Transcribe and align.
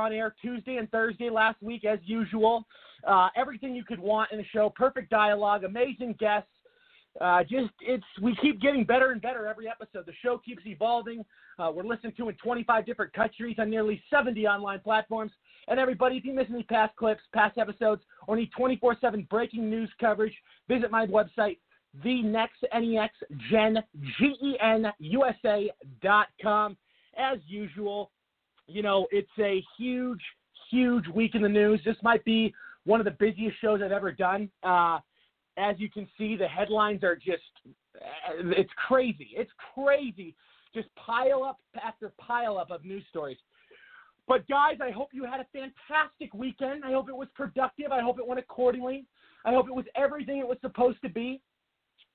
On 0.00 0.12
air 0.12 0.34
Tuesday 0.40 0.76
and 0.76 0.90
Thursday 0.90 1.30
last 1.30 1.62
week, 1.62 1.84
as 1.84 1.98
usual. 2.04 2.66
Uh, 3.06 3.28
everything 3.36 3.74
you 3.74 3.84
could 3.84 4.00
want 4.00 4.30
in 4.32 4.40
a 4.40 4.44
show, 4.52 4.70
perfect 4.74 5.10
dialogue, 5.10 5.64
amazing 5.64 6.14
guests. 6.18 6.50
Uh, 7.20 7.42
just 7.42 7.72
it's 7.80 8.04
we 8.22 8.36
keep 8.40 8.60
getting 8.60 8.84
better 8.84 9.10
and 9.10 9.20
better 9.20 9.46
every 9.46 9.68
episode. 9.68 10.06
The 10.06 10.12
show 10.22 10.38
keeps 10.38 10.62
evolving. 10.64 11.24
Uh, 11.58 11.70
we're 11.74 11.82
listened 11.82 12.16
to 12.16 12.28
in 12.28 12.36
25 12.36 12.86
different 12.86 13.12
countries 13.12 13.56
on 13.58 13.68
nearly 13.68 14.00
70 14.10 14.46
online 14.46 14.80
platforms. 14.80 15.32
And 15.66 15.80
everybody, 15.80 16.16
if 16.16 16.24
you 16.24 16.32
miss 16.32 16.46
any 16.50 16.62
past 16.62 16.94
clips, 16.96 17.20
past 17.34 17.58
episodes, 17.58 18.02
or 18.28 18.36
need 18.36 18.50
24/7 18.56 19.28
breaking 19.28 19.68
news 19.68 19.90
coverage, 20.00 20.34
visit 20.68 20.90
my 20.90 21.06
website, 21.06 21.58
the 22.04 22.22
next 22.22 22.64
NEX 22.72 23.12
Gen 23.50 23.82
G 24.18 24.36
E 24.42 24.56
N 24.60 24.92
USA 25.00 25.70
dot 26.02 26.28
com. 26.40 26.76
As 27.18 27.38
usual, 27.46 28.12
you 28.70 28.82
know 28.82 29.06
it's 29.10 29.30
a 29.38 29.62
huge, 29.78 30.20
huge 30.70 31.06
week 31.08 31.34
in 31.34 31.42
the 31.42 31.48
news. 31.48 31.80
This 31.84 31.96
might 32.02 32.24
be 32.24 32.54
one 32.84 33.00
of 33.00 33.04
the 33.04 33.12
busiest 33.12 33.60
shows 33.60 33.80
I've 33.84 33.92
ever 33.92 34.12
done. 34.12 34.50
Uh, 34.62 34.98
as 35.56 35.76
you 35.78 35.90
can 35.90 36.08
see, 36.16 36.36
the 36.36 36.48
headlines 36.48 37.02
are 37.04 37.16
just, 37.16 37.42
it's 38.40 38.70
crazy. 38.88 39.30
It's 39.34 39.50
crazy. 39.74 40.34
Just 40.74 40.88
pile 40.94 41.42
up 41.44 41.58
after 41.82 42.12
pile 42.18 42.56
up 42.56 42.70
of 42.70 42.84
news 42.84 43.04
stories. 43.10 43.36
But 44.28 44.46
guys, 44.48 44.76
I 44.80 44.90
hope 44.90 45.08
you 45.12 45.24
had 45.24 45.40
a 45.40 45.46
fantastic 45.52 46.32
weekend. 46.32 46.84
I 46.84 46.92
hope 46.92 47.08
it 47.08 47.16
was 47.16 47.28
productive. 47.34 47.90
I 47.90 48.00
hope 48.00 48.18
it 48.18 48.26
went 48.26 48.38
accordingly. 48.38 49.04
I 49.44 49.52
hope 49.52 49.66
it 49.68 49.74
was 49.74 49.86
everything 49.96 50.38
it 50.38 50.46
was 50.46 50.58
supposed 50.60 51.02
to 51.02 51.08
be. 51.08 51.40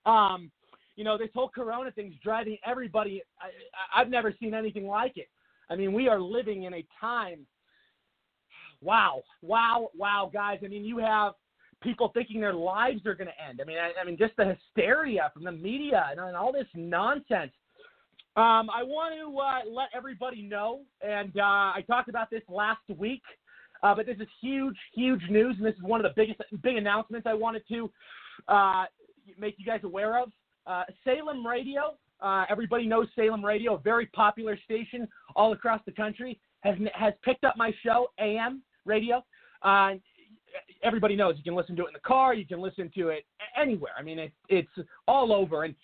Um, 0.06 0.52
you 0.96 1.04
know, 1.04 1.18
this 1.18 1.30
whole 1.34 1.50
Corona 1.50 1.92
thing's 1.92 2.16
driving 2.24 2.58
everybody. 2.66 3.22
I, 3.42 4.00
I've 4.00 4.10
never 4.10 4.34
seen 4.40 4.54
anything 4.54 4.88
like 4.88 5.18
it. 5.18 5.28
I 5.70 5.76
mean, 5.76 5.94
we 5.94 6.08
are 6.08 6.20
living 6.20 6.64
in 6.64 6.74
a 6.74 6.86
time. 7.00 7.46
Wow, 8.82 9.24
wow, 9.42 9.90
wow, 9.98 10.30
guys. 10.32 10.60
I 10.64 10.68
mean, 10.68 10.86
you 10.86 10.98
have 11.00 11.34
people 11.82 12.12
thinking 12.14 12.42
their 12.42 12.54
lives 12.54 13.06
are 13.06 13.16
going 13.16 13.28
to 13.28 13.48
end. 13.48 13.62
I 13.62 13.66
mean, 13.66 13.78
I, 13.78 13.92
I 14.00 14.06
mean, 14.06 14.18
just 14.18 14.36
the 14.38 14.56
hysteria 14.56 15.32
from 15.34 15.44
the 15.44 15.52
media 15.52 16.08
and, 16.12 16.20
and 16.20 16.36
all 16.36 16.52
this 16.52 16.68
nonsense. 16.76 17.52
Um, 18.38 18.70
I 18.70 18.84
want 18.84 19.16
to 19.16 19.40
uh, 19.40 19.74
let 19.74 19.88
everybody 19.96 20.42
know, 20.42 20.82
and 21.02 21.32
uh, 21.38 21.72
I 21.74 21.84
talked 21.88 22.10
about 22.10 22.30
this 22.30 22.42
last 22.50 22.82
week, 22.98 23.22
uh, 23.82 23.96
but 23.96 24.06
this 24.06 24.18
is 24.20 24.28
huge, 24.42 24.76
huge 24.94 25.22
news, 25.30 25.56
and 25.58 25.66
this 25.66 25.76
is 25.76 25.84
one 25.84 26.04
of 26.04 26.04
the 26.04 26.22
biggest 26.22 26.42
big 26.62 26.76
announcements 26.76 27.26
I 27.26 27.34
wanted 27.34 27.64
to 27.70 27.90
uh, 28.50 28.86
make 29.40 29.56
you 29.58 29.66
guys 29.66 29.80
aware 29.84 30.22
of. 30.22 30.30
Uh, 30.68 30.84
Salem 31.06 31.48
Radio, 31.48 31.96
uh, 32.22 32.46
everybody 32.50 32.88
knows 32.88 33.08
Salem 33.16 33.44
Radio, 33.44 33.76
a 33.76 33.80
very 33.80 34.08
popular 34.08 34.58
station 34.64 35.08
all 35.36 35.54
across 35.54 35.82
the 35.86 35.92
country, 35.92 36.40
has 36.62 36.76
has 36.94 37.14
picked 37.24 37.44
up 37.44 37.56
my 37.58 37.72
show, 37.84 38.08
AM 38.20 38.62
Radio. 38.86 39.24
Uh, 39.62 39.94
everybody 40.84 41.16
knows 41.16 41.36
you 41.38 41.44
can 41.44 41.56
listen 41.56 41.76
to 41.76 41.84
it 41.84 41.88
in 41.88 41.94
the 41.94 42.00
car, 42.00 42.34
you 42.34 42.46
can 42.46 42.62
listen 42.62 42.92
to 42.96 43.10
it 43.10 43.26
anywhere. 43.60 43.92
I 43.98 44.04
mean, 44.04 44.20
it, 44.20 44.32
it's 44.50 44.70
all 45.08 45.34
over, 45.34 45.64
and 45.64 45.76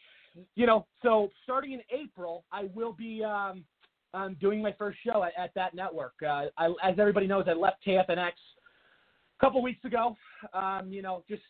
you 0.55 0.65
know, 0.65 0.85
so 1.03 1.29
starting 1.43 1.73
in 1.73 1.81
April, 1.91 2.45
I 2.51 2.69
will 2.73 2.93
be 2.93 3.23
um, 3.23 3.65
um, 4.13 4.35
doing 4.39 4.61
my 4.61 4.73
first 4.77 4.97
show 5.05 5.23
at, 5.23 5.33
at 5.37 5.53
that 5.55 5.73
network. 5.73 6.13
Uh, 6.23 6.45
I, 6.57 6.67
as 6.83 6.95
everybody 6.97 7.27
knows, 7.27 7.45
I 7.47 7.53
left 7.53 7.85
KFNX 7.85 8.31
a 8.31 9.45
couple 9.45 9.61
weeks 9.61 9.83
ago. 9.83 10.15
Um, 10.53 10.91
you 10.91 11.01
know, 11.01 11.23
just 11.29 11.43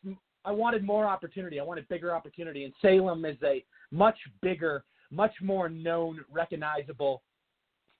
I 0.46 0.52
wanted 0.52 0.84
more 0.84 1.06
opportunity. 1.06 1.60
I 1.60 1.64
wanted 1.64 1.88
bigger 1.88 2.16
opportunity, 2.16 2.64
and 2.64 2.74
Salem 2.82 3.26
is 3.26 3.38
a 3.44 3.64
much 3.92 4.18
bigger, 4.42 4.84
much 5.10 5.34
more 5.42 5.70
known, 5.70 6.24
recognizable 6.32 7.22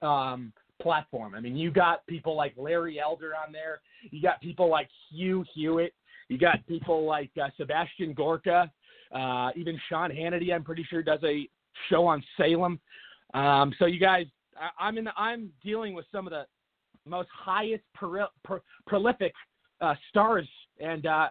um, 0.02 0.54
platform. 0.82 1.36
I 1.36 1.40
mean, 1.40 1.56
you 1.56 1.72
got 1.72 2.06
people 2.08 2.36
like 2.36 2.54
Larry 2.58 3.00
Elder 3.00 3.34
on 3.36 3.52
there. 3.52 3.82
You 4.10 4.22
got 4.22 4.42
people 4.42 4.70
like 4.70 4.90
Hugh 5.10 5.46
Hewitt. 5.54 5.94
You 6.30 6.38
got 6.38 6.66
people 6.68 7.06
like 7.06 7.30
uh, 7.42 7.50
Sebastian 7.58 8.14
Gorka. 8.14 8.72
Uh, 9.14 9.50
even 9.56 9.80
Sean 9.90 10.10
Hannity, 10.10 10.54
I'm 10.54 10.64
pretty 10.64 10.86
sure, 10.90 11.04
does 11.04 11.20
a 11.24 11.48
show 11.90 12.08
on 12.08 12.24
Salem. 12.38 12.80
Um, 13.34 13.74
so 13.78 13.86
you 13.86 14.00
guys, 14.00 14.26
I, 14.58 14.70
I'm 14.80 14.98
in. 14.98 15.06
The, 15.06 15.12
I'm 15.18 15.50
dealing 15.64 15.94
with 15.94 16.06
some 16.12 16.26
of 16.28 16.32
the 16.32 16.46
most 17.06 17.30
highest 17.38 17.84
pro, 17.94 18.26
pro, 18.44 18.60
prolific 18.88 19.34
uh, 19.82 19.96
stars, 20.10 20.48
and 20.80 21.06
uh, 21.06 21.28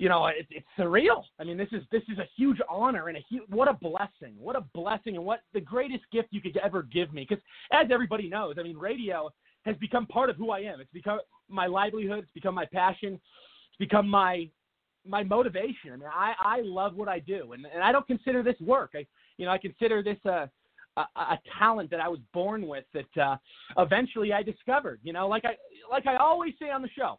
you 0.00 0.08
know 0.08 0.26
it, 0.28 0.46
it's 0.50 0.66
surreal. 0.78 1.22
I 1.38 1.44
mean, 1.44 1.58
this 1.58 1.68
is 1.72 1.82
this 1.92 2.02
is 2.10 2.18
a 2.18 2.26
huge 2.34 2.56
honor 2.70 3.08
and 3.08 3.18
a 3.18 3.20
huge, 3.28 3.42
what 3.50 3.68
a 3.68 3.74
blessing, 3.74 4.34
what 4.38 4.56
a 4.56 4.64
blessing, 4.72 5.14
and 5.16 5.24
what 5.24 5.40
the 5.52 5.60
greatest 5.60 6.04
gift 6.10 6.28
you 6.30 6.40
could 6.40 6.56
ever 6.56 6.82
give 6.82 7.12
me. 7.12 7.26
Because 7.28 7.44
as 7.70 7.86
everybody 7.92 8.26
knows, 8.26 8.54
I 8.58 8.62
mean, 8.62 8.78
radio 8.78 9.30
has 9.66 9.76
become 9.76 10.06
part 10.06 10.30
of 10.30 10.36
who 10.36 10.52
I 10.52 10.60
am. 10.60 10.80
It's 10.80 10.90
become 10.90 11.20
my 11.50 11.66
livelihood. 11.66 12.20
It's 12.20 12.32
become 12.32 12.54
my 12.54 12.64
passion. 12.64 13.14
It's 13.14 13.78
become 13.78 14.08
my 14.08 14.48
my 15.06 15.22
motivation. 15.22 15.92
I 15.92 15.96
mean, 15.96 16.08
I, 16.10 16.32
I 16.40 16.60
love 16.62 16.94
what 16.94 17.08
I 17.08 17.18
do, 17.18 17.52
and, 17.52 17.66
and 17.66 17.82
I 17.82 17.92
don't 17.92 18.06
consider 18.06 18.42
this 18.42 18.58
work. 18.60 18.92
I, 18.94 19.06
you 19.36 19.44
know, 19.44 19.52
I 19.52 19.58
consider 19.58 20.02
this 20.02 20.18
a, 20.24 20.50
a, 20.96 21.02
a 21.16 21.38
talent 21.58 21.90
that 21.90 22.00
I 22.00 22.08
was 22.08 22.20
born 22.32 22.66
with 22.66 22.84
that 22.94 23.22
uh, 23.22 23.36
eventually 23.76 24.32
I 24.32 24.42
discovered. 24.42 25.00
You 25.02 25.12
know, 25.12 25.28
like 25.28 25.44
I 25.44 25.56
like 25.90 26.06
I 26.06 26.16
always 26.16 26.54
say 26.58 26.70
on 26.70 26.80
the 26.80 26.88
show, 26.88 27.18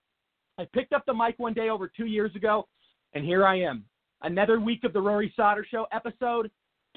I 0.58 0.66
picked 0.74 0.94
up 0.94 1.06
the 1.06 1.14
mic 1.14 1.36
one 1.38 1.54
day 1.54 1.70
over 1.70 1.88
two 1.96 2.06
years 2.06 2.36
ago, 2.36 2.68
and 3.14 3.26
here 3.26 3.46
I 3.46 3.60
am, 3.62 3.84
another 4.22 4.60
week 4.60 4.84
of 4.84 4.94
the 4.94 5.02
Rory 5.02 5.34
Sauter 5.36 5.66
Show, 5.70 5.86
episode 5.92 6.50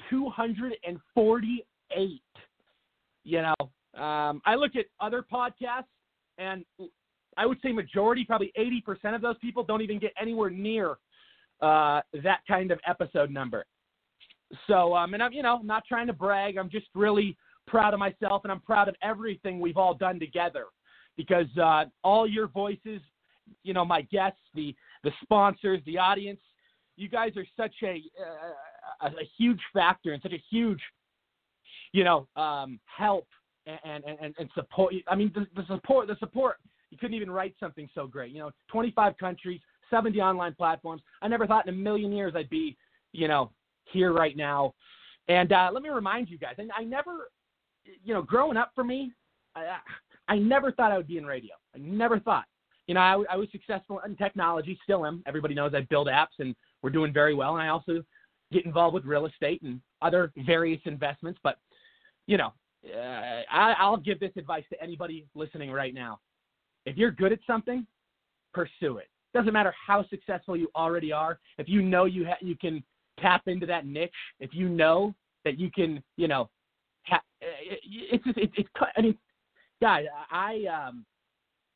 248. 0.09 2.21
You 3.23 3.41
know, 3.41 3.55
um, 3.99 4.41
I 4.45 4.55
look 4.55 4.75
at 4.75 4.85
other 4.99 5.25
podcasts, 5.31 5.85
and 6.37 6.65
I 7.37 7.45
would 7.45 7.59
say 7.61 7.71
majority, 7.71 8.25
probably 8.25 8.51
80% 8.57 9.15
of 9.15 9.21
those 9.21 9.37
people 9.39 9.63
don't 9.63 9.81
even 9.81 9.99
get 9.99 10.11
anywhere 10.21 10.49
near 10.49 10.97
uh, 11.61 12.01
that 12.23 12.39
kind 12.47 12.71
of 12.71 12.79
episode 12.87 13.31
number. 13.31 13.65
So, 14.67 14.95
um, 14.95 15.13
and 15.13 15.23
I'm, 15.23 15.33
you 15.33 15.43
know, 15.43 15.59
not 15.63 15.83
trying 15.87 16.07
to 16.07 16.13
brag. 16.13 16.57
I'm 16.57 16.69
just 16.69 16.87
really 16.93 17.37
proud 17.67 17.93
of 17.93 17.99
myself, 17.99 18.41
and 18.43 18.51
I'm 18.51 18.61
proud 18.61 18.87
of 18.87 18.95
everything 19.01 19.59
we've 19.59 19.77
all 19.77 19.95
done 19.95 20.19
together, 20.19 20.65
because 21.17 21.47
uh, 21.61 21.85
all 22.03 22.27
your 22.27 22.47
voices, 22.47 23.01
you 23.63 23.73
know, 23.73 23.85
my 23.85 24.01
guests, 24.03 24.39
the 24.53 24.75
the 25.05 25.11
sponsors, 25.21 25.79
the 25.85 25.97
audience, 25.97 26.41
you 26.97 27.07
guys 27.07 27.31
are 27.37 27.45
such 27.55 27.75
a 27.83 28.01
uh, 28.19 29.07
a, 29.07 29.07
a 29.07 29.29
huge 29.37 29.59
factor 29.73 30.11
and 30.11 30.21
such 30.21 30.33
a 30.33 30.43
huge, 30.49 30.81
you 31.93 32.03
know, 32.03 32.27
um, 32.35 32.79
help 32.85 33.27
and, 33.65 34.03
and 34.03 34.35
and 34.37 34.49
support. 34.53 34.93
I 35.07 35.15
mean, 35.15 35.31
the, 35.33 35.47
the 35.55 35.65
support, 35.67 36.07
the 36.07 36.17
support 36.19 36.57
you 36.89 36.97
couldn't 36.97 37.15
even 37.15 37.31
write 37.31 37.55
something 37.59 37.89
so 37.93 38.07
great. 38.07 38.31
You 38.31 38.39
know, 38.39 38.51
25 38.69 39.17
countries, 39.17 39.59
70 39.89 40.21
online 40.21 40.53
platforms. 40.53 41.01
I 41.21 41.27
never 41.27 41.47
thought 41.47 41.67
in 41.67 41.73
a 41.73 41.77
million 41.77 42.11
years 42.11 42.33
I'd 42.35 42.49
be, 42.49 42.77
you 43.11 43.27
know, 43.27 43.51
here 43.85 44.13
right 44.13 44.37
now. 44.37 44.73
And 45.27 45.51
uh, 45.51 45.69
let 45.73 45.83
me 45.83 45.89
remind 45.89 46.29
you 46.29 46.37
guys, 46.37 46.55
and 46.57 46.71
I 46.77 46.83
never, 46.83 47.31
you 48.03 48.13
know, 48.13 48.21
growing 48.21 48.57
up 48.57 48.71
for 48.75 48.83
me, 48.83 49.11
I, 49.55 49.77
I 50.27 50.37
never 50.37 50.71
thought 50.71 50.91
I 50.91 50.97
would 50.97 51.07
be 51.07 51.17
in 51.17 51.25
radio. 51.25 51.55
I 51.73 51.79
never 51.79 52.19
thought. 52.19 52.45
You 52.87 52.93
know, 52.93 52.99
I, 53.01 53.33
I 53.33 53.35
was 53.35 53.47
successful 53.51 53.99
in 54.05 54.15
technology, 54.15 54.77
still 54.83 55.05
am. 55.05 55.23
Everybody 55.25 55.55
knows 55.55 55.73
I 55.73 55.81
build 55.81 56.07
apps, 56.07 56.37
and 56.39 56.55
we're 56.81 56.91
doing 56.91 57.11
very 57.11 57.33
well. 57.33 57.55
And 57.55 57.63
I 57.63 57.69
also 57.69 58.03
get 58.51 58.65
involved 58.65 58.93
with 58.93 59.05
real 59.05 59.25
estate 59.25 59.61
and 59.63 59.81
other 60.01 60.31
various 60.45 60.81
investments. 60.85 61.39
But, 61.43 61.57
you 62.27 62.37
know, 62.37 62.53
uh, 62.85 63.41
I, 63.51 63.73
I'll 63.79 63.97
give 63.97 64.19
this 64.19 64.31
advice 64.37 64.63
to 64.71 64.81
anybody 64.81 65.25
listening 65.33 65.71
right 65.71 65.93
now. 65.93 66.19
If 66.85 66.97
you're 66.97 67.11
good 67.11 67.31
at 67.31 67.39
something, 67.47 67.87
pursue 68.53 68.97
it. 68.97 69.07
Doesn't 69.33 69.51
matter 69.51 69.73
how 69.85 70.07
successful 70.09 70.55
you 70.55 70.69
already 70.75 71.11
are. 71.11 71.39
If 71.57 71.67
you 71.67 71.81
know 71.81 72.05
you 72.05 72.25
ha- 72.25 72.37
you 72.39 72.55
can 72.55 72.83
tap 73.19 73.41
into 73.47 73.65
that 73.65 73.85
niche, 73.85 74.11
if 74.39 74.51
you 74.53 74.69
know 74.69 75.15
that 75.43 75.59
you 75.59 75.71
can, 75.71 76.03
you 76.17 76.27
know, 76.27 76.49
ha- 77.07 77.23
it's 77.41 78.23
just, 78.23 78.37
it, 78.37 78.51
it's 78.55 78.69
I 78.95 79.01
mean, 79.01 79.17
guys, 79.81 80.05
I 80.31 80.65
um 80.65 81.05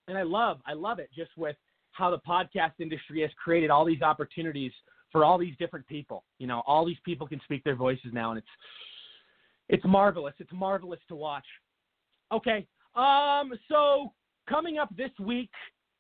and 0.10 0.18
I 0.18 0.24
love 0.24 0.60
I 0.66 0.74
love 0.74 1.00
it 1.00 1.10
just 1.16 1.32
with 1.38 1.56
how 1.92 2.10
the 2.10 2.20
podcast 2.20 2.74
industry 2.80 3.22
has 3.22 3.32
created 3.42 3.70
all 3.70 3.86
these 3.86 4.02
opportunities 4.02 4.72
for 5.12 5.24
all 5.24 5.38
these 5.38 5.56
different 5.58 5.88
people. 5.88 6.24
You 6.38 6.48
know, 6.48 6.64
all 6.68 6.86
these 6.86 6.98
people 7.06 7.28
can 7.28 7.40
speak 7.44 7.64
their 7.64 7.76
voices 7.76 8.12
now, 8.14 8.32
and 8.32 8.40
it's 8.40 8.48
it's 9.70 9.86
marvelous. 9.86 10.34
It's 10.40 10.52
marvelous 10.52 11.00
to 11.08 11.16
watch. 11.16 11.46
Okay, 12.32 12.68
um, 12.96 13.54
so 13.70 14.14
coming 14.48 14.78
up 14.78 14.96
this 14.96 15.12
week, 15.20 15.52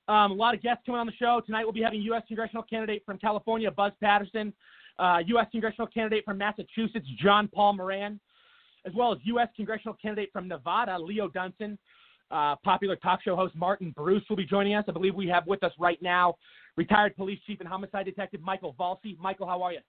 um, 0.08 0.32
a 0.32 0.36
lot 0.36 0.54
of 0.54 0.62
guests 0.62 0.84
coming 0.86 1.00
on 1.00 1.08
the 1.08 1.14
show 1.14 1.42
tonight. 1.46 1.64
We'll 1.64 1.74
be 1.74 1.84
having 1.84 2.02
U.S. 2.04 2.24
congressional 2.28 2.64
candidate 2.64 3.04
from 3.06 3.18
California, 3.20 3.70
Buzz 3.70 3.94
Patterson, 4.02 4.54
uh, 4.98 5.20
U.S. 5.28 5.48
congressional 5.52 5.88
candidate 5.88 6.26
from 6.26 6.38
Massachusetts, 6.38 7.08
John 7.22 7.48
Paul 7.48 7.74
Moran, 7.74 8.20
as 8.86 8.94
well 8.96 9.12
as 9.12 9.20
U.S. 9.24 9.50
congressional 9.56 9.96
candidate 10.02 10.30
from 10.34 10.48
Nevada, 10.48 10.98
Leo 10.98 11.28
Dunson. 11.28 11.78
Uh, 12.32 12.56
popular 12.64 12.96
talk 12.96 13.22
show 13.24 13.36
host 13.36 13.56
Martin 13.56 13.92
Bruce 13.96 14.24
will 14.30 14.36
be 14.36 14.46
joining 14.46 14.76
us. 14.76 14.86
I 14.88 14.92
believe 14.92 15.16
we 15.16 15.28
have 15.28 15.48
with 15.48 15.64
us 15.64 15.72
right 15.80 16.02
now 16.02 16.36
retired 16.78 17.16
police 17.16 17.40
chief 17.48 17.60
and 17.60 17.68
homicide 17.68 18.06
detective 18.06 18.42
Michael 18.42 18.76
Valsi. 18.80 19.18
Michael, 19.20 19.48
how 19.48 19.62
are 19.64 19.74
you? 19.74 19.80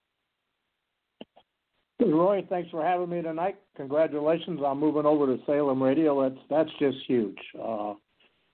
Roy, 2.00 2.44
thanks 2.48 2.70
for 2.70 2.82
having 2.82 3.10
me 3.10 3.20
tonight. 3.20 3.56
Congratulations 3.76 4.60
on 4.64 4.78
moving 4.78 5.04
over 5.04 5.26
to 5.26 5.42
Salem 5.44 5.82
Radio. 5.82 6.22
That's 6.22 6.40
that's 6.48 6.70
just 6.78 6.96
huge. 7.06 7.36
Uh, 7.62 7.94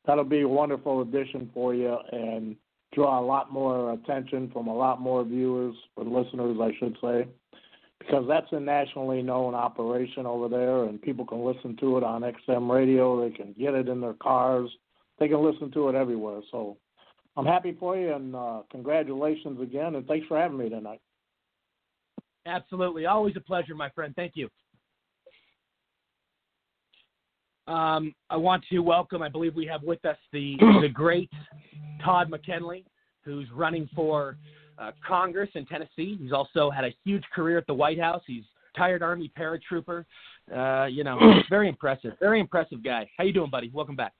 that'll 0.04 0.24
be 0.24 0.40
a 0.40 0.48
wonderful 0.48 1.02
addition 1.02 1.50
for 1.54 1.72
you 1.72 1.96
and 2.10 2.56
draw 2.92 3.20
a 3.20 3.24
lot 3.24 3.52
more 3.52 3.92
attention 3.92 4.50
from 4.52 4.66
a 4.66 4.74
lot 4.74 5.00
more 5.00 5.24
viewers 5.24 5.76
or 5.96 6.04
listeners, 6.04 6.56
I 6.60 6.72
should 6.78 6.96
say, 7.00 7.28
because 8.06 8.24
that's 8.28 8.46
a 8.52 8.60
nationally 8.60 9.22
known 9.22 9.54
operation 9.54 10.26
over 10.26 10.48
there, 10.48 10.84
and 10.84 11.02
people 11.02 11.26
can 11.26 11.44
listen 11.44 11.76
to 11.78 11.98
it 11.98 12.04
on 12.04 12.22
XM 12.22 12.72
radio. 12.72 13.28
They 13.28 13.34
can 13.34 13.54
get 13.58 13.74
it 13.74 13.88
in 13.88 14.00
their 14.00 14.14
cars. 14.14 14.70
They 15.18 15.28
can 15.28 15.44
listen 15.44 15.70
to 15.72 15.88
it 15.88 15.94
everywhere. 15.94 16.40
So 16.50 16.76
I'm 17.36 17.46
happy 17.46 17.76
for 17.78 17.96
you, 17.96 18.14
and 18.14 18.34
uh, 18.34 18.62
congratulations 18.70 19.60
again, 19.60 19.96
and 19.96 20.06
thanks 20.06 20.26
for 20.26 20.38
having 20.38 20.58
me 20.58 20.68
tonight. 20.68 21.00
Absolutely. 22.46 23.06
Always 23.06 23.34
a 23.36 23.40
pleasure, 23.40 23.74
my 23.74 23.90
friend. 23.90 24.14
Thank 24.14 24.32
you. 24.36 24.48
Um, 27.66 28.14
I 28.30 28.36
want 28.36 28.62
to 28.70 28.78
welcome, 28.78 29.22
I 29.22 29.28
believe 29.28 29.56
we 29.56 29.66
have 29.66 29.82
with 29.82 30.04
us 30.04 30.16
the, 30.32 30.56
the 30.80 30.88
great 30.88 31.30
Todd 32.04 32.30
McKinley, 32.30 32.84
who's 33.24 33.48
running 33.52 33.88
for 33.92 34.36
uh, 34.78 34.92
Congress 35.06 35.50
in 35.54 35.66
Tennessee. 35.66 36.16
He's 36.20 36.32
also 36.32 36.70
had 36.70 36.84
a 36.84 36.94
huge 37.04 37.24
career 37.34 37.58
at 37.58 37.66
the 37.66 37.74
White 37.74 38.00
House. 38.00 38.22
He's 38.26 38.44
retired 38.74 39.02
Army 39.02 39.32
paratrooper. 39.38 40.04
Uh, 40.54 40.86
you 40.86 41.04
know, 41.04 41.18
very 41.50 41.68
impressive. 41.68 42.12
Very 42.20 42.40
impressive 42.40 42.82
guy. 42.84 43.08
How 43.16 43.24
you 43.24 43.32
doing, 43.32 43.50
buddy? 43.50 43.70
Welcome 43.72 43.96
back. 43.96 44.12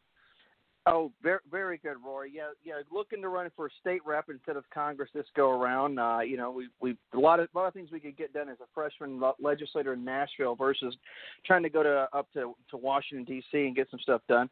Oh, 0.88 1.10
very 1.20 1.40
very 1.50 1.78
good, 1.78 1.96
Rory. 2.04 2.30
Yeah, 2.32 2.50
yeah. 2.62 2.74
Looking 2.92 3.20
to 3.22 3.28
run 3.28 3.50
for 3.56 3.68
state 3.80 4.02
rep 4.06 4.26
instead 4.30 4.56
of 4.56 4.62
Congress 4.72 5.10
this 5.12 5.26
go 5.34 5.50
around. 5.50 5.98
Uh, 5.98 6.20
you 6.20 6.36
know, 6.36 6.52
we 6.52 6.68
we 6.80 6.96
a 7.12 7.18
lot 7.18 7.40
of 7.40 7.48
a 7.52 7.58
lot 7.58 7.66
of 7.66 7.74
things 7.74 7.90
we 7.90 7.98
could 7.98 8.16
get 8.16 8.32
done 8.32 8.48
as 8.48 8.58
a 8.60 8.66
freshman 8.72 9.20
legislator 9.40 9.94
in 9.94 10.04
Nashville 10.04 10.54
versus 10.54 10.96
trying 11.44 11.64
to 11.64 11.68
go 11.68 11.82
to 11.82 12.08
up 12.12 12.28
to 12.34 12.54
to 12.70 12.76
Washington 12.76 13.24
D.C. 13.24 13.66
and 13.66 13.74
get 13.74 13.90
some 13.90 13.98
stuff 13.98 14.22
done. 14.28 14.48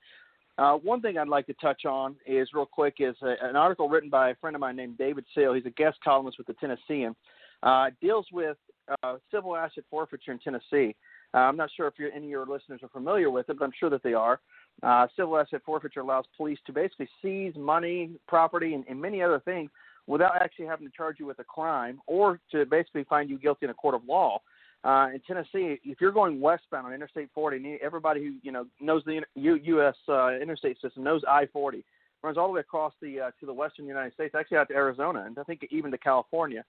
Uh, 0.57 0.75
one 0.75 1.01
thing 1.01 1.19
I'd 1.19 1.29
like 1.29 1.47
to 1.47 1.55
touch 1.55 1.85
on 1.85 2.15
is 2.27 2.49
real 2.55 2.67
quick 2.67 2.97
is 3.01 3.17
a, 3.23 3.35
an 3.43 3.57
article 3.57 3.89
written 3.89 4.09
by 4.09 4.31
a 4.31 4.35
friend 4.37 4.55
of 4.55 4.61
mine 4.61 4.77
named 4.77 4.99
David 4.99 5.25
Sale. 5.35 5.55
He's 5.55 5.67
a 5.67 5.71
guest 5.71 5.99
columnist 6.05 6.39
with 6.39 6.47
the 6.47 6.55
Tennessean. 6.55 7.17
Uh, 7.63 7.91
deals 8.01 8.27
with 8.33 8.57
uh, 9.03 9.17
civil 9.33 9.57
asset 9.57 9.85
forfeiture 9.91 10.33
in 10.33 10.39
Tennessee. 10.39 10.95
Uh, 11.33 11.39
I'm 11.39 11.57
not 11.57 11.71
sure 11.77 11.89
if 11.89 11.95
any 12.15 12.27
of 12.27 12.31
your 12.31 12.47
listeners 12.47 12.81
are 12.83 12.89
familiar 12.89 13.31
with 13.31 13.49
it, 13.49 13.59
but 13.59 13.65
I'm 13.65 13.73
sure 13.79 13.91
that 13.91 14.03
they 14.05 14.15
are. 14.15 14.41
Uh, 14.83 15.07
civil 15.17 15.37
asset 15.39 15.63
forfeiture 15.65 16.01
allows 16.01 16.25
police 16.37 16.59
to 16.67 16.73
basically 16.73 17.09
seize 17.21 17.55
money, 17.57 18.11
property, 18.29 18.75
and, 18.75 18.85
and 18.89 19.01
many 19.01 19.23
other 19.23 19.41
things 19.41 19.71
without 20.07 20.37
actually 20.41 20.67
having 20.67 20.87
to 20.87 20.93
charge 20.95 21.19
you 21.19 21.27
with 21.27 21.39
a 21.39 21.45
crime 21.45 22.01
or 22.07 22.39
to 22.53 22.67
basically 22.67 23.05
find 23.05 23.31
you 23.31 23.39
guilty 23.39 23.65
in 23.65 23.71
a 23.71 23.75
court 23.75 23.95
of 23.95 24.03
law. 24.07 24.39
Uh, 24.85 25.09
in 25.15 25.21
Tennessee, 25.27 25.81
if 25.83 26.01
you're 26.01 26.13
going 26.13 26.41
westbound 26.41 26.87
on 26.87 26.93
Interstate 26.93 27.31
40, 27.35 27.79
everybody 27.83 28.23
who 28.23 28.35
you 28.43 28.53
know 28.53 28.67
knows 28.81 29.03
the 29.07 29.23
U, 29.35 29.59
U.S. 29.63 29.95
Uh, 30.09 30.33
interstate 30.35 30.81
system 30.81 31.03
knows 31.03 31.23
I-40 31.29 31.83
runs 32.23 32.39
all 32.39 32.47
the 32.47 32.55
way 32.55 32.61
across 32.61 32.93
the 33.03 33.21
uh, 33.21 33.31
to 33.41 33.47
the 33.47 33.53
western 33.53 33.87
United 33.87 34.13
States, 34.15 34.35
actually 34.35 34.59
out 34.59 34.69
to 34.69 34.75
Arizona, 34.75 35.25
and 35.27 35.39
I 35.39 35.43
think 35.43 35.67
even 35.71 35.91
to 35.91 35.99
California. 35.99 36.65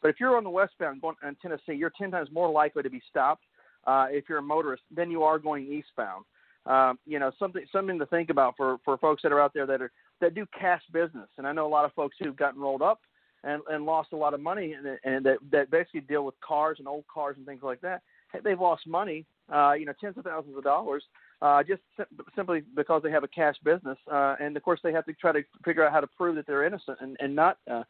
But 0.00 0.08
if 0.08 0.16
you're 0.18 0.36
on 0.36 0.44
the 0.44 0.50
westbound 0.50 1.00
going 1.00 1.14
in 1.26 1.36
Tennessee, 1.36 1.74
you're 1.74 1.92
10 1.96 2.10
times 2.10 2.28
more 2.32 2.50
likely 2.50 2.82
to 2.82 2.90
be 2.90 3.00
stopped 3.08 3.44
uh, 3.86 4.06
if 4.10 4.28
you're 4.28 4.38
a 4.38 4.42
motorist 4.42 4.82
than 4.94 5.10
you 5.10 5.22
are 5.22 5.38
going 5.38 5.64
eastbound 5.64 6.24
um, 6.66 6.98
you 7.06 7.18
know 7.18 7.32
something 7.38 7.64
something 7.72 7.98
to 7.98 8.06
think 8.06 8.30
about 8.30 8.54
for 8.56 8.78
for 8.84 8.96
folks 8.98 9.22
that 9.22 9.32
are 9.32 9.40
out 9.40 9.52
there 9.54 9.66
that 9.66 9.82
are 9.82 9.90
that 10.20 10.34
do 10.34 10.46
cash 10.58 10.82
business. 10.92 11.28
And 11.38 11.46
I 11.46 11.52
know 11.52 11.66
a 11.66 11.68
lot 11.68 11.84
of 11.84 11.92
folks 11.94 12.16
who've 12.18 12.36
gotten 12.36 12.60
rolled 12.60 12.82
up 12.82 13.00
and 13.44 13.62
and 13.70 13.84
lost 13.84 14.12
a 14.12 14.16
lot 14.16 14.34
of 14.34 14.40
money 14.40 14.74
and, 14.74 14.98
and 15.04 15.24
that 15.26 15.38
that 15.50 15.70
basically 15.70 16.00
deal 16.00 16.24
with 16.24 16.34
cars 16.40 16.78
and 16.78 16.88
old 16.88 17.04
cars 17.12 17.36
and 17.36 17.46
things 17.46 17.62
like 17.62 17.80
that. 17.80 18.02
They've 18.44 18.58
lost 18.58 18.86
money, 18.86 19.26
uh, 19.52 19.72
you 19.72 19.84
know, 19.84 19.92
tens 20.00 20.16
of 20.16 20.24
thousands 20.24 20.56
of 20.56 20.64
dollars. 20.64 21.04
Uh, 21.42 21.62
just 21.62 21.82
sim- 21.96 22.06
simply 22.36 22.62
because 22.76 23.02
they 23.02 23.10
have 23.10 23.24
a 23.24 23.28
cash 23.28 23.56
business, 23.64 23.98
uh, 24.10 24.36
and 24.40 24.56
of 24.56 24.62
course 24.62 24.78
they 24.84 24.92
have 24.92 25.04
to 25.04 25.12
try 25.14 25.32
to 25.32 25.42
figure 25.64 25.84
out 25.84 25.92
how 25.92 26.00
to 26.00 26.06
prove 26.06 26.36
that 26.36 26.46
they're 26.46 26.64
innocent 26.64 26.96
and, 27.00 27.16
and 27.18 27.34
not 27.34 27.58
uh, 27.68 27.82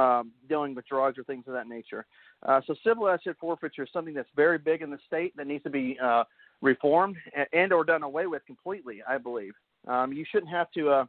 um, 0.00 0.32
dealing 0.48 0.74
with 0.74 0.86
drugs 0.86 1.16
or 1.16 1.24
things 1.24 1.44
of 1.46 1.54
that 1.54 1.68
nature. 1.68 2.06
Uh, 2.44 2.60
so 2.66 2.74
civil 2.84 3.08
asset 3.08 3.36
forfeiture 3.40 3.84
is 3.84 3.88
something 3.92 4.14
that's 4.14 4.28
very 4.34 4.58
big 4.58 4.82
in 4.82 4.90
the 4.90 4.98
state 5.06 5.36
that 5.36 5.46
needs 5.46 5.62
to 5.62 5.70
be 5.70 5.96
uh, 6.02 6.24
reformed 6.60 7.16
and 7.52 7.72
or 7.72 7.84
done 7.84 8.02
away 8.02 8.26
with 8.26 8.44
completely. 8.46 9.00
I 9.08 9.18
believe 9.18 9.52
um, 9.86 10.12
you 10.12 10.24
shouldn't 10.30 10.50
have 10.50 10.70
to 10.72 10.90
uh, 10.90 11.04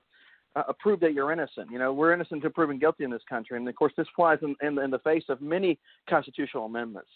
uh, 0.56 0.64
prove 0.80 1.00
that 1.02 1.14
you're 1.14 1.32
innocent. 1.32 1.70
You 1.72 1.80
know, 1.80 1.94
we're 1.94 2.14
innocent 2.14 2.42
to 2.44 2.50
proven 2.50 2.80
guilty 2.80 3.04
in 3.04 3.12
this 3.12 3.22
country, 3.30 3.58
and 3.58 3.68
of 3.68 3.76
course, 3.76 3.94
this 3.98 4.08
flies 4.16 4.40
in, 4.42 4.56
in, 4.62 4.78
in 4.80 4.92
the 4.92 5.00
face 5.00 5.24
of 5.30 5.42
many 5.42 5.80
constitutional 6.10 6.66
amendments. 6.66 7.10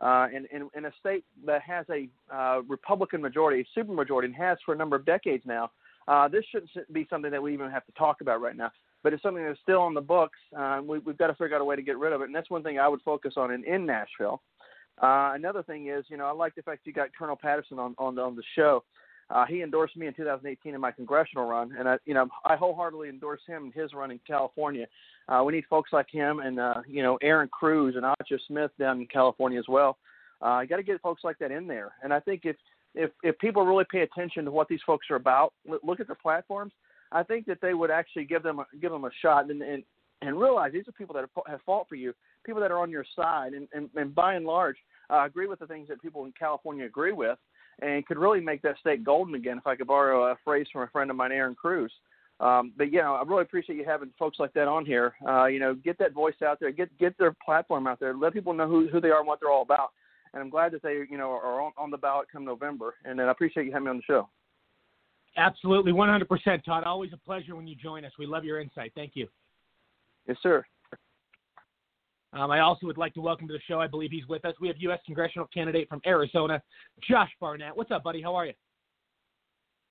Uh, 0.00 0.28
in, 0.34 0.46
in, 0.50 0.68
in 0.74 0.86
a 0.86 0.92
state 0.98 1.24
that 1.44 1.60
has 1.60 1.84
a 1.90 2.08
uh, 2.34 2.62
Republican 2.62 3.20
majority, 3.20 3.66
a 3.76 3.78
supermajority, 3.78 4.24
and 4.24 4.34
has 4.34 4.56
for 4.64 4.72
a 4.72 4.76
number 4.76 4.96
of 4.96 5.04
decades 5.04 5.44
now, 5.44 5.70
uh, 6.08 6.26
this 6.26 6.42
shouldn't 6.50 6.70
be 6.92 7.06
something 7.10 7.30
that 7.30 7.42
we 7.42 7.52
even 7.52 7.70
have 7.70 7.84
to 7.84 7.92
talk 7.92 8.22
about 8.22 8.40
right 8.40 8.56
now. 8.56 8.72
But 9.02 9.12
it's 9.12 9.22
something 9.22 9.44
that's 9.44 9.60
still 9.60 9.80
on 9.80 9.92
the 9.92 10.00
books. 10.00 10.38
Uh, 10.56 10.80
we, 10.82 10.98
we've 11.00 11.18
got 11.18 11.26
to 11.26 11.34
figure 11.34 11.54
out 11.54 11.60
a 11.60 11.64
way 11.64 11.76
to 11.76 11.82
get 11.82 11.98
rid 11.98 12.14
of 12.14 12.22
it, 12.22 12.24
and 12.24 12.34
that's 12.34 12.48
one 12.50 12.62
thing 12.62 12.78
I 12.78 12.88
would 12.88 13.02
focus 13.02 13.34
on 13.36 13.52
in, 13.52 13.62
in 13.64 13.84
Nashville. 13.84 14.40
Uh, 15.02 15.32
another 15.34 15.62
thing 15.62 15.88
is, 15.88 16.04
you 16.08 16.16
know, 16.16 16.24
I 16.24 16.32
like 16.32 16.54
the 16.54 16.62
fact 16.62 16.86
you 16.86 16.92
got 16.92 17.08
Colonel 17.18 17.36
Patterson 17.36 17.78
on 17.78 17.94
on 17.98 18.18
on 18.18 18.36
the 18.36 18.42
show. 18.54 18.84
Uh, 19.30 19.46
he 19.46 19.62
endorsed 19.62 19.96
me 19.96 20.06
in 20.06 20.14
2018 20.14 20.74
in 20.74 20.80
my 20.80 20.90
congressional 20.90 21.46
run, 21.46 21.72
and 21.78 21.88
I, 21.88 21.98
you 22.04 22.14
know, 22.14 22.26
I 22.44 22.56
wholeheartedly 22.56 23.08
endorse 23.08 23.40
him 23.46 23.66
in 23.66 23.80
his 23.80 23.94
run 23.94 24.10
in 24.10 24.18
California. 24.26 24.86
Uh, 25.28 25.42
we 25.44 25.52
need 25.52 25.64
folks 25.70 25.92
like 25.92 26.10
him, 26.10 26.40
and 26.40 26.58
uh, 26.58 26.82
you 26.88 27.02
know, 27.02 27.16
Erin 27.22 27.48
Cruz 27.48 27.94
and 27.96 28.04
Aja 28.04 28.38
Smith 28.48 28.72
down 28.78 29.00
in 29.00 29.06
California 29.06 29.58
as 29.58 29.68
well. 29.68 29.98
Uh, 30.44 30.60
you 30.60 30.66
got 30.66 30.76
to 30.76 30.82
get 30.82 31.00
folks 31.00 31.22
like 31.22 31.38
that 31.38 31.52
in 31.52 31.66
there, 31.66 31.92
and 32.02 32.12
I 32.12 32.18
think 32.18 32.42
if 32.44 32.56
if 32.94 33.10
if 33.22 33.38
people 33.38 33.64
really 33.64 33.84
pay 33.90 34.00
attention 34.00 34.44
to 34.44 34.50
what 34.50 34.68
these 34.68 34.80
folks 34.84 35.06
are 35.10 35.16
about, 35.16 35.52
look 35.84 36.00
at 36.00 36.08
their 36.08 36.16
platforms, 36.16 36.72
I 37.12 37.22
think 37.22 37.46
that 37.46 37.58
they 37.60 37.74
would 37.74 37.90
actually 37.90 38.24
give 38.24 38.42
them 38.42 38.58
a, 38.58 38.66
give 38.80 38.90
them 38.90 39.04
a 39.04 39.10
shot 39.22 39.48
and 39.48 39.62
and 39.62 39.84
and 40.22 40.40
realize 40.40 40.72
these 40.72 40.88
are 40.88 40.92
people 40.92 41.14
that 41.14 41.24
have 41.46 41.60
fought 41.64 41.88
for 41.88 41.94
you, 41.94 42.12
people 42.44 42.60
that 42.60 42.70
are 42.70 42.78
on 42.78 42.90
your 42.90 43.04
side, 43.14 43.52
and 43.52 43.68
and, 43.72 43.90
and 43.94 44.14
by 44.14 44.34
and 44.34 44.44
large, 44.44 44.76
uh, 45.08 45.24
agree 45.24 45.46
with 45.46 45.60
the 45.60 45.66
things 45.66 45.86
that 45.88 46.02
people 46.02 46.24
in 46.24 46.32
California 46.38 46.84
agree 46.84 47.12
with, 47.12 47.38
and 47.82 48.06
could 48.06 48.18
really 48.18 48.40
make 48.40 48.62
that 48.62 48.78
state 48.78 49.04
golden 49.04 49.34
again. 49.34 49.58
If 49.58 49.66
I 49.66 49.76
could 49.76 49.86
borrow 49.86 50.30
a 50.30 50.36
phrase 50.44 50.66
from 50.72 50.82
a 50.82 50.88
friend 50.88 51.10
of 51.10 51.16
mine, 51.16 51.32
Erin 51.32 51.54
Cruz. 51.54 51.92
Um, 52.40 52.72
but 52.76 52.90
you 52.92 53.00
know, 53.00 53.14
I 53.14 53.22
really 53.26 53.42
appreciate 53.42 53.76
you 53.76 53.84
having 53.84 54.12
folks 54.18 54.38
like 54.38 54.52
that 54.54 54.66
on 54.66 54.86
here. 54.86 55.14
Uh, 55.26 55.46
you 55.46 55.58
know, 55.58 55.74
get 55.74 55.98
that 55.98 56.14
voice 56.14 56.34
out 56.44 56.58
there, 56.58 56.70
get 56.70 56.96
get 56.98 57.16
their 57.18 57.36
platform 57.44 57.86
out 57.86 58.00
there, 58.00 58.14
let 58.14 58.32
people 58.32 58.54
know 58.54 58.68
who 58.68 58.88
who 58.88 59.00
they 59.00 59.10
are 59.10 59.18
and 59.18 59.26
what 59.26 59.40
they're 59.40 59.50
all 59.50 59.62
about. 59.62 59.90
And 60.32 60.42
I'm 60.42 60.50
glad 60.50 60.72
that 60.72 60.82
they, 60.82 61.02
you 61.10 61.18
know, 61.18 61.30
are 61.30 61.60
on, 61.60 61.72
on 61.76 61.90
the 61.90 61.98
ballot 61.98 62.28
come 62.32 62.44
November. 62.44 62.94
And 63.04 63.20
I 63.20 63.30
appreciate 63.30 63.66
you 63.66 63.72
having 63.72 63.86
me 63.86 63.90
on 63.90 63.96
the 63.96 64.02
show. 64.02 64.28
Absolutely, 65.36 65.92
100%, 65.92 66.64
Todd. 66.64 66.84
Always 66.84 67.12
a 67.12 67.16
pleasure 67.16 67.56
when 67.56 67.66
you 67.66 67.74
join 67.76 68.04
us. 68.04 68.12
We 68.18 68.26
love 68.26 68.44
your 68.44 68.60
insight. 68.60 68.92
Thank 68.94 69.12
you. 69.14 69.28
Yes, 70.26 70.36
sir. 70.42 70.64
Um, 72.32 72.50
I 72.50 72.60
also 72.60 72.86
would 72.86 72.98
like 72.98 73.12
to 73.14 73.20
welcome 73.20 73.48
to 73.48 73.52
the 73.52 73.60
show. 73.66 73.80
I 73.80 73.88
believe 73.88 74.10
he's 74.12 74.26
with 74.28 74.44
us. 74.44 74.54
We 74.60 74.68
have 74.68 74.76
U.S. 74.78 75.00
congressional 75.04 75.48
candidate 75.52 75.88
from 75.88 76.00
Arizona, 76.06 76.62
Josh 77.08 77.30
Barnett. 77.40 77.76
What's 77.76 77.90
up, 77.90 78.04
buddy? 78.04 78.22
How 78.22 78.34
are 78.36 78.46
you? 78.46 78.52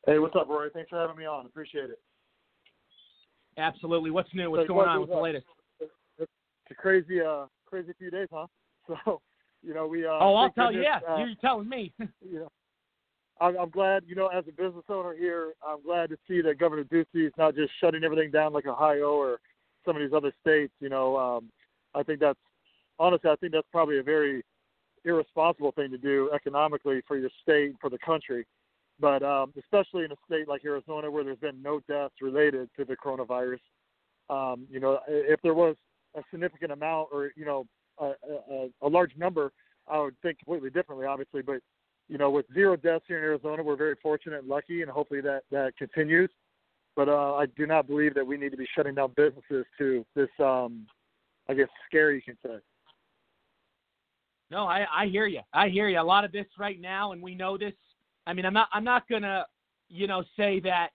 Hey, 0.05 0.19
what's 0.19 0.35
up, 0.35 0.47
Rory? 0.47 0.69
Thanks 0.73 0.89
for 0.89 0.99
having 0.99 1.17
me 1.17 1.25
on. 1.25 1.45
Appreciate 1.45 1.89
it. 1.89 1.99
Absolutely. 3.57 4.09
What's 4.09 4.33
new? 4.33 4.49
What's 4.49 4.67
going 4.67 4.87
on? 4.87 5.01
What's 5.01 5.11
the 5.11 5.17
latest? 5.17 5.45
It's 6.17 6.29
a 6.71 6.75
crazy, 6.75 7.19
uh, 7.19 7.45
crazy 7.65 7.91
few 7.97 8.11
days, 8.11 8.27
huh? 8.31 8.47
So, 9.05 9.21
you 9.61 9.75
know, 9.75 9.85
we. 9.85 10.05
Uh, 10.05 10.17
oh, 10.19 10.33
I'll 10.35 10.51
tell 10.51 10.73
you. 10.73 10.81
Yeah, 10.81 10.99
uh, 11.07 11.17
you're 11.17 11.35
telling 11.41 11.69
me. 11.69 11.93
you 11.99 12.39
know, 12.39 12.51
I'm, 13.39 13.55
I'm 13.57 13.69
glad. 13.69 14.03
You 14.07 14.15
know, 14.15 14.27
as 14.27 14.45
a 14.47 14.51
business 14.51 14.85
owner 14.89 15.13
here, 15.13 15.53
I'm 15.67 15.83
glad 15.83 16.09
to 16.09 16.17
see 16.27 16.41
that 16.41 16.57
Governor 16.57 16.85
Ducey 16.85 17.27
is 17.27 17.33
not 17.37 17.55
just 17.55 17.71
shutting 17.79 18.03
everything 18.03 18.31
down 18.31 18.53
like 18.53 18.65
Ohio 18.65 19.11
or 19.11 19.39
some 19.85 19.95
of 19.95 20.01
these 20.01 20.13
other 20.15 20.31
states. 20.41 20.73
You 20.79 20.89
know, 20.89 21.17
um, 21.17 21.49
I 21.95 22.03
think 22.03 22.19
that's 22.19 22.39
honestly, 22.99 23.29
I 23.29 23.35
think 23.37 23.53
that's 23.53 23.67
probably 23.71 23.99
a 23.99 24.03
very 24.03 24.43
irresponsible 25.05 25.71
thing 25.71 25.91
to 25.91 25.97
do 25.97 26.29
economically 26.33 27.01
for 27.07 27.17
your 27.17 27.29
state 27.41 27.69
and 27.69 27.79
for 27.79 27.89
the 27.89 27.97
country. 27.99 28.45
But 28.99 29.23
um, 29.23 29.53
especially 29.57 30.03
in 30.03 30.11
a 30.11 30.15
state 30.25 30.47
like 30.47 30.65
Arizona 30.65 31.09
where 31.09 31.23
there's 31.23 31.39
been 31.39 31.61
no 31.61 31.79
deaths 31.87 32.15
related 32.21 32.69
to 32.77 32.83
the 32.83 32.97
coronavirus, 32.97 33.59
um, 34.29 34.67
you 34.69 34.79
know, 34.79 34.99
if 35.07 35.41
there 35.41 35.53
was 35.53 35.75
a 36.15 36.21
significant 36.31 36.71
amount 36.71 37.07
or 37.11 37.31
you 37.35 37.45
know 37.45 37.65
a, 37.99 38.11
a, 38.51 38.69
a 38.81 38.87
large 38.87 39.15
number, 39.17 39.51
I 39.87 39.99
would 39.99 40.15
think 40.21 40.39
completely 40.39 40.69
differently, 40.69 41.05
obviously. 41.05 41.41
But 41.41 41.61
you 42.09 42.17
know, 42.17 42.29
with 42.29 42.45
zero 42.53 42.75
deaths 42.75 43.05
here 43.07 43.19
in 43.19 43.23
Arizona, 43.23 43.63
we're 43.63 43.75
very 43.77 43.95
fortunate 44.01 44.39
and 44.39 44.49
lucky, 44.49 44.81
and 44.81 44.91
hopefully 44.91 45.21
that 45.21 45.43
that 45.51 45.77
continues. 45.77 46.29
But 46.95 47.07
uh, 47.07 47.35
I 47.35 47.45
do 47.45 47.65
not 47.65 47.87
believe 47.87 48.15
that 48.15 48.27
we 48.27 48.35
need 48.35 48.51
to 48.51 48.57
be 48.57 48.67
shutting 48.75 48.95
down 48.95 49.13
businesses 49.15 49.65
to 49.77 50.05
this, 50.15 50.27
um, 50.39 50.85
I 51.49 51.55
guess, 51.55 51.67
scare 51.87 52.11
you 52.11 52.21
can 52.21 52.37
say. 52.45 52.57
No, 54.51 54.65
I, 54.65 54.85
I 54.95 55.07
hear 55.07 55.25
you. 55.25 55.41
I 55.53 55.69
hear 55.69 55.89
you. 55.89 55.99
A 55.99 56.01
lot 56.01 56.23
of 56.23 56.31
this 56.31 56.45
right 56.57 56.79
now, 56.79 57.11
and 57.11 57.21
we 57.21 57.35
know 57.35 57.57
this. 57.57 57.73
I 58.27 58.33
mean, 58.33 58.45
I'm 58.45 58.53
not 58.53 58.69
I'm 58.71 58.83
not 58.83 59.07
gonna, 59.09 59.45
you 59.89 60.07
know, 60.07 60.23
say 60.37 60.59
that 60.61 60.89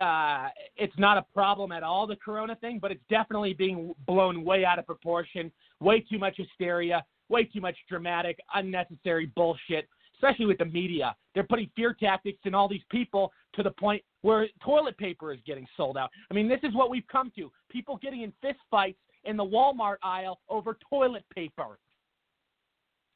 uh, 0.00 0.48
it's 0.76 0.96
not 0.98 1.16
a 1.16 1.24
problem 1.32 1.70
at 1.70 1.84
all, 1.84 2.06
the 2.06 2.16
Corona 2.16 2.56
thing, 2.56 2.80
but 2.80 2.90
it's 2.90 3.02
definitely 3.08 3.54
being 3.54 3.94
blown 4.06 4.44
way 4.44 4.64
out 4.64 4.78
of 4.78 4.86
proportion. 4.86 5.50
Way 5.80 6.00
too 6.00 6.18
much 6.18 6.36
hysteria. 6.36 7.04
Way 7.28 7.44
too 7.44 7.60
much 7.60 7.76
dramatic, 7.88 8.38
unnecessary 8.54 9.26
bullshit. 9.34 9.88
Especially 10.14 10.46
with 10.46 10.58
the 10.58 10.64
media, 10.64 11.16
they're 11.34 11.42
putting 11.42 11.68
fear 11.74 11.96
tactics 11.98 12.38
in 12.44 12.54
all 12.54 12.68
these 12.68 12.82
people 12.90 13.32
to 13.54 13.62
the 13.62 13.70
point 13.72 14.02
where 14.20 14.46
toilet 14.64 14.96
paper 14.96 15.32
is 15.32 15.40
getting 15.44 15.66
sold 15.76 15.96
out. 15.96 16.10
I 16.30 16.34
mean, 16.34 16.48
this 16.48 16.60
is 16.62 16.74
what 16.74 16.90
we've 16.90 17.06
come 17.10 17.32
to: 17.36 17.50
people 17.70 17.98
getting 18.00 18.22
in 18.22 18.32
fist 18.40 18.60
fights 18.70 18.98
in 19.24 19.36
the 19.36 19.44
Walmart 19.44 19.96
aisle 20.02 20.40
over 20.48 20.76
toilet 20.88 21.24
paper. 21.34 21.78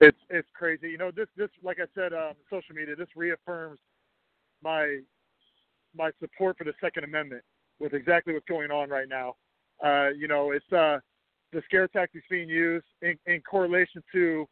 It's 0.00 0.18
it's 0.28 0.48
crazy. 0.54 0.90
You 0.90 0.98
know, 0.98 1.10
this 1.10 1.28
this 1.36 1.48
like 1.62 1.78
I 1.80 1.86
said, 1.94 2.12
um, 2.12 2.34
social 2.50 2.74
media. 2.74 2.96
This 2.96 3.08
reaffirms 3.16 3.78
my 4.62 4.98
my 5.96 6.10
support 6.20 6.58
for 6.58 6.64
the 6.64 6.74
Second 6.80 7.04
Amendment 7.04 7.42
with 7.78 7.94
exactly 7.94 8.34
what's 8.34 8.46
going 8.46 8.70
on 8.70 8.90
right 8.90 9.08
now. 9.08 9.34
Uh, 9.84 10.08
you 10.10 10.28
know, 10.28 10.52
it's 10.52 10.70
uh, 10.72 10.98
the 11.52 11.62
scare 11.64 11.88
tactics 11.88 12.24
being 12.30 12.48
used 12.48 12.86
in, 13.02 13.16
in 13.26 13.40
correlation 13.42 14.02
to 14.12 14.46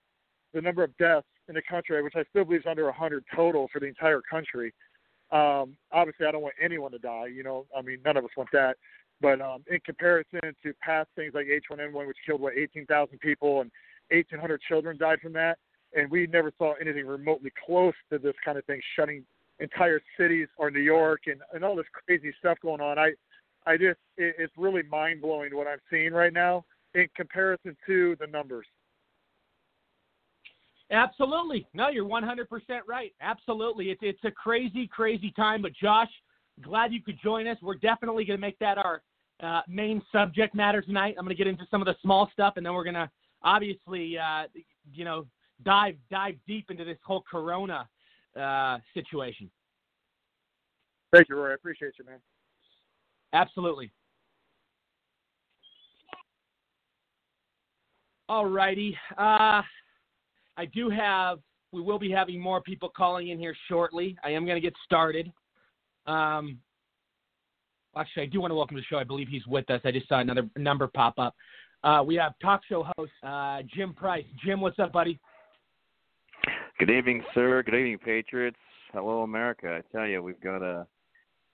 the 0.53 0.61
number 0.61 0.83
of 0.83 0.97
deaths 0.97 1.27
in 1.49 1.55
the 1.55 1.63
country, 1.69 2.03
which 2.03 2.15
I 2.17 2.25
still 2.31 2.45
believe 2.45 2.61
is 2.61 2.67
under 2.67 2.85
100 2.85 3.25
total 3.35 3.69
for 3.73 3.81
the 3.81 3.87
entire 3.87 4.21
country. 4.23 4.73
Um, 5.31 5.77
obviously, 5.93 6.27
I 6.27 6.31
don't 6.31 6.43
want 6.43 6.55
anyone 6.63 6.93
to 6.93 6.99
die. 6.99 7.27
You 7.27 7.43
know, 7.43 7.67
I 7.77 7.83
mean, 7.83 7.99
none 8.05 8.17
of 8.17 8.25
us 8.25 8.31
want 8.37 8.51
that. 8.53 8.77
But 9.21 9.41
um, 9.41 9.65
in 9.71 9.81
comparison 9.81 10.41
to 10.43 10.73
past 10.83 11.09
things 11.17 11.33
like 11.35 11.47
H1N1, 11.47 12.07
which 12.07 12.17
killed 12.27 12.41
what 12.41 12.55
18,000 12.57 13.19
people 13.21 13.61
and 13.61 13.71
1,800 14.11 14.61
children 14.69 14.99
died 14.99 15.21
from 15.21 15.33
that, 15.35 15.59
and 15.95 16.11
we 16.11 16.27
never 16.27 16.53
saw 16.59 16.75
anything 16.81 17.07
remotely 17.07 17.51
close 17.65 17.95
to 18.11 18.19
this 18.19 18.35
kind 18.45 18.59
of 18.59 18.65
thing 18.65 18.81
shutting 18.97 19.25
entire 19.61 20.01
cities 20.19 20.49
or 20.57 20.71
New 20.71 20.81
York 20.81 21.23
and, 21.27 21.41
and 21.53 21.65
all 21.65 21.77
this 21.77 21.87
crazy 22.07 22.35
stuff 22.39 22.59
going 22.61 22.81
on. 22.81 22.99
I 22.99 23.13
I 23.67 23.77
just 23.77 23.99
it, 24.17 24.35
it's 24.39 24.53
really 24.57 24.83
mind 24.83 25.23
blowing 25.23 25.55
what 25.55 25.67
I'm 25.67 25.79
seeing 25.91 26.13
right 26.13 26.33
now 26.33 26.65
in 26.95 27.07
comparison 27.17 27.77
to 27.87 28.17
the 28.21 28.27
numbers. 28.27 28.67
Absolutely. 30.91 31.67
No, 31.73 31.89
you're 31.89 32.05
100% 32.05 32.47
right. 32.87 33.13
Absolutely. 33.21 33.91
It's 33.91 34.01
it's 34.03 34.25
a 34.25 34.31
crazy 34.31 34.87
crazy 34.87 35.33
time, 35.35 35.63
but 35.63 35.73
Josh, 35.73 36.11
glad 36.63 36.93
you 36.93 37.03
could 37.03 37.19
join 37.23 37.47
us. 37.47 37.57
We're 37.63 37.75
definitely 37.75 38.25
going 38.25 38.39
to 38.39 38.41
make 38.41 38.59
that 38.59 38.79
our 38.79 39.03
uh, 39.43 39.63
main 39.69 40.03
subject 40.13 40.55
matter 40.55 40.81
tonight. 40.81 41.15
I'm 41.19 41.25
going 41.25 41.37
to 41.37 41.39
get 41.39 41.49
into 41.49 41.67
some 41.71 41.81
of 41.81 41.87
the 41.87 41.97
small 42.03 42.31
stuff 42.33 42.55
and 42.57 42.65
then 42.65 42.75
we're 42.75 42.85
going 42.85 42.95
to 42.95 43.11
obviously 43.43 44.17
uh, 44.19 44.45
you 44.93 45.05
know 45.05 45.27
dive 45.65 45.97
dive 46.11 46.37
deep 46.47 46.71
into 46.71 46.85
this 46.85 46.99
whole 47.05 47.25
corona 47.29 47.89
uh, 48.41 48.79
situation. 48.95 49.51
Thank 51.13 51.29
you, 51.29 51.37
Roy. 51.37 51.53
I 51.53 51.55
appreciate 51.55 51.93
you, 51.99 52.05
man. 52.05 52.19
Absolutely. 53.33 53.91
All 58.29 58.47
righty. 58.47 58.97
Uh, 59.19 59.63
I 60.57 60.65
do 60.73 60.89
have, 60.89 61.39
we 61.73 61.83
will 61.83 61.99
be 61.99 62.11
having 62.11 62.41
more 62.41 62.61
people 62.61 62.89
calling 62.89 63.29
in 63.29 63.39
here 63.39 63.55
shortly. 63.69 64.17
I 64.25 64.31
am 64.31 64.45
going 64.45 64.57
to 64.57 64.61
get 64.61 64.75
started. 64.85 65.31
Um, 66.07 66.59
actually, 67.97 68.25
I 68.25 68.27
do 68.27 68.41
want 68.41 68.51
to 68.51 68.55
welcome 68.55 68.77
to 68.77 68.81
the 68.81 68.87
show. 68.87 68.99
I 68.99 69.05
believe 69.05 69.29
he's 69.29 69.47
with 69.47 69.69
us. 69.71 69.81
I 69.85 69.91
just 69.91 70.09
saw 70.09 70.21
another 70.21 70.49
number 70.57 70.87
pop 70.87 71.19
up. 71.19 71.35
Uh, 71.83 72.03
we 72.05 72.15
have 72.17 72.33
talk 72.41 72.63
show 72.69 72.87
host 72.97 73.13
uh, 73.23 73.61
Jim 73.75 73.93
Price. 73.93 74.25
Jim, 74.45 74.61
what's 74.61 74.79
up, 74.79 74.93
buddy? 74.93 75.19
Good 76.79 76.91
evening, 76.91 77.23
sir. 77.35 77.63
Good 77.63 77.75
evening, 77.75 77.99
Patriots. 77.99 78.57
Hello, 78.93 79.23
America. 79.23 79.81
I 79.81 79.97
tell 79.97 80.07
you, 80.07 80.23
we've 80.23 80.41
got 80.41 80.63
a 80.63 80.87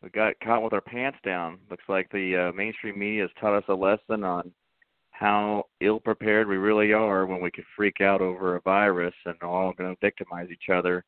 we 0.02 0.08
got 0.08 0.38
caught 0.42 0.62
with 0.62 0.72
our 0.72 0.80
pants 0.80 1.18
down. 1.24 1.58
Looks 1.70 1.84
like 1.88 2.08
the 2.10 2.48
uh, 2.48 2.56
mainstream 2.56 2.98
media 2.98 3.22
has 3.22 3.30
taught 3.38 3.56
us 3.56 3.64
a 3.68 3.74
lesson 3.74 4.24
on 4.24 4.50
how 5.10 5.64
ill 5.82 6.00
prepared 6.00 6.48
we 6.48 6.56
really 6.56 6.94
are 6.94 7.26
when 7.26 7.42
we 7.42 7.50
can 7.50 7.64
freak 7.76 8.00
out 8.00 8.22
over 8.22 8.56
a 8.56 8.60
virus 8.62 9.14
and 9.26 9.36
all 9.42 9.74
going 9.74 9.94
to 9.94 10.00
victimize 10.00 10.48
each 10.50 10.70
other 10.72 11.04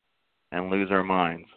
and 0.51 0.69
lose 0.69 0.91
our 0.91 1.03
minds. 1.03 1.47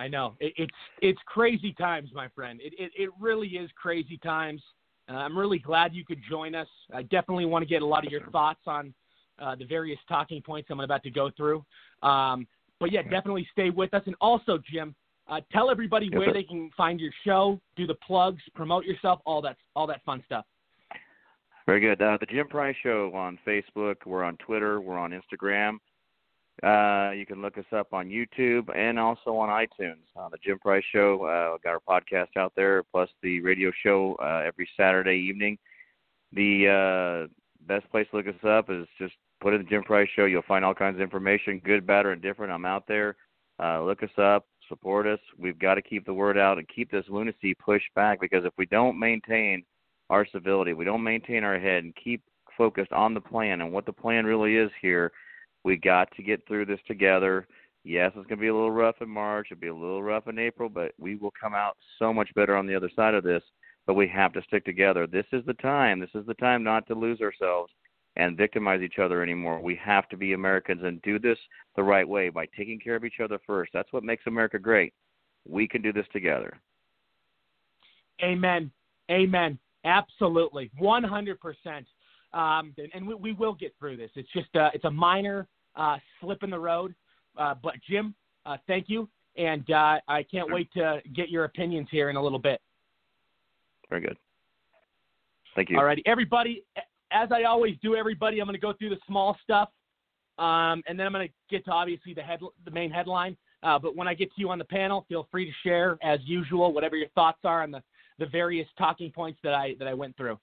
I 0.00 0.08
know 0.08 0.34
it, 0.40 0.54
it's 0.56 0.74
it's 1.02 1.20
crazy 1.26 1.74
times, 1.74 2.08
my 2.14 2.28
friend. 2.28 2.58
It 2.62 2.72
it, 2.78 2.90
it 2.96 3.10
really 3.20 3.48
is 3.48 3.70
crazy 3.76 4.16
times. 4.16 4.62
Uh, 5.08 5.16
I'm 5.16 5.36
really 5.36 5.58
glad 5.58 5.94
you 5.94 6.04
could 6.04 6.20
join 6.28 6.54
us. 6.54 6.68
I 6.94 7.02
definitely 7.02 7.44
want 7.44 7.62
to 7.62 7.68
get 7.68 7.82
a 7.82 7.86
lot 7.86 8.06
of 8.06 8.10
your 8.10 8.24
thoughts 8.30 8.60
on 8.66 8.94
uh, 9.38 9.56
the 9.56 9.66
various 9.66 9.98
talking 10.08 10.40
points 10.40 10.68
I'm 10.70 10.80
about 10.80 11.02
to 11.02 11.10
go 11.10 11.30
through. 11.36 11.64
Um, 12.02 12.46
but 12.78 12.92
yeah, 12.92 13.02
definitely 13.02 13.46
stay 13.52 13.68
with 13.68 13.92
us. 13.92 14.02
And 14.06 14.14
also, 14.22 14.58
Jim, 14.72 14.94
uh, 15.28 15.40
tell 15.52 15.70
everybody 15.70 16.06
yes, 16.06 16.18
where 16.18 16.28
sir. 16.28 16.32
they 16.32 16.44
can 16.44 16.70
find 16.76 16.98
your 16.98 17.12
show, 17.24 17.60
do 17.76 17.86
the 17.86 17.96
plugs, 18.06 18.42
promote 18.54 18.86
yourself, 18.86 19.20
all 19.26 19.42
that 19.42 19.56
all 19.76 19.86
that 19.86 20.02
fun 20.04 20.22
stuff. 20.24 20.46
Very 21.66 21.80
good. 21.80 22.00
Uh, 22.00 22.16
the 22.18 22.26
Jim 22.26 22.48
Price 22.48 22.74
Show 22.82 23.12
on 23.14 23.38
Facebook. 23.46 23.96
We're 24.06 24.24
on 24.24 24.38
Twitter. 24.38 24.80
We're 24.80 24.98
on 24.98 25.10
Instagram. 25.10 25.76
Uh, 26.62 27.12
you 27.12 27.24
can 27.24 27.40
look 27.40 27.56
us 27.56 27.64
up 27.72 27.92
on 27.92 28.08
YouTube 28.08 28.68
and 28.76 28.98
also 28.98 29.36
on 29.36 29.48
iTunes. 29.48 30.02
Uh, 30.14 30.28
the 30.28 30.38
Jim 30.44 30.58
Price 30.58 30.84
Show. 30.92 31.24
Uh, 31.24 31.58
got 31.64 31.70
our 31.70 31.80
podcast 31.80 32.36
out 32.36 32.52
there, 32.54 32.82
plus 32.82 33.08
the 33.22 33.40
radio 33.40 33.70
show 33.82 34.16
uh, 34.22 34.42
every 34.46 34.68
Saturday 34.76 35.16
evening. 35.16 35.58
The 36.32 37.28
uh, 37.28 37.32
best 37.66 37.90
place 37.90 38.06
to 38.10 38.18
look 38.18 38.26
us 38.28 38.44
up 38.46 38.70
is 38.70 38.86
just 38.98 39.14
put 39.40 39.54
in 39.54 39.62
the 39.62 39.68
Jim 39.68 39.82
Price 39.82 40.08
Show. 40.14 40.26
You'll 40.26 40.42
find 40.42 40.64
all 40.64 40.74
kinds 40.74 40.96
of 40.96 41.00
information, 41.00 41.62
good, 41.64 41.86
bad, 41.86 42.04
or 42.04 42.12
indifferent. 42.12 42.52
I'm 42.52 42.66
out 42.66 42.84
there. 42.86 43.16
Uh, 43.62 43.82
look 43.82 44.02
us 44.02 44.10
up, 44.18 44.46
support 44.68 45.06
us. 45.06 45.18
We've 45.38 45.58
got 45.58 45.74
to 45.74 45.82
keep 45.82 46.06
the 46.06 46.14
word 46.14 46.38
out 46.38 46.58
and 46.58 46.68
keep 46.68 46.90
this 46.90 47.04
lunacy 47.08 47.54
pushed 47.54 47.92
back 47.94 48.20
because 48.20 48.44
if 48.44 48.52
we 48.56 48.66
don't 48.66 48.98
maintain 48.98 49.64
our 50.08 50.26
civility, 50.26 50.72
we 50.72 50.84
don't 50.84 51.02
maintain 51.02 51.44
our 51.44 51.58
head 51.58 51.84
and 51.84 51.94
keep 52.02 52.22
focused 52.56 52.92
on 52.92 53.14
the 53.14 53.20
plan 53.20 53.60
and 53.60 53.72
what 53.72 53.86
the 53.86 53.92
plan 53.92 54.24
really 54.24 54.56
is 54.56 54.70
here, 54.80 55.12
we 55.64 55.76
got 55.76 56.08
to 56.16 56.22
get 56.22 56.46
through 56.46 56.66
this 56.66 56.80
together. 56.86 57.46
Yes, 57.84 58.12
it's 58.14 58.26
going 58.26 58.38
to 58.38 58.42
be 58.42 58.48
a 58.48 58.54
little 58.54 58.70
rough 58.70 58.96
in 59.00 59.08
March. 59.08 59.48
It'll 59.50 59.60
be 59.60 59.68
a 59.68 59.74
little 59.74 60.02
rough 60.02 60.28
in 60.28 60.38
April, 60.38 60.68
but 60.68 60.92
we 60.98 61.16
will 61.16 61.32
come 61.40 61.54
out 61.54 61.76
so 61.98 62.12
much 62.12 62.28
better 62.34 62.56
on 62.56 62.66
the 62.66 62.74
other 62.74 62.90
side 62.94 63.14
of 63.14 63.24
this. 63.24 63.42
But 63.86 63.94
we 63.94 64.06
have 64.08 64.32
to 64.34 64.42
stick 64.42 64.64
together. 64.64 65.06
This 65.06 65.24
is 65.32 65.44
the 65.46 65.54
time. 65.54 66.00
This 66.00 66.10
is 66.14 66.26
the 66.26 66.34
time 66.34 66.62
not 66.62 66.86
to 66.88 66.94
lose 66.94 67.20
ourselves 67.20 67.72
and 68.16 68.36
victimize 68.36 68.82
each 68.82 68.98
other 68.98 69.22
anymore. 69.22 69.60
We 69.60 69.78
have 69.82 70.08
to 70.10 70.16
be 70.16 70.32
Americans 70.32 70.82
and 70.84 71.00
do 71.02 71.18
this 71.18 71.38
the 71.76 71.82
right 71.82 72.06
way 72.06 72.28
by 72.28 72.46
taking 72.56 72.78
care 72.78 72.96
of 72.96 73.04
each 73.04 73.20
other 73.22 73.38
first. 73.46 73.70
That's 73.72 73.92
what 73.92 74.04
makes 74.04 74.26
America 74.26 74.58
great. 74.58 74.92
We 75.48 75.66
can 75.66 75.80
do 75.80 75.92
this 75.92 76.06
together. 76.12 76.58
Amen. 78.22 78.70
Amen. 79.10 79.58
Absolutely. 79.84 80.70
100%. 80.80 81.36
Um, 82.32 82.74
and 82.78 82.88
and 82.94 83.06
we, 83.06 83.14
we 83.14 83.32
will 83.32 83.54
get 83.54 83.74
through 83.78 83.96
this. 83.96 84.10
It's 84.14 84.30
just 84.32 84.54
uh, 84.54 84.70
it's 84.72 84.84
a 84.84 84.90
minor 84.90 85.48
uh, 85.76 85.98
slip 86.20 86.42
in 86.42 86.50
the 86.50 86.58
road. 86.58 86.94
Uh, 87.36 87.54
but 87.62 87.74
Jim, 87.88 88.14
uh, 88.46 88.56
thank 88.66 88.88
you, 88.88 89.08
and 89.36 89.68
uh, 89.70 89.98
I 90.08 90.24
can't 90.30 90.50
wait 90.52 90.72
to 90.74 91.00
get 91.14 91.28
your 91.28 91.44
opinions 91.44 91.88
here 91.90 92.10
in 92.10 92.16
a 92.16 92.22
little 92.22 92.38
bit. 92.38 92.60
Very 93.88 94.02
good. 94.02 94.16
Thank 95.56 95.70
you. 95.70 95.78
All 95.78 95.84
righty, 95.84 96.02
everybody. 96.06 96.64
As 97.12 97.28
I 97.32 97.42
always 97.42 97.74
do, 97.82 97.96
everybody, 97.96 98.40
I'm 98.40 98.46
going 98.46 98.54
to 98.54 98.60
go 98.60 98.72
through 98.72 98.90
the 98.90 99.00
small 99.06 99.36
stuff, 99.42 99.68
um, 100.38 100.82
and 100.86 100.98
then 100.98 101.06
I'm 101.06 101.12
going 101.12 101.26
to 101.26 101.34
get 101.50 101.64
to 101.64 101.72
obviously 101.72 102.14
the 102.14 102.22
head, 102.22 102.40
the 102.64 102.70
main 102.70 102.90
headline. 102.90 103.36
Uh, 103.62 103.78
but 103.78 103.96
when 103.96 104.08
I 104.08 104.14
get 104.14 104.32
to 104.34 104.40
you 104.40 104.50
on 104.50 104.58
the 104.58 104.64
panel, 104.64 105.04
feel 105.08 105.28
free 105.30 105.44
to 105.44 105.52
share 105.62 105.98
as 106.02 106.20
usual 106.24 106.72
whatever 106.72 106.96
your 106.96 107.08
thoughts 107.10 107.40
are 107.44 107.62
on 107.62 107.70
the, 107.70 107.82
the 108.18 108.26
various 108.26 108.66
talking 108.78 109.10
points 109.10 109.38
that 109.42 109.54
I 109.54 109.74
that 109.78 109.88
I 109.88 109.94
went 109.94 110.16
through. 110.16 110.38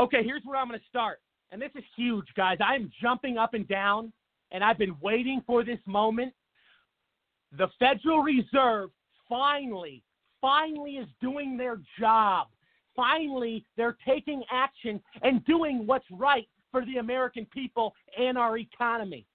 Okay, 0.00 0.22
here's 0.24 0.40
where 0.46 0.56
I'm 0.56 0.66
going 0.66 0.80
to 0.80 0.86
start, 0.88 1.20
and 1.52 1.60
this 1.60 1.72
is 1.76 1.84
huge, 1.94 2.24
guys. 2.34 2.56
I'm 2.64 2.90
jumping 3.02 3.36
up 3.36 3.52
and 3.52 3.68
down, 3.68 4.10
and 4.50 4.64
I've 4.64 4.78
been 4.78 4.96
waiting 5.02 5.42
for 5.46 5.62
this 5.62 5.78
moment. 5.84 6.32
The 7.58 7.68
Federal 7.78 8.22
Reserve 8.22 8.88
finally, 9.28 10.02
finally 10.40 10.92
is 10.92 11.06
doing 11.20 11.58
their 11.58 11.82
job. 11.98 12.46
Finally, 12.96 13.62
they're 13.76 13.98
taking 14.08 14.42
action 14.50 15.02
and 15.22 15.44
doing 15.44 15.86
what's 15.86 16.06
right 16.10 16.48
for 16.72 16.82
the 16.86 16.96
American 16.96 17.46
people 17.52 17.94
and 18.18 18.38
our 18.38 18.56
economy. 18.56 19.26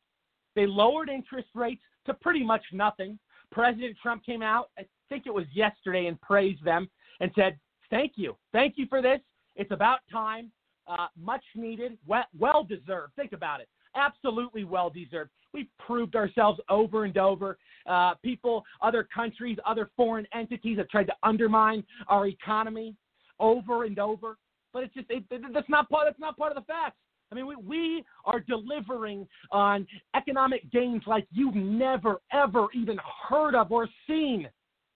They 0.56 0.66
lowered 0.66 1.10
interest 1.10 1.50
rates 1.54 1.84
to 2.08 2.16
pretty 2.16 2.44
much 2.44 2.64
nothing. 2.74 3.20
President 3.52 3.98
Trump 4.02 4.26
came 4.26 4.42
out, 4.42 4.72
I 4.80 4.86
think 5.10 5.28
it 5.28 5.34
was 5.34 5.46
yesterday, 5.54 6.08
and 6.08 6.20
praised 6.22 6.64
them 6.64 6.90
and 7.20 7.32
said, 7.36 7.60
"Thank 7.92 8.14
you, 8.16 8.36
thank 8.52 8.80
you 8.80 8.88
for 8.88 9.04
this. 9.04 9.22
It's 9.56 9.72
about 9.72 10.00
time. 10.12 10.52
Uh, 10.88 11.08
much 11.20 11.44
needed, 11.56 11.98
well, 12.06 12.64
deserved. 12.64 13.14
Think 13.16 13.34
about 13.34 13.60
it. 13.60 13.68
Absolutely 13.96 14.64
well 14.66 14.90
deserved. 14.90 15.32
We've 15.54 15.70
proved 15.80 16.16
ourselves 16.16 16.60
over 16.70 17.06
and 17.06 17.18
over. 17.18 17.58
Uh, 17.88 18.14
people, 18.24 18.64
other 18.82 19.08
countries, 19.14 19.58
other 19.66 19.90
foreign 19.96 20.28
entities 20.34 20.78
have 20.78 20.90
tried 20.90 21.08
to 21.08 21.14
undermine 21.24 21.84
our 22.08 22.28
economy 22.28 22.96
over 23.40 23.86
and 23.86 23.98
over. 23.98 24.38
But 24.74 24.84
it's 24.84 24.94
just 24.94 25.08
it, 25.10 25.24
that's 25.54 25.70
not 25.70 25.90
part. 25.90 26.06
That's 26.08 26.20
not 26.20 26.38
part 26.38 26.52
of 26.52 26.62
the 26.62 26.68
facts. 26.72 26.98
I 27.32 27.36
mean, 27.36 27.48
we, 27.48 27.56
we 27.56 28.04
are 28.26 28.40
delivering 28.42 29.28
on 29.52 29.88
economic 30.16 30.70
gains 30.72 31.02
like 31.08 31.26
you've 31.32 31.56
never, 31.56 32.22
ever 32.32 32.68
even 32.76 33.00
heard 33.30 33.56
of 33.56 33.72
or 33.72 33.88
seen. 34.06 34.48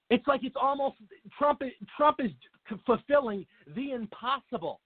It's 0.09 0.27
like 0.27 0.41
it's 0.43 0.55
almost 0.61 0.97
Trump. 1.37 1.61
Trump 1.97 2.17
is 2.19 2.31
fulfilling 2.85 3.45
the 3.75 3.91
impossible. 3.91 4.79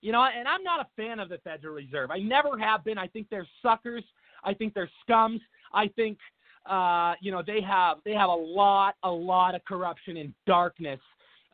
You 0.00 0.12
know, 0.12 0.22
and 0.22 0.46
I'm 0.46 0.62
not 0.62 0.80
a 0.80 0.86
fan 0.96 1.18
of 1.18 1.30
the 1.30 1.38
Federal 1.38 1.74
Reserve. 1.74 2.10
I 2.10 2.18
never 2.18 2.58
have 2.58 2.84
been. 2.84 2.98
I 2.98 3.06
think 3.06 3.26
they're 3.30 3.48
suckers. 3.62 4.04
I 4.44 4.52
think 4.52 4.74
they're 4.74 4.90
scums. 5.08 5.40
I 5.72 5.88
think, 5.88 6.18
uh, 6.66 7.14
you 7.20 7.32
know, 7.32 7.42
they 7.44 7.62
have 7.62 7.98
they 8.04 8.12
have 8.12 8.28
a 8.28 8.34
lot, 8.34 8.96
a 9.02 9.10
lot 9.10 9.54
of 9.54 9.64
corruption 9.64 10.18
and 10.18 10.34
darkness, 10.46 11.00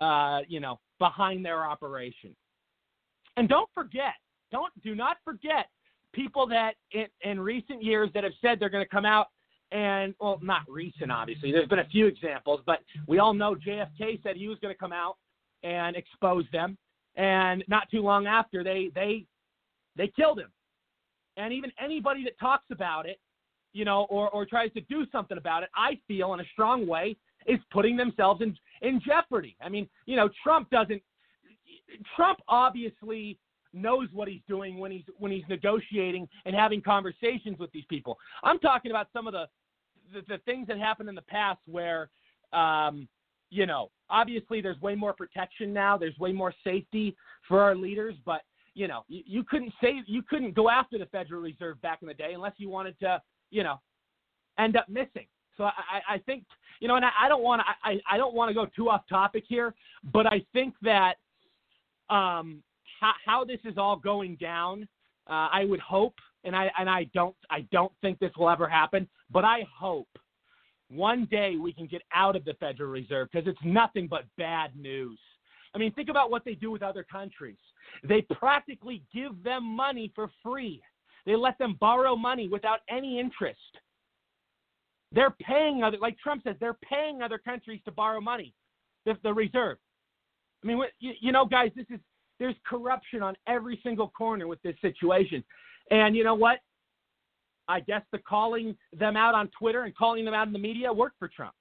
uh, 0.01 0.41
you 0.49 0.59
know, 0.59 0.81
behind 0.99 1.45
their 1.45 1.65
operation. 1.65 2.35
And 3.37 3.49
don't 3.49 3.69
forget, 3.73 4.15
don't 4.51 4.73
do 4.83 4.97
not 4.97 5.19
forget 5.25 5.69
people 6.13 6.47
that 6.49 6.75
in, 6.91 7.07
in 7.23 7.39
recent 7.39 7.83
years 7.83 8.11
that 8.15 8.25
have 8.25 8.33
said 8.43 8.59
they're 8.59 8.69
going 8.69 8.85
to 8.85 8.91
come 8.91 9.05
out 9.05 9.29
and 9.73 10.15
well, 10.21 10.39
not 10.43 10.63
recent, 10.69 11.13
obviously. 11.13 11.53
There's 11.53 11.69
been 11.69 11.79
a 11.79 11.89
few 11.89 12.07
examples, 12.07 12.61
but 12.67 12.81
we 13.07 13.19
all 13.19 13.33
know 13.33 13.55
JFK 13.55 14.23
said 14.23 14.37
he 14.37 14.49
was 14.49 14.59
going 14.59 14.75
to 14.75 14.79
come 14.79 14.93
out 14.93 15.17
and 15.62 15.96
expose 15.96 16.44
them 16.53 16.77
and 17.16 17.64
not 17.68 17.90
too 17.90 18.01
long 18.01 18.27
after 18.27 18.62
they 18.64 18.90
they 18.94 19.25
they 19.96 20.09
killed 20.09 20.38
him. 20.38 20.51
And 21.37 21.53
even 21.53 21.70
anybody 21.83 22.25
that 22.25 22.38
talks 22.38 22.66
about 22.70 23.07
it, 23.07 23.18
you 23.73 23.85
know, 23.85 24.07
or 24.11 24.31
or 24.31 24.46
tries 24.46 24.73
to 24.73 24.81
do 24.83 25.07
something 25.12 25.38
about 25.38 25.62
it, 25.62 25.70
I 25.75 25.99
feel 26.09 26.35
in 26.35 26.40
a 26.40 26.44
strong 26.53 26.87
way 26.87 27.16
is 27.46 27.59
putting 27.70 27.96
themselves 27.96 28.42
in 28.42 28.57
in 28.83 29.01
jeopardy. 29.07 29.57
I 29.61 29.68
mean, 29.68 29.88
you 30.07 30.16
know, 30.16 30.29
Trump 30.42 30.70
doesn't 30.70 31.03
Trump 32.16 32.40
obviously 32.49 33.38
knows 33.73 34.09
what 34.12 34.27
he's 34.29 34.40
doing 34.49 34.79
when 34.79 34.90
he's 34.90 35.05
when 35.18 35.31
he's 35.31 35.44
negotiating 35.49 36.29
and 36.44 36.55
having 36.55 36.81
conversations 36.81 37.59
with 37.59 37.70
these 37.73 37.85
people. 37.88 38.18
I'm 38.42 38.59
talking 38.59 38.90
about 38.90 39.09
some 39.12 39.27
of 39.27 39.33
the 39.33 39.46
the, 40.12 40.23
the 40.29 40.38
things 40.44 40.66
that 40.68 40.79
happened 40.79 41.09
in 41.09 41.14
the 41.14 41.23
past 41.23 41.61
where 41.66 42.11
um, 42.53 43.09
you 43.51 43.67
know, 43.67 43.91
obviously 44.09 44.61
there's 44.61 44.81
way 44.81 44.95
more 44.95 45.13
protection 45.13 45.73
now. 45.73 45.97
There's 45.97 46.19
way 46.19 46.33
more 46.33 46.55
safety 46.65 47.17
for 47.49 47.61
our 47.61 47.75
leaders, 47.75 48.15
but 48.25 48.43
you 48.75 48.89
know, 48.89 49.05
you, 49.09 49.23
you 49.27 49.45
couldn't 49.45 49.73
say 49.83 50.03
you 50.07 50.23
couldn't 50.23 50.55
go 50.55 50.71
after 50.71 50.99
the 50.99 51.07
Federal 51.07 51.43
Reserve 51.43 51.81
back 51.83 51.99
in 52.03 52.09
the 52.09 52.15
day 52.15 52.33
unless 52.35 52.53
you 52.57 52.69
wanted 52.69 52.99
to, 53.01 53.21
you 53.51 53.63
know, 53.63 53.81
end 54.59 54.77
up 54.77 54.89
missing. 54.89 55.27
So 55.57 55.65
I, 55.65 56.15
I 56.15 56.19
think, 56.19 56.45
you 56.81 56.89
know, 56.89 56.97
and 56.97 57.05
I, 57.05 57.29
don't 57.29 57.43
want 57.43 57.61
to, 57.61 57.89
I, 57.89 58.01
I 58.11 58.17
don't 58.17 58.35
want 58.35 58.49
to 58.49 58.55
go 58.55 58.67
too 58.75 58.89
off 58.89 59.03
topic 59.09 59.45
here, 59.47 59.75
but 60.13 60.27
I 60.27 60.45
think 60.53 60.75
that 60.83 61.17
um, 62.09 62.63
how, 63.01 63.13
how 63.25 63.45
this 63.45 63.59
is 63.65 63.77
all 63.77 63.97
going 63.97 64.37
down, 64.37 64.89
uh, 65.29 65.49
I 65.53 65.65
would 65.65 65.81
hope, 65.81 66.15
and 66.45 66.57
I 66.57 66.71
and 66.79 66.89
I 66.89 67.05
don't, 67.13 67.37
I 67.51 67.67
don't 67.71 67.93
think 68.01 68.19
this 68.19 68.33
will 68.39 68.49
ever 68.49 68.67
happen, 68.69 69.07
but 69.31 69.45
I 69.45 69.67
hope 69.79 70.09
one 70.90 71.26
day 71.31 71.57
we 71.57 71.72
can 71.72 71.87
get 71.87 72.03
out 72.14 72.37
of 72.37 72.44
the 72.44 72.55
Federal 72.55 72.90
Reserve 72.90 73.29
because 73.33 73.48
it's 73.48 73.61
nothing 73.64 74.09
but 74.09 74.24
bad 74.37 74.74
news. 74.76 75.18
I 75.74 75.79
mean, 75.79 75.92
think 75.92 76.09
about 76.09 76.31
what 76.31 76.44
they 76.44 76.55
do 76.55 76.70
with 76.70 76.83
other 76.83 77.05
countries. 77.05 77.59
They 78.03 78.22
practically 78.22 79.03
give 79.14 79.42
them 79.44 79.64
money 79.64 80.11
for 80.14 80.31
free. 80.42 80.83
They 81.26 81.37
let 81.37 81.59
them 81.59 81.76
borrow 81.81 82.16
money 82.16 82.48
without 82.48 82.81
any 82.88 83.20
interest. 83.20 83.59
They're 85.12 85.35
paying 85.40 85.83
other, 85.83 85.98
like 86.00 86.18
Trump 86.18 86.42
says, 86.44 86.57
they're 86.61 86.79
paying 86.88 87.22
other 87.22 87.38
countries 87.38 87.81
to 87.85 87.92
borrow 87.92 88.20
money, 88.20 88.55
the, 89.07 89.16
the 89.22 89.33
reserve. 89.33 89.79
I 90.62 90.66
mean, 90.66 90.83
you, 90.98 91.12
you 91.20 91.33
know, 91.33 91.44
guys, 91.44 91.70
this 91.74 91.87
is 91.90 92.00
there's 92.38 92.55
corruption 92.64 93.22
on 93.22 93.37
every 93.46 93.79
single 93.83 94.09
corner 94.09 94.46
with 94.48 94.62
this 94.62 94.74
situation, 94.81 95.44
and 95.90 96.16
you 96.16 96.24
know 96.24 96.35
what? 96.35 96.61
I 97.70 97.80
guess 97.80 98.02
the 98.12 98.18
calling 98.18 98.76
them 98.92 99.16
out 99.16 99.35
on 99.35 99.48
Twitter 99.59 99.85
and 99.85 99.96
calling 99.96 100.24
them 100.24 100.35
out 100.35 100.46
in 100.46 100.52
the 100.52 100.59
media 100.59 100.92
worked 100.92 101.18
for 101.18 101.28
Trump. 101.28 101.54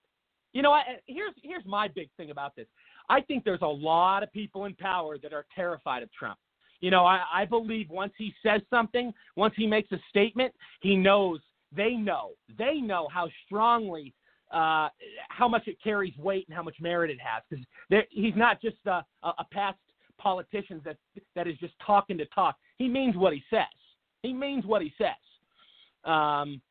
You 0.53 0.63
know, 0.63 0.75
here's 1.05 1.33
here's 1.43 1.65
my 1.65 1.87
big 1.87 2.09
thing 2.17 2.31
about 2.31 2.55
this. 2.55 2.65
I 3.09 3.21
think 3.21 3.43
there's 3.43 3.61
a 3.61 3.67
lot 3.67 4.23
of 4.23 4.31
people 4.31 4.65
in 4.65 4.73
power 4.75 5.17
that 5.19 5.33
are 5.33 5.45
terrified 5.55 6.03
of 6.03 6.11
Trump. 6.11 6.37
You 6.81 6.91
know, 6.91 7.05
I, 7.05 7.21
I 7.33 7.45
believe 7.45 7.89
once 7.89 8.13
he 8.17 8.33
says 8.43 8.61
something, 8.69 9.13
once 9.35 9.53
he 9.57 9.67
makes 9.67 9.91
a 9.91 9.99
statement, 10.09 10.53
he 10.81 10.95
knows 10.95 11.39
they 11.75 11.91
know 11.91 12.31
they 12.57 12.75
know 12.75 13.07
how 13.13 13.27
strongly 13.45 14.13
uh, 14.51 14.89
how 15.29 15.47
much 15.47 15.67
it 15.67 15.77
carries 15.83 16.17
weight 16.17 16.45
and 16.47 16.55
how 16.55 16.63
much 16.63 16.75
merit 16.81 17.11
it 17.11 17.19
has 17.21 17.43
because 17.49 17.63
he's 18.09 18.35
not 18.35 18.59
just 18.61 18.77
a, 18.87 19.03
a 19.23 19.45
past 19.51 19.77
politician 20.17 20.81
that 20.83 20.97
that 21.35 21.47
is 21.47 21.57
just 21.59 21.73
talking 21.85 22.17
to 22.17 22.25
talk. 22.27 22.55
He 22.77 22.87
means 22.87 23.15
what 23.15 23.33
he 23.33 23.43
says. 23.49 23.63
He 24.23 24.33
means 24.33 24.65
what 24.65 24.81
he 24.81 24.91
says. 24.97 25.13
Um, 26.05 26.61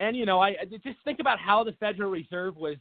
and 0.00 0.16
you 0.16 0.26
know, 0.26 0.40
I, 0.40 0.54
just 0.84 0.98
think 1.04 1.20
about 1.20 1.38
how 1.38 1.64
the 1.64 1.72
Federal 1.72 2.10
Reserve 2.10 2.56
was, 2.56 2.76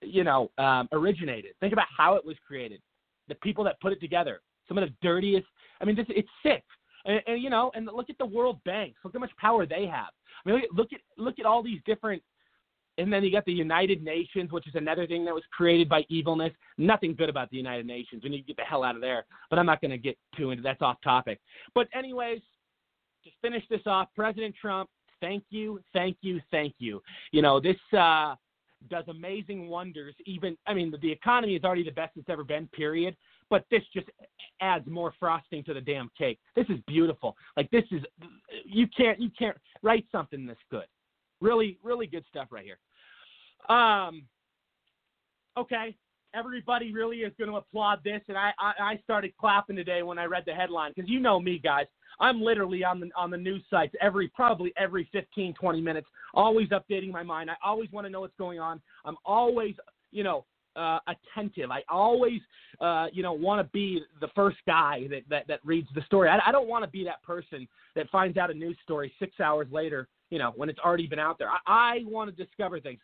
you 0.00 0.24
know, 0.24 0.50
um, 0.58 0.88
originated. 0.92 1.52
Think 1.60 1.72
about 1.72 1.88
how 1.96 2.14
it 2.14 2.24
was 2.24 2.36
created. 2.46 2.80
The 3.28 3.34
people 3.36 3.64
that 3.64 3.80
put 3.80 3.92
it 3.92 4.00
together. 4.00 4.40
Some 4.68 4.78
of 4.78 4.88
the 4.88 4.94
dirtiest. 5.02 5.46
I 5.80 5.84
mean, 5.84 5.96
this 5.96 6.06
it's 6.08 6.28
sick. 6.42 6.64
And, 7.04 7.20
and 7.26 7.42
you 7.42 7.50
know, 7.50 7.70
and 7.74 7.86
look 7.86 8.10
at 8.10 8.18
the 8.18 8.26
World 8.26 8.60
Banks. 8.64 8.98
Look 9.04 9.12
how 9.12 9.20
much 9.20 9.36
power 9.38 9.66
they 9.66 9.86
have. 9.86 10.08
I 10.44 10.50
mean, 10.50 10.62
look 10.72 10.92
at 10.92 11.00
look 11.16 11.38
at 11.38 11.46
all 11.46 11.62
these 11.62 11.80
different. 11.84 12.22
And 12.98 13.12
then 13.12 13.22
you 13.22 13.30
got 13.30 13.44
the 13.44 13.52
United 13.52 14.02
Nations, 14.02 14.50
which 14.50 14.66
is 14.66 14.74
another 14.74 15.06
thing 15.06 15.24
that 15.26 15.34
was 15.34 15.42
created 15.52 15.86
by 15.86 16.06
evilness. 16.08 16.52
Nothing 16.78 17.14
good 17.14 17.28
about 17.28 17.50
the 17.50 17.58
United 17.58 17.84
Nations. 17.84 18.22
We 18.24 18.30
need 18.30 18.40
to 18.40 18.46
get 18.46 18.56
the 18.56 18.62
hell 18.62 18.82
out 18.82 18.94
of 18.94 19.02
there. 19.02 19.26
But 19.50 19.58
I'm 19.58 19.66
not 19.66 19.82
going 19.82 19.90
to 19.90 19.98
get 19.98 20.16
too 20.34 20.50
into 20.50 20.62
that's 20.62 20.80
off 20.80 20.96
topic. 21.04 21.38
But 21.74 21.88
anyways, 21.94 22.40
to 23.24 23.30
finish 23.42 23.64
this 23.68 23.82
off. 23.84 24.08
President 24.16 24.54
Trump 24.58 24.88
thank 25.20 25.44
you, 25.50 25.80
thank 25.92 26.16
you, 26.20 26.40
thank 26.50 26.74
you. 26.78 27.02
You 27.32 27.42
know, 27.42 27.60
this 27.60 27.76
uh, 27.96 28.34
does 28.88 29.04
amazing 29.08 29.68
wonders. 29.68 30.14
Even, 30.26 30.56
I 30.66 30.74
mean, 30.74 30.90
the, 30.90 30.98
the 30.98 31.10
economy 31.10 31.54
is 31.54 31.64
already 31.64 31.84
the 31.84 31.90
best 31.90 32.12
it's 32.16 32.28
ever 32.28 32.44
been, 32.44 32.68
period. 32.68 33.16
But 33.48 33.64
this 33.70 33.82
just 33.94 34.08
adds 34.60 34.86
more 34.88 35.14
frosting 35.20 35.62
to 35.64 35.74
the 35.74 35.80
damn 35.80 36.10
cake. 36.18 36.40
This 36.56 36.66
is 36.68 36.78
beautiful. 36.86 37.36
Like 37.56 37.70
this 37.70 37.84
is, 37.92 38.02
you 38.64 38.86
can't, 38.96 39.20
you 39.20 39.30
can't 39.38 39.56
write 39.82 40.04
something 40.10 40.46
this 40.46 40.56
good. 40.70 40.86
Really, 41.40 41.78
really 41.82 42.06
good 42.06 42.24
stuff 42.28 42.48
right 42.50 42.64
here. 42.64 42.78
Um, 43.74 44.24
okay, 45.56 45.94
everybody 46.36 46.92
really 46.92 47.18
is 47.18 47.32
going 47.38 47.50
to 47.50 47.56
applaud 47.56 48.00
this, 48.04 48.20
and 48.28 48.36
I, 48.36 48.52
I, 48.58 48.72
I 48.80 49.00
started 49.04 49.32
clapping 49.38 49.76
today 49.76 50.02
when 50.02 50.18
I 50.18 50.24
read 50.24 50.44
the 50.46 50.54
headline 50.54 50.92
because 50.94 51.10
you 51.10 51.20
know 51.20 51.40
me, 51.40 51.58
guys. 51.58 51.86
I'm 52.18 52.40
literally 52.40 52.82
on 52.82 52.98
the 52.98 53.10
on 53.14 53.30
the 53.30 53.36
news 53.36 53.62
sites 53.68 53.94
every 54.00 54.28
probably 54.28 54.72
every 54.78 55.06
15 55.12 55.52
20 55.52 55.80
minutes, 55.82 56.06
always 56.32 56.68
updating 56.68 57.10
my 57.10 57.22
mind. 57.22 57.50
I 57.50 57.56
always 57.62 57.92
want 57.92 58.06
to 58.06 58.10
know 58.10 58.20
what's 58.20 58.36
going 58.38 58.58
on. 58.58 58.80
I'm 59.04 59.16
always, 59.26 59.74
you 60.12 60.24
know, 60.24 60.46
uh, 60.76 60.98
attentive. 61.08 61.70
I 61.70 61.82
always, 61.88 62.40
uh, 62.80 63.06
you 63.12 63.22
know, 63.22 63.32
want 63.32 63.66
to 63.66 63.70
be 63.72 64.02
the 64.20 64.28
first 64.34 64.58
guy 64.66 65.06
that, 65.10 65.22
that, 65.28 65.48
that 65.48 65.60
reads 65.64 65.88
the 65.94 66.02
story. 66.02 66.28
I, 66.28 66.38
I 66.46 66.52
don't 66.52 66.68
want 66.68 66.84
to 66.84 66.90
be 66.90 67.04
that 67.04 67.22
person 67.22 67.66
that 67.94 68.08
finds 68.10 68.36
out 68.36 68.50
a 68.50 68.54
news 68.54 68.76
story 68.82 69.12
six 69.18 69.40
hours 69.40 69.66
later, 69.70 70.08
you 70.30 70.38
know, 70.38 70.52
when 70.56 70.68
it's 70.68 70.78
already 70.78 71.06
been 71.06 71.18
out 71.18 71.38
there. 71.38 71.50
I, 71.50 71.58
I 71.66 71.98
want 72.04 72.34
to 72.34 72.44
discover 72.44 72.80
things. 72.80 73.00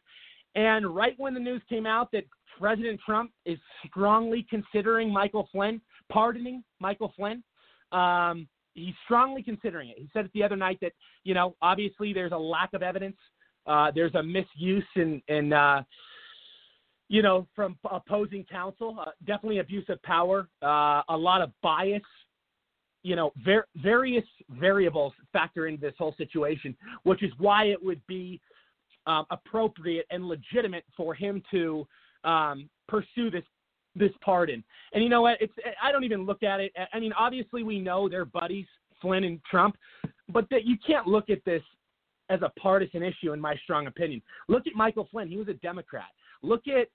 And 0.54 0.94
right 0.94 1.14
when 1.16 1.34
the 1.34 1.40
news 1.40 1.62
came 1.68 1.86
out 1.86 2.10
that 2.12 2.24
President 2.58 3.00
Trump 3.04 3.30
is 3.46 3.58
strongly 3.86 4.46
considering 4.48 5.12
Michael 5.12 5.48
Flynn, 5.50 5.80
pardoning 6.10 6.62
Michael 6.80 7.12
Flynn, 7.16 7.42
um, 7.92 8.46
he's 8.74 8.94
strongly 9.04 9.42
considering 9.42 9.90
it. 9.90 9.96
He 9.98 10.08
said 10.12 10.26
it 10.26 10.30
the 10.34 10.42
other 10.42 10.56
night 10.56 10.78
that 10.82 10.92
you 11.24 11.34
know 11.34 11.56
obviously 11.62 12.12
there's 12.12 12.32
a 12.32 12.36
lack 12.38 12.72
of 12.74 12.82
evidence, 12.82 13.16
uh, 13.66 13.90
there's 13.94 14.14
a 14.14 14.22
misuse 14.22 14.84
in 14.96 15.52
uh, 15.52 15.82
you 17.08 17.22
know 17.22 17.46
from 17.54 17.78
opposing 17.90 18.44
counsel, 18.50 18.98
uh, 19.00 19.10
definitely 19.26 19.58
abuse 19.58 19.84
of 19.88 20.02
power, 20.02 20.48
uh, 20.62 21.02
a 21.08 21.16
lot 21.16 21.42
of 21.42 21.50
bias. 21.62 22.02
You 23.04 23.16
know, 23.16 23.32
ver- 23.44 23.66
various 23.74 24.24
variables 24.48 25.12
factor 25.32 25.66
into 25.66 25.80
this 25.80 25.94
whole 25.98 26.14
situation, 26.16 26.76
which 27.02 27.24
is 27.24 27.32
why 27.38 27.64
it 27.64 27.82
would 27.82 28.00
be 28.06 28.40
um, 29.06 29.26
appropriate 29.30 30.06
and 30.10 30.26
legitimate 30.26 30.84
for 30.96 31.14
him 31.14 31.42
to 31.50 31.86
um, 32.24 32.68
pursue 32.88 33.30
this 33.30 33.44
this 33.94 34.12
pardon. 34.24 34.64
And 34.94 35.02
you 35.02 35.10
know 35.10 35.22
what? 35.22 35.36
It's 35.40 35.52
I 35.82 35.92
don't 35.92 36.04
even 36.04 36.24
look 36.24 36.42
at 36.42 36.60
it. 36.60 36.72
I 36.92 36.98
mean, 36.98 37.12
obviously 37.12 37.62
we 37.62 37.78
know 37.78 38.08
they're 38.08 38.24
buddies, 38.24 38.66
Flynn 39.00 39.24
and 39.24 39.40
Trump, 39.50 39.76
but 40.28 40.46
that 40.50 40.64
you 40.64 40.76
can't 40.86 41.06
look 41.06 41.28
at 41.28 41.44
this 41.44 41.62
as 42.30 42.40
a 42.42 42.50
partisan 42.58 43.02
issue, 43.02 43.32
in 43.32 43.40
my 43.40 43.54
strong 43.64 43.86
opinion. 43.86 44.22
Look 44.48 44.66
at 44.66 44.74
Michael 44.74 45.08
Flynn; 45.10 45.28
he 45.28 45.36
was 45.36 45.48
a 45.48 45.54
Democrat. 45.54 46.08
Look 46.42 46.62
at 46.68 46.88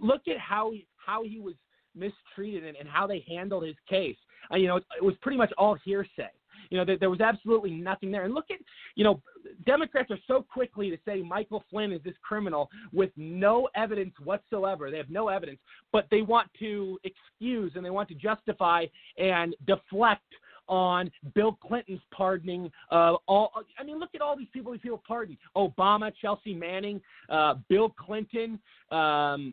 look 0.00 0.22
at 0.28 0.38
how 0.38 0.70
he, 0.70 0.86
how 1.04 1.24
he 1.24 1.40
was 1.40 1.54
mistreated 1.94 2.64
and, 2.64 2.76
and 2.76 2.88
how 2.88 3.06
they 3.06 3.24
handled 3.28 3.64
his 3.64 3.76
case. 3.88 4.16
Uh, 4.52 4.56
you 4.56 4.68
know, 4.68 4.76
it, 4.76 4.84
it 4.98 5.04
was 5.04 5.14
pretty 5.22 5.36
much 5.36 5.50
all 5.58 5.76
hearsay. 5.84 6.30
You 6.70 6.78
know, 6.78 6.84
there, 6.84 6.96
there 6.98 7.10
was 7.10 7.20
absolutely 7.20 7.72
nothing 7.72 8.10
there. 8.10 8.24
And 8.24 8.34
look 8.34 8.50
at, 8.50 8.58
you 8.94 9.04
know, 9.04 9.20
Democrats 9.66 10.10
are 10.10 10.18
so 10.26 10.44
quickly 10.50 10.90
to 10.90 10.96
say 11.04 11.22
Michael 11.22 11.64
Flynn 11.70 11.92
is 11.92 12.02
this 12.04 12.14
criminal 12.22 12.70
with 12.92 13.10
no 13.16 13.68
evidence 13.74 14.14
whatsoever. 14.22 14.90
They 14.90 14.96
have 14.96 15.10
no 15.10 15.28
evidence, 15.28 15.58
but 15.92 16.06
they 16.10 16.22
want 16.22 16.48
to 16.60 16.98
excuse 17.04 17.72
and 17.74 17.84
they 17.84 17.90
want 17.90 18.08
to 18.08 18.14
justify 18.14 18.86
and 19.18 19.54
deflect 19.66 20.22
on 20.68 21.10
Bill 21.34 21.58
Clinton's 21.60 22.00
pardoning 22.16 22.70
uh, 22.90 23.14
all. 23.26 23.50
I 23.78 23.82
mean, 23.82 23.98
look 23.98 24.10
at 24.14 24.22
all 24.22 24.36
these 24.36 24.48
people 24.52 24.72
he 24.72 24.78
feel 24.78 25.02
pardoned: 25.06 25.36
Obama, 25.56 26.12
Chelsea 26.22 26.54
Manning, 26.54 27.00
uh, 27.28 27.54
Bill 27.68 27.90
Clinton. 27.90 28.58
Um, 28.92 29.52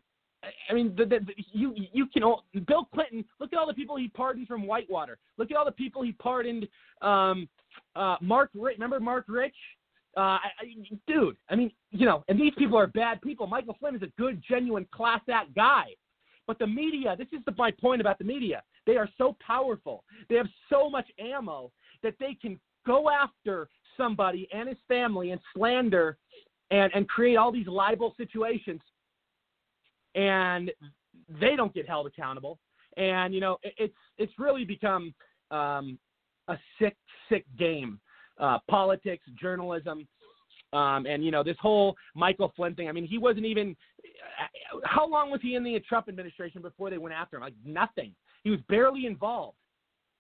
I 0.70 0.74
mean, 0.74 0.94
the, 0.96 1.06
the, 1.06 1.20
the, 1.20 1.34
you 1.52 1.74
you 1.94 2.08
can 2.08 2.24
all, 2.24 2.44
Bill 2.68 2.88
Clinton. 2.94 3.26
Look 3.40 3.54
at 3.54 3.60
all 3.60 3.68
the 3.68 3.74
people 3.74 3.98
he 3.98 4.08
pardoned 4.08 4.48
from 4.48 4.66
Whitewater. 4.66 5.18
Look 5.38 5.52
at 5.52 5.58
all 5.58 5.66
the 5.66 5.72
people 5.72 6.04
he 6.04 6.12
pardoned. 6.14 6.68
Um, 7.02 7.48
uh, 7.96 8.18
Marc, 8.22 8.50
Rich, 8.54 8.78
remember 8.78 9.00
Marc 9.00 9.26
Rich? 9.28 9.56
Uh, 10.16 10.40
I, 10.40 10.50
dude, 11.08 11.38
I 11.50 11.56
mean, 11.56 11.72
you 11.92 12.06
know, 12.06 12.24
and 12.28 12.40
these 12.40 12.54
people 12.58 12.78
are 12.78 12.88
bad 12.88 13.22
people. 13.22 13.46
Michael 13.46 13.76
Flynn 13.80 13.96
is 13.96 14.02
a 14.02 14.12
good, 14.20 14.42
genuine, 14.48 14.88
class 14.92 15.22
act 15.32 15.54
guy. 15.54 15.86
But 16.48 16.58
the 16.60 16.66
media, 16.66 17.16
this 17.18 17.28
is 17.34 17.40
the, 17.46 17.54
my 17.58 17.72
point 17.72 18.02
about 18.02 18.18
the 18.18 18.24
media. 18.24 18.64
They 18.88 18.96
are 18.96 19.10
so 19.18 19.36
powerful. 19.46 20.04
They 20.30 20.36
have 20.36 20.48
so 20.70 20.90
much 20.90 21.06
ammo 21.20 21.72
that 22.02 22.16
they 22.20 22.36
can 22.42 22.60
go 22.86 23.10
after 23.10 23.70
somebody 23.98 24.48
and 24.54 24.70
his 24.70 24.78
family 24.88 25.32
and 25.32 25.42
slander 25.54 26.18
and, 26.72 26.92
and 26.96 27.08
create 27.08 27.36
all 27.36 27.52
these 27.52 27.68
libel 27.68 28.14
situations 28.18 28.82
and 30.18 30.72
they 31.40 31.56
don't 31.56 31.74
get 31.74 31.88
held 31.88 32.08
accountable. 32.08 32.60
And 32.98 33.34
you 33.34 33.40
know, 33.40 33.58
it's 33.64 33.94
it's 34.18 34.34
really 34.38 34.66
become 34.66 35.14
um, 35.52 35.98
a 36.48 36.58
sick, 36.80 36.98
sick 37.30 37.46
game. 37.58 38.00
Uh, 38.40 38.60
politics, 38.70 39.26
journalism, 39.42 40.08
um, 40.72 41.08
and 41.08 41.26
you 41.26 41.32
know 41.32 41.44
this 41.44 41.58
whole 41.60 41.96
Michael 42.14 42.52
Flynn 42.56 42.76
thing. 42.76 42.88
I 42.90 42.92
mean, 42.92 43.08
he 43.08 43.18
wasn't 43.18 43.46
even. 43.46 43.76
How 44.84 45.08
long 45.08 45.32
was 45.32 45.40
he 45.42 45.56
in 45.56 45.64
the 45.64 45.80
Trump 45.88 46.08
administration 46.08 46.62
before 46.62 46.90
they 46.90 46.98
went 46.98 47.16
after 47.16 47.38
him? 47.38 47.42
Like 47.44 47.54
nothing. 47.66 48.14
He 48.44 48.50
was 48.50 48.60
barely 48.70 49.06
involved. 49.06 49.58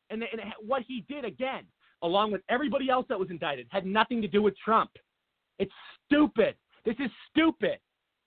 And, 0.09 0.23
and 0.23 0.41
what 0.65 0.83
he 0.87 1.05
did 1.07 1.25
again, 1.25 1.63
along 2.01 2.31
with 2.31 2.41
everybody 2.49 2.89
else 2.89 3.05
that 3.09 3.19
was 3.19 3.29
indicted, 3.29 3.67
had 3.69 3.85
nothing 3.85 4.21
to 4.21 4.27
do 4.27 4.41
with 4.41 4.55
Trump. 4.57 4.91
It's 5.59 5.71
stupid. 6.05 6.55
This 6.85 6.95
is 6.99 7.11
stupid. 7.29 7.79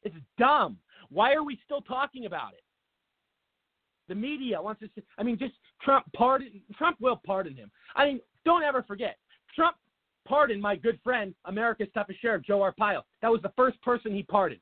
It's 0.02 0.16
dumb. 0.38 0.76
Why 1.10 1.32
are 1.34 1.42
we 1.42 1.58
still 1.64 1.80
talking 1.80 2.26
about 2.26 2.52
it? 2.52 2.62
The 4.08 4.14
media 4.14 4.60
wants 4.60 4.80
to. 4.80 4.88
I 5.18 5.22
mean, 5.22 5.38
just 5.38 5.54
Trump 5.82 6.06
pardon. 6.16 6.60
Trump 6.76 6.96
will 7.00 7.20
pardon 7.24 7.54
him. 7.56 7.70
I 7.94 8.06
mean, 8.06 8.20
don't 8.44 8.62
ever 8.62 8.82
forget. 8.82 9.16
Trump 9.54 9.76
pardoned 10.26 10.60
my 10.60 10.76
good 10.76 10.98
friend, 11.02 11.34
America's 11.44 11.88
toughest 11.94 12.20
sheriff, 12.20 12.42
Joe 12.44 12.58
Arpaio. 12.58 13.02
That 13.22 13.30
was 13.30 13.40
the 13.42 13.52
first 13.56 13.80
person 13.82 14.14
he 14.14 14.22
pardoned, 14.22 14.60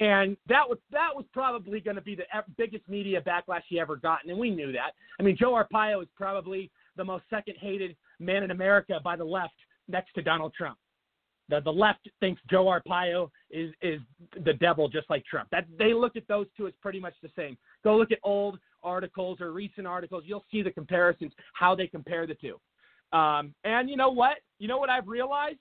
and 0.00 0.36
that 0.48 0.68
was 0.68 0.78
that 0.90 1.10
was 1.14 1.24
probably 1.32 1.80
going 1.80 1.96
to 1.96 2.02
be 2.02 2.14
the 2.14 2.24
biggest 2.56 2.88
media 2.88 3.22
backlash 3.22 3.62
he 3.68 3.80
ever 3.80 3.96
gotten, 3.96 4.30
and 4.30 4.38
we 4.38 4.50
knew 4.50 4.72
that. 4.72 4.92
I 5.18 5.22
mean, 5.22 5.36
Joe 5.38 5.52
Arpaio 5.52 6.02
is 6.02 6.08
probably 6.16 6.70
the 6.96 7.04
most 7.04 7.24
second 7.30 7.56
hated 7.58 7.96
man 8.18 8.42
in 8.42 8.50
America 8.50 9.00
by 9.02 9.16
the 9.16 9.24
left, 9.24 9.54
next 9.88 10.12
to 10.14 10.22
Donald 10.22 10.52
Trump. 10.54 10.78
The 11.48 11.60
the 11.60 11.72
left 11.72 12.08
thinks 12.20 12.40
Joe 12.50 12.66
Arpaio 12.66 13.30
is 13.50 13.72
is 13.82 14.00
the 14.44 14.54
devil, 14.54 14.88
just 14.88 15.08
like 15.10 15.24
Trump. 15.26 15.48
That 15.50 15.66
they 15.78 15.92
look 15.92 16.16
at 16.16 16.26
those 16.28 16.46
two 16.56 16.66
as 16.66 16.72
pretty 16.80 17.00
much 17.00 17.14
the 17.22 17.30
same. 17.36 17.56
Go 17.82 17.96
look 17.96 18.12
at 18.12 18.18
old 18.22 18.58
articles 18.82 19.40
or 19.40 19.52
recent 19.52 19.86
articles. 19.86 20.24
You'll 20.26 20.44
see 20.50 20.62
the 20.62 20.70
comparisons, 20.70 21.32
how 21.54 21.74
they 21.74 21.86
compare 21.86 22.26
the 22.26 22.34
two. 22.34 22.58
Um, 23.16 23.54
and 23.64 23.88
you 23.88 23.96
know 23.96 24.10
what? 24.10 24.38
You 24.58 24.68
know 24.68 24.78
what 24.78 24.90
I've 24.90 25.08
realized? 25.08 25.58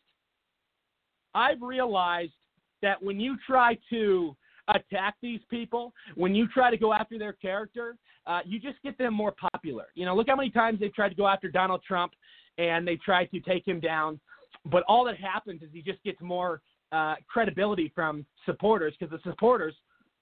I've 1.36 1.62
realized 1.62 2.34
that 2.82 3.02
when 3.02 3.20
you 3.20 3.38
try 3.46 3.78
to 3.90 4.36
attack 4.68 5.16
these 5.22 5.40
people, 5.50 5.94
when 6.16 6.36
you 6.36 6.48
try 6.48 6.72
to 6.72 6.78
go 6.78 6.94
after 6.94 7.18
their 7.18 7.34
character, 7.34 7.96
uh, 8.28 8.40
you 8.46 8.60
just 8.60 8.82
get 8.84 8.98
them 8.98 9.14
more 9.14 9.34
popular. 9.52 9.86
You 9.96 10.06
know, 10.06 10.16
look 10.16 10.28
how 10.28 10.36
many 10.36 10.50
times 10.50 10.80
they've 10.80 10.94
tried 10.94 11.10
to 11.10 11.16
go 11.16 11.28
after 11.28 11.50
Donald 11.50 11.82
Trump 11.86 12.14
and 12.58 12.88
they 12.88 12.96
tried 12.98 13.30
to 13.32 13.40
take 13.40 13.68
him 13.68 13.80
down. 13.80 14.20
But 14.66 14.84
all 14.88 15.04
that 15.06 15.18
happens 15.18 15.62
is 15.62 15.70
he 15.74 15.82
just 15.82 16.02
gets 16.04 16.22
more 16.22 16.62
uh, 16.92 17.16
credibility 17.28 17.92
from 17.94 18.26
supporters 18.46 18.94
because 18.98 19.12
the 19.12 19.30
supporters, 19.30 19.76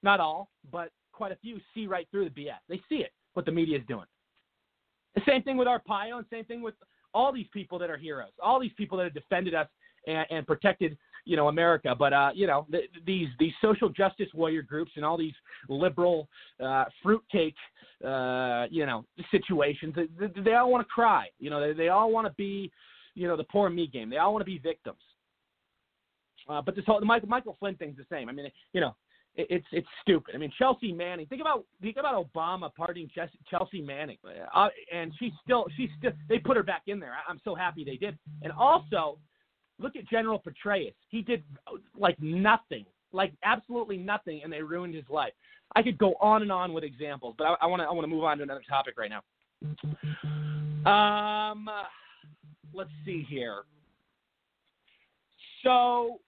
not 0.03 0.19
all, 0.19 0.49
but 0.71 0.89
quite 1.11 1.31
a 1.31 1.35
few, 1.35 1.59
see 1.73 1.87
right 1.87 2.07
through 2.11 2.29
the 2.29 2.41
BS. 2.41 2.57
They 2.69 2.81
see 2.89 2.95
it, 2.95 3.11
what 3.33 3.45
the 3.45 3.51
media 3.51 3.77
is 3.77 3.83
doing. 3.87 4.05
The 5.15 5.21
same 5.27 5.43
thing 5.43 5.57
with 5.57 5.67
Arpaio, 5.67 6.17
and 6.17 6.25
same 6.31 6.45
thing 6.45 6.61
with 6.61 6.75
all 7.13 7.33
these 7.33 7.47
people 7.51 7.77
that 7.79 7.89
are 7.89 7.97
heroes, 7.97 8.31
all 8.41 8.59
these 8.59 8.71
people 8.77 8.97
that 8.97 9.03
have 9.03 9.13
defended 9.13 9.53
us 9.53 9.67
and, 10.07 10.25
and 10.29 10.47
protected, 10.47 10.97
you 11.25 11.35
know, 11.35 11.49
America. 11.49 11.93
But 11.97 12.13
uh, 12.13 12.31
you 12.33 12.47
know, 12.47 12.65
the, 12.69 12.81
these 13.05 13.27
these 13.39 13.53
social 13.61 13.89
justice 13.89 14.29
warrior 14.33 14.61
groups 14.61 14.91
and 14.95 15.05
all 15.05 15.17
these 15.17 15.33
liberal 15.67 16.27
uh, 16.63 16.85
fruitcake, 17.03 17.55
uh, 18.05 18.67
you 18.71 18.85
know, 18.85 19.05
situations, 19.29 19.93
they, 19.95 20.41
they 20.41 20.53
all 20.53 20.71
want 20.71 20.87
to 20.87 20.91
cry. 20.91 21.27
You 21.39 21.49
know, 21.49 21.59
they, 21.59 21.73
they 21.73 21.89
all 21.89 22.11
want 22.11 22.27
to 22.27 22.33
be 22.37 22.71
you 23.15 23.27
know 23.27 23.37
the 23.37 23.43
poor 23.45 23.69
me 23.69 23.87
game. 23.87 24.09
They 24.09 24.17
all 24.17 24.33
want 24.33 24.41
to 24.41 24.51
be 24.51 24.57
victims. 24.57 24.99
Uh, 26.49 26.61
but 26.61 26.75
this 26.75 26.85
whole 26.85 26.99
the 26.99 27.05
Michael 27.05 27.29
Michael 27.29 27.55
Flynn 27.59 27.75
thing's 27.75 27.97
the 27.97 28.05
same. 28.09 28.29
I 28.29 28.31
mean, 28.31 28.47
you 28.73 28.81
know, 28.81 28.95
it, 29.35 29.47
it's 29.49 29.65
it's 29.71 29.87
stupid. 30.01 30.35
I 30.35 30.37
mean, 30.37 30.51
Chelsea 30.57 30.91
Manning. 30.91 31.25
Think 31.27 31.41
about 31.41 31.65
think 31.81 31.97
about 31.97 32.15
Obama 32.33 32.73
pardoning 32.73 33.09
Chelsea 33.49 33.81
Manning, 33.81 34.17
uh, 34.53 34.69
and 34.93 35.13
she's 35.19 35.31
still 35.43 35.65
she's 35.77 35.89
still 35.97 36.11
they 36.29 36.39
put 36.39 36.57
her 36.57 36.63
back 36.63 36.83
in 36.87 36.99
there. 36.99 37.13
I'm 37.27 37.39
so 37.43 37.55
happy 37.55 37.83
they 37.83 37.97
did. 37.97 38.17
And 38.41 38.51
also, 38.51 39.17
look 39.79 39.95
at 39.95 40.07
General 40.07 40.41
Petraeus. 40.41 40.93
He 41.09 41.21
did 41.21 41.43
like 41.97 42.17
nothing, 42.21 42.85
like 43.13 43.33
absolutely 43.43 43.97
nothing, 43.97 44.41
and 44.43 44.51
they 44.51 44.61
ruined 44.61 44.95
his 44.95 45.05
life. 45.09 45.33
I 45.75 45.81
could 45.83 45.97
go 45.97 46.15
on 46.19 46.41
and 46.41 46.51
on 46.51 46.73
with 46.73 46.83
examples, 46.83 47.35
but 47.37 47.57
I 47.61 47.65
want 47.67 47.81
to 47.81 47.85
I 47.85 47.91
want 47.91 48.03
to 48.03 48.13
move 48.13 48.23
on 48.23 48.37
to 48.37 48.43
another 48.43 48.63
topic 48.67 48.95
right 48.97 49.09
now. 49.09 49.21
Um 50.83 51.69
let's 52.73 52.89
see 53.05 53.25
here. 53.29 53.63
So, 55.63 56.19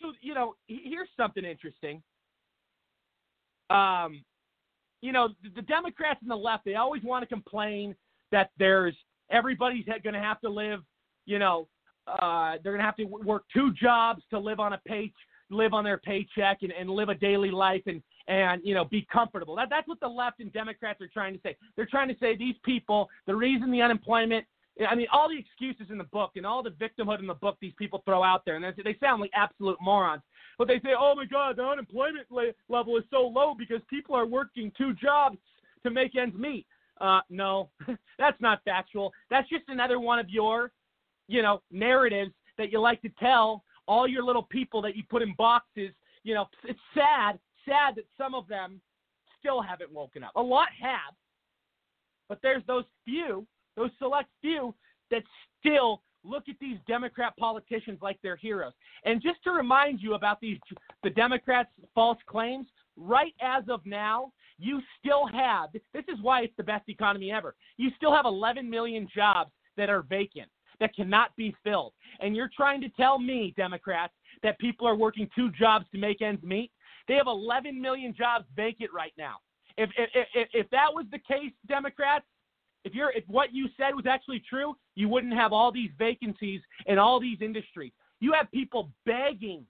so 0.00 0.12
you 0.20 0.34
know, 0.34 0.54
here's 0.66 1.08
something 1.16 1.44
interesting. 1.44 2.02
Um, 3.70 4.22
you 5.00 5.12
know, 5.12 5.28
the 5.54 5.62
Democrats 5.62 6.20
and 6.22 6.30
the 6.30 6.36
left, 6.36 6.64
they 6.64 6.74
always 6.74 7.02
want 7.02 7.22
to 7.22 7.26
complain 7.26 7.94
that 8.32 8.50
there's 8.58 8.94
everybody's 9.30 9.84
going 10.02 10.14
to 10.14 10.20
have 10.20 10.40
to 10.40 10.48
live, 10.48 10.80
you 11.26 11.38
know, 11.38 11.68
uh, 12.06 12.56
they're 12.62 12.72
going 12.72 12.78
to 12.78 12.84
have 12.84 12.96
to 12.96 13.04
work 13.04 13.44
two 13.52 13.72
jobs 13.74 14.22
to 14.30 14.38
live 14.38 14.60
on 14.60 14.72
a 14.72 14.80
pay, 14.86 15.12
live 15.50 15.74
on 15.74 15.84
their 15.84 15.98
paycheck 15.98 16.58
and, 16.62 16.72
and 16.72 16.88
live 16.88 17.10
a 17.10 17.14
daily 17.14 17.50
life 17.50 17.82
and 17.86 18.02
and 18.28 18.60
you 18.64 18.74
know 18.74 18.84
be 18.84 19.06
comfortable. 19.12 19.56
That 19.56 19.68
that's 19.70 19.88
what 19.88 20.00
the 20.00 20.08
left 20.08 20.40
and 20.40 20.52
Democrats 20.52 21.00
are 21.00 21.08
trying 21.08 21.34
to 21.34 21.40
say. 21.42 21.56
They're 21.74 21.86
trying 21.86 22.08
to 22.08 22.16
say 22.20 22.36
these 22.36 22.56
people, 22.62 23.08
the 23.26 23.34
reason 23.34 23.70
the 23.72 23.82
unemployment 23.82 24.44
I 24.88 24.94
mean, 24.94 25.06
all 25.12 25.28
the 25.28 25.38
excuses 25.38 25.90
in 25.90 25.98
the 25.98 26.04
book 26.04 26.32
and 26.36 26.46
all 26.46 26.62
the 26.62 26.70
victimhood 26.70 27.18
in 27.18 27.26
the 27.26 27.34
book 27.34 27.56
these 27.60 27.72
people 27.76 28.02
throw 28.04 28.22
out 28.22 28.44
there, 28.44 28.56
and 28.56 28.64
they 28.64 28.96
sound 29.00 29.20
like 29.20 29.30
absolute 29.34 29.76
morons. 29.80 30.22
But 30.56 30.68
they 30.68 30.78
say, 30.80 30.90
oh 30.98 31.14
my 31.16 31.24
God, 31.24 31.56
the 31.56 31.64
unemployment 31.64 32.26
level 32.68 32.96
is 32.96 33.04
so 33.10 33.22
low 33.22 33.54
because 33.58 33.80
people 33.88 34.14
are 34.14 34.26
working 34.26 34.72
two 34.76 34.94
jobs 34.94 35.38
to 35.82 35.90
make 35.90 36.16
ends 36.16 36.36
meet. 36.36 36.66
Uh, 37.00 37.20
no, 37.30 37.70
that's 38.18 38.40
not 38.40 38.60
factual. 38.64 39.12
That's 39.30 39.48
just 39.48 39.64
another 39.68 40.00
one 40.00 40.18
of 40.18 40.28
your, 40.28 40.72
you 41.28 41.42
know, 41.42 41.62
narratives 41.70 42.32
that 42.56 42.72
you 42.72 42.80
like 42.80 43.00
to 43.02 43.10
tell 43.20 43.64
all 43.86 44.06
your 44.06 44.22
little 44.22 44.42
people 44.42 44.82
that 44.82 44.96
you 44.96 45.02
put 45.08 45.22
in 45.22 45.34
boxes. 45.36 45.90
You 46.24 46.34
know, 46.34 46.46
it's 46.64 46.80
sad 46.94 47.38
sad 47.68 47.94
that 47.96 48.04
some 48.16 48.34
of 48.34 48.48
them 48.48 48.80
still 49.38 49.62
haven't 49.62 49.92
woken 49.92 50.24
up. 50.24 50.32
A 50.36 50.42
lot 50.42 50.68
have, 50.80 51.14
but 52.28 52.38
there's 52.42 52.62
those 52.66 52.84
few, 53.04 53.46
those 53.76 53.90
select 53.98 54.28
few, 54.40 54.74
that 55.10 55.22
still 55.60 56.02
look 56.24 56.44
at 56.48 56.56
these 56.60 56.78
Democrat 56.86 57.32
politicians 57.38 57.98
like 58.02 58.18
they're 58.22 58.36
heroes. 58.36 58.72
And 59.04 59.22
just 59.22 59.42
to 59.44 59.52
remind 59.52 60.00
you 60.00 60.14
about 60.14 60.40
these 60.40 60.58
the 61.02 61.10
Democrats' 61.10 61.70
false 61.94 62.18
claims, 62.26 62.66
right 62.96 63.34
as 63.40 63.64
of 63.68 63.80
now, 63.86 64.32
you 64.58 64.80
still 64.98 65.26
have 65.26 65.70
this 65.72 66.04
is 66.08 66.18
why 66.20 66.42
it's 66.42 66.56
the 66.56 66.64
best 66.64 66.88
economy 66.88 67.30
ever. 67.30 67.54
You 67.76 67.90
still 67.96 68.14
have 68.14 68.26
11 68.26 68.68
million 68.68 69.08
jobs 69.14 69.52
that 69.76 69.88
are 69.88 70.02
vacant 70.02 70.48
that 70.80 70.94
cannot 70.94 71.34
be 71.36 71.54
filled. 71.64 71.92
And 72.20 72.36
you're 72.36 72.50
trying 72.56 72.80
to 72.82 72.88
tell 72.90 73.18
me, 73.18 73.54
Democrats, 73.56 74.12
that 74.42 74.58
people 74.58 74.86
are 74.86 74.94
working 74.94 75.28
two 75.34 75.50
jobs 75.50 75.86
to 75.92 75.98
make 75.98 76.22
ends 76.22 76.42
meet? 76.42 76.70
They 77.08 77.14
have 77.14 77.26
11 77.26 77.80
million 77.80 78.14
jobs 78.16 78.44
vacant 78.54 78.90
right 78.94 79.12
now. 79.18 79.36
If 79.76 79.90
if 79.96 80.26
if, 80.34 80.48
if 80.52 80.70
that 80.70 80.92
was 80.92 81.06
the 81.10 81.18
case, 81.18 81.52
Democrats, 81.66 82.26
if 82.84 82.94
you're 82.94 83.10
if 83.12 83.24
what 83.26 83.52
you 83.52 83.68
said 83.76 83.94
was 83.94 84.06
actually 84.06 84.42
true, 84.48 84.74
you 84.94 85.08
wouldn't 85.08 85.34
have 85.34 85.52
all 85.52 85.72
these 85.72 85.90
vacancies 85.98 86.60
in 86.86 86.98
all 86.98 87.18
these 87.20 87.38
industries. 87.40 87.92
You 88.20 88.32
have 88.32 88.50
people 88.50 88.90
begging 89.06 89.64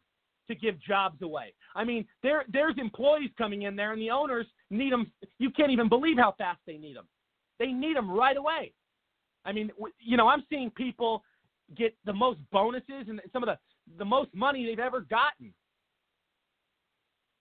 to 0.49 0.55
give 0.55 0.81
jobs 0.81 1.21
away. 1.23 1.53
I 1.75 1.85
mean, 1.85 2.07
there 2.23 2.45
there's 2.53 2.75
employees 2.79 3.31
coming 3.39 3.63
in 3.63 3.77
there, 3.77 3.93
and 3.93 4.01
the 4.01 4.11
owners 4.11 4.47
need 4.71 4.93
them. 4.93 5.13
You 5.39 5.51
can't 5.51 5.71
even 5.71 5.89
believe 5.89 6.17
how 6.19 6.35
fast 6.39 6.61
they 6.67 6.79
need 6.79 6.97
them. 6.97 7.07
They 7.59 7.73
need 7.73 7.97
them 7.97 8.11
right 8.11 8.37
away. 8.37 8.73
I 9.45 9.53
mean, 9.53 9.71
you 10.01 10.17
know, 10.17 10.29
I'm 10.29 10.45
seeing 10.49 10.71
people 10.71 11.23
get 11.77 11.95
the 12.05 12.13
most 12.13 12.39
bonuses 12.51 13.09
and 13.09 13.21
some 13.33 13.43
of 13.43 13.49
the 13.49 13.59
the 13.99 14.05
most 14.05 14.35
money 14.35 14.67
they've 14.67 14.79
ever 14.79 15.01
gotten. 15.01 15.53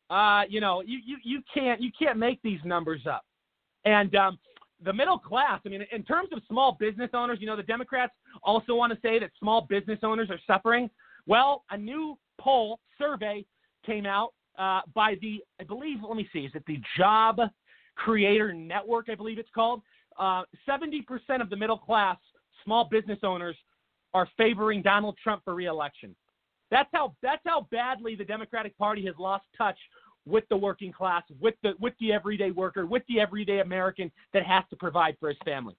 Uh, 0.10 0.44
you 0.48 0.62
know, 0.62 0.82
you, 0.82 1.00
you 1.06 1.18
you 1.24 1.42
can't 1.54 1.82
you 1.82 1.92
can't 1.98 2.18
make 2.18 2.42
these 2.42 2.60
numbers 2.64 3.02
up. 3.10 3.26
And 3.86 4.16
um, 4.16 4.40
the 4.84 4.94
middle 4.94 5.18
class, 5.18 5.60
I 5.66 5.70
mean, 5.70 5.86
in 5.92 6.04
terms 6.04 6.30
of 6.32 6.42
small 6.48 6.78
business 6.80 7.10
owners, 7.14 7.40
you 7.42 7.48
know, 7.48 7.56
the 7.56 7.64
Democrats 7.64 8.14
also 8.44 8.76
want 8.76 8.94
to 8.94 9.00
say 9.02 9.20
that 9.20 9.32
small 9.40 9.62
business 9.62 10.00
owners 10.04 10.30
are 10.30 10.40
suffering. 10.46 10.90
Well, 11.26 11.64
a 11.72 11.78
new 11.78 12.18
poll 12.40 12.80
survey 12.98 13.46
came 13.86 14.06
out 14.06 14.34
uh, 14.58 14.82
by 14.94 15.16
the, 15.22 15.44
I 15.60 15.64
believe, 15.64 15.98
let 16.08 16.18
me 16.18 16.28
see, 16.32 16.40
is 16.40 16.52
it 16.56 16.64
the 16.68 16.80
Job 16.98 17.40
Creator 17.96 18.54
Network? 18.54 19.08
I 19.10 19.16
believe 19.16 19.40
it's 19.40 19.50
called. 19.54 19.82
Uh, 20.18 20.44
70% 20.68 21.02
of 21.42 21.50
the 21.50 21.56
middle 21.56 21.78
class 21.78 22.18
small 22.64 22.88
business 22.90 23.20
owners 23.24 23.56
are 24.14 24.28
favoring 24.38 24.82
Donald 24.82 25.18
Trump 25.22 25.44
for 25.44 25.54
reelection. 25.54 26.16
That's 26.72 26.90
how 26.94 27.16
that's 27.22 27.42
how 27.46 27.68
badly 27.72 28.16
the 28.16 28.26
Democratic 28.26 28.78
Party 28.78 29.06
has 29.06 29.16
lost 29.18 29.46
touch 29.58 29.78
with 30.26 30.44
the 30.50 30.58
working 30.58 30.92
class, 30.92 31.24
with 31.40 31.56
the 31.64 31.74
with 31.80 31.94
the 32.00 32.12
everyday 32.12 32.52
worker, 32.52 32.86
with 32.86 33.04
the 33.08 33.20
everyday 33.20 33.60
American 33.60 34.12
that 34.34 34.46
has 34.46 34.64
to 34.70 34.76
provide 34.76 35.16
for 35.20 35.30
his 35.30 35.38
family. 35.46 35.76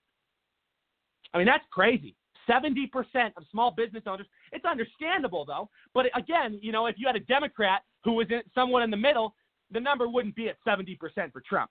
I 1.34 1.38
mean, 1.38 1.46
that's 1.46 1.64
crazy. 1.70 2.14
70% 2.48 2.88
of 3.36 3.44
small 3.50 3.70
business 3.70 4.04
owners. 4.06 4.26
It's 4.52 4.64
understandable 4.64 5.44
though, 5.44 5.68
but 5.92 6.06
again, 6.16 6.58
you 6.62 6.72
know, 6.72 6.86
if 6.86 6.96
you 6.98 7.06
had 7.06 7.16
a 7.16 7.20
Democrat 7.20 7.82
who 8.04 8.14
was 8.14 8.26
in, 8.30 8.40
somewhat 8.54 8.82
in 8.82 8.90
the 8.90 8.96
middle, 8.96 9.34
the 9.70 9.80
number 9.80 10.08
wouldn't 10.08 10.34
be 10.34 10.48
at 10.48 10.56
70% 10.66 10.96
for 11.30 11.42
Trump. 11.46 11.70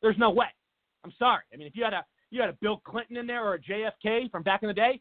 There's 0.00 0.18
no 0.18 0.30
way. 0.30 0.46
I'm 1.04 1.12
sorry. 1.18 1.42
I 1.52 1.56
mean, 1.56 1.66
if 1.66 1.74
you 1.74 1.82
had 1.82 1.92
a 1.92 2.04
you 2.30 2.40
had 2.40 2.50
a 2.50 2.56
Bill 2.60 2.80
Clinton 2.84 3.16
in 3.16 3.26
there 3.26 3.44
or 3.44 3.54
a 3.54 3.60
JFK 3.60 4.30
from 4.30 4.42
back 4.42 4.62
in 4.62 4.68
the 4.68 4.74
day, 4.74 5.00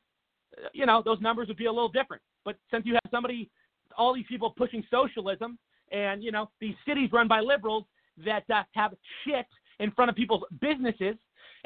you 0.73 0.85
know, 0.85 1.01
those 1.03 1.21
numbers 1.21 1.47
would 1.47 1.57
be 1.57 1.67
a 1.67 1.71
little 1.71 1.89
different. 1.89 2.21
But 2.45 2.57
since 2.71 2.85
you 2.85 2.93
have 2.93 3.11
somebody, 3.11 3.49
all 3.97 4.13
these 4.13 4.25
people 4.27 4.53
pushing 4.55 4.83
socialism, 4.89 5.57
and 5.91 6.23
you 6.23 6.31
know 6.31 6.49
these 6.59 6.75
cities 6.87 7.09
run 7.11 7.27
by 7.27 7.39
liberals 7.39 7.85
that 8.25 8.43
uh, 8.53 8.63
have 8.73 8.93
shit 9.25 9.45
in 9.79 9.91
front 9.91 10.09
of 10.09 10.15
people's 10.15 10.43
businesses 10.59 11.15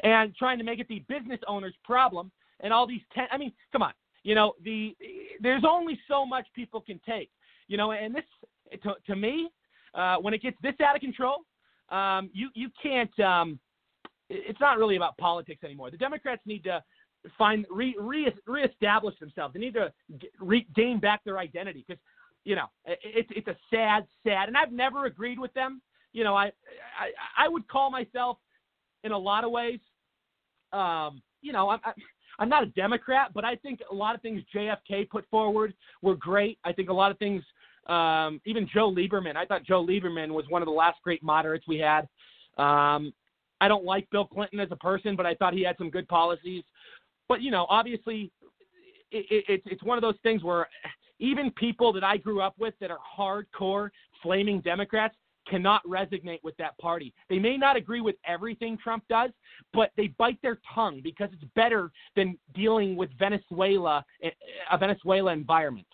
and 0.00 0.34
trying 0.36 0.58
to 0.58 0.64
make 0.64 0.78
it 0.78 0.88
the 0.88 1.04
business 1.08 1.40
owner's 1.46 1.74
problem, 1.84 2.30
and 2.60 2.72
all 2.72 2.86
these. 2.86 3.02
Ten- 3.14 3.28
I 3.30 3.38
mean, 3.38 3.52
come 3.72 3.82
on. 3.82 3.92
You 4.22 4.34
know, 4.34 4.54
the 4.64 4.96
there's 5.40 5.64
only 5.68 5.98
so 6.08 6.26
much 6.26 6.46
people 6.54 6.80
can 6.80 7.00
take. 7.08 7.30
You 7.68 7.76
know, 7.76 7.92
and 7.92 8.14
this 8.14 8.24
to, 8.82 8.94
to 9.06 9.16
me, 9.16 9.48
uh, 9.94 10.16
when 10.16 10.34
it 10.34 10.42
gets 10.42 10.56
this 10.62 10.74
out 10.84 10.96
of 10.96 11.00
control, 11.00 11.44
um, 11.90 12.30
you 12.32 12.50
you 12.54 12.68
can't. 12.82 13.18
Um, 13.20 13.58
it's 14.28 14.60
not 14.60 14.78
really 14.78 14.96
about 14.96 15.16
politics 15.18 15.62
anymore. 15.62 15.90
The 15.92 15.96
Democrats 15.96 16.42
need 16.46 16.64
to 16.64 16.82
find 17.36 17.66
re, 17.70 17.94
re 17.98 18.32
reestablish 18.46 19.18
themselves. 19.18 19.54
They 19.54 19.60
need 19.60 19.74
to 19.74 19.92
regain 20.40 21.00
back 21.00 21.24
their 21.24 21.38
identity 21.38 21.84
because 21.86 22.00
you 22.44 22.56
know 22.56 22.66
it's 22.84 23.30
it's 23.34 23.48
a 23.48 23.56
sad, 23.70 24.06
sad. 24.24 24.48
And 24.48 24.56
I've 24.56 24.72
never 24.72 25.06
agreed 25.06 25.38
with 25.38 25.52
them. 25.54 25.80
You 26.12 26.24
know, 26.24 26.34
I 26.34 26.46
I, 26.98 27.44
I 27.44 27.48
would 27.48 27.66
call 27.68 27.90
myself 27.90 28.38
in 29.04 29.12
a 29.12 29.18
lot 29.18 29.44
of 29.44 29.50
ways. 29.50 29.80
Um, 30.72 31.22
you 31.42 31.52
know, 31.52 31.70
I'm. 31.70 31.80
I'm 32.38 32.50
not 32.50 32.62
a 32.62 32.66
Democrat, 32.66 33.30
but 33.32 33.46
I 33.46 33.56
think 33.56 33.80
a 33.90 33.94
lot 33.94 34.14
of 34.14 34.20
things 34.20 34.42
JFK 34.54 35.08
put 35.08 35.26
forward 35.30 35.72
were 36.02 36.16
great. 36.16 36.58
I 36.64 36.72
think 36.72 36.90
a 36.90 36.92
lot 36.92 37.10
of 37.10 37.18
things, 37.18 37.42
um, 37.86 38.42
even 38.44 38.68
Joe 38.74 38.92
Lieberman. 38.92 39.36
I 39.36 39.46
thought 39.46 39.64
Joe 39.64 39.82
Lieberman 39.82 40.32
was 40.32 40.44
one 40.50 40.60
of 40.60 40.66
the 40.66 40.72
last 40.72 40.98
great 41.02 41.22
moderates 41.22 41.66
we 41.66 41.78
had. 41.78 42.02
Um, 42.58 43.14
I 43.60 43.68
don't 43.68 43.84
like 43.84 44.08
Bill 44.10 44.26
Clinton 44.26 44.60
as 44.60 44.68
a 44.70 44.76
person, 44.76 45.16
but 45.16 45.24
I 45.24 45.34
thought 45.34 45.54
he 45.54 45.62
had 45.62 45.76
some 45.78 45.90
good 45.90 46.08
policies. 46.08 46.62
But 47.28 47.42
you 47.42 47.50
know, 47.50 47.66
obviously, 47.68 48.30
it, 49.10 49.26
it, 49.30 49.44
it's 49.48 49.64
it's 49.66 49.82
one 49.82 49.98
of 49.98 50.02
those 50.02 50.16
things 50.22 50.42
where 50.42 50.68
even 51.18 51.50
people 51.52 51.92
that 51.92 52.04
I 52.04 52.16
grew 52.16 52.40
up 52.40 52.54
with 52.58 52.74
that 52.80 52.90
are 52.90 52.98
hardcore 53.18 53.90
flaming 54.22 54.60
Democrats 54.60 55.14
cannot 55.48 55.82
resonate 55.86 56.40
with 56.42 56.56
that 56.56 56.76
party. 56.78 57.14
They 57.28 57.38
may 57.38 57.56
not 57.56 57.76
agree 57.76 58.00
with 58.00 58.16
everything 58.26 58.76
Trump 58.82 59.04
does, 59.08 59.30
but 59.72 59.90
they 59.96 60.08
bite 60.18 60.40
their 60.42 60.58
tongue 60.74 61.00
because 61.02 61.28
it's 61.32 61.44
better 61.54 61.92
than 62.16 62.36
dealing 62.54 62.96
with 62.96 63.10
Venezuela, 63.18 64.04
eh, 64.22 64.30
a 64.70 64.78
Venezuela 64.78 65.32
environment, 65.32 65.86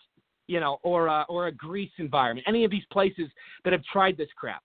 you 0.47 0.59
know, 0.59 0.79
or 0.83 1.07
a, 1.07 1.27
or 1.29 1.49
a 1.49 1.53
Greece 1.53 1.92
environment. 1.99 2.47
Any 2.49 2.64
of 2.64 2.71
these 2.71 2.85
places 2.90 3.29
that 3.64 3.73
have 3.73 3.85
tried 3.85 4.16
this 4.16 4.29
crap. 4.37 4.62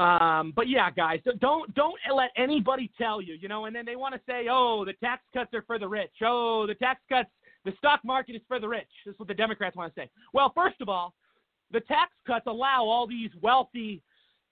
Um, 0.00 0.54
but 0.56 0.66
yeah, 0.66 0.90
guys, 0.90 1.20
don't 1.40 1.74
don't 1.74 1.98
let 2.14 2.30
anybody 2.34 2.90
tell 2.96 3.20
you, 3.20 3.34
you 3.34 3.48
know. 3.48 3.66
And 3.66 3.76
then 3.76 3.84
they 3.84 3.96
want 3.96 4.14
to 4.14 4.20
say, 4.26 4.46
oh, 4.50 4.82
the 4.86 4.94
tax 4.94 5.22
cuts 5.34 5.52
are 5.52 5.62
for 5.66 5.78
the 5.78 5.86
rich. 5.86 6.12
Oh, 6.24 6.66
the 6.66 6.74
tax 6.74 7.00
cuts, 7.06 7.28
the 7.66 7.72
stock 7.76 8.00
market 8.02 8.34
is 8.34 8.40
for 8.48 8.58
the 8.58 8.66
rich. 8.66 8.88
This 9.04 9.12
is 9.12 9.18
what 9.18 9.28
the 9.28 9.34
Democrats 9.34 9.76
want 9.76 9.94
to 9.94 10.00
say. 10.00 10.08
Well, 10.32 10.52
first 10.54 10.80
of 10.80 10.88
all, 10.88 11.12
the 11.70 11.80
tax 11.80 12.12
cuts 12.26 12.46
allow 12.46 12.84
all 12.84 13.06
these 13.06 13.28
wealthy. 13.42 14.00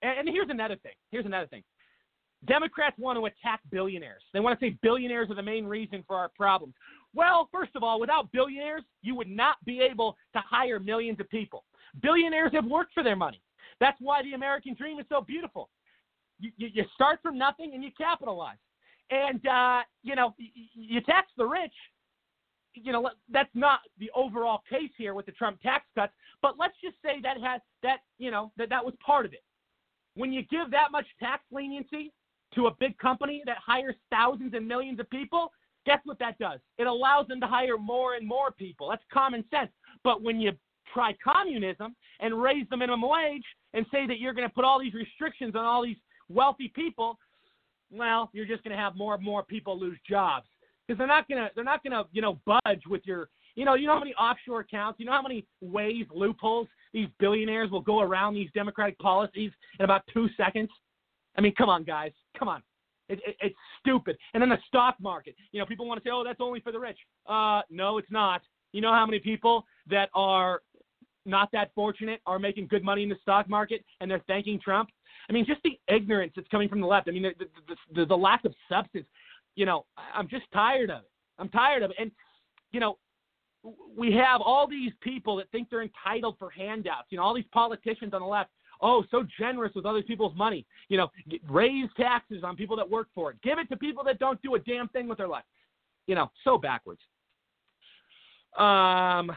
And, 0.03 0.19
and 0.21 0.29
here's 0.29 0.51
another 0.51 0.77
thing. 0.77 0.93
Here's 1.11 1.25
another 1.25 1.47
thing. 1.47 1.63
Democrats 2.47 2.97
want 2.99 3.19
to 3.19 3.25
attack 3.25 3.61
billionaires. 3.71 4.23
They 4.35 4.41
want 4.41 4.61
to 4.61 4.67
say 4.67 4.77
billionaires 4.83 5.31
are 5.31 5.35
the 5.35 5.43
main 5.43 5.65
reason 5.65 6.05
for 6.07 6.17
our 6.17 6.29
problems. 6.37 6.75
Well, 7.15 7.49
first 7.51 7.75
of 7.75 7.83
all, 7.83 7.99
without 7.99 8.31
billionaires, 8.33 8.83
you 9.01 9.15
would 9.15 9.31
not 9.31 9.57
be 9.65 9.81
able 9.81 10.15
to 10.35 10.41
hire 10.41 10.79
millions 10.79 11.21
of 11.21 11.29
people. 11.31 11.65
Billionaires 12.03 12.53
have 12.53 12.67
worked 12.67 12.93
for 12.93 13.03
their 13.03 13.17
money. 13.17 13.41
That's 13.81 13.99
why 14.01 14.23
the 14.23 14.33
American 14.33 14.75
dream 14.75 14.99
is 14.99 15.07
so 15.09 15.21
beautiful. 15.21 15.71
You, 16.41 16.51
you, 16.57 16.69
you 16.73 16.85
start 16.95 17.21
from 17.23 17.39
nothing 17.39 17.73
and 17.75 17.83
you 17.83 17.91
capitalize. 17.97 18.59
And, 19.11 19.45
uh, 19.47 19.81
you 20.03 20.15
know, 20.15 20.35
you, 20.39 20.49
you 20.75 21.01
tax 21.01 21.29
the 21.37 21.47
rich. 21.47 21.73
You 22.75 22.93
know, 22.93 23.11
that's 23.33 23.51
not 23.55 23.81
the 23.99 24.11
overall 24.15 24.61
case 24.71 24.91
here 24.97 25.15
with 25.15 25.27
the 25.27 25.33
Trump 25.33 25.61
tax 25.63 25.85
cuts, 25.97 26.13
but 26.43 26.55
let's 26.59 26.75
just 26.83 26.97
say 27.03 27.21
that 27.23 27.41
has 27.43 27.61
that, 27.83 27.99
you 28.19 28.31
know, 28.31 28.53
that 28.57 28.69
that 28.69 28.85
was 28.85 28.95
part 29.05 29.27
of 29.27 29.33
it. 29.33 29.43
When 30.15 30.33
you 30.33 30.43
give 30.43 30.71
that 30.71 30.93
much 30.93 31.07
tax 31.19 31.43
leniency 31.51 32.13
to 32.55 32.67
a 32.67 32.75
big 32.79 32.97
company 32.99 33.43
that 33.47 33.57
hires 33.65 33.97
thousands 34.11 34.55
and 34.55 34.69
millions 34.69 35.01
of 35.01 35.11
people, 35.11 35.53
guess 35.87 35.99
what 36.05 36.19
that 36.21 36.39
does? 36.39 36.61
It 36.77 36.87
allows 36.87 37.27
them 37.27 37.41
to 37.41 37.47
hire 37.47 37.79
more 37.79 38.15
and 38.15 38.27
more 38.27 38.53
people. 38.53 38.91
That's 38.91 39.03
common 39.13 39.45
sense. 39.51 39.71
But 40.05 40.23
when 40.23 40.39
you 40.41 40.53
try 40.93 41.15
communism 41.23 41.95
and 42.21 42.41
raise 42.41 42.67
the 42.71 42.77
minimum 42.77 43.09
wage 43.09 43.45
and 43.75 43.87
say 43.93 44.07
that 44.07 44.19
you're 44.19 44.35
going 44.35 44.49
to 44.49 44.55
put 44.55 44.65
all 44.65 44.81
these 44.81 44.95
restrictions 44.95 45.55
on 45.55 45.65
all 45.65 45.83
these 45.83 45.97
wealthy 46.29 46.71
people, 46.75 47.19
well, 47.91 48.31
you're 48.33 48.47
just 48.47 48.63
going 48.65 48.77
to 48.77 48.83
have 48.83 48.97
more 48.97 49.15
and 49.15 49.25
more 49.25 49.43
people 49.43 49.79
lose 49.79 49.99
jobs 50.09 50.47
because 50.87 50.99
they're 50.99 51.07
not 51.07 51.29
going 51.29 51.43
to 51.43 51.51
they're 51.55 51.65
not 51.65 51.83
going 51.83 51.93
to 51.93 52.05
you 52.13 52.23
know 52.23 52.39
budge 52.47 52.83
with 52.89 53.03
your 53.05 53.29
you 53.55 53.65
know 53.65 53.75
you 53.75 53.87
know 53.87 53.95
how 53.95 53.99
many 53.99 54.15
offshore 54.15 54.61
accounts 54.61 54.99
you 54.99 55.07
know 55.07 55.13
how 55.13 55.23
many 55.23 55.47
ways 55.61 56.05
loopholes 56.15 56.67
these 56.93 57.09
billionaires 57.19 57.71
will 57.71 57.81
go 57.81 58.01
around 58.01 58.35
these 58.35 58.49
democratic 58.55 58.99
policies 58.99 59.53
in 59.79 59.85
about 59.85 60.03
two 60.13 60.29
seconds. 60.37 60.71
I 61.37 61.41
mean, 61.41 61.55
come 61.57 61.69
on, 61.69 61.85
guys, 61.85 62.13
come 62.39 62.49
on. 62.49 62.63
It, 63.09 63.21
it, 63.27 63.37
it's 63.41 63.57
stupid. 63.81 64.17
And 64.35 64.43
then 64.43 64.51
the 64.51 64.59
stock 64.67 64.97
market. 65.01 65.35
You 65.53 65.61
know, 65.61 65.67
people 65.67 65.87
want 65.87 66.03
to 66.03 66.07
say, 66.07 66.11
"Oh, 66.13 66.25
that's 66.25 66.41
only 66.41 66.61
for 66.61 66.73
the 66.73 66.79
rich." 66.79 66.99
Uh, 67.27 67.63
no, 67.71 67.99
it's 67.99 68.11
not. 68.11 68.43
You 68.73 68.83
know 68.83 68.93
how 68.93 69.07
many 69.07 69.19
people 69.19 69.65
that 69.89 70.11
are 70.15 70.61
not 71.25 71.51
that 71.53 71.71
fortunate 71.75 72.21
are 72.27 72.39
making 72.39 72.67
good 72.69 72.83
money 72.83 73.03
in 73.03 73.09
the 73.09 73.19
stock 73.23 73.49
market 73.49 73.85
and 74.01 74.11
they're 74.11 74.23
thanking 74.27 74.61
Trump. 74.61 74.91
I 75.29 75.33
mean, 75.33 75.45
just 75.47 75.61
the 75.63 75.79
ignorance 75.89 76.33
that's 76.35 76.49
coming 76.49 76.69
from 76.69 76.81
the 76.81 76.87
left. 76.87 77.09
I 77.09 77.13
mean, 77.13 77.23
the, 77.23 77.35
the, 77.39 77.77
the, 77.95 78.07
the 78.07 78.17
lack 78.17 78.45
of 78.45 78.55
substance. 78.69 79.07
You 79.55 79.67
know, 79.67 79.85
I'm 80.15 80.29
just 80.29 80.45
tired 80.53 80.91
of 80.91 81.03
it. 81.03 81.11
I'm 81.39 81.49
tired 81.49 81.83
of 81.83 81.91
it. 81.91 81.97
And, 82.01 82.11
you 82.73 82.81
know, 82.81 82.99
we 83.97 84.13
have 84.13 84.41
all 84.41 84.67
these 84.69 84.93
people 85.01 85.37
that 85.37 85.51
think 85.51 85.69
they're 85.69 85.83
entitled 85.83 86.37
for 86.39 86.51
handouts. 86.51 87.09
You 87.11 87.19
know, 87.19 87.25
all 87.25 87.35
these 87.35 87.45
politicians 87.53 88.15
on 88.15 88.21
the 88.21 88.27
left. 88.27 88.51
Oh, 88.81 89.05
so 89.11 89.27
generous 89.39 89.75
with 89.75 89.85
other 89.85 90.03
people's 90.03 90.37
money. 90.37 90.65
You 90.89 90.99
know, 90.99 91.09
raise 91.49 91.89
taxes 91.97 92.45
on 92.45 92.57
people 92.57 92.77
that 92.77 92.89
work 92.89 93.09
for 93.15 93.33
it. 93.33 93.43
Give 93.43 93.59
it 93.59 93.69
to 93.71 93.77
people 93.77 94.05
that 94.05 94.21
don't 94.21 94.41
do 94.43 94.55
a 94.55 94.59
damn 94.61 94.89
thing 94.89 95.09
with 95.09 95.19
their 95.19 95.29
life. 95.29 95.45
You 96.07 96.15
know, 96.15 96.31
so 96.45 96.57
backwards. 96.57 97.01
Um, 98.57 99.33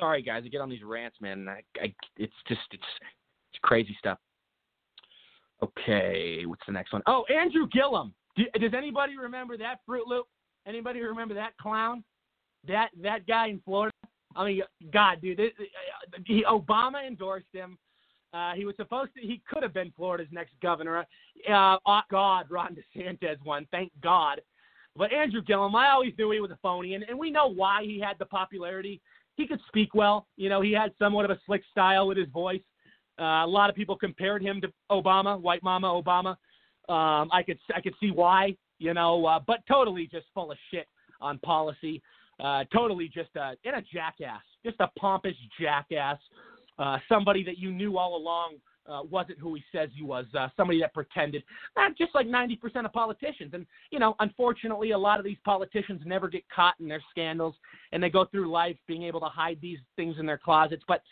sorry 0.00 0.22
guys, 0.22 0.42
I 0.44 0.48
get 0.48 0.60
on 0.60 0.70
these 0.70 0.82
rants, 0.82 1.18
man. 1.20 1.48
I, 1.48 1.62
I, 1.80 1.94
it's 2.16 2.32
just 2.48 2.60
it's 2.72 2.82
it's 3.52 3.60
crazy 3.62 3.96
stuff. 3.98 4.18
Okay, 5.62 6.44
what's 6.46 6.62
the 6.66 6.72
next 6.72 6.92
one? 6.92 7.02
Oh, 7.06 7.24
Andrew 7.32 7.68
Gillum. 7.72 8.14
Do, 8.36 8.44
does 8.58 8.72
anybody 8.76 9.16
remember 9.16 9.56
that 9.58 9.80
Fruit 9.86 10.06
Loop? 10.06 10.26
Anybody 10.66 11.00
remember 11.00 11.34
that 11.34 11.56
clown? 11.58 12.02
That 12.66 12.88
that 13.02 13.26
guy 13.26 13.48
in 13.48 13.60
Florida? 13.64 13.94
I 14.36 14.44
mean, 14.46 14.62
God, 14.92 15.20
dude, 15.20 15.40
it, 15.40 15.54
he, 16.24 16.44
Obama 16.44 17.06
endorsed 17.06 17.46
him. 17.52 17.76
Uh, 18.32 18.52
he 18.54 18.64
was 18.64 18.76
supposed 18.76 19.10
to. 19.16 19.20
He 19.20 19.42
could 19.48 19.62
have 19.62 19.74
been 19.74 19.92
Florida's 19.96 20.28
next 20.30 20.52
governor. 20.62 21.04
Uh, 21.48 21.76
oh, 21.84 22.00
God, 22.10 22.46
Ron 22.48 22.76
DeSantis 22.76 23.44
won. 23.44 23.66
Thank 23.72 23.90
God. 24.00 24.40
But 24.96 25.12
Andrew 25.12 25.42
Gillum, 25.42 25.74
I 25.74 25.90
always 25.90 26.12
knew 26.16 26.30
he 26.30 26.40
was 26.40 26.50
a 26.50 26.58
phony, 26.62 26.94
and, 26.94 27.04
and 27.04 27.18
we 27.18 27.30
know 27.30 27.48
why 27.48 27.82
he 27.82 27.98
had 27.98 28.18
the 28.18 28.26
popularity. 28.26 29.00
He 29.40 29.46
could 29.46 29.60
speak 29.68 29.94
well. 29.94 30.26
You 30.36 30.50
know, 30.50 30.60
he 30.60 30.70
had 30.70 30.92
somewhat 30.98 31.24
of 31.24 31.30
a 31.30 31.40
slick 31.46 31.62
style 31.70 32.06
with 32.06 32.18
his 32.18 32.28
voice. 32.28 32.60
Uh, 33.18 33.44
a 33.44 33.46
lot 33.46 33.70
of 33.70 33.76
people 33.76 33.96
compared 33.96 34.42
him 34.42 34.60
to 34.60 34.68
Obama, 34.90 35.40
White 35.40 35.62
Mama 35.62 35.86
Obama. 35.86 36.36
Um, 36.92 37.30
I 37.32 37.42
could 37.46 37.58
I 37.74 37.80
could 37.80 37.94
see 38.00 38.10
why, 38.10 38.54
you 38.78 38.92
know, 38.92 39.24
uh, 39.24 39.40
but 39.46 39.60
totally 39.66 40.06
just 40.12 40.26
full 40.34 40.52
of 40.52 40.58
shit 40.70 40.86
on 41.22 41.38
policy. 41.38 42.02
Uh, 42.38 42.64
totally 42.70 43.08
just 43.08 43.30
a 43.36 43.54
and 43.64 43.76
a 43.76 43.82
jackass, 43.90 44.42
just 44.62 44.76
a 44.80 44.90
pompous 44.98 45.36
jackass. 45.58 46.18
Uh, 46.78 46.98
somebody 47.08 47.42
that 47.42 47.56
you 47.56 47.72
knew 47.72 47.96
all 47.96 48.16
along 48.18 48.56
uh, 48.88 49.02
wasn't 49.08 49.38
who 49.38 49.54
he 49.54 49.62
says 49.72 49.88
he 49.94 50.02
was. 50.02 50.26
Uh, 50.38 50.48
somebody 50.56 50.80
that 50.80 50.92
pretended, 50.94 51.42
uh, 51.76 51.88
just 51.96 52.14
like 52.14 52.26
90% 52.26 52.84
of 52.84 52.92
politicians. 52.92 53.52
And 53.54 53.66
you 53.90 53.98
know, 53.98 54.14
unfortunately, 54.20 54.92
a 54.92 54.98
lot 54.98 55.18
of 55.18 55.24
these 55.24 55.38
politicians 55.44 56.02
never 56.04 56.28
get 56.28 56.42
caught 56.54 56.74
in 56.80 56.88
their 56.88 57.02
scandals, 57.10 57.54
and 57.92 58.02
they 58.02 58.10
go 58.10 58.24
through 58.26 58.50
life 58.50 58.76
being 58.86 59.02
able 59.04 59.20
to 59.20 59.26
hide 59.26 59.58
these 59.60 59.78
things 59.96 60.16
in 60.18 60.26
their 60.26 60.38
closets. 60.38 60.82
But 60.86 61.02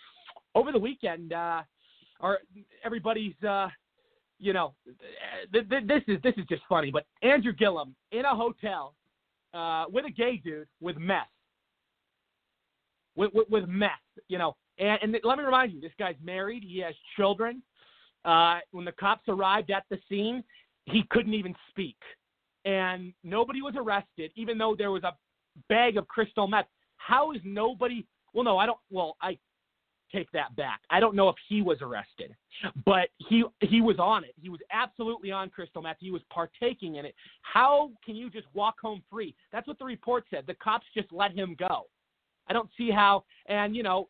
over 0.54 0.72
the 0.72 0.78
weekend, 0.78 1.32
uh, 1.32 1.62
or 2.20 2.38
everybody's. 2.84 3.34
Uh, 3.42 3.68
you 4.40 4.52
know, 4.52 4.72
th- 5.52 5.68
th- 5.68 5.84
this 5.86 6.02
is 6.06 6.22
this 6.22 6.34
is 6.36 6.46
just 6.48 6.62
funny. 6.68 6.90
But 6.92 7.06
Andrew 7.22 7.52
Gillum 7.52 7.94
in 8.12 8.24
a 8.24 8.34
hotel 8.34 8.94
uh, 9.52 9.86
with 9.92 10.04
a 10.04 10.10
gay 10.10 10.40
dude 10.42 10.68
with 10.80 10.96
meth, 10.96 11.26
with, 13.16 13.32
with, 13.34 13.48
with 13.50 13.68
meth. 13.68 13.90
You 14.28 14.38
know, 14.38 14.56
and, 14.78 14.98
and 15.02 15.16
let 15.24 15.38
me 15.38 15.44
remind 15.44 15.72
you, 15.72 15.80
this 15.80 15.92
guy's 15.98 16.16
married. 16.22 16.64
He 16.66 16.78
has 16.80 16.94
children. 17.16 17.62
Uh, 18.24 18.58
when 18.72 18.84
the 18.84 18.92
cops 18.92 19.28
arrived 19.28 19.70
at 19.70 19.84
the 19.90 19.98
scene, 20.08 20.42
he 20.86 21.04
couldn't 21.10 21.34
even 21.34 21.54
speak, 21.70 21.96
and 22.64 23.12
nobody 23.22 23.62
was 23.62 23.74
arrested, 23.76 24.32
even 24.34 24.58
though 24.58 24.74
there 24.76 24.90
was 24.90 25.04
a 25.04 25.14
bag 25.68 25.96
of 25.96 26.06
crystal 26.08 26.46
meth. 26.46 26.66
How 26.96 27.32
is 27.32 27.40
nobody? 27.44 28.06
Well, 28.34 28.44
no, 28.44 28.58
I 28.58 28.66
don't. 28.66 28.78
Well, 28.90 29.16
I 29.22 29.38
take 30.12 30.30
that 30.32 30.54
back. 30.56 30.80
I 30.90 31.00
don't 31.00 31.14
know 31.14 31.28
if 31.28 31.36
he 31.48 31.62
was 31.62 31.78
arrested, 31.80 32.34
but 32.84 33.08
he 33.16 33.44
he 33.60 33.80
was 33.80 33.98
on 33.98 34.24
it. 34.24 34.34
He 34.40 34.48
was 34.48 34.60
absolutely 34.72 35.30
on 35.30 35.50
crystal 35.50 35.82
meth. 35.82 35.96
He 36.00 36.10
was 36.10 36.22
partaking 36.30 36.96
in 36.96 37.04
it. 37.04 37.14
How 37.42 37.90
can 38.04 38.16
you 38.16 38.30
just 38.30 38.46
walk 38.54 38.76
home 38.80 39.02
free? 39.10 39.34
That's 39.52 39.66
what 39.66 39.78
the 39.78 39.84
report 39.84 40.24
said. 40.30 40.44
The 40.46 40.54
cops 40.54 40.86
just 40.94 41.12
let 41.12 41.32
him 41.32 41.56
go. 41.58 41.86
I 42.48 42.52
don't 42.52 42.70
see 42.76 42.90
how. 42.90 43.24
And 43.46 43.76
you 43.76 43.82
know, 43.82 44.08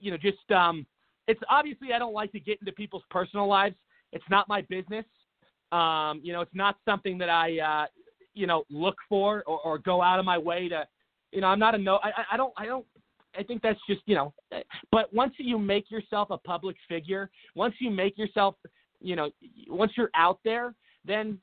you 0.00 0.10
know, 0.10 0.16
just 0.16 0.50
um, 0.50 0.86
it's 1.28 1.40
obviously 1.48 1.92
I 1.92 1.98
don't 1.98 2.14
like 2.14 2.32
to 2.32 2.40
get 2.40 2.58
into 2.60 2.72
people's 2.72 3.04
personal 3.10 3.46
lives. 3.46 3.76
It's 4.12 4.24
not 4.30 4.48
my 4.48 4.62
business. 4.62 5.04
Um, 5.72 6.20
you 6.22 6.32
know, 6.32 6.40
it's 6.40 6.54
not 6.54 6.76
something 6.84 7.18
that 7.18 7.28
I 7.28 7.58
uh, 7.58 7.86
you 8.34 8.46
know 8.46 8.64
look 8.70 8.96
for 9.08 9.44
or, 9.46 9.60
or 9.60 9.78
go 9.78 10.02
out 10.02 10.18
of 10.18 10.24
my 10.24 10.38
way 10.38 10.68
to. 10.68 10.86
You 11.32 11.40
know, 11.42 11.46
I'm 11.46 11.60
not 11.60 11.76
a 11.76 11.78
no. 11.78 12.00
I, 12.02 12.10
I 12.32 12.36
don't. 12.36 12.52
I 12.56 12.66
don't 12.66 12.84
I 13.38 13.42
think 13.42 13.62
that's 13.62 13.78
just 13.88 14.00
you 14.06 14.14
know. 14.14 14.34
But 14.90 15.12
once 15.12 15.34
you 15.38 15.58
make 15.58 15.90
yourself 15.90 16.30
a 16.30 16.38
public 16.38 16.76
figure, 16.88 17.30
once 17.54 17.74
you 17.78 17.90
make 17.90 18.18
yourself, 18.18 18.56
you 19.00 19.16
know, 19.16 19.30
once 19.68 19.92
you're 19.96 20.10
out 20.14 20.40
there, 20.44 20.74
then 21.04 21.38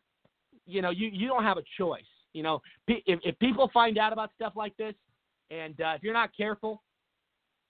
you 0.65 0.81
know 0.81 0.89
you 0.89 1.09
you 1.11 1.27
don't 1.27 1.43
have 1.43 1.57
a 1.57 1.63
choice. 1.77 2.01
You 2.33 2.43
know, 2.43 2.61
if 2.87 3.19
if 3.23 3.39
people 3.39 3.69
find 3.73 3.97
out 3.97 4.13
about 4.13 4.31
stuff 4.35 4.53
like 4.55 4.75
this, 4.77 4.93
and 5.49 5.79
uh, 5.81 5.93
if 5.95 6.03
you're 6.03 6.13
not 6.13 6.31
careful, 6.35 6.83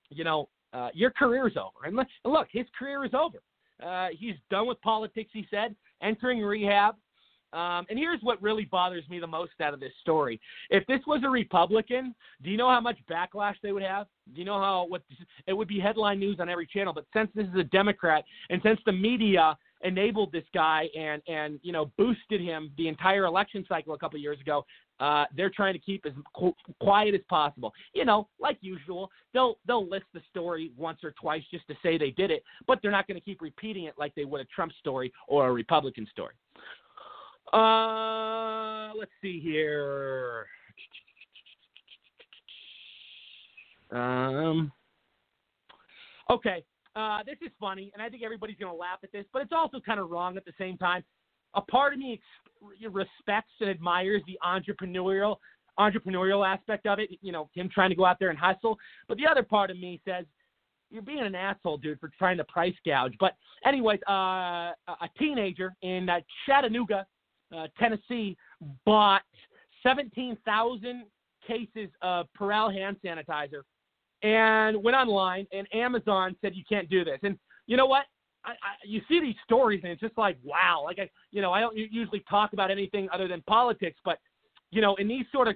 you 0.10 0.24
know, 0.24 0.50
uh, 0.74 0.90
your 0.94 1.12
career's 1.12 1.58
over. 1.58 1.86
And 1.86 1.96
look, 1.96 2.08
look, 2.26 2.48
his 2.52 2.66
career 2.78 3.06
is 3.06 3.14
over. 3.14 3.38
Uh, 3.84 4.10
he's 4.18 4.36
done 4.50 4.68
with 4.68 4.82
politics. 4.82 5.30
He 5.34 5.48
said, 5.50 5.76
entering 6.02 6.42
rehab. 6.42 6.96
Um, 7.54 7.86
and 7.90 7.98
here's 7.98 8.22
what 8.22 8.42
really 8.42 8.66
bothers 8.66 9.08
me 9.10 9.20
the 9.20 9.28
most 9.28 9.54
out 9.62 9.74
of 9.74 9.80
this 9.80 9.94
story. 10.02 10.40
If 10.70 10.86
this 10.88 11.00
was 11.08 11.22
a 11.24 11.30
Republican, 11.30 12.14
do 12.44 12.50
you 12.50 12.58
know 12.58 12.70
how 12.70 12.82
much 12.82 12.98
backlash 13.10 13.56
they 13.64 13.72
would 13.72 13.84
have? 13.84 14.08
Do 14.34 14.40
you 14.40 14.46
know 14.46 14.60
how 14.60 14.86
what 14.90 15.02
it 15.48 15.54
would 15.54 15.68
be 15.68 15.80
headline 15.80 16.20
news 16.20 16.38
on 16.42 16.50
every 16.50 16.68
channel? 16.68 16.92
But 16.92 17.06
since 17.14 17.30
this 17.34 17.48
is 17.48 17.56
a 17.56 17.64
Democrat, 17.64 18.26
and 18.50 18.62
since 18.64 18.80
the 18.86 18.92
media 18.92 19.58
enabled 19.84 20.32
this 20.32 20.44
guy 20.54 20.90
and 20.98 21.22
and 21.28 21.60
you 21.64 21.72
know 21.72 21.92
boosted 21.98 22.42
him 22.42 22.72
the 22.78 22.90
entire 22.90 23.26
election 23.26 23.66
cycle 23.70 23.94
a 23.94 23.98
couple 23.98 24.20
years 24.20 24.42
ago, 24.42 24.66
uh, 25.00 25.26
they're 25.36 25.50
trying 25.50 25.74
to 25.74 25.80
keep 25.80 26.06
as 26.06 26.14
qu- 26.36 26.56
quiet 26.80 27.14
as 27.14 27.22
possible. 27.30 27.74
You 27.94 28.06
know, 28.06 28.28
like 28.40 28.58
usual, 28.62 29.12
they'll 29.34 29.58
they'll 29.68 29.88
list 29.88 30.06
the 30.14 30.22
story 30.30 30.72
once 30.78 31.00
or 31.04 31.12
twice 31.12 31.44
just 31.52 31.68
to 31.68 31.76
say 31.84 31.98
they 31.98 32.12
did 32.12 32.32
it, 32.32 32.44
but 32.66 32.80
they're 32.82 32.92
not 32.92 33.08
going 33.08 33.20
to 33.20 33.24
keep 33.24 33.42
repeating 33.42 33.86
it 33.86 33.94
like 33.98 34.14
they 34.16 34.26
would 34.26 34.42
a 34.42 34.46
Trump 34.46 34.72
story 34.80 35.12
or 35.28 35.48
a 35.48 35.52
Republican 35.52 36.08
story. 36.12 36.34
Uh, 37.54 38.94
let's 38.98 39.12
see 39.22 39.40
here. 39.40 40.48
Um. 43.92 44.72
Okay. 46.30 46.64
Uh, 46.96 47.20
this 47.24 47.38
is 47.46 47.52
funny, 47.60 47.92
and 47.94 48.02
I 48.02 48.10
think 48.10 48.24
everybody's 48.24 48.58
going 48.58 48.72
to 48.72 48.78
laugh 48.78 48.98
at 49.04 49.12
this, 49.12 49.24
but 49.32 49.44
it's 49.44 49.52
also 49.56 49.80
kind 49.80 50.00
of 50.00 50.10
wrong 50.10 50.36
at 50.36 50.46
the 50.46 50.54
same 50.58 50.78
time. 50.78 51.04
A 51.56 51.62
part 51.62 51.94
of 51.94 52.00
me 52.00 52.20
respects 52.92 53.52
and 53.60 53.70
admires 53.70 54.22
the 54.28 54.38
entrepreneurial 54.44 55.38
entrepreneurial 55.80 56.48
aspect 56.48 56.88
of 56.88 57.00
it. 57.00 57.10
You 57.22 57.32
know, 57.32 57.50
him 57.54 57.70
trying 57.72 57.90
to 57.90 57.96
go 57.96 58.06
out 58.06 58.18
there 58.20 58.30
and 58.30 58.38
hustle. 58.38 58.78
But 59.08 59.18
the 59.18 59.28
other 59.28 59.44
part 59.44 59.70
of 59.70 59.78
me 59.78 60.02
says, 60.06 60.26
you're 60.90 61.02
being 61.02 61.20
an 61.20 61.36
asshole, 61.36 61.78
dude, 61.78 62.00
for 62.00 62.10
trying 62.18 62.38
to 62.38 62.44
price 62.46 62.74
gouge. 62.86 63.14
But 63.20 63.34
anyways, 63.66 64.00
uh, 64.08 64.72
a 64.88 65.10
teenager 65.20 65.74
in 65.82 66.10
uh, 66.10 66.20
Chattanooga, 66.46 67.06
uh, 67.56 67.68
Tennessee, 67.78 68.38
bought 68.86 69.24
17,000 69.84 71.04
cases 71.46 71.90
of 72.02 72.28
Purell 72.40 72.74
hand 72.74 72.98
sanitizer 73.04 73.62
and 74.24 74.82
went 74.82 74.96
online, 74.96 75.46
and 75.52 75.68
Amazon 75.74 76.36
said 76.42 76.56
you 76.56 76.64
can't 76.68 76.90
do 76.90 77.04
this. 77.04 77.20
And 77.24 77.38
you 77.68 77.78
know 77.78 77.86
what? 77.86 78.06
I, 78.48 78.52
I, 78.52 78.74
you 78.86 79.02
see 79.08 79.20
these 79.20 79.36
stories, 79.44 79.82
and 79.84 79.92
it's 79.92 80.02
just 80.02 80.18
like, 80.18 80.38
wow. 80.44 80.82
Like 80.84 81.00
I, 81.00 81.10
you 81.32 81.42
know, 81.42 81.52
I 81.52 81.60
don't 81.60 81.76
usually 81.76 82.24
talk 82.30 82.54
about 82.54 82.72
anything 82.72 83.08
other 83.14 83.28
than 83.28 83.42
politics, 83.42 84.00
but 84.06 84.20
you 84.72 84.82
know, 84.82 84.96
in 84.96 85.08
these 85.08 85.26
sort 85.32 85.48
of 85.48 85.56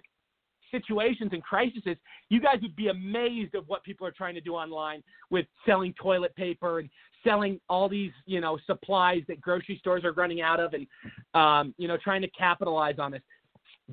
situations 0.71 1.31
and 1.33 1.43
crises, 1.43 1.83
you 2.29 2.41
guys 2.41 2.57
would 2.61 2.75
be 2.75 2.87
amazed 2.87 3.55
of 3.55 3.65
what 3.67 3.83
people 3.83 4.05
are 4.07 4.11
trying 4.11 4.35
to 4.35 4.41
do 4.41 4.53
online 4.53 5.03
with 5.29 5.45
selling 5.65 5.93
toilet 6.01 6.35
paper 6.35 6.79
and 6.79 6.89
selling 7.25 7.59
all 7.69 7.89
these, 7.89 8.11
you 8.25 8.39
know, 8.39 8.57
supplies 8.65 9.21
that 9.27 9.39
grocery 9.41 9.77
stores 9.77 10.03
are 10.03 10.13
running 10.13 10.41
out 10.41 10.59
of, 10.59 10.73
and 10.73 10.87
um, 11.33 11.73
you 11.77 11.87
know, 11.87 11.97
trying 11.97 12.21
to 12.21 12.29
capitalize 12.29 12.95
on 12.99 13.11
this. 13.11 13.21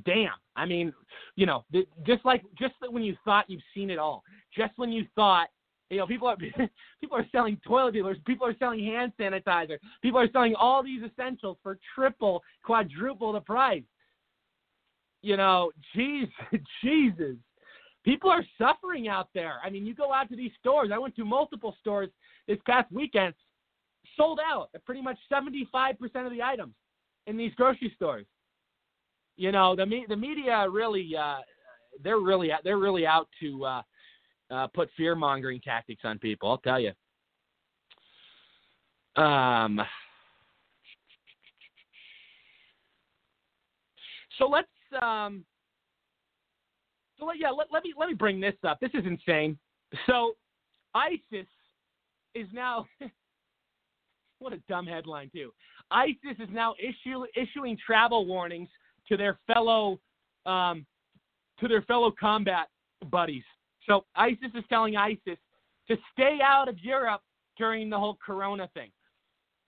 Damn, 0.04 0.30
I 0.54 0.66
mean, 0.66 0.92
you 1.36 1.46
know, 1.46 1.64
just 2.06 2.24
like 2.24 2.42
just 2.58 2.74
when 2.90 3.02
you 3.02 3.16
thought 3.24 3.46
you've 3.48 3.62
seen 3.74 3.90
it 3.90 3.98
all, 3.98 4.22
just 4.56 4.72
when 4.76 4.92
you 4.92 5.04
thought 5.14 5.48
you 5.90 5.98
know, 5.98 6.06
people 6.06 6.28
are 6.28 6.36
people 7.00 7.16
are 7.16 7.26
selling 7.32 7.58
toilet 7.66 7.94
paper, 7.94 8.14
people 8.26 8.46
are 8.46 8.56
selling 8.58 8.84
hand 8.84 9.12
sanitizer, 9.18 9.78
people 10.02 10.20
are 10.20 10.30
selling 10.32 10.54
all 10.54 10.82
these 10.82 11.02
essentials 11.02 11.56
for 11.62 11.78
triple, 11.94 12.42
quadruple 12.62 13.32
the 13.32 13.40
price. 13.40 13.82
You 15.22 15.36
know, 15.36 15.72
Jesus, 15.94 16.30
Jesus, 16.82 17.36
people 18.04 18.30
are 18.30 18.44
suffering 18.58 19.08
out 19.08 19.28
there. 19.34 19.56
I 19.64 19.70
mean, 19.70 19.86
you 19.86 19.94
go 19.94 20.12
out 20.12 20.28
to 20.28 20.36
these 20.36 20.52
stores. 20.60 20.90
I 20.92 20.98
went 20.98 21.16
to 21.16 21.24
multiple 21.24 21.74
stores 21.80 22.10
this 22.46 22.58
past 22.66 22.90
weekend, 22.92 23.34
sold 24.16 24.40
out 24.44 24.68
at 24.74 24.84
pretty 24.84 25.02
much 25.02 25.18
75% 25.32 25.64
of 26.24 26.32
the 26.32 26.42
items 26.42 26.74
in 27.26 27.36
these 27.36 27.54
grocery 27.54 27.92
stores. 27.96 28.26
You 29.36 29.52
know, 29.52 29.76
the 29.76 29.86
the 30.08 30.16
media 30.16 30.66
really 30.68 31.14
uh, 31.16 31.38
they're 32.02 32.18
really 32.18 32.50
they're 32.64 32.78
really 32.78 33.06
out 33.06 33.28
to 33.40 33.64
uh, 33.64 33.82
uh, 34.50 34.66
put 34.68 34.88
fear 34.96 35.14
mongering 35.14 35.60
tactics 35.60 36.02
on 36.04 36.18
people. 36.18 36.50
I'll 36.50 36.58
tell 36.58 36.80
you. 36.80 36.92
Um, 39.22 39.80
so 44.38 44.46
let's 44.46 44.68
um, 45.02 45.44
so 47.18 47.26
let, 47.26 47.38
yeah 47.38 47.50
let, 47.50 47.66
let 47.72 47.82
me 47.82 47.92
let 47.98 48.08
me 48.08 48.14
bring 48.14 48.40
this 48.40 48.54
up. 48.66 48.78
This 48.80 48.90
is 48.94 49.04
insane. 49.04 49.58
So 50.06 50.34
ISIS 50.94 51.46
is 52.34 52.46
now 52.52 52.86
what 54.38 54.52
a 54.52 54.58
dumb 54.68 54.86
headline 54.86 55.30
too. 55.34 55.50
ISIS 55.90 56.38
is 56.38 56.48
now 56.52 56.74
issue, 56.78 57.24
issuing 57.34 57.76
travel 57.84 58.26
warnings 58.26 58.68
to 59.08 59.16
their 59.16 59.38
fellow 59.52 59.98
um, 60.46 60.86
to 61.60 61.68
their 61.68 61.82
fellow 61.82 62.12
combat 62.18 62.68
buddies. 63.10 63.42
So 63.88 64.04
ISIS 64.14 64.50
is 64.54 64.64
telling 64.68 64.96
ISIS 64.96 65.38
to 65.88 65.96
stay 66.12 66.38
out 66.42 66.68
of 66.68 66.78
Europe 66.80 67.22
during 67.56 67.90
the 67.90 67.98
whole 67.98 68.18
corona 68.24 68.68
thing 68.74 68.90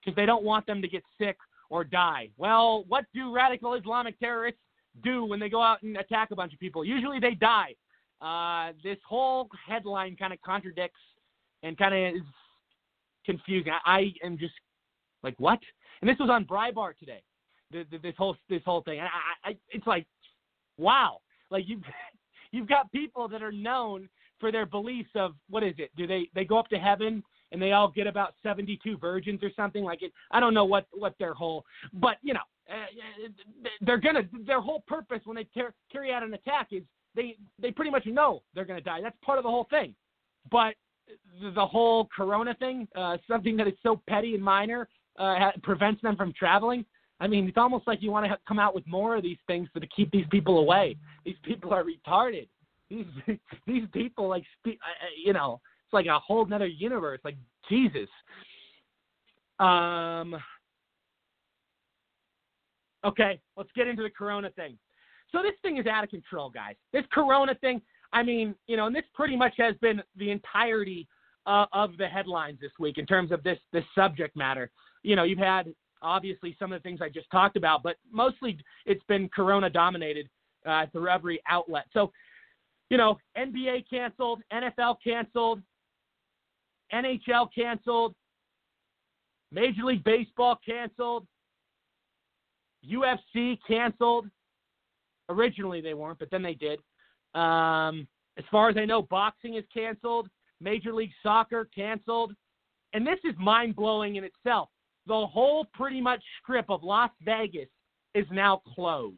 because 0.01 0.15
they 0.17 0.27
don't 0.27 0.45
want 0.45 0.67
them 0.67 0.83
to 0.83 0.89
get 0.89 1.03
sick 1.19 1.37
or 1.71 1.85
die. 1.85 2.29
Well, 2.37 2.85
what 2.89 3.05
do 3.15 3.35
radical 3.35 3.75
Islamic 3.75 4.19
terrorists 4.19 4.61
do 5.03 5.25
when 5.25 5.41
they 5.41 5.49
go 5.49 5.63
out 5.63 5.83
and 5.83 5.97
attack 5.97 6.31
a 6.31 6.37
bunch 6.37 6.53
of 6.53 6.61
people? 6.61 6.85
Usually 6.85 7.19
they 7.19 7.35
die. 7.35 7.75
Uh, 8.21 8.73
this 8.85 8.99
whole 9.09 9.49
headline 9.67 10.17
kind 10.17 10.33
of 10.33 10.41
contradicts 10.43 11.01
and 11.63 11.79
kind 11.79 11.95
of 11.95 12.17
is 12.17 12.29
confusing. 13.25 13.73
I, 13.87 14.13
I, 14.23 14.27
am 14.27 14.37
just 14.39 14.53
like, 15.23 15.35
what? 15.39 15.59
And 16.01 16.11
this 16.11 16.19
was 16.19 16.29
on 16.31 16.45
Breitbart 16.45 16.99
today. 16.99 17.23
The, 17.71 17.85
the, 17.91 17.99
this 17.99 18.15
whole 18.19 18.37
this 18.49 18.63
whole 18.65 18.83
thing. 18.83 19.01
I, 19.01 19.51
I, 19.51 19.57
it's 19.71 19.87
like 19.87 20.05
wow, 20.77 21.19
like 21.51 21.69
you 21.69 21.77
you've 22.53 22.69
got 22.69 22.91
people 22.93 23.29
that 23.29 23.43
are 23.43 23.53
known 23.53 24.09
for 24.39 24.51
their 24.51 24.67
beliefs 24.67 25.11
of 25.15 25.35
what 25.49 25.63
is 25.63 25.75
it? 25.79 25.91
Do 25.97 26.07
they 26.07 26.29
they 26.35 26.45
go 26.45 26.59
up 26.59 26.69
to 26.69 26.79
heaven 26.79 27.23
and 27.53 27.61
they 27.61 27.73
all 27.73 27.89
get 27.89 28.07
about 28.07 28.35
72 28.43 28.97
virgins 28.99 29.43
or 29.43 29.51
something 29.55 29.85
like 29.85 30.03
it? 30.03 30.13
I 30.31 30.41
don't 30.41 30.55
know 30.55 30.65
what 30.65 30.87
what 30.93 31.15
their 31.19 31.35
whole, 31.35 31.65
but 31.93 32.17
you 32.23 32.35
know, 32.35 32.41
uh, 32.71 33.29
they're 33.81 33.99
gonna 33.99 34.23
their 34.47 34.61
whole 34.61 34.83
purpose 34.87 35.21
when 35.25 35.37
they 35.37 35.45
car- 35.45 35.75
carry 35.91 36.13
out 36.13 36.23
an 36.23 36.35
attack 36.35 36.69
is 36.71 36.83
they 37.15 37.37
they 37.61 37.71
pretty 37.71 37.91
much 37.91 38.07
know 38.07 38.43
they're 38.55 38.65
gonna 38.65 38.81
die. 38.81 39.01
That's 39.03 39.17
part 39.23 39.39
of 39.39 39.45
the 39.45 39.51
whole 39.51 39.67
thing. 39.71 39.95
But 40.51 40.75
the 41.55 41.67
whole 41.67 42.09
Corona 42.15 42.55
thing, 42.55 42.89
uh, 42.97 43.19
something 43.29 43.57
that 43.57 43.67
is 43.67 43.75
so 43.83 44.01
petty 44.09 44.35
and 44.35 44.43
minor, 44.43 44.89
uh, 45.19 45.51
prevents 45.63 46.01
them 46.03 46.17
from 46.17 46.33
traveling. 46.33 46.85
I 47.21 47.27
mean, 47.27 47.47
it's 47.47 47.59
almost 47.59 47.87
like 47.87 48.03
you 48.03 48.11
want 48.11 48.27
to 48.27 48.39
come 48.49 48.59
out 48.59 48.75
with 48.75 48.87
more 48.87 49.17
of 49.17 49.23
these 49.23 49.37
things 49.47 49.69
to 49.75 49.87
keep 49.95 50.11
these 50.11 50.25
people 50.31 50.59
away. 50.59 50.97
These 51.25 51.37
people 51.45 51.73
are 51.73 51.85
retarded. 51.85 52.49
These 52.89 53.07
these 53.67 53.85
people 53.93 54.29
like 54.29 54.45
you 55.25 55.33
know, 55.33 55.61
it's 55.85 55.93
like 55.93 56.07
a 56.07 56.19
whole 56.19 56.47
nother 56.47 56.67
universe. 56.67 57.21
Like 57.25 57.37
Jesus. 57.69 58.09
Um. 59.59 60.37
Okay, 63.05 63.41
let's 63.57 63.71
get 63.75 63.87
into 63.87 64.03
the 64.03 64.11
Corona 64.11 64.51
thing. 64.51 64.77
So 65.33 65.43
this 65.43 65.55
thing 65.63 65.79
is 65.79 65.87
out 65.87 66.05
of 66.05 66.11
control, 66.11 66.51
guys. 66.51 66.75
This 66.93 67.05
Corona 67.13 67.55
thing. 67.61 67.81
I 68.13 68.23
mean, 68.23 68.55
you 68.67 68.77
know, 68.77 68.87
and 68.87 68.97
this 68.97 69.05
pretty 69.15 69.37
much 69.37 69.55
has 69.59 69.77
been 69.81 70.03
the 70.17 70.31
entirety 70.31 71.07
uh, 71.47 71.67
of 71.73 71.97
the 71.97 72.09
headlines 72.09 72.59
this 72.61 72.73
week 72.79 72.99
in 72.99 73.07
terms 73.07 73.31
of 73.31 73.43
this 73.43 73.59
this 73.73 73.85
subject 73.95 74.37
matter. 74.37 74.71
You 75.03 75.17
know, 75.17 75.23
you've 75.25 75.39
had 75.39 75.73
obviously 76.03 76.57
some 76.59 76.73
of 76.73 76.83
the 76.83 76.89
things 76.89 77.01
I 77.03 77.09
just 77.09 77.31
talked 77.31 77.57
about, 77.57 77.83
but 77.83 77.97
mostly 78.11 78.59
it's 78.87 79.05
been 79.05 79.29
Corona 79.29 79.71
dominated 79.71 80.29
uh, 80.67 80.87
through 80.93 81.09
every 81.09 81.41
outlet. 81.49 81.85
So, 81.93 82.13
you 82.91 82.97
know, 82.97 83.19
NBA 83.37 83.85
canceled, 83.89 84.43
NFL 84.53 84.97
canceled, 85.03 85.63
NHL 86.93 87.49
canceled, 87.55 88.15
Major 89.53 89.85
League 89.85 90.05
Baseball 90.05 90.59
canceled, 90.65 91.27
UFC 92.89 93.59
canceled. 93.67 94.27
Originally 95.29 95.81
they 95.81 95.95
weren't, 95.95 96.19
but 96.19 96.31
then 96.31 96.43
they 96.43 96.55
did. 96.55 96.81
Um, 97.35 98.09
as 98.37 98.45
far 98.51 98.69
as 98.69 98.77
I 98.77 98.85
know, 98.85 99.03
boxing 99.03 99.55
is 99.55 99.65
canceled. 99.73 100.29
Major 100.61 100.93
League 100.93 101.13
Soccer 101.23 101.69
canceled. 101.75 102.35
And 102.93 103.07
this 103.07 103.19
is 103.25 103.35
mind 103.39 103.77
blowing 103.77 104.17
in 104.17 104.25
itself. 104.25 104.69
The 105.11 105.27
whole 105.27 105.65
pretty 105.75 106.01
much 106.01 106.23
strip 106.41 106.67
of 106.69 106.85
Las 106.85 107.11
Vegas 107.23 107.67
is 108.15 108.27
now 108.31 108.63
closed. 108.77 109.17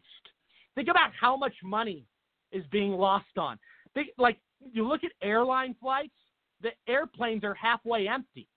Think 0.74 0.88
about 0.88 1.10
how 1.20 1.36
much 1.36 1.52
money 1.62 2.06
is 2.50 2.64
being 2.72 2.92
lost 2.92 3.36
on. 3.36 3.58
Think, 3.92 4.08
like 4.16 4.38
you 4.72 4.88
look 4.88 5.04
at 5.04 5.10
airline 5.22 5.76
flights, 5.78 6.14
the 6.62 6.70
airplanes 6.88 7.44
are 7.44 7.52
halfway 7.52 8.08
empty. 8.08 8.48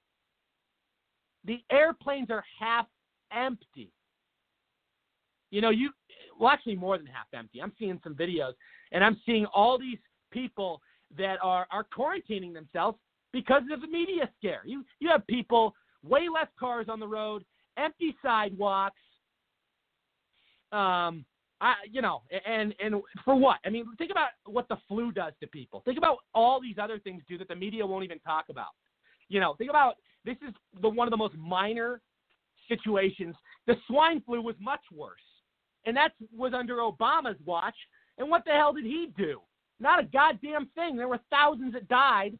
The 1.44 1.58
airplanes 1.70 2.30
are 2.30 2.46
half 2.58 2.88
empty. 3.34 3.92
You 5.52 5.60
know, 5.60 5.72
you 5.72 5.90
well 6.40 6.52
actually 6.52 6.78
more 6.78 6.98
than 6.98 7.08
half 7.08 7.28
empty. 7.34 7.62
I'm 7.62 7.74
seeing 7.78 8.00
some 8.02 8.16
videos 8.16 8.54
and 8.94 9.04
I'm 9.04 9.20
seeing 9.26 9.46
all 9.48 9.78
these 9.78 10.00
people 10.32 10.80
that 11.18 11.36
are 11.44 11.68
are 11.70 11.86
quarantining 11.94 12.54
themselves 12.54 12.98
because 13.34 13.64
of 13.74 13.82
the 13.82 13.88
media 13.88 14.30
scare. 14.38 14.62
You 14.64 14.86
you 15.02 15.10
have 15.10 15.28
people 15.28 15.76
way 16.08 16.28
less 16.34 16.48
cars 16.60 16.88
on 16.90 17.00
the 17.00 17.08
road, 17.08 17.44
empty 17.78 18.16
sidewalks. 18.22 19.02
Um, 20.72 21.26
I 21.62 21.76
you 21.90 22.02
know, 22.02 22.24
and 22.46 22.74
and 22.84 22.96
for 23.24 23.36
what? 23.36 23.60
I 23.66 23.70
mean, 23.70 23.86
think 23.98 24.12
about 24.12 24.30
what 24.46 24.68
the 24.68 24.78
flu 24.88 25.12
does 25.12 25.34
to 25.40 25.48
people. 25.48 25.82
Think 25.86 25.98
about 25.98 26.18
all 26.34 26.62
these 26.62 26.76
other 26.82 27.00
things 27.00 27.24
do 27.28 27.38
that 27.38 27.48
the 27.48 27.56
media 27.56 27.86
won't 27.86 28.04
even 28.04 28.20
talk 28.20 28.46
about. 28.50 28.74
You 29.30 29.40
know, 29.40 29.56
think 29.58 29.70
about 29.70 29.96
this 30.26 30.36
is 30.48 30.54
the 30.82 30.90
one 30.90 31.08
of 31.08 31.12
the 31.12 31.18
most 31.18 31.36
minor 31.38 32.02
situations. 32.68 33.36
The 33.68 33.76
swine 33.88 34.22
flu 34.22 34.42
was 34.42 34.56
much 34.60 34.82
worse, 34.94 35.20
and 35.86 35.96
that 35.96 36.12
was 36.36 36.54
under 36.54 36.78
Obama's 36.78 37.40
watch. 37.46 37.76
And 38.18 38.30
what 38.30 38.44
the 38.46 38.52
hell 38.52 38.74
did 38.74 38.86
he 38.86 39.12
do? 39.18 39.42
Not 39.80 40.00
a 40.00 40.04
goddamn 40.04 40.70
thing. 40.76 40.96
There 40.96 41.08
were 41.08 41.20
thousands 41.30 41.74
that 41.74 41.88
died, 41.88 42.38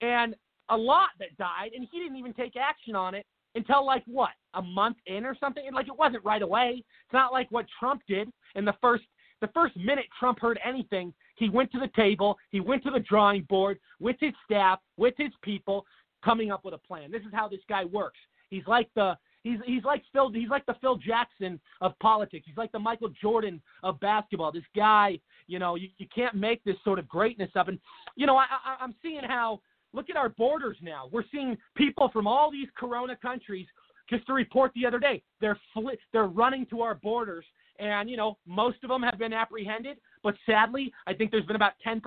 and 0.00 0.34
a 0.70 0.76
lot 0.76 1.10
that 1.18 1.36
died, 1.38 1.70
and 1.74 1.86
he 1.90 1.98
didn't 1.98 2.16
even 2.16 2.32
take 2.32 2.54
action 2.56 2.94
on 2.94 3.14
it 3.14 3.26
until 3.54 3.84
like 3.84 4.02
what 4.06 4.30
a 4.54 4.62
month 4.62 4.96
in 5.06 5.24
or 5.24 5.36
something. 5.38 5.64
Like 5.72 5.88
it 5.88 5.98
wasn't 5.98 6.24
right 6.24 6.42
away. 6.42 6.84
It's 6.84 7.12
not 7.12 7.32
like 7.32 7.50
what 7.50 7.66
Trump 7.78 8.02
did 8.08 8.28
in 8.54 8.64
the 8.64 8.74
first 8.80 9.04
the 9.40 9.48
first 9.48 9.76
minute 9.76 10.06
Trump 10.18 10.40
heard 10.40 10.58
anything. 10.64 11.12
He 11.36 11.50
went 11.50 11.70
to 11.72 11.78
the 11.78 11.90
table. 11.94 12.38
He 12.50 12.60
went 12.60 12.82
to 12.84 12.90
the 12.90 13.00
drawing 13.00 13.42
board 13.42 13.78
with 14.00 14.16
his 14.18 14.32
staff, 14.44 14.80
with 14.96 15.14
his 15.18 15.32
people, 15.42 15.84
coming 16.24 16.50
up 16.50 16.64
with 16.64 16.72
a 16.74 16.78
plan. 16.78 17.10
This 17.10 17.20
is 17.20 17.32
how 17.32 17.48
this 17.48 17.60
guy 17.68 17.84
works. 17.84 18.18
He's 18.48 18.66
like 18.66 18.88
the 18.94 19.16
He's 19.46 19.58
he's 19.64 19.84
like 19.84 20.02
Phil. 20.12 20.32
He's 20.32 20.48
like 20.48 20.66
the 20.66 20.74
Phil 20.80 20.96
Jackson 20.96 21.60
of 21.80 21.96
politics. 22.00 22.44
He's 22.48 22.56
like 22.56 22.72
the 22.72 22.80
Michael 22.80 23.10
Jordan 23.22 23.62
of 23.84 24.00
basketball. 24.00 24.50
This 24.50 24.64
guy, 24.74 25.20
you 25.46 25.60
know, 25.60 25.76
you, 25.76 25.88
you 25.98 26.06
can't 26.12 26.34
make 26.34 26.64
this 26.64 26.74
sort 26.82 26.98
of 26.98 27.06
greatness 27.06 27.50
up. 27.54 27.68
And 27.68 27.78
you 28.16 28.26
know, 28.26 28.36
I, 28.36 28.46
I 28.64 28.82
I'm 28.82 28.94
seeing 29.02 29.22
how. 29.22 29.60
Look 29.96 30.10
at 30.10 30.16
our 30.16 30.28
borders 30.28 30.76
now. 30.82 31.08
We're 31.10 31.24
seeing 31.32 31.56
people 31.74 32.10
from 32.12 32.26
all 32.26 32.50
these 32.50 32.68
Corona 32.76 33.16
countries. 33.16 33.66
Just 34.10 34.26
to 34.26 34.34
report 34.34 34.70
the 34.74 34.86
other 34.86 35.00
day, 35.00 35.22
they're 35.40 35.58
fli- 35.74 35.96
they're 36.12 36.26
running 36.26 36.66
to 36.66 36.82
our 36.82 36.94
borders, 36.96 37.44
and 37.80 38.08
you 38.08 38.16
know, 38.16 38.36
most 38.46 38.76
of 38.84 38.90
them 38.90 39.02
have 39.02 39.18
been 39.18 39.32
apprehended. 39.32 39.96
But 40.22 40.34
sadly, 40.44 40.92
I 41.08 41.14
think 41.14 41.30
there's 41.30 41.46
been 41.46 41.56
about 41.56 41.72
10% 41.84 42.00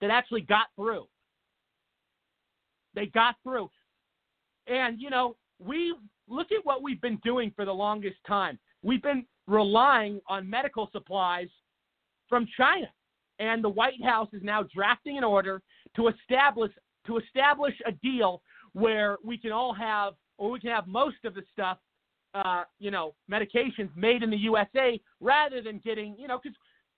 that 0.00 0.10
actually 0.10 0.42
got 0.42 0.66
through. 0.76 1.06
They 2.94 3.06
got 3.06 3.36
through, 3.44 3.70
and 4.66 5.00
you 5.00 5.08
know, 5.08 5.36
we 5.60 5.94
look 6.28 6.48
at 6.50 6.64
what 6.64 6.82
we've 6.82 7.00
been 7.00 7.20
doing 7.24 7.52
for 7.54 7.64
the 7.64 7.72
longest 7.72 8.16
time. 8.26 8.58
We've 8.82 9.02
been 9.02 9.24
relying 9.46 10.20
on 10.28 10.50
medical 10.50 10.90
supplies 10.92 11.48
from 12.28 12.46
China. 12.56 12.88
And 13.38 13.64
the 13.64 13.70
White 13.70 14.02
House 14.04 14.28
is 14.34 14.42
now 14.42 14.64
drafting 14.74 15.16
an 15.16 15.24
order 15.24 15.62
to 15.96 16.08
establish 16.08 16.70
to 17.10 17.18
establish 17.18 17.74
a 17.86 17.92
deal 17.92 18.42
where 18.72 19.18
we 19.24 19.36
can 19.36 19.52
all 19.52 19.74
have 19.74 20.14
or 20.38 20.50
we 20.50 20.60
can 20.60 20.70
have 20.70 20.86
most 20.86 21.16
of 21.24 21.34
the 21.34 21.42
stuff 21.52 21.78
uh, 22.34 22.62
you 22.78 22.92
know, 22.92 23.14
medications 23.30 23.90
made 23.96 24.22
in 24.22 24.30
the 24.30 24.36
USA 24.36 25.00
rather 25.20 25.60
than 25.60 25.80
getting, 25.84 26.14
you 26.16 26.28
know, 26.28 26.38
because 26.40 26.56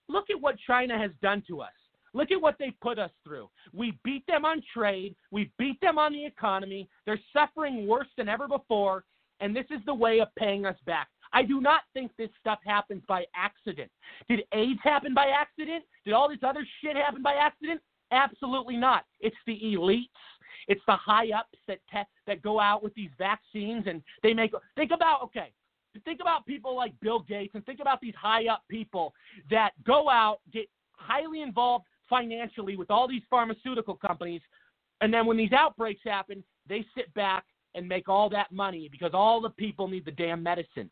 look 0.09 0.29
at 0.29 0.39
what 0.39 0.57
China 0.67 0.99
has 0.99 1.11
done 1.23 1.43
to 1.49 1.63
us. 1.63 1.71
Look 2.13 2.31
at 2.31 2.41
what 2.41 2.57
they 2.59 2.71
put 2.83 2.99
us 2.99 3.11
through. 3.25 3.49
We 3.73 3.99
beat 4.05 4.27
them 4.27 4.45
on 4.45 4.63
trade. 4.75 5.17
We 5.31 5.51
beat 5.59 5.81
them 5.81 5.97
on 5.97 6.13
the 6.13 6.27
economy. 6.27 6.91
They're 7.07 7.19
suffering 7.33 7.87
worse 7.87 8.09
than 8.19 8.29
ever 8.29 8.47
before 8.47 9.05
and 9.43 9.55
this 9.55 9.67
is 9.71 9.81
the 9.85 9.95
way 9.95 10.21
of 10.21 10.29
paying 10.39 10.65
us 10.65 10.77
back. 10.87 11.09
I 11.33 11.43
do 11.43 11.61
not 11.61 11.81
think 11.95 12.13
this 12.17 12.29
stuff 12.41 12.61
happens 12.65 13.03
by 13.09 13.25
accident. 13.35 13.91
Did 14.29 14.43
AIDS 14.53 14.79
happen 14.85 15.15
by 15.15 15.27
accident? 15.27 15.85
Did 16.05 16.15
all 16.15 16.29
this 16.29 16.39
other 16.43 16.65
shit 16.81 16.97
happen 16.97 17.23
by 17.23 17.35
accident? 17.35 17.81
Absolutely 18.13 18.77
not. 18.77 19.05
It's 19.21 19.37
the 19.47 19.59
elites. 19.65 20.07
It's 20.69 20.83
the 20.87 20.95
high 20.95 21.31
ups 21.37 21.59
that 21.67 21.79
te- 21.91 22.09
that 22.27 22.43
go 22.43 22.61
out 22.61 22.83
with 22.83 22.95
these 22.95 23.11
vaccines 23.19 23.85
and 23.87 24.03
they 24.23 24.33
make. 24.33 24.53
Think 24.77 24.93
about 24.95 25.23
okay. 25.25 25.51
Think 26.05 26.21
about 26.21 26.47
people 26.47 26.77
like 26.77 26.93
Bill 27.01 27.21
Gates 27.21 27.55
and 27.55 27.65
think 27.67 27.81
about 27.81 28.01
these 28.01 28.15
high 28.15 28.47
up 28.47 28.63
people 28.69 29.13
that 29.51 29.71
go 29.85 30.09
out 30.09 30.39
get 30.53 30.67
highly 30.93 31.43
involved 31.43 31.87
financially 32.09 32.77
with 32.77 32.91
all 32.91 33.09
these 33.09 33.23
pharmaceutical 33.29 33.95
companies, 33.95 34.43
and 35.01 35.13
then 35.13 35.27
when 35.27 35.37
these 35.37 35.53
outbreaks 35.53 36.03
happen, 36.05 36.45
they 36.69 36.85
sit 36.95 37.13
back 37.15 37.45
and 37.75 37.89
make 37.89 38.09
all 38.09 38.29
that 38.29 38.53
money 38.53 38.89
because 38.91 39.13
all 39.15 39.41
the 39.41 39.51
people 39.51 39.89
need 39.89 40.05
the 40.05 40.13
damn 40.13 40.43
medicine. 40.43 40.91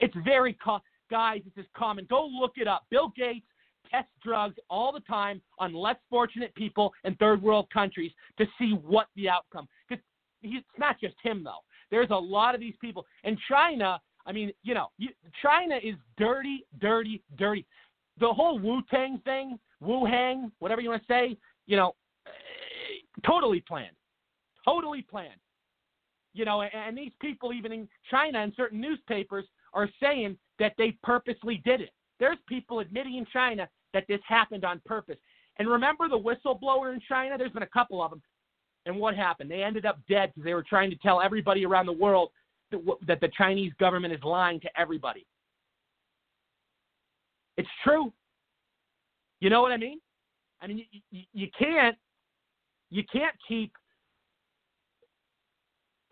It's 0.00 0.14
very 0.24 0.56
co- 0.62 0.80
guys, 1.10 1.42
it's 1.46 1.54
just 1.54 1.72
common. 1.72 2.06
Go 2.10 2.26
look 2.26 2.52
it 2.56 2.66
up. 2.66 2.84
Bill 2.90 3.12
Gates 3.16 3.46
tests 3.90 4.10
drugs 4.22 4.56
all 4.68 4.92
the 4.92 5.00
time 5.00 5.40
on 5.58 5.74
less 5.74 5.96
fortunate 6.08 6.54
people 6.54 6.92
in 7.04 7.14
third 7.16 7.42
world 7.42 7.68
countries 7.72 8.12
to 8.38 8.46
see 8.58 8.72
what 8.86 9.08
the 9.16 9.28
outcome. 9.28 9.68
It's 10.42 10.66
not 10.78 10.98
just 11.00 11.14
him 11.22 11.44
though. 11.44 11.62
There's 11.90 12.10
a 12.10 12.16
lot 12.16 12.54
of 12.54 12.60
these 12.60 12.74
people. 12.80 13.04
And 13.24 13.36
China, 13.48 14.00
I 14.26 14.32
mean, 14.32 14.52
you 14.62 14.74
know, 14.74 14.88
China 15.42 15.76
is 15.82 15.96
dirty, 16.16 16.64
dirty, 16.80 17.22
dirty. 17.36 17.66
The 18.18 18.32
whole 18.32 18.58
Wu 18.58 18.80
Tang 18.90 19.20
thing, 19.24 19.58
Wu 19.80 20.06
Hang, 20.06 20.52
whatever 20.58 20.80
you 20.80 20.90
want 20.90 21.02
to 21.02 21.12
say, 21.12 21.36
you 21.66 21.76
know, 21.76 21.94
eh, 22.26 23.20
totally 23.26 23.62
planned. 23.66 23.96
Totally 24.64 25.02
planned. 25.02 25.40
You 26.32 26.44
know, 26.44 26.60
and, 26.62 26.70
and 26.72 26.96
these 26.96 27.12
people, 27.20 27.52
even 27.52 27.72
in 27.72 27.88
China 28.10 28.38
and 28.40 28.52
certain 28.56 28.80
newspapers, 28.80 29.46
are 29.72 29.88
saying 30.00 30.36
that 30.58 30.74
they 30.78 30.96
purposely 31.02 31.60
did 31.64 31.80
it. 31.80 31.90
There's 32.18 32.38
people 32.46 32.80
admitting 32.80 33.16
in 33.16 33.26
China 33.32 33.68
that 33.92 34.04
this 34.08 34.20
happened 34.26 34.64
on 34.64 34.80
purpose. 34.84 35.16
And 35.58 35.68
remember 35.68 36.08
the 36.08 36.18
whistleblower 36.18 36.92
in 36.92 37.00
China? 37.08 37.36
There's 37.36 37.52
been 37.52 37.62
a 37.62 37.66
couple 37.66 38.02
of 38.02 38.10
them. 38.10 38.22
And 38.86 38.96
what 38.96 39.14
happened? 39.14 39.50
They 39.50 39.62
ended 39.62 39.84
up 39.84 39.98
dead 40.08 40.32
because 40.34 40.44
they 40.44 40.54
were 40.54 40.62
trying 40.62 40.90
to 40.90 40.96
tell 40.96 41.20
everybody 41.20 41.66
around 41.66 41.86
the 41.86 41.92
world 41.92 42.30
that, 42.70 42.80
that 43.06 43.20
the 43.20 43.28
Chinese 43.36 43.72
government 43.78 44.14
is 44.14 44.22
lying 44.22 44.60
to 44.60 44.68
everybody. 44.78 45.26
It's 47.56 47.68
true. 47.84 48.12
You 49.40 49.50
know 49.50 49.60
what 49.60 49.72
I 49.72 49.76
mean? 49.76 50.00
I 50.62 50.66
mean, 50.66 50.84
you, 50.90 51.00
you, 51.10 51.22
you 51.32 51.48
can't 51.58 51.96
you 52.90 53.02
can't 53.12 53.34
keep 53.46 53.72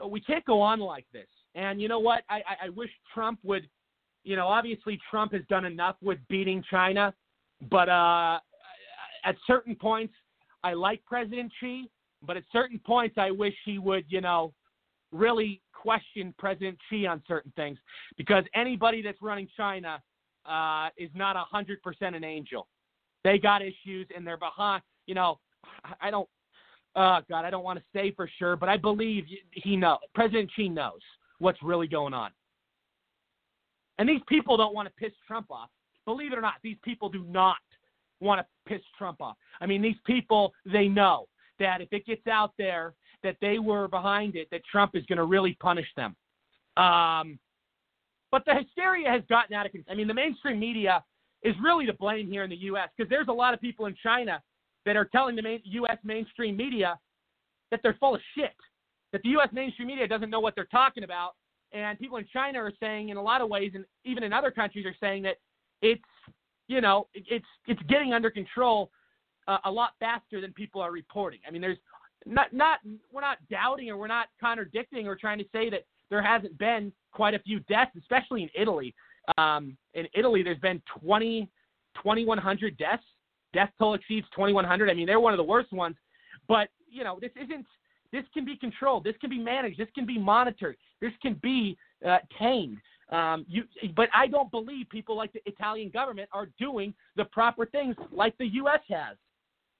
we 0.06 0.20
can't 0.20 0.44
go 0.44 0.60
on 0.60 0.80
like 0.80 1.06
this. 1.12 1.26
And 1.54 1.80
you 1.80 1.88
know 1.88 1.98
what? 1.98 2.22
I, 2.28 2.36
I, 2.36 2.66
I 2.66 2.68
wish 2.68 2.90
Trump 3.12 3.40
would, 3.42 3.68
you 4.22 4.36
know, 4.36 4.46
obviously 4.46 4.98
Trump 5.10 5.32
has 5.32 5.42
done 5.48 5.64
enough 5.64 5.96
with 6.00 6.18
beating 6.28 6.62
China, 6.70 7.12
but 7.70 7.88
uh, 7.88 8.38
at 9.24 9.36
certain 9.46 9.74
points, 9.74 10.14
I 10.64 10.74
like 10.74 11.04
President 11.06 11.52
Xi, 11.60 11.90
but 12.22 12.36
at 12.36 12.44
certain 12.52 12.80
points, 12.84 13.16
I 13.18 13.30
wish 13.30 13.54
he 13.64 13.78
would, 13.78 14.04
you 14.08 14.20
know, 14.20 14.52
really 15.12 15.60
question 15.72 16.34
President 16.38 16.78
Xi 16.90 17.06
on 17.06 17.22
certain 17.26 17.52
things 17.56 17.78
because 18.16 18.44
anybody 18.54 19.00
that's 19.02 19.22
running 19.22 19.48
China 19.56 20.02
uh, 20.46 20.88
is 20.96 21.10
not 21.14 21.36
a 21.36 21.40
hundred 21.40 21.82
percent 21.82 22.16
an 22.16 22.24
angel. 22.24 22.66
They 23.24 23.38
got 23.38 23.62
issues 23.62 24.06
and 24.14 24.26
they're 24.26 24.36
behind. 24.36 24.82
You 25.06 25.14
know, 25.14 25.38
I 26.00 26.10
don't. 26.10 26.28
Oh 26.96 27.18
God, 27.28 27.44
I 27.44 27.50
don't 27.50 27.64
want 27.64 27.78
to 27.78 27.84
say 27.94 28.12
for 28.12 28.28
sure, 28.38 28.56
but 28.56 28.68
I 28.68 28.76
believe 28.76 29.24
he 29.52 29.76
knows. 29.76 29.98
President 30.14 30.50
Xi 30.56 30.68
knows 30.68 31.00
what's 31.38 31.62
really 31.62 31.86
going 31.86 32.14
on. 32.14 32.30
And 33.98 34.08
these 34.08 34.20
people 34.28 34.56
don't 34.56 34.74
want 34.74 34.88
to 34.88 34.94
piss 34.94 35.12
Trump 35.26 35.50
off. 35.50 35.70
Believe 36.08 36.32
it 36.32 36.38
or 36.38 36.40
not, 36.40 36.54
these 36.62 36.78
people 36.82 37.10
do 37.10 37.22
not 37.28 37.58
want 38.20 38.40
to 38.40 38.46
piss 38.66 38.80
Trump 38.96 39.20
off. 39.20 39.36
I 39.60 39.66
mean, 39.66 39.82
these 39.82 39.98
people, 40.06 40.54
they 40.64 40.88
know 40.88 41.26
that 41.58 41.82
if 41.82 41.88
it 41.92 42.06
gets 42.06 42.26
out 42.26 42.54
there 42.56 42.94
that 43.22 43.36
they 43.42 43.58
were 43.58 43.88
behind 43.88 44.34
it, 44.34 44.48
that 44.50 44.62
Trump 44.72 44.92
is 44.94 45.04
going 45.04 45.18
to 45.18 45.26
really 45.26 45.54
punish 45.60 45.84
them. 45.96 46.16
Um, 46.82 47.38
but 48.30 48.42
the 48.46 48.54
hysteria 48.54 49.10
has 49.10 49.20
gotten 49.28 49.54
out 49.54 49.66
of 49.66 49.72
control. 49.72 49.92
I 49.92 49.98
mean, 49.98 50.08
the 50.08 50.14
mainstream 50.14 50.58
media 50.58 51.04
is 51.42 51.54
really 51.62 51.84
to 51.84 51.92
blame 51.92 52.26
here 52.26 52.42
in 52.42 52.48
the 52.48 52.56
U.S. 52.56 52.88
because 52.96 53.10
there's 53.10 53.28
a 53.28 53.32
lot 53.32 53.52
of 53.52 53.60
people 53.60 53.84
in 53.84 53.94
China 54.02 54.42
that 54.86 54.96
are 54.96 55.10
telling 55.12 55.36
the 55.36 55.42
main, 55.42 55.60
U.S. 55.64 55.98
mainstream 56.04 56.56
media 56.56 56.98
that 57.70 57.80
they're 57.82 57.98
full 58.00 58.14
of 58.14 58.22
shit, 58.34 58.56
that 59.12 59.20
the 59.24 59.28
U.S. 59.30 59.50
mainstream 59.52 59.88
media 59.88 60.08
doesn't 60.08 60.30
know 60.30 60.40
what 60.40 60.54
they're 60.54 60.64
talking 60.72 61.04
about. 61.04 61.32
And 61.72 61.98
people 61.98 62.16
in 62.16 62.24
China 62.32 62.60
are 62.60 62.72
saying, 62.80 63.10
in 63.10 63.18
a 63.18 63.22
lot 63.22 63.42
of 63.42 63.50
ways, 63.50 63.72
and 63.74 63.84
even 64.06 64.22
in 64.22 64.32
other 64.32 64.50
countries, 64.50 64.86
are 64.86 64.96
saying 65.00 65.24
that 65.24 65.36
it's, 65.82 66.02
you 66.66 66.80
know, 66.80 67.06
it's 67.14 67.46
it's 67.66 67.82
getting 67.88 68.12
under 68.12 68.30
control 68.30 68.90
uh, 69.46 69.58
a 69.64 69.70
lot 69.70 69.92
faster 69.98 70.40
than 70.40 70.52
people 70.52 70.80
are 70.80 70.92
reporting. 70.92 71.40
I 71.46 71.50
mean, 71.50 71.62
there's 71.62 71.78
not 72.26 72.52
not 72.52 72.80
we're 73.12 73.22
not 73.22 73.38
doubting 73.50 73.90
or 73.90 73.96
we're 73.96 74.06
not 74.06 74.28
contradicting 74.40 75.06
or 75.06 75.16
trying 75.16 75.38
to 75.38 75.44
say 75.52 75.70
that 75.70 75.84
there 76.10 76.22
hasn't 76.22 76.56
been 76.58 76.92
quite 77.12 77.34
a 77.34 77.38
few 77.40 77.60
deaths, 77.60 77.92
especially 77.98 78.42
in 78.42 78.50
Italy. 78.58 78.94
Um, 79.36 79.76
in 79.94 80.06
Italy, 80.14 80.42
there's 80.42 80.58
been 80.58 80.80
20, 81.00 81.48
2,100 81.96 82.78
deaths. 82.78 83.02
Death 83.52 83.70
toll 83.78 83.94
exceeds 83.94 84.26
2,100. 84.34 84.90
I 84.90 84.94
mean, 84.94 85.06
they're 85.06 85.20
one 85.20 85.32
of 85.32 85.38
the 85.38 85.44
worst 85.44 85.72
ones. 85.72 85.96
But 86.46 86.68
you 86.90 87.04
know, 87.04 87.18
this 87.20 87.32
isn't. 87.42 87.66
This 88.10 88.24
can 88.32 88.46
be 88.46 88.56
controlled. 88.56 89.04
This 89.04 89.16
can 89.20 89.28
be 89.28 89.38
managed. 89.38 89.78
This 89.78 89.88
can 89.94 90.06
be 90.06 90.18
monitored. 90.18 90.76
This 91.02 91.12
can 91.20 91.34
be 91.42 91.76
uh, 92.06 92.18
tamed. 92.38 92.78
Um, 93.10 93.46
you, 93.48 93.64
but 93.96 94.08
I 94.14 94.26
don't 94.26 94.50
believe 94.50 94.88
people 94.90 95.16
like 95.16 95.32
the 95.32 95.40
Italian 95.46 95.88
government 95.88 96.28
are 96.32 96.48
doing 96.58 96.92
the 97.16 97.24
proper 97.24 97.64
things 97.64 97.96
like 98.12 98.36
the 98.36 98.48
U.S. 98.48 98.80
has 98.90 99.16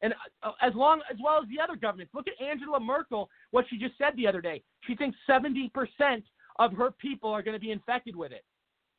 and 0.02 0.14
uh, 0.42 0.52
as 0.62 0.74
long 0.74 1.00
as 1.10 1.16
well 1.22 1.40
as 1.42 1.48
the 1.48 1.62
other 1.62 1.76
governments. 1.76 2.14
Look 2.14 2.26
at 2.28 2.44
Angela 2.44 2.80
Merkel, 2.80 3.28
what 3.50 3.64
she 3.68 3.78
just 3.78 3.96
said 3.98 4.12
the 4.16 4.26
other 4.26 4.40
day. 4.40 4.62
She 4.86 4.94
thinks 4.94 5.16
70% 5.28 5.70
of 6.58 6.72
her 6.72 6.90
people 6.90 7.30
are 7.30 7.42
going 7.42 7.54
to 7.54 7.60
be 7.60 7.72
infected 7.72 8.14
with 8.16 8.32
it. 8.32 8.44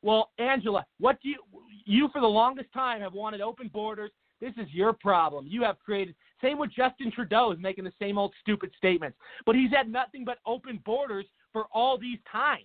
Well, 0.02 0.30
Angela, 0.38 0.86
what 0.98 1.20
do 1.22 1.28
you 1.28 1.36
you 1.84 2.08
for 2.12 2.20
the 2.20 2.26
longest 2.26 2.72
time 2.72 3.00
have 3.00 3.12
wanted 3.12 3.40
open 3.40 3.68
borders? 3.68 4.10
This 4.40 4.52
is 4.56 4.66
your 4.72 4.94
problem. 4.94 5.46
You 5.46 5.62
have 5.62 5.78
created. 5.78 6.14
Same 6.40 6.58
with 6.58 6.70
Justin 6.70 7.12
Trudeau 7.12 7.52
is 7.52 7.58
making 7.60 7.84
the 7.84 7.92
same 8.00 8.16
old 8.16 8.32
stupid 8.40 8.70
statements, 8.78 9.18
but 9.44 9.54
he's 9.54 9.70
had 9.70 9.92
nothing 9.92 10.24
but 10.24 10.38
open 10.46 10.80
borders 10.86 11.26
for 11.52 11.66
all 11.72 11.98
these 11.98 12.18
times. 12.30 12.64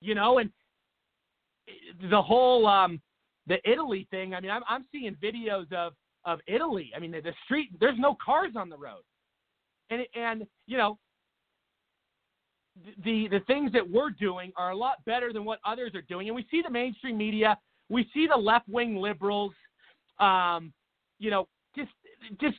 You 0.00 0.14
know, 0.14 0.38
and 0.38 0.50
the 2.10 2.20
whole 2.20 2.66
um, 2.66 3.00
the 3.46 3.56
Italy 3.70 4.06
thing. 4.10 4.34
I 4.34 4.40
mean, 4.40 4.50
I'm 4.50 4.62
I'm 4.68 4.84
seeing 4.92 5.16
videos 5.22 5.72
of 5.72 5.94
of 6.24 6.40
Italy. 6.46 6.92
I 6.94 6.98
mean, 6.98 7.12
the, 7.12 7.20
the 7.20 7.32
street 7.44 7.70
there's 7.80 7.98
no 7.98 8.16
cars 8.24 8.52
on 8.56 8.68
the 8.68 8.76
road, 8.76 9.02
and 9.90 10.02
and 10.14 10.46
you 10.66 10.76
know 10.76 10.98
the 13.04 13.28
the 13.28 13.40
things 13.46 13.72
that 13.72 13.88
we're 13.88 14.10
doing 14.10 14.52
are 14.56 14.70
a 14.70 14.76
lot 14.76 15.04
better 15.04 15.32
than 15.32 15.44
what 15.44 15.60
others 15.64 15.94
are 15.94 16.02
doing, 16.02 16.28
and 16.28 16.36
we 16.36 16.46
see 16.50 16.62
the 16.62 16.70
mainstream 16.70 17.16
media, 17.16 17.58
we 17.88 18.08
see 18.12 18.26
the 18.26 18.36
left 18.36 18.68
wing 18.68 18.96
liberals, 18.96 19.52
um, 20.18 20.72
you 21.18 21.30
know, 21.30 21.48
just 21.74 21.90
just 22.40 22.56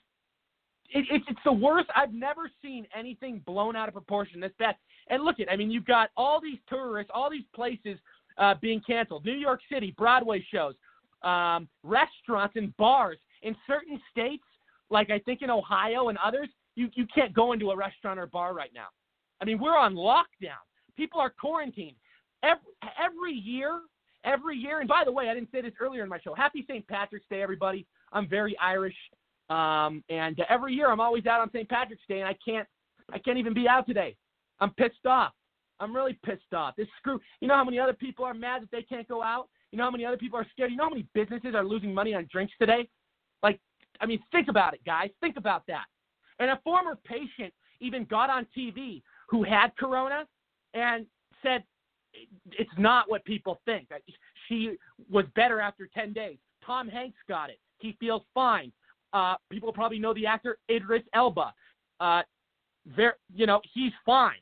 it, 0.90 1.06
it's 1.10 1.26
it's 1.28 1.40
the 1.44 1.52
worst. 1.52 1.90
I've 1.96 2.14
never 2.14 2.50
seen 2.62 2.88
anything 2.98 3.42
blown 3.46 3.76
out 3.76 3.88
of 3.88 3.94
proportion 3.94 4.40
this 4.40 4.52
bad. 4.60 4.76
And 5.10 5.24
look 5.24 5.40
at, 5.40 5.52
I 5.52 5.56
mean, 5.56 5.72
you've 5.72 5.86
got 5.86 6.10
all 6.18 6.42
these 6.42 6.60
tourists, 6.68 7.12
all 7.14 7.30
these 7.30 7.46
places 7.56 7.98
uh, 8.38 8.56
being 8.62 8.82
canceled. 8.86 9.26
New 9.26 9.34
York 9.34 9.62
City, 9.72 9.94
Broadway 9.98 10.46
shows, 10.52 10.76
um, 11.24 11.68
restaurants 11.84 12.56
and 12.56 12.76
bars 12.78 13.18
in 13.44 13.56
certain 13.66 14.00
states, 14.12 14.44
like 14.90 15.10
I 15.10 15.20
think 15.20 15.42
in 15.42 15.50
Ohio 15.50 16.10
and 16.10 16.18
others, 16.24 16.50
you, 16.76 16.90
you 16.94 17.08
can't 17.14 17.34
go 17.34 17.54
into 17.54 17.72
a 17.72 17.76
restaurant 17.76 18.20
or 18.20 18.28
bar 18.28 18.54
right 18.54 18.72
now. 18.74 18.88
I 19.42 19.46
mean, 19.46 19.60
we're 19.60 19.78
on 19.78 19.96
lockdown. 19.96 20.62
People 20.96 21.20
are 21.20 21.30
quarantined. 21.30 21.96
Every, 22.44 22.62
every 23.04 23.34
year, 23.34 23.82
every 24.24 24.58
year, 24.58 24.80
and 24.80 24.88
by 24.88 25.04
the 25.06 25.12
way, 25.12 25.30
I 25.30 25.34
didn't 25.34 25.52
say 25.52 25.62
this 25.62 25.74
earlier 25.80 26.04
in 26.04 26.10
my 26.10 26.20
show. 26.20 26.34
Happy 26.34 26.64
St. 26.68 26.88
Patrick's 26.88 27.26
Day, 27.30 27.42
everybody. 27.42 27.86
I'm 28.12 28.28
very 28.28 28.58
Irish. 28.60 28.96
Um, 29.50 30.04
and 30.10 30.40
every 30.50 30.74
year 30.74 30.92
I'm 30.92 31.00
always 31.00 31.26
out 31.26 31.42
on 31.42 31.50
St. 31.52 31.68
Patrick's 31.70 32.04
Day, 32.08 32.20
and 32.20 32.28
I 32.28 32.36
can't, 32.44 32.68
I 33.12 33.20
can't 33.20 33.38
even 33.38 33.54
be 33.54 33.68
out 33.68 33.88
today. 33.88 34.16
I'm 34.60 34.72
pissed 34.72 35.06
off. 35.06 35.34
I'm 35.80 35.96
really 35.96 36.18
pissed 36.26 36.54
off. 36.54 36.76
This 36.76 36.88
screw. 36.98 37.20
You 37.40 37.48
know 37.48 37.54
how 37.54 37.64
many 37.64 37.80
other 37.80 37.94
people 37.94 38.26
are 38.26 38.34
mad 38.34 38.64
that 38.64 38.72
they 38.72 38.82
can't 38.82 39.08
go 39.08 39.22
out? 39.22 39.48
You 39.72 39.78
know 39.78 39.84
how 39.84 39.92
many 39.92 40.06
other 40.06 40.18
people 40.18 40.40
are 40.40 40.48
scared? 40.52 40.72
You 40.72 40.78
know 40.78 40.86
how 40.86 40.90
many 40.90 41.06
businesses 41.14 41.54
are 41.54 41.64
losing 41.64 41.94
money 41.94 42.14
on 42.14 42.28
drinks 42.32 42.54
today? 42.60 42.90
Like, 43.44 43.60
I 44.02 44.06
mean, 44.06 44.20
think 44.32 44.48
about 44.48 44.74
it, 44.74 44.82
guys. 44.86 45.10
Think 45.22 45.38
about 45.38 45.64
that. 45.68 45.86
And 46.40 46.50
a 46.50 46.60
former 46.64 46.98
patient 47.06 47.54
even 47.80 48.06
got 48.06 48.30
on 48.30 48.48
TV 48.58 49.02
who 49.30 49.44
had 49.44 49.76
corona 49.78 50.26
and 50.74 51.06
said 51.44 51.64
it's 52.52 52.72
not 52.78 53.10
what 53.10 53.24
people 53.26 53.60
think. 53.66 53.90
She 54.48 54.78
was 55.12 55.26
better 55.36 55.60
after 55.60 55.90
10 55.94 56.14
days. 56.14 56.38
Tom 56.66 56.88
Hanks 56.88 57.18
got 57.28 57.50
it. 57.50 57.60
He 57.80 57.96
feels 58.00 58.24
fine. 58.34 58.72
Uh, 59.14 59.36
people 59.50 59.72
probably 59.72 60.00
know 60.00 60.14
the 60.14 60.26
actor 60.26 60.58
Idris 60.70 61.04
Elba. 61.14 61.54
Uh, 62.00 62.22
very, 62.86 63.14
you 63.34 63.46
know, 63.46 63.60
he's 63.74 63.92
fine 64.06 64.38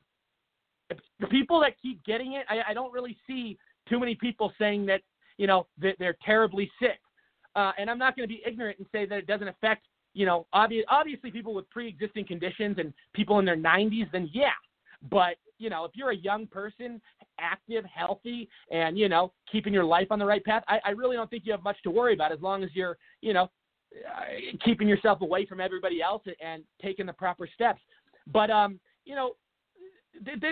the 1.19 1.27
people 1.27 1.59
that 1.61 1.73
keep 1.81 2.03
getting 2.03 2.33
it, 2.33 2.45
I, 2.49 2.71
I 2.71 2.73
don't 2.73 2.93
really 2.93 3.17
see 3.27 3.57
too 3.89 3.99
many 3.99 4.15
people 4.15 4.51
saying 4.59 4.85
that 4.87 5.01
you 5.37 5.47
know 5.47 5.67
that 5.79 5.95
they're 5.99 6.17
terribly 6.25 6.71
sick. 6.79 6.99
Uh, 7.55 7.71
and 7.77 7.89
I'm 7.89 7.97
not 7.97 8.15
going 8.17 8.27
to 8.27 8.33
be 8.33 8.41
ignorant 8.45 8.79
and 8.79 8.87
say 8.91 9.05
that 9.05 9.17
it 9.17 9.27
doesn't 9.27 9.47
affect 9.47 9.85
you 10.13 10.25
know 10.25 10.45
obvious, 10.53 10.85
obviously 10.89 11.31
people 11.31 11.53
with 11.53 11.69
pre-existing 11.69 12.25
conditions 12.25 12.77
and 12.79 12.93
people 13.13 13.39
in 13.39 13.45
their 13.45 13.57
90s. 13.57 14.11
Then 14.11 14.29
yeah, 14.33 14.49
but 15.09 15.35
you 15.57 15.69
know 15.69 15.85
if 15.85 15.91
you're 15.95 16.11
a 16.11 16.17
young 16.17 16.47
person, 16.47 17.01
active, 17.39 17.85
healthy, 17.85 18.49
and 18.71 18.97
you 18.97 19.09
know 19.09 19.33
keeping 19.51 19.73
your 19.73 19.85
life 19.85 20.07
on 20.11 20.19
the 20.19 20.25
right 20.25 20.43
path, 20.43 20.63
I, 20.67 20.79
I 20.85 20.89
really 20.91 21.15
don't 21.15 21.29
think 21.29 21.43
you 21.45 21.51
have 21.51 21.63
much 21.63 21.77
to 21.83 21.91
worry 21.91 22.13
about 22.13 22.31
as 22.31 22.41
long 22.41 22.63
as 22.63 22.69
you're 22.73 22.97
you 23.21 23.33
know 23.33 23.49
keeping 24.63 24.87
yourself 24.87 25.21
away 25.21 25.45
from 25.45 25.59
everybody 25.59 26.01
else 26.01 26.23
and 26.43 26.63
taking 26.81 27.05
the 27.05 27.13
proper 27.13 27.47
steps. 27.53 27.81
But 28.31 28.49
um, 28.49 28.79
you 29.05 29.15
know, 29.15 29.33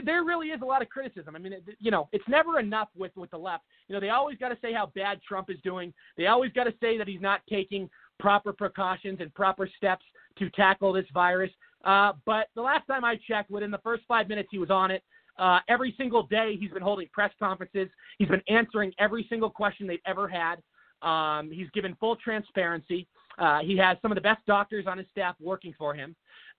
there, 0.03 0.23
really 0.23 0.47
is 0.47 0.61
a 0.61 0.65
lot 0.65 0.81
of 0.81 0.89
criticism. 0.89 1.35
I 1.35 1.39
mean, 1.39 1.53
you 1.79 1.91
know, 1.91 2.09
it's 2.11 2.27
never 2.27 2.59
enough 2.59 2.89
with 2.95 3.11
with 3.15 3.31
the 3.31 3.37
left. 3.37 3.63
You 3.87 3.95
know, 3.95 3.99
they 3.99 4.09
always 4.09 4.37
got 4.37 4.49
to 4.49 4.57
say 4.61 4.73
how 4.73 4.91
bad 4.95 5.21
Trump 5.21 5.49
is 5.49 5.57
doing. 5.63 5.93
They 6.17 6.27
always 6.27 6.51
got 6.51 6.65
to 6.65 6.73
say 6.81 6.97
that 6.97 7.07
he's 7.07 7.21
not 7.21 7.41
taking 7.49 7.89
proper 8.19 8.53
precautions 8.53 9.19
and 9.21 9.33
proper 9.33 9.69
steps 9.77 10.05
to 10.39 10.49
tackle 10.51 10.93
this 10.93 11.05
virus. 11.13 11.51
Uh, 11.83 12.13
but 12.25 12.47
the 12.55 12.61
last 12.61 12.87
time 12.87 13.03
I 13.03 13.17
checked, 13.27 13.51
within 13.51 13.71
the 13.71 13.79
first 13.79 14.03
five 14.07 14.29
minutes 14.29 14.49
he 14.51 14.57
was 14.57 14.69
on 14.69 14.91
it, 14.91 15.03
uh, 15.37 15.59
every 15.67 15.93
single 15.97 16.23
day 16.23 16.55
he's 16.59 16.71
been 16.71 16.83
holding 16.83 17.07
press 17.11 17.31
conferences. 17.39 17.89
He's 18.19 18.29
been 18.29 18.43
answering 18.47 18.93
every 18.99 19.25
single 19.29 19.49
question 19.49 19.87
they've 19.87 19.99
ever 20.05 20.27
had. 20.27 20.61
Um, 21.01 21.51
he's 21.51 21.69
given 21.71 21.95
full 21.99 22.15
transparency. 22.15 23.07
Uh, 23.22 23.22
he 23.63 23.77
has 23.77 23.97
some 24.01 24.11
of 24.11 24.15
the 24.15 24.21
best 24.21 24.45
doctors 24.45 24.85
on 24.87 24.97
his 24.97 25.07
staff 25.11 25.35
working 25.39 25.73
for 25.77 25.93
him. 25.93 26.15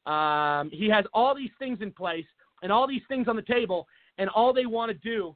Um, 0.06 0.70
he 0.70 0.88
has 0.90 1.04
all 1.12 1.34
these 1.34 1.50
things 1.58 1.78
in 1.80 1.90
place 1.90 2.26
and 2.62 2.70
all 2.70 2.86
these 2.86 3.02
things 3.08 3.28
on 3.28 3.36
the 3.36 3.42
table, 3.42 3.86
and 4.18 4.28
all 4.30 4.52
they 4.52 4.66
want 4.66 4.90
to 4.90 4.98
do 4.98 5.34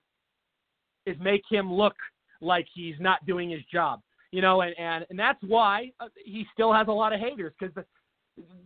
is 1.06 1.16
make 1.20 1.42
him 1.50 1.72
look 1.72 1.96
like 2.40 2.66
he's 2.72 2.96
not 3.00 3.24
doing 3.26 3.50
his 3.50 3.62
job. 3.72 4.00
You 4.30 4.42
know, 4.42 4.60
and 4.60 4.78
and, 4.78 5.06
and 5.10 5.18
that's 5.18 5.42
why 5.42 5.92
uh, 6.00 6.08
he 6.16 6.46
still 6.52 6.72
has 6.72 6.88
a 6.88 6.92
lot 6.92 7.12
of 7.12 7.20
haters 7.20 7.52
because 7.58 7.74
the, 7.74 7.84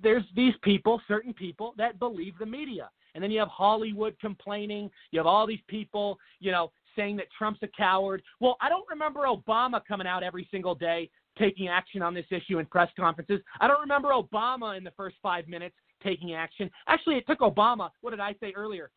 there's 0.03 0.25
these 0.35 0.55
people, 0.63 1.01
certain 1.07 1.33
people 1.33 1.75
that 1.79 1.99
believe 1.99 2.35
the 2.39 2.47
media. 2.47 2.91
And 3.15 3.23
then 3.23 3.31
you 3.31 3.39
have 3.41 3.49
Hollywood 3.49 4.17
complaining. 4.21 4.91
You 5.11 5.19
have 5.19 5.27
all 5.27 5.47
these 5.47 5.61
people, 5.69 6.19
you 6.41 6.51
know, 6.51 6.73
saying 6.97 7.17
that 7.17 7.27
Trump's 7.37 7.61
a 7.63 7.69
coward. 7.69 8.23
Well, 8.41 8.57
I 8.61 8.69
don't 8.69 8.89
remember 8.89 9.21
Obama 9.21 9.81
coming 9.87 10.07
out 10.07 10.23
every 10.23 10.49
single 10.51 10.75
day 10.75 11.11
taking 11.39 11.69
action 11.69 12.03
on 12.03 12.15
this 12.15 12.27
issue 12.31 12.59
in 12.59 12.67
press 12.67 12.89
conferences. 12.99 13.41
I 13.61 13.69
don't 13.69 13.81
remember 13.81 14.11
Obama 14.11 14.77
in 14.77 14.85
the 14.85 14.91
first 14.93 15.17
five 15.23 15.49
minutes 15.49 15.75
taking 16.03 16.35
action. 16.35 16.71
Actually, 16.89 17.17
it 17.17 17.27
took 17.27 17.41
Obama, 17.41 17.91
what 18.01 18.11
did 18.11 18.21
I 18.21 18.35
say 18.41 18.53
earlier, 18.57 18.91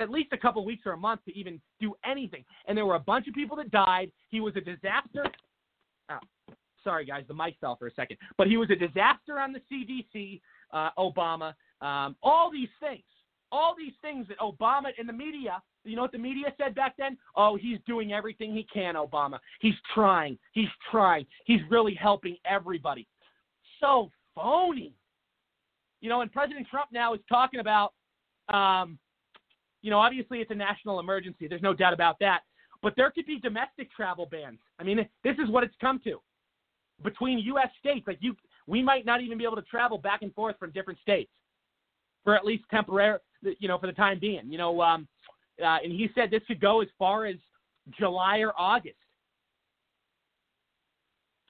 at 0.00 0.10
least 0.10 0.32
a 0.32 0.38
couple 0.38 0.64
weeks 0.64 0.84
or 0.86 0.92
a 0.92 0.96
month 0.96 1.24
to 1.26 1.36
even 1.36 1.60
do 1.80 1.94
anything. 2.04 2.44
And 2.66 2.76
there 2.76 2.86
were 2.86 2.94
a 2.94 3.00
bunch 3.00 3.26
of 3.28 3.34
people 3.34 3.56
that 3.56 3.70
died. 3.70 4.10
He 4.28 4.40
was 4.40 4.54
a 4.56 4.60
disaster. 4.60 5.26
Oh, 6.10 6.18
sorry, 6.82 7.04
guys, 7.04 7.24
the 7.26 7.34
mic 7.34 7.56
fell 7.60 7.76
for 7.76 7.88
a 7.88 7.94
second. 7.94 8.18
But 8.38 8.46
he 8.46 8.56
was 8.56 8.70
a 8.70 8.76
disaster 8.76 9.40
on 9.40 9.52
the 9.52 9.60
CDC, 9.70 10.40
uh, 10.72 10.90
Obama. 10.98 11.54
Um, 11.80 12.16
all 12.22 12.50
these 12.50 12.68
things, 12.80 13.02
all 13.52 13.74
these 13.76 13.92
things 14.02 14.26
that 14.28 14.38
Obama 14.38 14.88
and 14.98 15.08
the 15.08 15.12
media, 15.12 15.62
you 15.84 15.96
know 15.96 16.02
what 16.02 16.12
the 16.12 16.18
media 16.18 16.52
said 16.58 16.74
back 16.74 16.94
then? 16.98 17.16
Oh, 17.36 17.56
he's 17.56 17.78
doing 17.86 18.12
everything 18.12 18.54
he 18.54 18.66
can, 18.72 18.94
Obama. 18.94 19.38
He's 19.60 19.74
trying. 19.94 20.38
He's 20.52 20.68
trying. 20.90 21.26
He's 21.44 21.60
really 21.70 21.94
helping 21.94 22.36
everybody. 22.44 23.06
So 23.80 24.10
phony. 24.34 24.94
You 26.00 26.08
know, 26.10 26.20
and 26.20 26.32
President 26.32 26.66
Trump 26.70 26.88
now 26.92 27.14
is 27.14 27.20
talking 27.28 27.60
about, 27.60 27.92
um, 28.52 28.98
you 29.82 29.90
know, 29.90 29.98
obviously 29.98 30.38
it's 30.38 30.50
a 30.50 30.54
national 30.54 31.00
emergency. 31.00 31.46
There's 31.48 31.62
no 31.62 31.74
doubt 31.74 31.92
about 31.94 32.18
that. 32.20 32.40
But 32.82 32.94
there 32.96 33.10
could 33.10 33.24
be 33.24 33.38
domestic 33.38 33.90
travel 33.90 34.26
bans. 34.30 34.58
I 34.78 34.82
mean, 34.82 35.08
this 35.22 35.36
is 35.42 35.48
what 35.48 35.64
it's 35.64 35.74
come 35.80 36.00
to 36.04 36.20
between 37.02 37.38
U.S. 37.38 37.68
states. 37.80 38.06
Like 38.06 38.18
you, 38.20 38.36
we 38.66 38.82
might 38.82 39.06
not 39.06 39.22
even 39.22 39.38
be 39.38 39.44
able 39.44 39.56
to 39.56 39.62
travel 39.62 39.96
back 39.96 40.22
and 40.22 40.34
forth 40.34 40.56
from 40.58 40.70
different 40.72 41.00
states 41.00 41.30
for 42.24 42.34
at 42.34 42.44
least 42.44 42.64
temporary, 42.70 43.18
you 43.58 43.68
know, 43.68 43.78
for 43.78 43.86
the 43.86 43.92
time 43.92 44.18
being. 44.18 44.50
You 44.50 44.58
know, 44.58 44.80
um, 44.82 45.08
uh, 45.62 45.78
and 45.82 45.92
he 45.92 46.08
said 46.14 46.30
this 46.30 46.42
could 46.46 46.60
go 46.60 46.80
as 46.80 46.88
far 46.98 47.26
as 47.26 47.36
July 47.98 48.38
or 48.38 48.52
August 48.58 48.96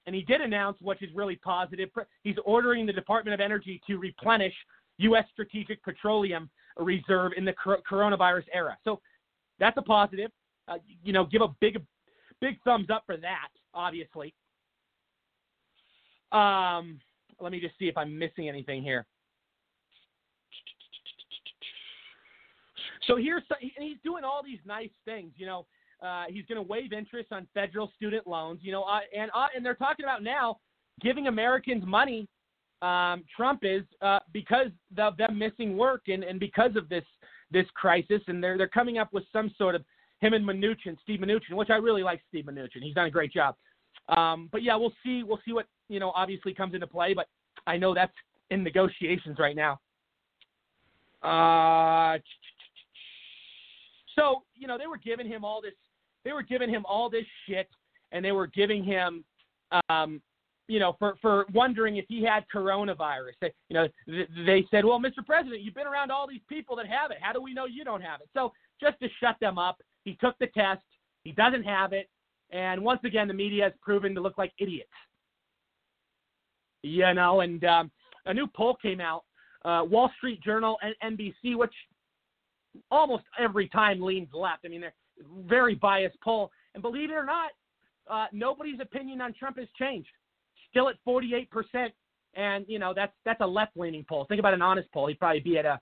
and 0.07 0.15
he 0.15 0.23
did 0.23 0.41
announce, 0.41 0.77
which 0.81 1.03
is 1.03 1.09
really 1.15 1.37
positive, 1.37 1.89
he's 2.23 2.37
ordering 2.45 2.87
the 2.87 2.93
Department 2.93 3.35
of 3.35 3.41
Energy 3.41 3.81
to 3.87 3.97
replenish 3.97 4.55
U.S. 4.99 5.25
strategic 5.33 5.83
petroleum 5.83 6.51
reserve 6.77 7.33
in 7.37 7.45
the 7.45 7.55
coronavirus 7.91 8.45
era. 8.53 8.77
So 8.85 9.01
that's 9.59 9.77
a 9.77 9.83
positive. 9.83 10.31
Uh, 10.69 10.77
you 11.03 11.13
know, 11.13 11.25
give 11.25 11.43
a 11.43 11.49
big, 11.61 11.83
big 12.41 12.59
thumbs 12.65 12.89
up 12.93 13.05
for 13.07 13.17
that. 13.17 13.49
Obviously. 13.73 14.35
Um, 16.33 17.01
let 17.41 17.53
me 17.53 17.61
just 17.61 17.79
see 17.79 17.87
if 17.87 17.97
I'm 17.97 18.19
missing 18.19 18.49
anything 18.49 18.83
here. 18.83 19.07
So 23.07 23.17
here's 23.17 23.43
he's 23.61 23.99
doing 24.05 24.25
all 24.25 24.43
these 24.45 24.61
nice 24.65 24.91
things. 25.05 25.33
You 25.37 25.47
know, 25.47 25.67
uh, 26.03 26.25
he's 26.29 26.45
going 26.47 26.57
to 26.57 26.69
waive 26.69 26.93
interest 26.93 27.33
on 27.33 27.47
federal 27.55 27.93
student 27.97 28.27
loans. 28.27 28.61
You 28.63 28.73
know, 28.73 28.85
uh, 28.85 29.01
and 29.17 29.31
uh, 29.35 29.49
and 29.55 29.65
they're 29.65 29.75
talking 29.75 30.05
about 30.05 30.23
now 30.23 30.59
giving 31.01 31.27
Americans 31.27 31.85
money. 31.87 32.29
Um, 32.83 33.25
Trump 33.35 33.61
is 33.63 33.83
uh, 34.03 34.19
because 34.33 34.69
of 34.99 35.17
them 35.17 35.39
missing 35.39 35.77
work 35.77 36.03
and, 36.09 36.23
and 36.23 36.39
because 36.39 36.77
of 36.77 36.89
this 36.89 37.05
this 37.51 37.67
crisis, 37.75 38.21
and 38.27 38.43
they're 38.43 38.59
they're 38.59 38.69
coming 38.69 38.99
up 38.99 39.13
with 39.13 39.25
some 39.33 39.51
sort 39.57 39.75
of 39.75 39.85
him 40.21 40.33
and 40.33 40.47
Mnuchin, 40.47 40.97
Steve 41.03 41.21
Mnuchin, 41.21 41.55
which 41.55 41.71
I 41.71 41.75
really 41.77 42.03
like 42.03 42.21
Steve 42.29 42.45
Mnuchin. 42.45 42.83
He's 42.83 42.95
done 42.95 43.07
a 43.07 43.11
great 43.11 43.33
job. 43.33 43.55
Um, 44.09 44.49
but 44.53 44.63
yeah, 44.63 44.77
we'll 44.77 44.93
see. 45.05 45.23
We'll 45.23 45.41
see 45.45 45.53
what 45.53 45.67
you 45.89 46.01
know. 46.01 46.13
Obviously 46.15 46.55
comes 46.55 46.75
into 46.75 46.87
play, 46.87 47.15
but 47.15 47.27
I 47.67 47.77
know 47.77 47.95
that's 47.95 48.13
in 48.51 48.63
negotiations 48.63 49.39
right 49.39 49.57
now. 49.57 49.81
Uh, 51.23 52.19
so 54.17 54.43
you 54.55 54.67
know 54.67 54.79
they 54.79 54.87
were 54.87 54.99
giving 54.99 55.27
him 55.27 55.45
all 55.45 55.61
this 55.61 55.75
they 56.25 56.33
were 56.33 56.43
giving 56.43 56.71
him 56.71 56.85
all 56.87 57.11
this 57.11 57.27
shit, 57.47 57.69
and 58.13 58.25
they 58.25 58.33
were 58.33 58.47
giving 58.47 58.83
him, 58.83 59.25
um, 59.89 60.21
you 60.69 60.81
know, 60.81 60.97
for 60.99 61.17
for 61.21 61.47
wondering 61.53 61.97
if 61.97 62.07
he 62.09 62.25
had 62.25 62.45
coronavirus. 62.53 63.33
They, 63.41 63.53
you 63.69 63.75
know, 63.75 63.89
th- 64.07 64.29
they 64.47 64.67
said, 64.71 64.85
"Well, 64.85 64.99
Mr. 64.99 65.25
President, 65.25 65.61
you've 65.61 65.75
been 65.75 65.87
around 65.87 66.11
all 66.11 66.27
these 66.27 66.41
people 66.49 66.77
that 66.77 66.87
have 66.87 67.11
it. 67.11 67.19
How 67.21 67.33
do 67.33 67.43
we 67.43 67.53
know 67.53 67.67
you 67.67 67.85
don't 67.85 68.01
have 68.01 68.21
it?" 68.21 68.29
So 68.33 68.53
just 68.81 68.99
to 69.01 69.09
shut 69.21 69.37
them 69.41 69.59
up, 69.59 69.83
he 70.05 70.15
took 70.15 70.39
the 70.39 70.47
test. 70.49 70.83
He 71.25 71.33
doesn't 71.33 71.65
have 71.65 71.93
it, 71.93 72.09
and 72.51 72.83
once 72.83 73.01
again, 73.05 73.29
the 73.29 73.35
media 73.35 73.65
has 73.65 73.73
proven 73.83 74.15
to 74.15 74.21
look 74.21 74.39
like 74.39 74.53
idiots. 74.59 74.89
You 76.83 77.13
know, 77.15 77.41
and 77.41 77.63
um, 77.65 77.91
a 78.27 78.33
new 78.33 78.47
poll 78.47 78.77
came 78.81 79.01
out. 79.01 79.25
Uh, 79.65 79.83
Wall 79.83 80.11
Street 80.19 80.43
Journal 80.43 80.79
and 80.83 81.19
NBC, 81.19 81.57
which 81.57 81.73
almost 82.91 83.25
every 83.39 83.69
time 83.69 84.01
leans 84.01 84.29
left. 84.33 84.65
I 84.65 84.69
mean, 84.69 84.81
they're 84.81 84.95
very 85.47 85.75
biased 85.75 86.17
poll. 86.23 86.51
And 86.75 86.83
believe 86.83 87.11
it 87.11 87.15
or 87.15 87.25
not, 87.25 87.51
uh, 88.11 88.27
nobody's 88.33 88.81
opinion 88.81 89.21
on 89.21 89.33
Trump 89.35 89.59
has 89.59 89.69
changed. 89.79 90.09
Still 90.71 90.89
at 90.89 90.97
48%. 91.07 91.47
And, 92.37 92.65
you 92.69 92.79
know, 92.81 92.93
that's 92.95 93.13
that's 93.25 93.41
a 93.41 93.47
left 93.47 93.77
leaning 93.77 94.05
poll. 94.09 94.27
Think 94.29 94.41
about 94.41 94.55
an 94.55 94.63
honest 94.63 94.91
poll. 94.93 95.07
He'd 95.07 95.21
probably 95.21 95.41
be 95.41 95.57
at 95.57 95.65
a, 95.65 95.81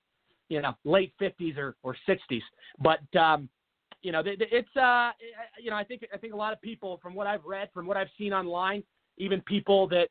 you 0.49 0.61
know, 0.61 0.75
late 0.85 1.15
50s 1.21 1.57
or, 1.57 1.77
or 1.83 1.97
60s. 2.07 2.43
But, 2.79 3.19
um, 3.19 3.49
you 4.03 4.13
know, 4.13 4.23
it's, 4.27 4.77
uh, 4.77 5.13
you 5.59 5.71
know, 5.71 5.77
I 5.77 5.85
think, 5.85 6.03
I 6.13 6.19
think 6.19 6.35
a 6.35 6.37
lot 6.37 6.53
of 6.53 6.61
people, 6.61 6.99
from 7.03 7.15
what 7.15 7.27
I've 7.27 7.45
read, 7.45 7.71
from 7.73 7.87
what 7.87 7.97
I've 7.97 8.11
seen 8.19 8.33
online, 8.35 8.83
even 9.17 9.41
people 9.43 9.89
that 9.89 10.09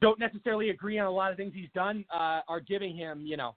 don't 0.00 0.18
necessarily 0.18 0.70
agree 0.70 0.98
on 0.98 1.06
a 1.06 1.10
lot 1.10 1.30
of 1.30 1.36
things 1.36 1.52
he's 1.54 1.68
done, 1.74 2.04
uh, 2.14 2.40
are 2.48 2.60
giving 2.60 2.96
him, 2.96 3.20
you 3.26 3.36
know, 3.36 3.54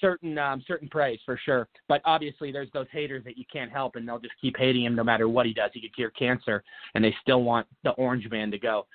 certain 0.00 0.38
um, 0.38 0.62
certain 0.66 0.88
praise 0.88 1.18
for 1.24 1.38
sure. 1.44 1.68
But 1.88 2.00
obviously, 2.04 2.52
there's 2.52 2.70
those 2.72 2.86
haters 2.92 3.24
that 3.24 3.38
you 3.38 3.44
can't 3.52 3.70
help, 3.70 3.96
and 3.96 4.06
they'll 4.06 4.18
just 4.18 4.34
keep 4.40 4.56
hating 4.56 4.84
him 4.84 4.94
no 4.94 5.04
matter 5.04 5.28
what 5.28 5.46
he 5.46 5.52
does. 5.52 5.70
He 5.72 5.80
could 5.80 5.94
cure 5.94 6.10
cancer, 6.10 6.62
and 6.94 7.04
they 7.04 7.14
still 7.22 7.42
want 7.42 7.66
the 7.84 7.90
Orange 7.90 8.28
Man 8.30 8.50
to 8.50 8.58
go. 8.58 8.86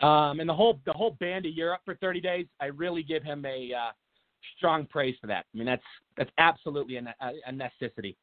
Um, 0.00 0.40
and 0.40 0.48
the 0.48 0.54
whole 0.54 0.78
the 0.84 0.92
whole 0.92 1.16
band 1.20 1.46
of 1.46 1.52
Europe 1.52 1.80
for 1.84 1.94
30 1.96 2.20
days, 2.20 2.46
I 2.60 2.66
really 2.66 3.02
give 3.02 3.22
him 3.22 3.44
a 3.46 3.72
uh, 3.72 3.92
strong 4.56 4.86
praise 4.86 5.16
for 5.20 5.26
that. 5.28 5.46
I 5.52 5.56
mean, 5.56 5.66
that's 5.66 5.82
that's 6.16 6.30
absolutely 6.38 6.96
a, 6.96 7.14
a 7.46 7.52
necessity. 7.52 8.16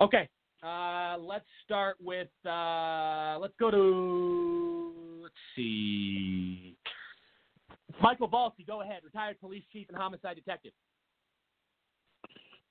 Okay, 0.00 0.28
uh, 0.62 1.16
let's 1.18 1.46
start 1.64 1.96
with 2.02 2.28
uh, 2.44 3.38
let's 3.40 3.54
go 3.60 3.70
to 3.70 4.92
let's 5.22 5.34
see. 5.54 6.76
Michael 8.00 8.28
Valsi, 8.28 8.66
go 8.66 8.82
ahead. 8.82 9.00
Retired 9.04 9.40
police 9.40 9.64
chief 9.72 9.88
and 9.88 9.96
homicide 9.96 10.36
detective. 10.36 10.72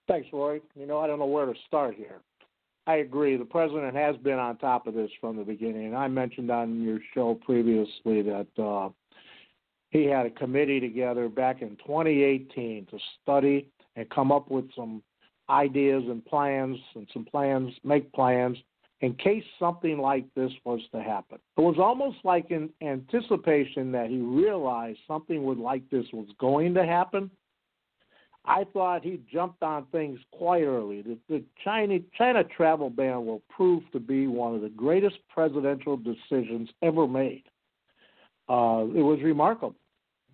Thanks, 0.08 0.28
Roy. 0.32 0.62
You 0.76 0.86
know, 0.86 1.00
I 1.00 1.08
don't 1.08 1.20
know 1.20 1.26
where 1.26 1.46
to 1.46 1.54
start 1.68 1.96
here. 1.96 2.22
I 2.88 2.98
agree. 2.98 3.36
The 3.36 3.46
president 3.46 3.96
has 3.96 4.16
been 4.18 4.38
on 4.38 4.58
top 4.58 4.86
of 4.86 4.94
this 4.94 5.10
from 5.20 5.38
the 5.38 5.44
beginning. 5.44 5.88
And 5.88 5.98
I 5.98 6.08
mentioned 6.08 6.52
on 6.52 6.84
your 6.84 7.00
show 7.14 7.40
previously 7.44 8.22
that 8.22 8.48
uh, 8.62 8.90
he 9.90 10.06
had 10.06 10.28
a 10.28 10.30
committee 10.30 10.80
together 10.80 11.28
back 11.28 11.62
in 11.64 11.70
2018 11.78 12.86
to 12.92 13.00
study 13.24 13.68
and 13.96 14.08
come 14.12 14.32
up 14.32 14.52
with 14.52 14.66
some 14.76 15.02
ideas 15.50 16.04
and 16.08 16.24
plans 16.26 16.78
and 16.96 17.08
some 17.14 17.26
plans, 17.26 17.74
make 17.84 18.12
plans 18.14 18.58
in 19.02 19.14
case 19.16 19.44
something 19.60 19.98
like 19.98 20.26
this 20.36 20.52
was 20.64 20.80
to 20.94 21.02
happen. 21.02 21.38
It 21.58 21.62
was 21.62 21.76
almost 21.78 22.18
like 22.24 22.52
in 22.52 22.70
anticipation 22.82 23.92
that 23.92 24.10
he 24.10 24.18
realized 24.18 25.00
something 25.08 25.44
would 25.44 25.58
like 25.58 25.90
this 25.90 26.06
was 26.14 26.28
going 26.40 26.74
to 26.76 26.86
happen. 26.86 27.30
I 28.46 28.64
thought 28.74 29.04
he 29.04 29.20
jumped 29.32 29.64
on 29.64 29.86
things 29.92 30.20
quite 30.32 30.64
early. 30.64 31.02
The, 31.02 31.18
the 31.28 31.44
China, 31.64 31.98
China 32.18 32.44
travel 32.44 32.90
ban 32.90 33.26
will 33.26 33.42
prove 33.50 33.84
to 33.92 34.00
be 34.00 34.28
one 34.28 34.54
of 34.56 34.62
the 34.62 34.70
greatest 34.70 35.18
presidential 35.30 35.98
decisions 35.98 36.70
ever 36.82 37.08
made. 37.08 37.44
Uh, 38.48 38.86
it 38.96 39.02
was 39.02 39.20
remarkable 39.24 39.76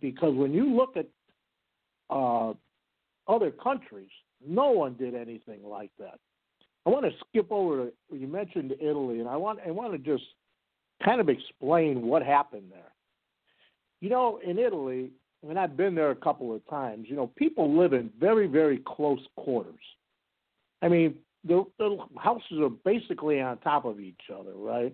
because 0.01 0.35
when 0.35 0.53
you 0.53 0.75
look 0.75 0.97
at 0.97 1.07
uh, 2.09 2.53
other 3.27 3.51
countries, 3.51 4.09
no 4.45 4.71
one 4.71 4.95
did 4.95 5.15
anything 5.15 5.63
like 5.63 5.91
that. 5.97 6.19
I 6.85 6.89
want 6.89 7.05
to 7.05 7.11
skip 7.27 7.51
over 7.51 7.85
to 7.85 7.91
you 8.15 8.27
mentioned 8.27 8.73
Italy, 8.79 9.19
and 9.19 9.29
I 9.29 9.37
want 9.37 9.59
I 9.65 9.71
want 9.71 9.93
to 9.93 9.97
just 9.97 10.23
kind 11.03 11.21
of 11.21 11.29
explain 11.29 12.01
what 12.03 12.23
happened 12.23 12.71
there. 12.71 12.91
You 13.99 14.09
know, 14.09 14.39
in 14.43 14.57
Italy, 14.57 15.11
mean, 15.47 15.57
I've 15.57 15.77
been 15.77 15.95
there 15.95 16.11
a 16.11 16.15
couple 16.15 16.53
of 16.53 16.67
times. 16.67 17.07
You 17.09 17.15
know, 17.15 17.27
people 17.27 17.77
live 17.77 17.93
in 17.93 18.09
very 18.19 18.47
very 18.47 18.79
close 18.85 19.21
quarters. 19.35 19.83
I 20.81 20.87
mean, 20.87 21.15
the, 21.43 21.63
the 21.77 21.97
houses 22.17 22.59
are 22.59 22.69
basically 22.69 23.39
on 23.39 23.57
top 23.59 23.85
of 23.85 23.99
each 23.99 24.21
other, 24.33 24.53
right? 24.55 24.93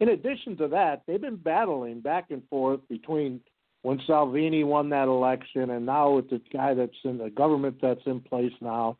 In 0.00 0.10
addition 0.10 0.56
to 0.58 0.68
that, 0.68 1.02
they've 1.06 1.20
been 1.20 1.36
battling 1.36 2.00
back 2.00 2.26
and 2.30 2.42
forth 2.48 2.80
between 2.88 3.40
when 3.82 4.00
Salvini 4.06 4.64
won 4.64 4.90
that 4.90 5.08
election 5.08 5.70
and 5.70 5.86
now 5.86 6.10
with 6.10 6.30
the 6.30 6.40
guy 6.52 6.74
that's 6.74 6.92
in 7.04 7.18
the 7.18 7.30
government 7.30 7.76
that's 7.80 8.06
in 8.06 8.20
place 8.20 8.52
now 8.60 8.98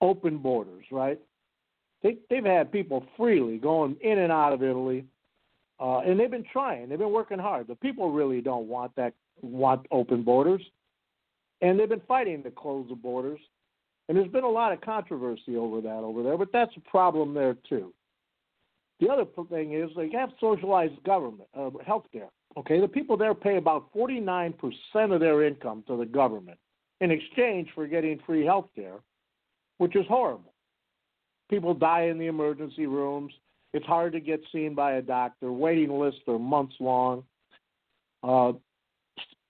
open 0.00 0.38
borders, 0.38 0.84
right? 0.90 1.18
They, 2.02 2.18
they've 2.30 2.44
had 2.44 2.70
people 2.70 3.04
freely 3.16 3.58
going 3.58 3.96
in 4.00 4.18
and 4.18 4.32
out 4.32 4.52
of 4.52 4.62
Italy, 4.62 5.04
uh, 5.80 5.98
and 6.00 6.18
they've 6.18 6.30
been 6.30 6.46
trying. 6.52 6.88
They've 6.88 6.98
been 6.98 7.12
working 7.12 7.38
hard. 7.38 7.66
The 7.66 7.74
people 7.74 8.12
really 8.12 8.40
don't 8.40 8.68
want 8.68 8.94
that 8.96 9.14
want 9.42 9.86
open 9.90 10.22
borders, 10.22 10.62
and 11.60 11.78
they've 11.78 11.88
been 11.88 12.02
fighting 12.06 12.42
to 12.42 12.50
close 12.50 12.86
the 12.88 12.94
borders. 12.94 13.40
And 14.08 14.16
there's 14.16 14.30
been 14.30 14.44
a 14.44 14.48
lot 14.48 14.72
of 14.72 14.80
controversy 14.80 15.56
over 15.56 15.80
that 15.82 15.98
over 15.98 16.22
there, 16.22 16.38
but 16.38 16.50
that's 16.52 16.74
a 16.76 16.90
problem 16.90 17.34
there 17.34 17.56
too. 17.68 17.92
The 19.00 19.08
other 19.08 19.24
thing 19.50 19.74
is 19.74 19.90
they 19.96 20.10
have 20.10 20.30
socialized 20.40 21.02
government, 21.04 21.48
uh, 21.54 21.70
health 21.86 22.06
care. 22.12 22.30
Okay, 22.56 22.80
the 22.80 22.88
people 22.88 23.16
there 23.16 23.34
pay 23.34 23.56
about 23.56 23.92
49% 23.94 24.54
of 25.12 25.20
their 25.20 25.44
income 25.44 25.84
to 25.86 25.96
the 25.96 26.06
government 26.06 26.58
in 27.00 27.10
exchange 27.10 27.68
for 27.74 27.86
getting 27.86 28.18
free 28.26 28.44
health 28.44 28.68
care, 28.74 28.96
which 29.78 29.96
is 29.96 30.06
horrible. 30.08 30.52
People 31.50 31.74
die 31.74 32.02
in 32.02 32.18
the 32.18 32.26
emergency 32.26 32.86
rooms. 32.86 33.32
It's 33.72 33.86
hard 33.86 34.12
to 34.12 34.20
get 34.20 34.40
seen 34.52 34.74
by 34.74 34.92
a 34.92 35.02
doctor. 35.02 35.52
Waiting 35.52 35.98
lists 35.98 36.20
are 36.28 36.38
months 36.38 36.74
long. 36.80 37.24
Uh, 38.22 38.52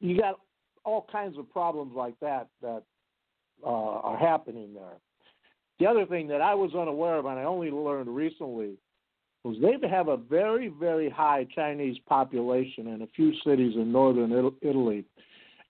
you 0.00 0.18
got 0.18 0.38
all 0.84 1.06
kinds 1.10 1.38
of 1.38 1.50
problems 1.50 1.92
like 1.96 2.14
that 2.20 2.48
that 2.62 2.82
uh, 3.64 3.68
are 3.68 4.16
happening 4.16 4.74
there. 4.74 4.98
The 5.78 5.86
other 5.86 6.06
thing 6.06 6.28
that 6.28 6.40
I 6.40 6.54
was 6.54 6.74
unaware 6.74 7.16
of, 7.16 7.26
and 7.26 7.38
I 7.38 7.44
only 7.44 7.70
learned 7.70 8.14
recently, 8.14 8.74
was 9.44 9.56
they 9.60 9.88
have 9.88 10.08
a 10.08 10.16
very, 10.16 10.68
very 10.68 11.08
high 11.08 11.46
Chinese 11.54 11.96
population 12.08 12.88
in 12.88 13.02
a 13.02 13.06
few 13.14 13.32
cities 13.44 13.74
in 13.76 13.92
northern 13.92 14.52
Italy, 14.60 15.04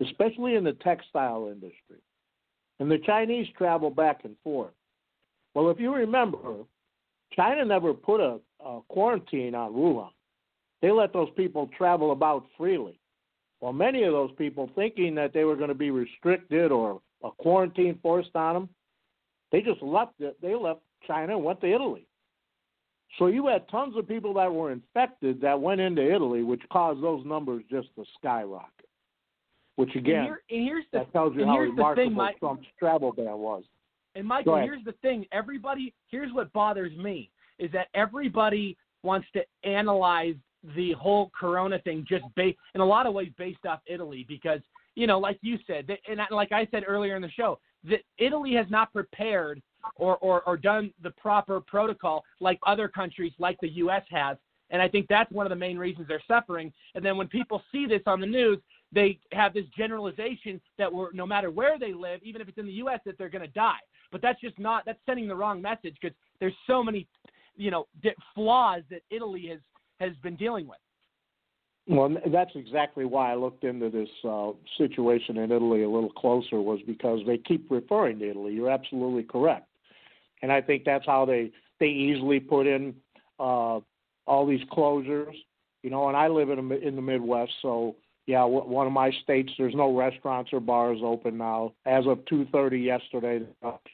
especially 0.00 0.54
in 0.54 0.64
the 0.64 0.72
textile 0.72 1.48
industry. 1.48 1.98
And 2.80 2.90
the 2.90 2.98
Chinese 2.98 3.46
travel 3.56 3.90
back 3.90 4.20
and 4.24 4.36
forth. 4.44 4.72
Well, 5.54 5.70
if 5.70 5.80
you 5.80 5.94
remember, 5.94 6.64
China 7.32 7.64
never 7.64 7.92
put 7.92 8.20
a, 8.20 8.38
a 8.64 8.80
quarantine 8.88 9.54
on 9.54 9.72
Wuhan. 9.72 10.10
They 10.80 10.90
let 10.90 11.12
those 11.12 11.30
people 11.36 11.68
travel 11.76 12.12
about 12.12 12.46
freely. 12.56 13.00
Well, 13.60 13.72
many 13.72 14.04
of 14.04 14.12
those 14.12 14.30
people, 14.38 14.70
thinking 14.76 15.14
that 15.16 15.32
they 15.32 15.44
were 15.44 15.56
going 15.56 15.68
to 15.68 15.74
be 15.74 15.90
restricted 15.90 16.70
or 16.70 17.00
a 17.24 17.30
quarantine 17.32 17.98
forced 18.00 18.34
on 18.36 18.54
them, 18.54 18.68
they 19.50 19.60
just 19.60 19.82
left 19.82 20.20
it. 20.20 20.40
They 20.40 20.54
left 20.54 20.80
China 21.06 21.36
and 21.36 21.44
went 21.44 21.60
to 21.62 21.72
Italy. 21.72 22.06
So 23.18 23.26
you 23.26 23.46
had 23.46 23.68
tons 23.68 23.96
of 23.96 24.06
people 24.06 24.34
that 24.34 24.52
were 24.52 24.70
infected 24.70 25.40
that 25.40 25.60
went 25.60 25.80
into 25.80 26.02
Italy, 26.02 26.42
which 26.42 26.62
caused 26.70 27.02
those 27.02 27.24
numbers 27.24 27.64
just 27.70 27.88
to 27.96 28.04
skyrocket. 28.18 28.87
Which 29.78 29.94
again, 29.94 30.16
and, 30.16 30.24
here, 30.24 30.42
and 30.50 30.64
here's 30.64 30.84
the, 30.90 30.98
that 30.98 31.12
tells 31.12 31.36
you 31.36 31.46
how 31.46 31.56
remarkable 31.56 32.04
thing, 32.04 32.12
Mike, 32.12 32.40
Trump's 32.40 32.66
travel 32.80 33.12
ban 33.12 33.38
was. 33.38 33.62
And 34.16 34.26
Michael, 34.26 34.56
here's 34.56 34.82
the 34.84 34.94
thing: 35.02 35.24
everybody, 35.30 35.94
here's 36.10 36.32
what 36.32 36.52
bothers 36.52 36.96
me 36.96 37.30
is 37.60 37.70
that 37.70 37.86
everybody 37.94 38.76
wants 39.04 39.28
to 39.34 39.42
analyze 39.62 40.34
the 40.74 40.94
whole 40.94 41.30
Corona 41.38 41.78
thing 41.78 42.04
just 42.08 42.24
based, 42.34 42.58
in 42.74 42.80
a 42.80 42.84
lot 42.84 43.06
of 43.06 43.14
ways, 43.14 43.30
based 43.38 43.64
off 43.66 43.78
Italy, 43.86 44.26
because 44.26 44.58
you 44.96 45.06
know, 45.06 45.20
like 45.20 45.38
you 45.42 45.58
said, 45.64 45.88
and 46.08 46.20
like 46.32 46.50
I 46.50 46.66
said 46.72 46.82
earlier 46.84 47.14
in 47.14 47.22
the 47.22 47.30
show, 47.30 47.60
that 47.84 48.00
Italy 48.18 48.54
has 48.54 48.66
not 48.70 48.92
prepared 48.92 49.62
or, 49.94 50.16
or, 50.16 50.42
or 50.42 50.56
done 50.56 50.92
the 51.04 51.10
proper 51.12 51.60
protocol 51.60 52.24
like 52.40 52.58
other 52.66 52.88
countries, 52.88 53.32
like 53.38 53.56
the 53.62 53.68
U.S. 53.76 54.02
has. 54.10 54.36
And 54.70 54.82
I 54.82 54.88
think 54.88 55.06
that's 55.08 55.30
one 55.30 55.46
of 55.46 55.50
the 55.50 55.56
main 55.56 55.78
reasons 55.78 56.08
they're 56.08 56.20
suffering. 56.26 56.72
And 56.96 57.04
then 57.04 57.16
when 57.16 57.28
people 57.28 57.62
see 57.70 57.86
this 57.86 58.02
on 58.06 58.20
the 58.20 58.26
news, 58.26 58.58
they 58.92 59.18
have 59.32 59.52
this 59.52 59.66
generalization 59.76 60.60
that 60.78 60.92
we're, 60.92 61.12
no 61.12 61.26
matter 61.26 61.50
where 61.50 61.78
they 61.78 61.92
live, 61.92 62.20
even 62.22 62.40
if 62.40 62.48
it's 62.48 62.58
in 62.58 62.66
the 62.66 62.72
U.S., 62.72 63.00
that 63.04 63.18
they're 63.18 63.28
going 63.28 63.46
to 63.46 63.52
die. 63.52 63.78
But 64.10 64.22
that's 64.22 64.40
just 64.40 64.58
not, 64.58 64.84
that's 64.86 64.98
sending 65.04 65.28
the 65.28 65.34
wrong 65.34 65.60
message 65.60 65.96
because 66.00 66.16
there's 66.40 66.54
so 66.66 66.82
many, 66.82 67.06
you 67.56 67.70
know, 67.70 67.86
flaws 68.34 68.82
that 68.90 69.02
Italy 69.10 69.46
has, 69.50 69.60
has 70.00 70.16
been 70.22 70.36
dealing 70.36 70.66
with. 70.66 70.78
Well, 71.88 72.14
that's 72.30 72.50
exactly 72.54 73.06
why 73.06 73.32
I 73.32 73.34
looked 73.34 73.64
into 73.64 73.88
this 73.88 74.08
uh, 74.22 74.50
situation 74.76 75.38
in 75.38 75.50
Italy 75.50 75.84
a 75.84 75.88
little 75.88 76.10
closer, 76.10 76.60
was 76.60 76.80
because 76.86 77.20
they 77.26 77.38
keep 77.38 77.70
referring 77.70 78.18
to 78.18 78.28
Italy. 78.30 78.52
You're 78.52 78.70
absolutely 78.70 79.22
correct, 79.22 79.66
and 80.42 80.52
I 80.52 80.60
think 80.60 80.84
that's 80.84 81.06
how 81.06 81.24
they 81.24 81.50
they 81.80 81.86
easily 81.86 82.40
put 82.40 82.66
in 82.66 82.94
uh, 83.40 83.80
all 84.26 84.46
these 84.46 84.60
closures. 84.70 85.32
You 85.82 85.88
know, 85.88 86.08
and 86.08 86.16
I 86.16 86.28
live 86.28 86.50
in 86.50 86.70
in 86.72 86.94
the 86.94 87.00
Midwest, 87.00 87.52
so 87.62 87.96
yeah, 88.28 88.44
one 88.44 88.86
of 88.86 88.92
my 88.92 89.10
states 89.22 89.50
there's 89.56 89.74
no 89.74 89.96
restaurants 89.96 90.52
or 90.52 90.60
bars 90.60 90.98
open 91.02 91.38
now. 91.38 91.72
As 91.86 92.06
of 92.06 92.18
2:30 92.26 92.78
yesterday, 92.78 93.46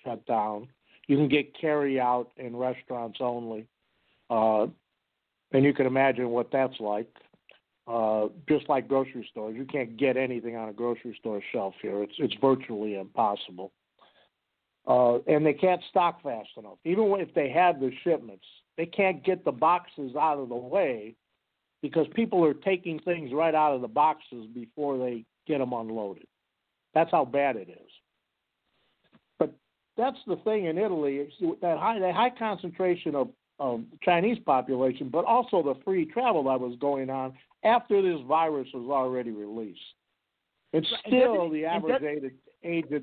shut 0.02 0.26
down. 0.26 0.66
You 1.06 1.16
can 1.16 1.28
get 1.28 1.54
carry 1.56 2.00
out 2.00 2.32
in 2.36 2.56
restaurants 2.56 3.18
only, 3.20 3.68
uh, 4.30 4.66
and 5.52 5.64
you 5.64 5.72
can 5.72 5.86
imagine 5.86 6.30
what 6.30 6.50
that's 6.50 6.80
like 6.80 7.06
uh, 7.86 8.26
just 8.48 8.68
like 8.68 8.88
grocery 8.88 9.24
stores. 9.30 9.54
You 9.56 9.66
can't 9.66 9.96
get 9.96 10.16
anything 10.16 10.56
on 10.56 10.68
a 10.68 10.72
grocery 10.72 11.16
store 11.20 11.40
shelf 11.52 11.74
here. 11.80 12.02
It's 12.02 12.14
it's 12.18 12.34
virtually 12.40 12.96
impossible. 12.96 13.70
Uh, 14.84 15.18
and 15.28 15.46
they 15.46 15.54
can't 15.54 15.80
stock 15.90 16.24
fast 16.24 16.48
enough. 16.56 16.78
Even 16.84 17.04
if 17.20 17.32
they 17.34 17.50
have 17.50 17.78
the 17.78 17.92
shipments, 18.02 18.44
they 18.76 18.86
can't 18.86 19.24
get 19.24 19.44
the 19.44 19.52
boxes 19.52 20.16
out 20.16 20.40
of 20.40 20.48
the 20.48 20.56
way 20.56 21.14
because 21.84 22.06
people 22.14 22.42
are 22.42 22.54
taking 22.54 22.98
things 23.00 23.30
right 23.30 23.54
out 23.54 23.74
of 23.74 23.82
the 23.82 23.88
boxes 23.88 24.46
before 24.54 24.96
they 24.96 25.22
get 25.46 25.58
them 25.58 25.74
unloaded. 25.74 26.26
That's 26.94 27.10
how 27.10 27.26
bad 27.26 27.56
it 27.56 27.68
is. 27.68 27.90
But 29.38 29.52
that's 29.94 30.16
the 30.26 30.36
thing 30.36 30.64
in 30.64 30.78
Italy. 30.78 31.16
It's 31.16 31.60
that 31.60 31.78
high 31.78 31.98
that 31.98 32.14
high 32.14 32.30
concentration 32.30 33.14
of 33.14 33.28
of 33.58 33.82
Chinese 34.02 34.38
population, 34.46 35.10
but 35.10 35.26
also 35.26 35.62
the 35.62 35.78
free 35.84 36.06
travel 36.06 36.42
that 36.44 36.58
was 36.58 36.74
going 36.80 37.10
on 37.10 37.34
after 37.64 38.00
this 38.00 38.20
virus 38.26 38.66
was 38.72 38.88
already 38.90 39.30
released. 39.30 39.78
It's 40.72 40.88
still 41.06 41.50
the 41.50 41.66
average 41.66 42.02
age, 42.02 42.32
age 42.64 42.92
of, 42.92 43.02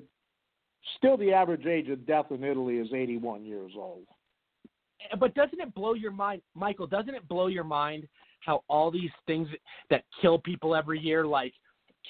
still 0.98 1.18
the 1.18 1.34
average 1.34 1.68
age 1.68 1.88
of 1.90 2.08
death 2.08 2.32
in 2.32 2.44
Italy 2.44 2.80
is 2.80 2.88
81 2.92 3.46
years 3.46 3.74
old. 3.78 4.08
But 5.20 5.36
doesn't 5.36 5.60
it 5.60 5.74
blow 5.76 5.94
your 5.94 6.12
mind, 6.12 6.42
Michael? 6.56 6.88
Doesn't 6.88 7.14
it 7.14 7.28
blow 7.28 7.46
your 7.46 7.64
mind 7.64 8.08
how 8.42 8.64
all 8.68 8.92
these 8.92 9.12
things 9.26 9.48
that 9.89 10.04
kill 10.22 10.38
people 10.38 10.76
every 10.76 11.00
year, 11.00 11.26
like 11.26 11.54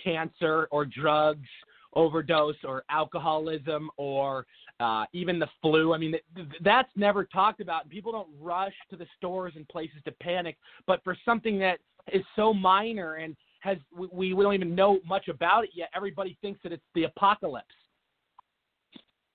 cancer 0.04 0.68
or 0.72 0.86
drugs 0.86 1.48
overdose 1.94 2.56
or 2.64 2.84
alcoholism 2.90 3.90
or 3.98 4.46
uh, 4.80 5.06
even 5.14 5.40
the 5.40 5.48
flu. 5.62 5.94
I 5.94 5.98
mean, 5.98 6.16
that's 6.64 6.90
never 6.96 7.26
talked 7.26 7.62
about. 7.62 7.90
People 7.90 8.12
don't 8.12 8.30
rush 8.40 8.74
to 8.90 8.96
the 8.96 9.06
stores 9.18 9.54
and 9.56 9.68
places 9.68 9.98
to 10.06 10.12
panic. 10.14 10.58
But 10.88 11.04
for 11.04 11.16
something 11.26 11.60
that 11.60 11.80
is 12.14 12.24
so 12.36 12.54
minor 12.54 13.16
and 13.16 13.36
has 13.60 13.78
we, 13.96 14.34
we 14.34 14.44
don't 14.44 14.56
even 14.56 14.74
know 14.74 15.00
much 15.06 15.28
about 15.28 15.64
it 15.66 15.72
yet, 15.74 15.90
everybody 15.96 16.38
thinks 16.42 16.60
that 16.64 16.72
it's 16.72 16.84
the 16.96 17.04
apocalypse. 17.04 17.68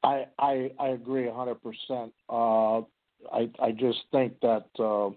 I 0.03 0.27
I, 0.39 0.71
I 0.81 0.89
agree 0.89 1.29
a 1.29 1.35
hundred 1.35 1.63
percent. 1.63 2.13
Uh, 2.29 2.79
I 3.33 3.51
I 3.61 3.73
just 3.73 3.99
think 4.11 4.35
that 4.41 4.67
uh, 4.79 5.11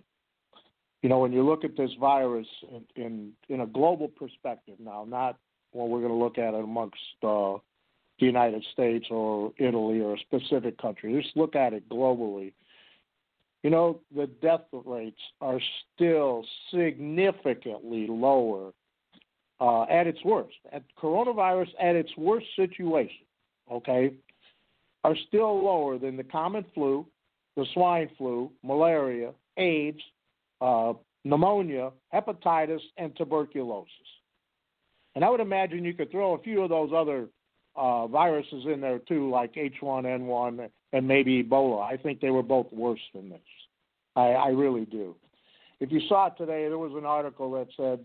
you 1.02 1.10
know 1.10 1.20
when 1.20 1.32
you 1.32 1.44
look 1.44 1.64
at 1.64 1.78
this 1.78 1.92
virus 2.00 2.48
in 2.72 3.04
in, 3.04 3.32
in 3.50 3.62
a 3.62 3.68
global 3.68 4.08
perspective 4.08 4.76
now, 4.80 5.06
not 5.08 5.38
when 5.72 5.90
we're 5.90 6.00
going 6.00 6.12
to 6.12 6.18
look 6.18 6.38
at 6.38 6.54
it 6.54 6.64
amongst 6.64 6.98
uh, 7.24 7.54
the 8.20 8.26
United 8.26 8.66
States 8.74 9.08
or 9.10 9.54
Italy 9.58 10.02
or 10.02 10.16
a 10.16 10.20
specific 10.20 10.78
country. 10.78 11.20
Just 11.22 11.36
look 11.38 11.56
at 11.56 11.74
it 11.74 11.88
globally. 11.90 12.54
You 13.64 13.70
know, 13.70 14.00
the 14.16 14.28
death 14.42 14.62
rates 14.72 15.20
are 15.42 15.60
still 15.94 16.46
significantly 16.74 18.08
lower 18.08 18.72
uh, 19.60 19.84
at 19.84 20.08
its 20.08 20.20
worst. 20.24 20.56
At 20.72 20.84
coronavirus 21.02 21.68
at 21.80 21.96
its 21.96 22.12
worst 22.18 22.48
situation, 22.56 23.26
okay, 23.72 24.14
are 25.04 25.16
still 25.28 25.64
lower 25.64 25.98
than 25.98 26.18
the 26.18 26.24
common 26.24 26.66
flu, 26.74 27.06
the 27.56 27.66
swine 27.74 28.10
flu, 28.18 28.52
malaria, 28.64 29.32
AIDS, 29.58 30.02
uh, 30.62 30.94
pneumonia, 31.24 31.92
hepatitis, 32.14 32.82
and 32.98 33.16
tuberculosis. 33.16 33.92
And 35.16 35.26
I 35.26 35.30
would 35.30 35.40
imagine 35.40 35.84
you 35.84 35.94
could 35.94 36.12
throw 36.12 36.34
a 36.34 36.42
few 36.42 36.62
of 36.62 36.70
those 36.70 36.92
other 36.96 37.28
uh, 37.76 38.08
viruses 38.08 38.66
in 38.66 38.82
there 38.82 39.00
too, 39.00 39.30
like 39.30 39.54
H1N1 39.54 40.70
and 40.94 41.08
maybe 41.08 41.44
Ebola. 41.44 41.84
I 41.84 41.98
think 41.98 42.20
they 42.20 42.30
were 42.30 42.44
both 42.44 42.72
worse 42.72 43.00
than 43.14 43.30
this. 43.30 43.40
I, 44.16 44.30
I 44.30 44.48
really 44.50 44.86
do. 44.86 45.16
If 45.80 45.92
you 45.92 46.02
saw 46.08 46.28
it 46.28 46.34
today, 46.38 46.68
there 46.68 46.78
was 46.78 46.94
an 46.96 47.06
article 47.06 47.52
that 47.52 47.68
said 47.78 48.00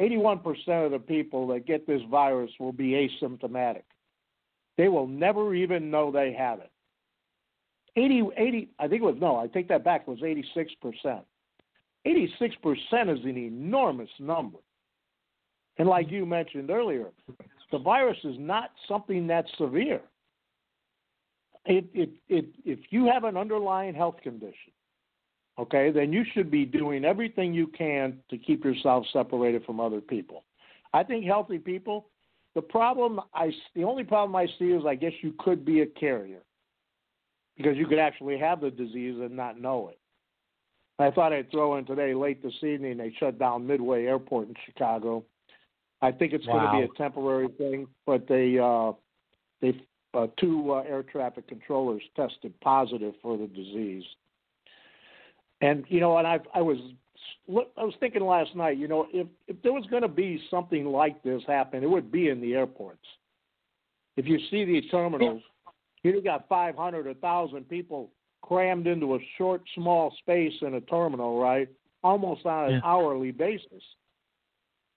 81% 0.00 0.86
of 0.86 0.92
the 0.92 0.98
people 0.98 1.46
that 1.48 1.66
get 1.66 1.86
this 1.86 2.02
virus 2.10 2.50
will 2.58 2.72
be 2.72 3.08
asymptomatic. 3.22 3.84
They 4.76 4.88
will 4.88 5.06
never 5.06 5.54
even 5.54 5.90
know 5.90 6.10
they 6.10 6.32
have 6.32 6.60
it. 6.60 6.70
80, 7.96 8.30
80 8.36 8.68
I 8.78 8.88
think 8.88 9.02
it 9.02 9.04
was, 9.04 9.16
no, 9.20 9.36
I 9.36 9.46
take 9.46 9.68
that 9.68 9.84
back, 9.84 10.04
it 10.06 10.10
was 10.10 10.20
86%. 10.20 11.22
86% 12.06 12.50
is 12.60 13.24
an 13.24 13.36
enormous 13.36 14.10
number. 14.18 14.58
And 15.78 15.88
like 15.88 16.10
you 16.10 16.26
mentioned 16.26 16.70
earlier, 16.70 17.08
the 17.70 17.78
virus 17.78 18.18
is 18.24 18.36
not 18.38 18.70
something 18.88 19.26
that's 19.26 19.50
severe. 19.56 20.02
It, 21.64 21.86
it, 21.94 22.10
it, 22.28 22.46
if 22.64 22.80
you 22.90 23.06
have 23.06 23.24
an 23.24 23.36
underlying 23.36 23.94
health 23.94 24.16
condition, 24.22 24.72
okay, 25.58 25.90
then 25.90 26.12
you 26.12 26.24
should 26.34 26.50
be 26.50 26.64
doing 26.64 27.04
everything 27.04 27.54
you 27.54 27.68
can 27.68 28.18
to 28.30 28.36
keep 28.36 28.64
yourself 28.64 29.06
separated 29.12 29.64
from 29.64 29.78
other 29.78 30.00
people. 30.00 30.44
I 30.92 31.04
think 31.04 31.24
healthy 31.24 31.58
people 31.58 32.08
the 32.54 32.62
problem 32.62 33.20
I 33.34 33.50
the 33.74 33.84
only 33.84 34.04
problem 34.04 34.36
I 34.36 34.46
see 34.58 34.66
is 34.66 34.84
I 34.86 34.94
guess 34.94 35.12
you 35.22 35.34
could 35.38 35.64
be 35.64 35.80
a 35.80 35.86
carrier 35.86 36.42
because 37.56 37.76
you 37.76 37.86
could 37.86 37.98
actually 37.98 38.38
have 38.38 38.60
the 38.60 38.70
disease 38.70 39.16
and 39.20 39.36
not 39.36 39.60
know 39.60 39.88
it. 39.88 39.98
I 41.02 41.10
thought 41.10 41.32
I'd 41.32 41.50
throw 41.50 41.76
in 41.76 41.84
today 41.84 42.14
late 42.14 42.42
this 42.42 42.54
evening 42.62 42.96
they 42.98 43.14
shut 43.18 43.38
down 43.38 43.66
Midway 43.66 44.06
Airport 44.06 44.48
in 44.48 44.54
Chicago. 44.66 45.24
I 46.00 46.10
think 46.10 46.32
it's 46.32 46.46
Wow. 46.46 46.52
going 46.54 46.82
to 46.82 46.88
be 46.88 46.92
a 46.92 46.96
temporary 46.96 47.48
thing, 47.48 47.86
but 48.06 48.26
they 48.26 48.58
uh, 48.58 48.92
they 49.60 49.80
uh, 50.14 50.26
two 50.38 50.72
uh, 50.72 50.82
air 50.82 51.02
traffic 51.02 51.46
controllers 51.48 52.02
tested 52.16 52.58
positive 52.60 53.14
for 53.22 53.36
the 53.36 53.46
disease. 53.46 54.04
And 55.60 55.84
you 55.88 56.00
know, 56.00 56.18
and 56.18 56.26
I 56.26 56.40
I 56.54 56.60
was 56.60 56.78
I 57.48 57.84
was 57.84 57.94
thinking 58.00 58.22
last 58.22 58.54
night, 58.56 58.76
you 58.78 58.88
know, 58.88 59.06
if 59.12 59.26
if 59.46 59.60
there 59.62 59.72
was 59.72 59.86
going 59.86 60.02
to 60.02 60.08
be 60.08 60.42
something 60.50 60.86
like 60.86 61.22
this 61.22 61.42
happen, 61.46 61.82
it 61.82 61.90
would 61.90 62.10
be 62.10 62.28
in 62.28 62.40
the 62.40 62.54
airports. 62.54 63.06
If 64.16 64.26
you 64.26 64.38
see 64.50 64.64
these 64.64 64.90
terminals, 64.90 65.42
you 66.02 66.20
got 66.20 66.48
500, 66.48 67.06
1,000 67.06 67.68
people 67.68 68.10
crammed 68.42 68.86
into 68.86 69.14
a 69.14 69.18
short, 69.38 69.62
small 69.74 70.12
space 70.18 70.52
in 70.62 70.74
a 70.74 70.80
terminal, 70.82 71.40
right? 71.40 71.68
Almost 72.04 72.44
on 72.46 72.66
an 72.66 72.72
Yeah. 72.72 72.80
hourly 72.84 73.30
basis. 73.30 73.82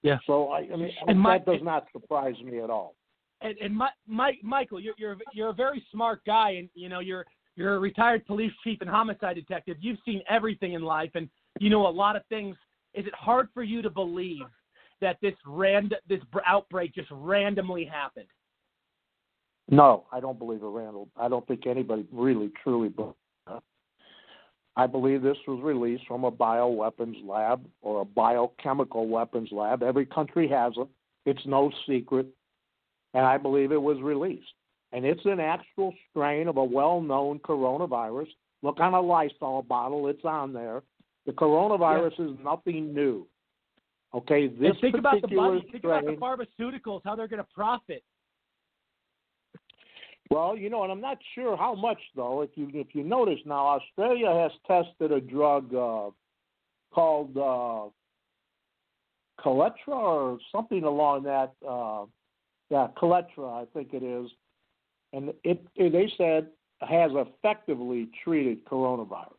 Yeah. 0.02 0.18
So 0.28 0.50
I, 0.50 0.60
I 0.72 0.76
mean, 0.76 0.92
And 1.08 1.20
my- 1.20 1.38
that 1.38 1.46
does 1.46 1.62
not 1.64 1.88
surprise 1.92 2.40
me 2.44 2.60
at 2.60 2.70
all. 2.70 2.96
and, 3.42 3.58
and 3.60 3.76
my, 3.76 3.90
Mike, 4.08 4.40
Michael, 4.44 4.80
you're 4.80 4.96
you're 4.98 5.18
you're 5.34 5.50
a 5.50 5.54
very 5.54 5.86
smart 5.92 6.22
guy, 6.26 6.52
and 6.52 6.70
you 6.74 6.90
know 6.90 7.00
you're 7.00 7.26
you're 7.56 7.76
a 7.76 7.80
retired 7.80 8.26
police 8.26 8.52
chief 8.64 8.82
and 8.82 8.90
homicide 8.90 9.36
detective. 9.36 9.78
You've 9.80 10.00
seen 10.06 10.22
everything 10.30 10.74
in 10.74 10.82
life, 10.84 11.12
and 11.16 11.30
you 11.60 11.70
know 11.70 11.88
a 11.88 11.90
lot 11.90 12.16
of 12.16 12.26
things. 12.28 12.56
Is 12.94 13.06
it 13.06 13.14
hard 13.14 13.50
for 13.54 13.62
you 13.64 13.82
to 13.82 13.90
believe 13.90 14.46
that 15.02 15.18
this 15.22 15.36
rand 15.46 15.96
this 16.08 16.22
outbreak 16.46 16.94
just 16.96 17.10
randomly 17.12 17.84
happened? 17.86 18.28
No, 19.70 20.06
I 20.12 20.20
don't 20.20 20.38
believe 20.40 20.62
it, 20.62 20.68
Randall. 20.68 21.10
I 21.18 21.28
don't 21.28 21.46
think 21.48 21.66
anybody 21.68 22.06
really 22.12 22.52
truly 22.64 22.90
believes. 22.90 23.16
I 24.78 24.88
believe 24.88 25.22
this 25.22 25.38
was 25.48 25.62
released 25.64 26.06
from 26.08 26.26
a 26.26 26.32
bioweapons 26.32 27.26
lab 27.26 27.66
or 27.82 28.02
a 28.02 28.06
biochemical 28.06 29.08
weapons 29.08 29.50
lab. 29.52 29.82
Every 29.82 30.06
country 30.06 30.48
has 30.50 30.74
them. 30.74 30.90
It's 31.26 31.46
no 31.46 31.72
secret. 31.88 32.28
And 33.14 33.26
I 33.26 33.38
believe 33.38 33.72
it 33.72 33.82
was 33.82 34.02
released. 34.02 34.44
And 34.92 35.06
it's 35.06 35.26
an 35.26 35.40
actual 35.40 35.94
strain 36.10 36.48
of 36.48 36.58
a 36.58 36.64
well 36.64 37.02
known 37.02 37.40
coronavirus. 37.40 38.28
Look 38.62 38.80
on 38.80 38.94
a 38.94 39.02
Lysol 39.02 39.64
bottle, 39.64 40.08
it's 40.08 40.26
on 40.26 40.52
there. 40.52 40.82
The 41.26 41.32
coronavirus 41.32 42.32
is 42.32 42.38
nothing 42.44 42.94
new. 42.94 43.26
Okay, 44.14 44.48
this 44.48 44.72
and 44.72 44.80
think 44.82 44.98
about 44.98 45.16
the 45.16 45.28
particular 45.28 45.56
money. 45.56 45.68
Think 45.72 45.84
about 45.84 46.06
the 46.06 46.12
pharmaceuticals, 46.64 47.02
how 47.04 47.16
they're 47.16 47.28
going 47.28 47.42
to 47.42 47.48
profit. 47.54 48.04
Well, 50.30 50.58
you 50.58 50.70
know, 50.70 50.84
and 50.84 50.92
I'm 50.92 51.02
not 51.02 51.20
sure 51.36 51.56
how 51.56 51.76
much 51.76 52.00
though. 52.16 52.42
If 52.42 52.52
you 52.56 52.70
if 52.74 52.88
you 52.94 53.04
notice 53.04 53.40
now, 53.46 53.68
Australia 53.68 54.30
has 54.34 54.52
tested 54.66 55.12
a 55.12 55.22
drug 55.22 55.74
uh, 55.74 56.10
called 56.92 57.38
uh, 57.38 57.90
Kaletra 59.44 59.76
or 59.88 60.40
something 60.52 60.84
along 60.84 61.24
that. 61.24 61.54
Uh, 61.68 62.06
yeah, 62.70 62.88
Kaletra, 62.98 63.62
I 63.62 63.66
think 63.74 63.94
it 63.94 64.02
is, 64.02 64.32
and 65.14 65.32
it, 65.44 65.64
it 65.76 65.92
they 65.92 66.12
said 66.18 66.48
has 66.82 67.12
effectively 67.14 68.10
treated 68.24 68.66
coronavirus. 68.66 69.32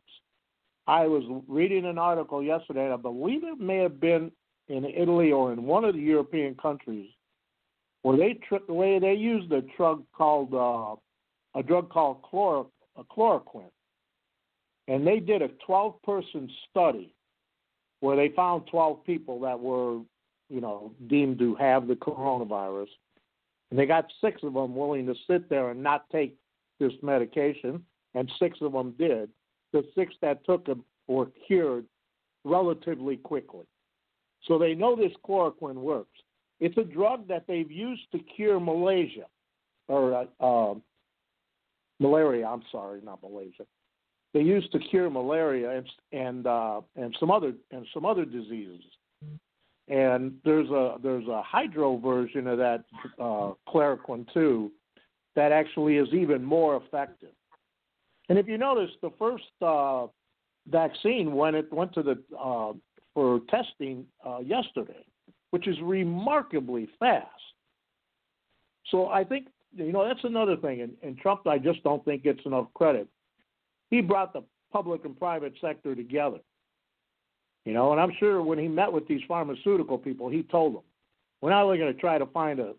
I 0.87 1.07
was 1.07 1.23
reading 1.49 1.85
an 1.85 1.97
article 1.97 2.41
yesterday, 2.41 2.85
and 2.85 2.93
I 2.93 2.97
believe 2.97 3.43
it 3.43 3.59
may 3.59 3.77
have 3.77 3.99
been 3.99 4.31
in 4.69 4.85
Italy 4.85 5.33
or 5.33 5.51
in 5.51 5.63
one 5.63 5.83
of 5.83 5.95
the 5.95 6.01
European 6.01 6.55
countries 6.55 7.09
where 8.01 8.17
they 8.17 8.33
tr- 8.47 8.65
the 8.67 8.73
way 8.73 8.99
they 8.99 9.13
used 9.13 9.51
a 9.51 9.61
drug 9.75 10.03
called 10.15 10.53
uh, 10.53 10.95
a 11.59 11.63
drug 11.63 11.89
called 11.89 12.21
chlor- 12.21 12.67
uh, 12.97 13.03
chloroquine, 13.11 13.71
and 14.87 15.05
they 15.05 15.19
did 15.19 15.41
a 15.41 15.49
12 15.65 16.01
person 16.03 16.49
study 16.69 17.13
where 17.99 18.15
they 18.15 18.29
found 18.35 18.67
12 18.67 19.03
people 19.05 19.39
that 19.41 19.59
were, 19.59 19.99
you 20.49 20.61
know, 20.61 20.91
deemed 21.07 21.39
to 21.39 21.55
have 21.55 21.87
the 21.87 21.95
coronavirus, 21.95 22.87
and 23.69 23.79
they 23.79 23.85
got 23.85 24.05
six 24.21 24.43
of 24.43 24.53
them 24.53 24.75
willing 24.75 25.05
to 25.07 25.15
sit 25.27 25.49
there 25.49 25.71
and 25.71 25.81
not 25.81 26.09
take 26.11 26.35
this 26.79 26.93
medication, 27.01 27.83
and 28.13 28.31
six 28.39 28.59
of 28.61 28.71
them 28.71 28.93
did. 28.97 29.29
The 29.73 29.83
six 29.95 30.13
that 30.21 30.45
took 30.45 30.69
it 30.69 30.77
were 31.07 31.27
cured 31.47 31.85
relatively 32.43 33.17
quickly. 33.17 33.65
So 34.45 34.57
they 34.57 34.73
know 34.75 34.95
this 34.95 35.11
chloroquine 35.27 35.75
works. 35.75 36.19
It's 36.59 36.77
a 36.77 36.83
drug 36.83 37.27
that 37.27 37.45
they've 37.47 37.71
used 37.71 38.11
to 38.11 38.19
cure 38.19 38.59
Malaysia, 38.59 39.25
or 39.87 40.27
uh, 40.41 40.45
um 40.45 40.81
malaria. 41.99 42.45
I'm 42.47 42.63
sorry, 42.71 43.01
not 43.03 43.21
Malaysia. 43.21 43.65
They 44.33 44.41
used 44.41 44.71
to 44.71 44.79
cure 44.79 45.09
malaria 45.09 45.77
and 45.77 45.87
and 46.11 46.47
uh, 46.47 46.81
and 46.95 47.15
some 47.19 47.31
other 47.31 47.53
and 47.71 47.85
some 47.93 48.05
other 48.05 48.25
diseases. 48.25 48.83
And 49.87 50.33
there's 50.43 50.69
a 50.69 50.97
there's 51.01 51.27
a 51.27 51.41
hydro 51.41 51.97
version 51.97 52.47
of 52.47 52.57
that 52.57 52.83
uh, 53.19 53.53
chloroquine 53.69 54.31
too, 54.33 54.71
that 55.35 55.51
actually 55.51 55.97
is 55.97 56.09
even 56.13 56.43
more 56.43 56.75
effective. 56.75 57.31
And 58.29 58.37
if 58.37 58.47
you 58.47 58.57
notice, 58.57 58.91
the 59.01 59.11
first 59.17 59.45
uh, 59.61 60.07
vaccine 60.69 61.33
when 61.33 61.55
it 61.55 61.71
went 61.71 61.93
to 61.93 62.03
the 62.03 62.21
uh, 62.37 62.73
for 63.13 63.39
testing 63.49 64.05
uh, 64.25 64.39
yesterday, 64.39 65.05
which 65.51 65.67
is 65.67 65.77
remarkably 65.81 66.89
fast. 66.99 67.27
So 68.91 69.07
I 69.07 69.23
think 69.23 69.47
you 69.75 69.91
know 69.91 70.07
that's 70.07 70.23
another 70.23 70.55
thing, 70.57 70.81
and, 70.81 70.93
and 71.03 71.17
Trump 71.17 71.45
I 71.47 71.57
just 71.57 71.83
don't 71.83 72.03
think 72.05 72.23
gets 72.23 72.39
enough 72.45 72.67
credit. 72.73 73.07
He 73.89 74.01
brought 74.01 74.33
the 74.33 74.43
public 74.71 75.05
and 75.05 75.17
private 75.17 75.53
sector 75.61 75.95
together. 75.95 76.39
You 77.65 77.73
know, 77.73 77.91
and 77.91 77.99
I'm 77.99 78.13
sure 78.17 78.41
when 78.41 78.59
he 78.59 78.67
met 78.67 78.91
with 78.91 79.07
these 79.07 79.21
pharmaceutical 79.27 79.97
people, 79.97 80.29
he 80.29 80.43
told 80.43 80.75
them, 80.75 80.83
"We're 81.41 81.49
not 81.49 81.63
only 81.63 81.77
going 81.77 81.93
to 81.93 81.99
try 81.99 82.17
to 82.17 82.25
find 82.27 82.59
a 82.59 82.73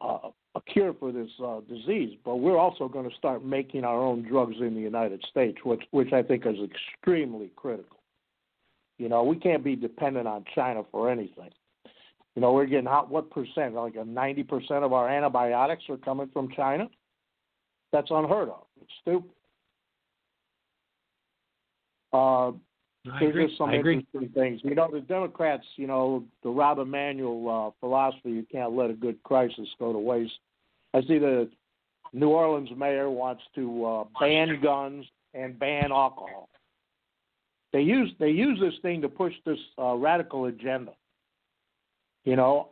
a, 0.00 0.30
a 0.54 0.60
cure 0.72 0.94
for 0.98 1.12
this 1.12 1.30
uh, 1.44 1.60
disease, 1.68 2.16
but 2.24 2.36
we're 2.36 2.58
also 2.58 2.88
going 2.88 3.08
to 3.08 3.16
start 3.16 3.44
making 3.44 3.84
our 3.84 4.00
own 4.00 4.22
drugs 4.22 4.56
in 4.60 4.74
the 4.74 4.80
United 4.80 5.24
States, 5.30 5.58
which 5.64 5.82
which 5.90 6.12
I 6.12 6.22
think 6.22 6.46
is 6.46 6.56
extremely 6.62 7.50
critical. 7.56 7.98
You 8.98 9.08
know, 9.08 9.22
we 9.22 9.36
can't 9.36 9.62
be 9.62 9.76
dependent 9.76 10.26
on 10.26 10.44
China 10.54 10.82
for 10.90 11.10
anything. 11.10 11.50
You 12.34 12.42
know, 12.42 12.52
we're 12.52 12.66
getting 12.66 12.86
out 12.88 13.10
what 13.10 13.30
percent? 13.30 13.74
Like 13.74 13.96
a 13.96 14.04
ninety 14.04 14.42
percent 14.42 14.84
of 14.84 14.92
our 14.92 15.08
antibiotics 15.08 15.84
are 15.88 15.96
coming 15.96 16.28
from 16.32 16.48
China. 16.54 16.88
That's 17.92 18.08
unheard 18.10 18.48
of. 18.48 18.64
It's 18.80 18.92
stupid. 19.00 19.30
Uh, 22.12 22.48
I 22.48 22.52
there's 23.20 23.30
agree. 23.30 23.46
just 23.46 23.58
some 23.58 23.70
I 23.70 23.74
agree. 23.76 24.06
things. 24.34 24.60
You 24.62 24.74
know, 24.74 24.88
the 24.92 25.00
Democrats, 25.00 25.64
you 25.76 25.86
know, 25.86 26.24
the 26.42 26.48
Rahm 26.48 26.80
Emanuel 26.80 27.48
uh, 27.68 27.70
philosophy, 27.80 28.30
you 28.30 28.46
can't 28.50 28.72
let 28.72 28.90
a 28.90 28.94
good 28.94 29.22
crisis 29.22 29.68
go 29.78 29.92
to 29.92 29.98
waste. 29.98 30.32
I 30.94 31.00
see 31.02 31.18
the 31.18 31.48
New 32.12 32.28
Orleans 32.28 32.70
mayor 32.76 33.10
wants 33.10 33.42
to 33.54 33.84
uh, 33.84 34.04
ban 34.20 34.60
guns 34.62 35.04
and 35.34 35.58
ban 35.58 35.92
alcohol. 35.92 36.48
They 37.72 37.80
use 37.80 38.10
they 38.18 38.30
use 38.30 38.58
this 38.60 38.74
thing 38.80 39.02
to 39.02 39.08
push 39.08 39.34
this 39.44 39.58
uh, 39.78 39.94
radical 39.94 40.46
agenda. 40.46 40.92
You 42.28 42.36
know, 42.36 42.68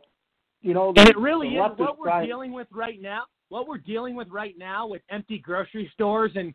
you 0.61 0.75
know, 0.75 0.93
And 0.95 1.09
it 1.09 1.17
really 1.17 1.55
is 1.55 1.77
what 1.77 1.97
we're 1.97 2.05
trying- 2.05 2.27
dealing 2.27 2.51
with 2.51 2.67
right 2.71 3.01
now. 3.01 3.23
What 3.49 3.67
we're 3.67 3.79
dealing 3.79 4.15
with 4.15 4.29
right 4.29 4.55
now 4.55 4.85
with 4.85 5.01
empty 5.09 5.39
grocery 5.39 5.89
stores 5.95 6.31
and 6.35 6.53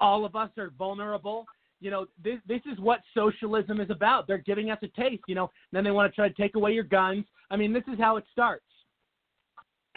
all 0.00 0.24
of 0.24 0.36
us 0.36 0.56
are 0.56 0.70
vulnerable. 0.70 1.46
You 1.80 1.90
know, 1.90 2.06
this 2.22 2.40
this 2.46 2.64
is 2.66 2.78
what 2.78 3.00
socialism 3.12 3.80
is 3.80 3.90
about. 3.90 4.28
They're 4.28 4.38
giving 4.38 4.70
us 4.70 4.78
a 4.82 4.88
taste. 4.88 5.24
You 5.26 5.34
know, 5.34 5.50
then 5.72 5.82
they 5.82 5.90
want 5.90 6.12
to 6.12 6.14
try 6.14 6.28
to 6.28 6.34
take 6.34 6.54
away 6.54 6.72
your 6.74 6.84
guns. 6.84 7.24
I 7.50 7.56
mean, 7.56 7.72
this 7.72 7.82
is 7.92 7.98
how 7.98 8.18
it 8.18 8.24
starts. 8.30 8.64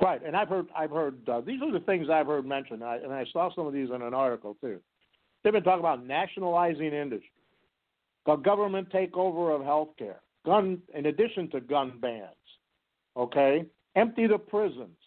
Right, 0.02 0.22
and 0.24 0.36
I've 0.36 0.50
heard 0.50 0.68
I've 0.76 0.90
heard 0.90 1.30
uh, 1.30 1.42
these 1.42 1.62
are 1.62 1.72
the 1.72 1.82
things 1.82 2.10
I've 2.10 2.26
heard 2.26 2.46
mentioned, 2.46 2.84
I, 2.84 2.98
and 2.98 3.14
I 3.14 3.26
saw 3.34 3.54
some 3.54 3.68
of 3.68 3.74
these 3.74 3.92
in 3.92 4.02
an 4.02 4.16
article 4.16 4.56
too. 4.62 4.82
They've 5.44 5.54
been 5.54 5.64
talking 5.64 5.82
about 5.82 6.04
nationalizing 6.04 6.92
industry, 6.92 7.30
the 8.26 8.36
government 8.38 8.90
takeover 8.90 9.54
of 9.56 9.62
healthcare, 9.62 10.18
gun 10.46 10.82
in 10.96 11.08
addition 11.08 11.50
to 11.52 11.60
gun 11.62 12.00
bans. 12.00 12.32
Okay, 13.18 13.66
empty 13.96 14.28
the 14.28 14.38
prisons, 14.38 14.98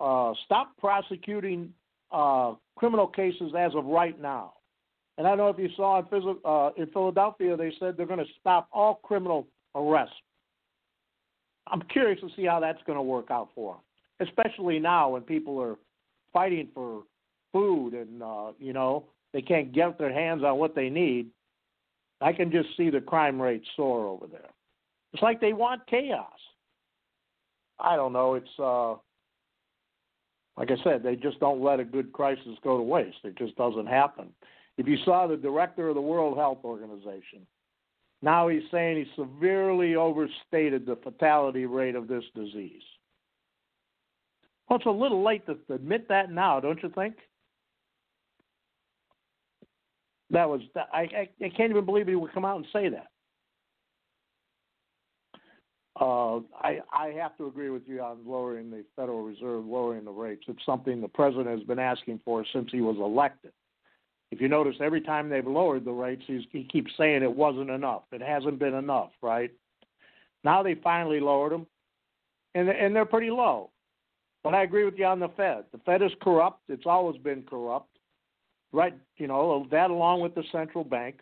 uh, 0.00 0.32
stop 0.46 0.76
prosecuting 0.78 1.72
uh, 2.10 2.54
criminal 2.76 3.06
cases 3.06 3.52
as 3.58 3.74
of 3.74 3.84
right 3.84 4.20
now. 4.20 4.54
And 5.18 5.26
I 5.26 5.36
don't 5.36 5.38
know 5.38 5.48
if 5.48 5.58
you 5.58 5.68
saw 5.76 5.98
in, 5.98 6.06
Phys- 6.06 6.38
uh, 6.44 6.72
in 6.80 6.86
Philadelphia, 6.88 7.56
they 7.56 7.72
said 7.78 7.96
they're 7.96 8.06
going 8.06 8.24
to 8.24 8.32
stop 8.40 8.68
all 8.72 8.94
criminal 9.02 9.46
arrests. 9.74 10.14
I'm 11.66 11.82
curious 11.82 12.18
to 12.20 12.28
see 12.34 12.46
how 12.46 12.58
that's 12.58 12.82
going 12.86 12.96
to 12.96 13.02
work 13.02 13.30
out 13.30 13.50
for 13.54 13.74
them, 13.74 14.28
especially 14.28 14.78
now 14.78 15.10
when 15.10 15.22
people 15.22 15.60
are 15.60 15.76
fighting 16.32 16.68
for 16.74 17.02
food 17.52 17.92
and 17.94 18.22
uh, 18.22 18.52
you 18.58 18.72
know 18.72 19.04
they 19.32 19.42
can't 19.42 19.72
get 19.72 19.98
their 19.98 20.12
hands 20.12 20.42
on 20.42 20.58
what 20.58 20.74
they 20.74 20.88
need. 20.88 21.26
I 22.20 22.32
can 22.32 22.50
just 22.50 22.68
see 22.76 22.90
the 22.90 23.00
crime 23.00 23.40
rate 23.40 23.62
soar 23.76 24.06
over 24.06 24.26
there. 24.26 24.50
It's 25.12 25.22
like 25.22 25.40
they 25.40 25.52
want 25.52 25.86
chaos. 25.86 26.28
I 27.82 27.96
don't 27.96 28.12
know. 28.12 28.34
It's 28.34 28.58
uh, 28.58 28.94
like 30.56 30.70
I 30.70 30.82
said, 30.84 31.02
they 31.02 31.16
just 31.16 31.40
don't 31.40 31.62
let 31.62 31.80
a 31.80 31.84
good 31.84 32.12
crisis 32.12 32.58
go 32.62 32.76
to 32.76 32.82
waste. 32.82 33.18
It 33.24 33.36
just 33.38 33.56
doesn't 33.56 33.86
happen. 33.86 34.28
If 34.76 34.86
you 34.86 34.96
saw 35.04 35.26
the 35.26 35.36
director 35.36 35.88
of 35.88 35.94
the 35.94 36.00
World 36.00 36.36
Health 36.36 36.58
Organization, 36.64 37.46
now 38.22 38.48
he's 38.48 38.62
saying 38.70 38.98
he 38.98 39.22
severely 39.22 39.94
overstated 39.94 40.84
the 40.84 40.96
fatality 40.96 41.66
rate 41.66 41.94
of 41.94 42.08
this 42.08 42.24
disease. 42.34 42.82
Well, 44.68 44.78
it's 44.78 44.86
a 44.86 44.90
little 44.90 45.24
late 45.24 45.46
to 45.46 45.56
admit 45.72 46.08
that 46.08 46.30
now, 46.30 46.60
don't 46.60 46.82
you 46.82 46.90
think? 46.90 47.14
That 50.30 50.48
was 50.48 50.60
I, 50.76 51.00
I, 51.00 51.28
I 51.44 51.48
can't 51.48 51.70
even 51.70 51.84
believe 51.84 52.06
he 52.06 52.14
would 52.14 52.32
come 52.32 52.44
out 52.44 52.56
and 52.56 52.66
say 52.72 52.88
that. 52.88 53.08
Uh, 56.00 56.38
I 56.54 56.80
I 56.92 57.08
have 57.18 57.36
to 57.36 57.46
agree 57.46 57.70
with 57.70 57.82
you 57.86 58.00
on 58.00 58.18
lowering 58.26 58.70
the 58.70 58.84
Federal 58.96 59.22
Reserve, 59.22 59.66
lowering 59.66 60.04
the 60.04 60.10
rates. 60.10 60.44
It's 60.48 60.64
something 60.64 61.00
the 61.00 61.08
president 61.08 61.48
has 61.48 61.62
been 61.66 61.78
asking 61.78 62.20
for 62.24 62.44
since 62.52 62.70
he 62.72 62.80
was 62.80 62.96
elected. 62.96 63.52
If 64.30 64.40
you 64.40 64.48
notice, 64.48 64.76
every 64.80 65.00
time 65.00 65.28
they've 65.28 65.46
lowered 65.46 65.84
the 65.84 65.90
rates, 65.90 66.22
he's, 66.26 66.42
he 66.52 66.64
keeps 66.64 66.92
saying 66.96 67.22
it 67.22 67.34
wasn't 67.34 67.68
enough. 67.68 68.02
It 68.12 68.22
hasn't 68.22 68.58
been 68.58 68.74
enough, 68.74 69.10
right? 69.22 69.50
Now 70.44 70.62
they 70.62 70.76
finally 70.76 71.20
lowered 71.20 71.52
them, 71.52 71.66
and 72.54 72.68
and 72.68 72.96
they're 72.96 73.04
pretty 73.04 73.30
low. 73.30 73.70
But 74.42 74.54
I 74.54 74.62
agree 74.62 74.86
with 74.86 74.94
you 74.96 75.04
on 75.04 75.20
the 75.20 75.28
Fed. 75.36 75.64
The 75.70 75.78
Fed 75.84 76.00
is 76.00 76.12
corrupt. 76.22 76.62
It's 76.70 76.86
always 76.86 77.18
been 77.18 77.42
corrupt 77.42 77.90
right? 78.72 78.94
You 79.16 79.26
know 79.26 79.66
that 79.70 79.90
along 79.90 80.20
with 80.20 80.34
the 80.34 80.44
central 80.52 80.84
bank, 80.84 81.20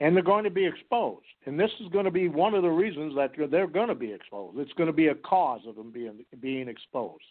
and 0.00 0.16
they're 0.16 0.22
going 0.22 0.44
to 0.44 0.50
be 0.50 0.66
exposed. 0.66 1.26
And 1.46 1.60
this 1.60 1.70
is 1.80 1.88
going 1.88 2.06
to 2.06 2.10
be 2.10 2.28
one 2.28 2.54
of 2.54 2.62
the 2.62 2.68
reasons 2.68 3.14
that 3.16 3.32
they're 3.50 3.66
going 3.66 3.88
to 3.88 3.94
be 3.94 4.12
exposed. 4.12 4.58
It's 4.58 4.72
going 4.72 4.88
to 4.88 4.92
be 4.92 5.08
a 5.08 5.14
cause 5.14 5.60
of 5.68 5.76
them 5.76 5.90
being 5.92 6.24
being 6.40 6.68
exposed. 6.68 7.22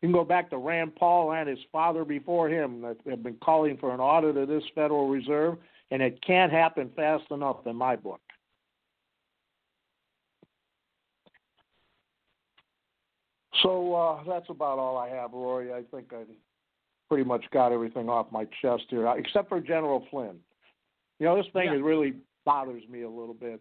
You 0.00 0.08
can 0.08 0.12
go 0.12 0.24
back 0.24 0.50
to 0.50 0.58
Rand 0.58 0.96
Paul 0.96 1.32
and 1.32 1.48
his 1.48 1.60
father 1.70 2.04
before 2.04 2.48
him 2.48 2.82
that 2.82 2.96
have 3.08 3.22
been 3.22 3.36
calling 3.42 3.76
for 3.76 3.94
an 3.94 4.00
audit 4.00 4.36
of 4.36 4.48
this 4.48 4.64
Federal 4.74 5.08
Reserve, 5.08 5.58
and 5.92 6.02
it 6.02 6.20
can't 6.26 6.50
happen 6.50 6.90
fast 6.96 7.24
enough 7.30 7.58
in 7.66 7.76
my 7.76 7.94
book. 7.94 8.20
So 13.62 13.94
uh, 13.94 14.24
that's 14.26 14.50
about 14.50 14.80
all 14.80 14.98
I 14.98 15.08
have, 15.08 15.32
Rory. 15.32 15.72
I 15.72 15.82
think 15.94 16.12
I 16.12 16.24
pretty 17.08 17.22
much 17.22 17.44
got 17.52 17.70
everything 17.70 18.08
off 18.08 18.26
my 18.32 18.44
chest 18.60 18.84
here, 18.88 19.06
except 19.16 19.48
for 19.48 19.60
General 19.60 20.04
Flynn. 20.10 20.38
You 21.22 21.28
know, 21.28 21.36
this 21.36 21.46
thing 21.52 21.68
Yeah. 21.68 21.74
is 21.74 21.82
really 21.82 22.14
bothers 22.44 22.82
me 22.88 23.02
a 23.02 23.08
little 23.08 23.32
bit. 23.32 23.60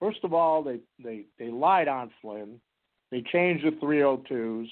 First 0.00 0.24
of 0.24 0.32
all, 0.32 0.62
they 0.62 0.80
they 0.98 1.26
they 1.36 1.50
lied 1.50 1.86
on 1.86 2.08
Flynn. 2.22 2.58
They 3.10 3.20
changed 3.20 3.66
the 3.66 3.72
302s. 3.72 4.70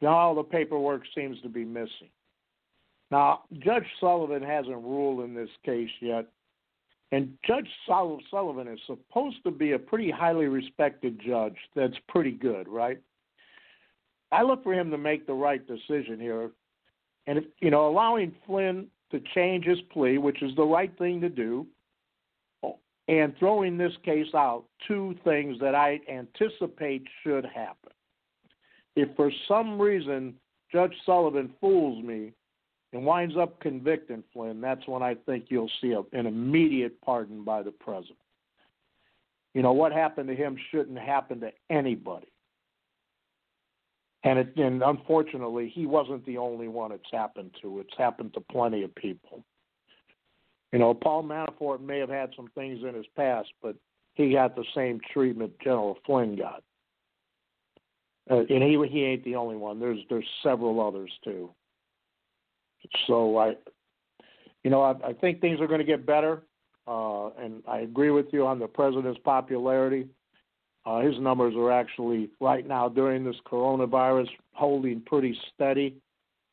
Now 0.00 0.14
all 0.14 0.36
the 0.36 0.44
paperwork 0.44 1.02
seems 1.16 1.42
to 1.42 1.48
be 1.48 1.64
missing. 1.64 2.10
Now, 3.10 3.42
Judge 3.58 3.86
Sullivan 3.98 4.40
hasn't 4.40 4.76
ruled 4.76 5.24
in 5.24 5.34
this 5.34 5.50
case 5.64 5.90
yet, 6.00 6.28
and 7.10 7.36
Judge 7.44 7.68
Sullivan 7.86 8.68
is 8.68 8.80
supposed 8.86 9.42
to 9.42 9.50
be 9.50 9.72
a 9.72 9.80
pretty 9.80 10.12
highly 10.12 10.46
respected 10.46 11.18
judge 11.18 11.58
that's 11.74 11.98
pretty 12.08 12.32
good, 12.32 12.68
right? 12.68 13.02
I 14.30 14.42
look 14.42 14.62
for 14.62 14.74
him 14.74 14.92
to 14.92 14.98
make 14.98 15.26
the 15.26 15.34
right 15.34 15.66
decision 15.66 16.20
here 16.20 16.52
and 17.26 17.38
if, 17.38 17.44
you 17.60 17.70
know, 17.70 17.88
allowing 17.88 18.32
Flynn 18.46 18.88
to 19.10 19.20
change 19.34 19.64
his 19.64 19.80
plea, 19.92 20.18
which 20.18 20.42
is 20.42 20.54
the 20.56 20.64
right 20.64 20.96
thing 20.98 21.20
to 21.20 21.28
do, 21.28 21.66
and 23.08 23.36
throwing 23.38 23.78
this 23.78 23.92
case 24.04 24.34
out, 24.34 24.64
two 24.88 25.14
things 25.22 25.58
that 25.60 25.74
I 25.74 26.00
anticipate 26.10 27.04
should 27.22 27.44
happen. 27.44 27.92
If 28.96 29.14
for 29.14 29.30
some 29.46 29.80
reason 29.80 30.34
Judge 30.72 30.94
Sullivan 31.04 31.52
fools 31.60 32.02
me 32.02 32.32
and 32.92 33.04
winds 33.04 33.36
up 33.36 33.60
convicting 33.60 34.24
Flynn, 34.32 34.60
that's 34.60 34.86
when 34.88 35.02
I 35.02 35.14
think 35.14 35.46
you'll 35.48 35.70
see 35.80 35.92
a, 35.92 36.00
an 36.18 36.26
immediate 36.26 37.00
pardon 37.00 37.44
by 37.44 37.62
the 37.62 37.70
president. 37.70 38.18
You 39.54 39.62
know, 39.62 39.72
what 39.72 39.92
happened 39.92 40.28
to 40.28 40.34
him 40.34 40.56
shouldn't 40.70 40.98
happen 40.98 41.40
to 41.40 41.52
anybody. 41.70 42.26
And, 44.26 44.40
it, 44.40 44.56
and 44.56 44.82
unfortunately, 44.82 45.70
he 45.72 45.86
wasn't 45.86 46.26
the 46.26 46.36
only 46.36 46.66
one 46.66 46.90
it's 46.90 47.04
happened 47.12 47.52
to. 47.62 47.78
It's 47.78 47.96
happened 47.96 48.34
to 48.34 48.40
plenty 48.40 48.82
of 48.82 48.92
people. 48.96 49.44
You 50.72 50.80
know, 50.80 50.94
Paul 50.94 51.22
Manafort 51.22 51.80
may 51.80 52.00
have 52.00 52.08
had 52.08 52.30
some 52.34 52.48
things 52.56 52.80
in 52.82 52.92
his 52.92 53.06
past, 53.14 53.48
but 53.62 53.76
he 54.14 54.32
got 54.32 54.56
the 54.56 54.64
same 54.74 55.00
treatment 55.12 55.52
General 55.62 55.96
Flynn 56.04 56.34
got. 56.34 56.64
Uh, 58.28 58.40
and 58.50 58.64
he 58.64 58.84
he 58.90 59.04
ain't 59.04 59.22
the 59.22 59.36
only 59.36 59.54
one. 59.54 59.78
There's 59.78 60.00
there's 60.10 60.26
several 60.42 60.84
others 60.84 61.12
too. 61.22 61.50
So 63.06 63.38
I, 63.38 63.54
you 64.64 64.70
know, 64.70 64.82
I, 64.82 64.94
I 65.06 65.12
think 65.12 65.40
things 65.40 65.60
are 65.60 65.68
going 65.68 65.78
to 65.78 65.86
get 65.86 66.04
better, 66.04 66.42
uh, 66.88 67.28
and 67.38 67.62
I 67.68 67.78
agree 67.78 68.10
with 68.10 68.26
you 68.32 68.44
on 68.44 68.58
the 68.58 68.66
president's 68.66 69.20
popularity. 69.24 70.08
Uh, 70.86 71.00
his 71.00 71.18
numbers 71.18 71.54
are 71.56 71.72
actually 71.72 72.30
right 72.40 72.66
now 72.66 72.88
during 72.88 73.24
this 73.24 73.36
coronavirus 73.44 74.28
holding 74.52 75.00
pretty 75.00 75.36
steady, 75.52 75.96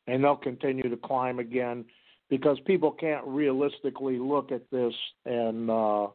and 0.08 0.24
they'll 0.24 0.34
continue 0.34 0.90
to 0.90 0.96
climb 0.96 1.38
again 1.38 1.84
because 2.28 2.58
people 2.66 2.90
can't 2.90 3.24
realistically 3.24 4.18
look 4.18 4.50
at 4.50 4.68
this 4.72 4.92
and 5.24 5.70
uh, 5.70 6.08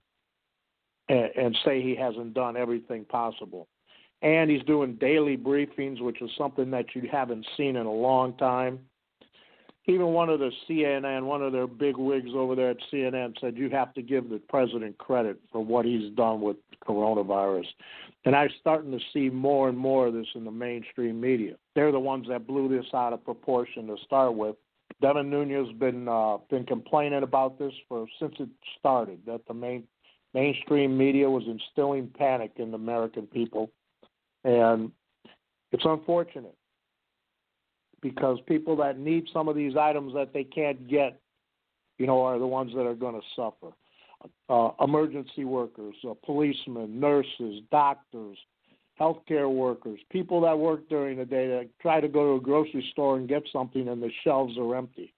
and, 1.07 1.29
and 1.37 1.57
say 1.63 1.81
he 1.81 1.95
hasn't 1.95 2.33
done 2.33 2.57
everything 2.57 3.05
possible. 3.05 3.67
And 4.21 4.51
he's 4.51 4.63
doing 4.63 4.95
daily 4.95 5.37
briefings, 5.37 6.01
which 6.01 6.21
is 6.21 6.29
something 6.37 6.69
that 6.71 6.87
you 6.93 7.07
haven't 7.09 7.47
seen 7.55 7.77
in 7.77 7.85
a 7.85 7.91
long 7.91 8.35
time 8.35 8.79
even 9.85 10.07
one 10.07 10.29
of 10.29 10.39
the 10.39 10.51
CNN, 10.67 11.23
one 11.23 11.41
of 11.41 11.51
their 11.51 11.67
big 11.67 11.97
wigs 11.97 12.29
over 12.35 12.55
there 12.55 12.71
at 12.71 12.77
CNN 12.91 13.33
said 13.39 13.57
you 13.57 13.69
have 13.69 13.93
to 13.95 14.01
give 14.01 14.29
the 14.29 14.39
president 14.49 14.97
credit 14.97 15.39
for 15.51 15.63
what 15.63 15.85
he's 15.85 16.13
done 16.13 16.41
with 16.41 16.57
coronavirus. 16.85 17.65
And 18.25 18.35
I'm 18.35 18.49
starting 18.59 18.91
to 18.91 18.99
see 19.13 19.29
more 19.29 19.69
and 19.69 19.77
more 19.77 20.07
of 20.07 20.13
this 20.13 20.27
in 20.35 20.43
the 20.43 20.51
mainstream 20.51 21.19
media. 21.19 21.55
They're 21.75 21.91
the 21.91 21.99
ones 21.99 22.27
that 22.29 22.45
blew 22.45 22.67
this 22.67 22.85
out 22.93 23.13
of 23.13 23.23
proportion 23.23 23.87
to 23.87 23.95
start 24.05 24.35
with. 24.35 24.55
Devin 25.01 25.29
Nunes's 25.29 25.73
been 25.79 26.07
uh, 26.07 26.37
been 26.49 26.65
complaining 26.65 27.23
about 27.23 27.57
this 27.57 27.73
for 27.87 28.05
since 28.19 28.35
it 28.39 28.49
started. 28.77 29.19
That 29.25 29.41
the 29.47 29.53
main 29.53 29.85
mainstream 30.33 30.97
media 30.97 31.29
was 31.29 31.43
instilling 31.47 32.11
panic 32.17 32.51
in 32.57 32.71
the 32.71 32.75
American 32.75 33.25
people, 33.27 33.71
and 34.43 34.91
it's 35.71 35.85
unfortunate 35.85 36.55
because 38.01 38.39
people 38.47 38.75
that 38.77 38.99
need 38.99 39.25
some 39.33 39.47
of 39.47 39.55
these 39.55 39.75
items 39.75 40.13
that 40.13 40.33
they 40.33 40.43
can't 40.43 40.87
get, 40.87 41.19
you 41.97 42.07
know, 42.07 42.21
are 42.21 42.39
the 42.39 42.47
ones 42.47 42.71
that 42.75 42.85
are 42.85 42.95
going 42.95 43.15
to 43.15 43.25
suffer. 43.35 43.73
Uh, 44.49 44.71
emergency 44.83 45.45
workers, 45.45 45.95
uh, 46.09 46.13
policemen, 46.25 46.99
nurses, 46.99 47.61
doctors, 47.71 48.37
healthcare 48.99 49.49
workers, 49.49 49.99
people 50.11 50.41
that 50.41 50.57
work 50.57 50.89
during 50.89 51.17
the 51.17 51.25
day 51.25 51.47
that 51.47 51.69
try 51.81 52.01
to 52.01 52.07
go 52.09 52.25
to 52.25 52.41
a 52.41 52.43
grocery 52.43 52.85
store 52.91 53.17
and 53.17 53.29
get 53.29 53.43
something 53.51 53.87
and 53.87 54.01
the 54.01 54.11
shelves 54.23 54.57
are 54.57 54.75
empty. 54.75 55.13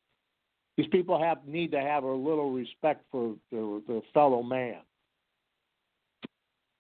These 0.78 0.88
people 0.88 1.22
have 1.22 1.45
need 1.48 1.72
to 1.72 1.82
have 1.82 2.03
a 2.03 2.12
little 2.12 2.52
respect 2.52 3.03
for 3.12 3.36
their, 3.52 3.80
their 3.88 4.02
fellow 4.14 4.44
man. 4.44 4.78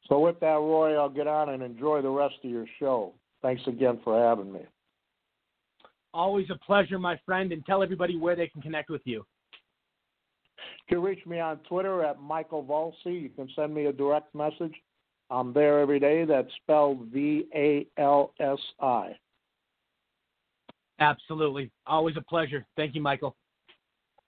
So 0.07 0.19
with 0.19 0.39
that, 0.41 0.47
Roy, 0.47 0.95
I'll 0.95 1.09
get 1.09 1.27
on 1.27 1.49
and 1.49 1.63
enjoy 1.63 2.01
the 2.01 2.09
rest 2.09 2.35
of 2.43 2.49
your 2.49 2.65
show. 2.79 3.13
Thanks 3.41 3.61
again 3.65 3.99
for 4.03 4.21
having 4.21 4.51
me. 4.51 4.61
Always 6.13 6.49
a 6.49 6.55
pleasure, 6.65 6.99
my 6.99 7.19
friend, 7.25 7.51
and 7.51 7.65
tell 7.65 7.81
everybody 7.81 8.17
where 8.17 8.35
they 8.35 8.47
can 8.47 8.61
connect 8.61 8.89
with 8.89 9.01
you. 9.05 9.25
You 10.89 10.97
can 10.97 11.01
reach 11.01 11.25
me 11.25 11.39
on 11.39 11.57
Twitter 11.69 12.03
at 12.03 12.21
Michael 12.21 12.63
Valsi. 12.63 13.21
You 13.21 13.29
can 13.29 13.47
send 13.55 13.73
me 13.73 13.85
a 13.85 13.93
direct 13.93 14.35
message. 14.35 14.73
I'm 15.29 15.53
there 15.53 15.79
every 15.79 15.99
day. 15.99 16.25
That's 16.25 16.49
spelled 16.61 17.07
V 17.07 17.45
A 17.55 17.87
L 17.97 18.33
S 18.39 18.59
I. 18.81 19.15
Absolutely. 20.99 21.71
Always 21.87 22.17
a 22.17 22.21
pleasure. 22.21 22.65
Thank 22.75 22.93
you, 22.93 23.01
Michael. 23.01 23.35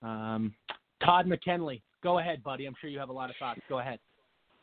Um, 0.02 0.56
Todd 1.04 1.28
McKinley, 1.28 1.84
go 2.02 2.20
ahead, 2.20 2.44
buddy. 2.44 2.66
I'm 2.66 2.76
sure 2.80 2.90
you 2.90 3.00
have 3.00 3.10
a 3.10 3.14
lot 3.14 3.30
of 3.30 3.36
thoughts. 3.38 3.60
Go 3.70 3.80
ahead. 3.80 4.00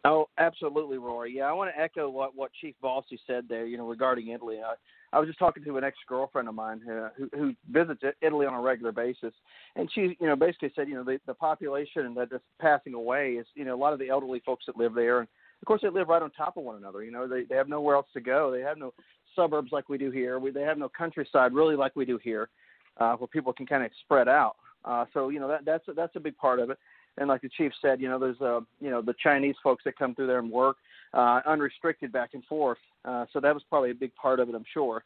Oh, 0.04 0.28
absolutely, 0.38 0.96
Rory. 0.96 1.36
Yeah, 1.36 1.44
I 1.44 1.52
want 1.52 1.74
to 1.74 1.80
echo 1.80 2.08
what 2.08 2.34
what 2.34 2.50
Chief 2.60 2.74
Valsi 2.82 3.18
said 3.26 3.44
there. 3.48 3.66
You 3.66 3.76
know, 3.76 3.86
regarding 3.86 4.28
Italy. 4.28 4.58
I, 4.64 4.74
I 5.12 5.18
was 5.18 5.26
just 5.28 5.38
talking 5.38 5.64
to 5.64 5.76
an 5.76 5.84
ex 5.84 5.98
girlfriend 6.08 6.48
of 6.48 6.54
mine 6.54 6.80
who, 6.84 7.08
who 7.16 7.28
who 7.36 7.54
visits 7.70 8.02
Italy 8.22 8.46
on 8.46 8.54
a 8.54 8.60
regular 8.60 8.92
basis, 8.92 9.34
and 9.76 9.90
she, 9.92 10.16
you 10.18 10.26
know, 10.26 10.36
basically 10.36 10.72
said, 10.74 10.88
you 10.88 10.94
know, 10.94 11.04
the 11.04 11.20
the 11.26 11.34
population 11.34 12.14
that 12.14 12.32
is 12.32 12.40
passing 12.58 12.94
away 12.94 13.32
is, 13.32 13.46
you 13.54 13.64
know, 13.64 13.74
a 13.74 13.76
lot 13.76 13.92
of 13.92 13.98
the 13.98 14.08
elderly 14.08 14.40
folks 14.46 14.64
that 14.66 14.78
live 14.78 14.94
there, 14.94 15.18
and 15.18 15.28
of 15.60 15.66
course 15.66 15.82
they 15.82 15.90
live 15.90 16.08
right 16.08 16.22
on 16.22 16.30
top 16.30 16.56
of 16.56 16.64
one 16.64 16.76
another. 16.76 17.04
You 17.04 17.10
know, 17.10 17.28
they 17.28 17.44
they 17.44 17.56
have 17.56 17.68
nowhere 17.68 17.96
else 17.96 18.06
to 18.14 18.20
go. 18.20 18.50
They 18.50 18.60
have 18.60 18.78
no 18.78 18.94
suburbs 19.36 19.70
like 19.70 19.90
we 19.90 19.98
do 19.98 20.10
here. 20.10 20.38
We, 20.38 20.50
they 20.50 20.62
have 20.62 20.78
no 20.78 20.88
countryside 20.88 21.52
really 21.52 21.76
like 21.76 21.94
we 21.94 22.06
do 22.06 22.18
here, 22.22 22.48
uh, 22.96 23.16
where 23.16 23.28
people 23.28 23.52
can 23.52 23.66
kind 23.66 23.84
of 23.84 23.90
spread 24.04 24.28
out. 24.28 24.56
Uh, 24.84 25.04
so 25.12 25.28
you 25.28 25.40
know 25.40 25.48
that 25.48 25.66
that's 25.66 25.84
that's 25.94 26.16
a 26.16 26.20
big 26.20 26.36
part 26.38 26.58
of 26.58 26.70
it 26.70 26.78
and 27.18 27.28
like 27.28 27.42
the 27.42 27.48
chief 27.48 27.72
said, 27.82 28.00
you 28.00 28.08
know, 28.08 28.18
there's 28.18 28.40
uh, 28.40 28.60
you 28.80 28.90
know 28.90 29.02
the 29.02 29.14
Chinese 29.22 29.56
folks 29.62 29.84
that 29.84 29.98
come 29.98 30.14
through 30.14 30.26
there 30.26 30.38
and 30.38 30.50
work. 30.50 30.76
uh, 31.12 31.40
unrestricted 31.46 32.12
back 32.12 32.30
and 32.34 32.44
forth. 32.44 32.78
Uh, 33.04 33.26
so 33.32 33.40
that 33.40 33.54
was 33.54 33.62
probably 33.68 33.90
a 33.90 33.94
big 33.94 34.14
part 34.14 34.40
of 34.40 34.48
it, 34.48 34.54
I'm 34.54 34.64
sure. 34.72 35.04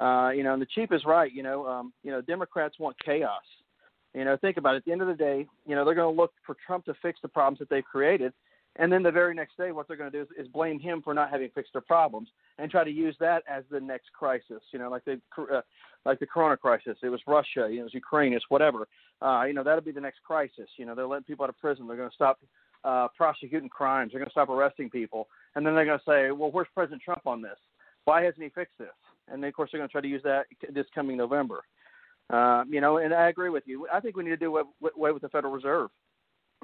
Uh, 0.00 0.30
you 0.30 0.42
know, 0.42 0.52
and 0.52 0.62
the 0.62 0.66
chief 0.66 0.90
is 0.92 1.04
right. 1.04 1.32
You 1.32 1.42
know, 1.42 1.66
um, 1.66 1.92
you 2.02 2.10
know, 2.10 2.20
Democrats 2.20 2.78
want 2.78 2.96
chaos. 3.04 3.42
You 4.14 4.24
know, 4.24 4.36
think 4.36 4.56
about 4.56 4.74
it. 4.74 4.78
At 4.78 4.84
the 4.84 4.92
end 4.92 5.02
of 5.02 5.08
the 5.08 5.14
day, 5.14 5.46
you 5.66 5.74
know, 5.74 5.84
they're 5.84 5.94
going 5.94 6.14
to 6.14 6.20
look 6.20 6.32
for 6.44 6.56
Trump 6.66 6.84
to 6.86 6.94
fix 7.00 7.18
the 7.22 7.28
problems 7.28 7.58
that 7.60 7.70
they've 7.70 7.84
created, 7.84 8.32
and 8.76 8.90
then 8.90 9.02
the 9.02 9.10
very 9.10 9.34
next 9.34 9.56
day, 9.58 9.70
what 9.70 9.86
they're 9.86 9.98
going 9.98 10.10
to 10.10 10.16
do 10.16 10.22
is, 10.22 10.46
is 10.46 10.52
blame 10.52 10.80
him 10.80 11.02
for 11.02 11.12
not 11.12 11.30
having 11.30 11.50
fixed 11.54 11.74
their 11.74 11.82
problems 11.82 12.28
and 12.58 12.70
try 12.70 12.84
to 12.84 12.90
use 12.90 13.14
that 13.20 13.42
as 13.48 13.64
the 13.70 13.80
next 13.80 14.12
crisis. 14.12 14.62
You 14.72 14.78
know, 14.78 14.88
like 14.88 15.04
the 15.04 15.20
uh, 15.38 15.60
like 16.06 16.18
the 16.20 16.26
Corona 16.26 16.56
crisis. 16.56 16.96
It 17.02 17.10
was 17.10 17.20
Russia. 17.26 17.68
You 17.68 17.76
know, 17.76 17.80
it 17.80 17.84
was 17.84 17.94
Ukraine. 17.94 18.32
It's 18.32 18.46
whatever. 18.48 18.88
Uh, 19.20 19.44
you 19.46 19.52
know, 19.52 19.62
that'll 19.62 19.82
be 19.82 19.92
the 19.92 20.00
next 20.00 20.22
crisis. 20.26 20.68
You 20.78 20.86
know, 20.86 20.94
they're 20.94 21.06
letting 21.06 21.24
people 21.24 21.44
out 21.44 21.50
of 21.50 21.58
prison. 21.58 21.86
They're 21.86 21.98
going 21.98 22.08
to 22.08 22.14
stop 22.14 22.40
uh, 22.84 23.08
prosecuting 23.14 23.68
crimes. 23.68 24.12
They're 24.12 24.20
going 24.20 24.30
to 24.30 24.32
stop 24.32 24.48
arresting 24.48 24.88
people, 24.88 25.28
and 25.54 25.66
then 25.66 25.74
they're 25.74 25.84
going 25.84 25.98
to 25.98 26.04
say, 26.04 26.30
"Well, 26.30 26.50
where's 26.50 26.68
President 26.74 27.02
Trump 27.02 27.26
on 27.26 27.42
this? 27.42 27.58
Why 28.06 28.22
hasn't 28.22 28.42
he 28.42 28.48
fixed 28.48 28.78
this?" 28.78 28.88
And 29.28 29.42
then, 29.42 29.48
of 29.48 29.54
course, 29.54 29.70
they're 29.70 29.80
going 29.80 29.88
to 29.88 29.92
try 29.92 30.00
to 30.00 30.08
use 30.08 30.22
that 30.24 30.46
this 30.72 30.86
coming 30.94 31.18
November. 31.18 31.62
Uh, 32.30 32.64
you 32.68 32.80
know, 32.80 32.96
and 32.96 33.12
I 33.12 33.28
agree 33.28 33.50
with 33.50 33.64
you. 33.66 33.86
I 33.92 34.00
think 34.00 34.16
we 34.16 34.24
need 34.24 34.30
to 34.30 34.36
do 34.38 34.56
away 34.56 35.12
with 35.12 35.20
the 35.20 35.28
Federal 35.28 35.52
Reserve. 35.52 35.90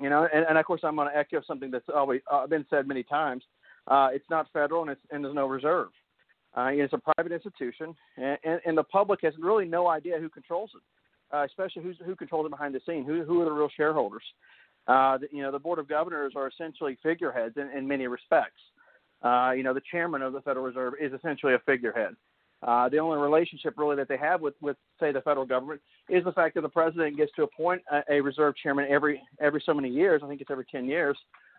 You 0.01 0.11
know, 0.11 0.29
and, 0.33 0.45
and 0.49 0.59
of 0.59 0.65
course, 0.65 0.83
I'm 0.85 0.97
going 0.97 1.11
to 1.11 1.16
echo 1.16 1.43
something 1.47 1.70
that's 1.70 1.89
always 1.95 2.20
uh, 2.31 2.47
been 2.47 2.65
said 2.70 2.87
many 2.87 3.03
times. 3.03 3.43
Uh, 3.87 4.09
it's 4.12 4.29
not 4.31 4.47
federal, 4.53 4.83
and, 4.83 4.91
it's, 4.91 5.01
and 5.11 5.25
there's 5.25 5.35
no 5.35 5.47
reserve. 5.47 5.89
Uh, 6.57 6.69
it's 6.73 6.93
a 6.93 6.99
private 6.99 7.33
institution, 7.33 7.95
and, 8.16 8.39
and, 8.45 8.61
and 8.65 8.79
the 8.79 8.83
public 8.85 9.20
has 9.23 9.35
really 9.39 9.65
no 9.65 9.89
idea 9.89 10.19
who 10.19 10.29
controls 10.29 10.70
it, 10.75 10.83
uh, 11.37 11.45
especially 11.45 11.83
who's, 11.83 11.97
who 12.05 12.16
controls 12.16 12.47
it 12.47 12.51
behind 12.51 12.75
the 12.75 12.81
scene. 12.87 13.05
Who, 13.05 13.23
who 13.25 13.41
are 13.43 13.45
the 13.45 13.53
real 13.53 13.69
shareholders? 13.77 14.23
Uh, 14.87 15.19
the, 15.19 15.29
you 15.31 15.43
know, 15.43 15.53
the 15.53 15.59
board 15.59 15.79
of 15.79 15.89
governors 15.89 16.33
are 16.37 16.49
essentially 16.49 16.97
figureheads 17.03 17.57
in, 17.57 17.69
in 17.77 17.87
many 17.87 18.07
respects. 18.07 18.61
Uh, 19.23 19.53
you 19.57 19.62
know, 19.62 19.75
the 19.75 19.83
chairman 19.91 20.23
of 20.23 20.33
the 20.33 20.41
Federal 20.41 20.65
Reserve 20.65 20.95
is 21.01 21.12
essentially 21.12 21.55
a 21.55 21.59
figurehead. 21.66 22.15
Uh, 22.66 22.89
the 22.89 22.98
only 22.98 23.18
relationship 23.18 23.74
really 23.76 23.94
that 23.94 24.09
they 24.09 24.16
have 24.16 24.40
with, 24.40 24.55
with 24.60 24.76
say 24.98 25.12
the 25.12 25.20
federal 25.20 25.47
government 25.47 25.80
is 26.09 26.24
the 26.24 26.32
fact 26.32 26.56
that 26.56 26.62
the 26.62 26.68
president 26.68 27.16
gets 27.16 27.30
to 27.36 27.44
appoint 27.44 27.80
a, 27.93 28.01
a 28.10 28.20
reserve 28.20 28.55
chairman 28.56 28.85
every 28.90 29.22
every 29.40 29.62
so 29.64 29.72
many 29.72 29.89
years. 29.89 30.22
I 30.24 30.28
think 30.28 30.40
it's 30.40 30.51
every 30.51 30.66
ten 30.70 30.86
years, 30.86 31.16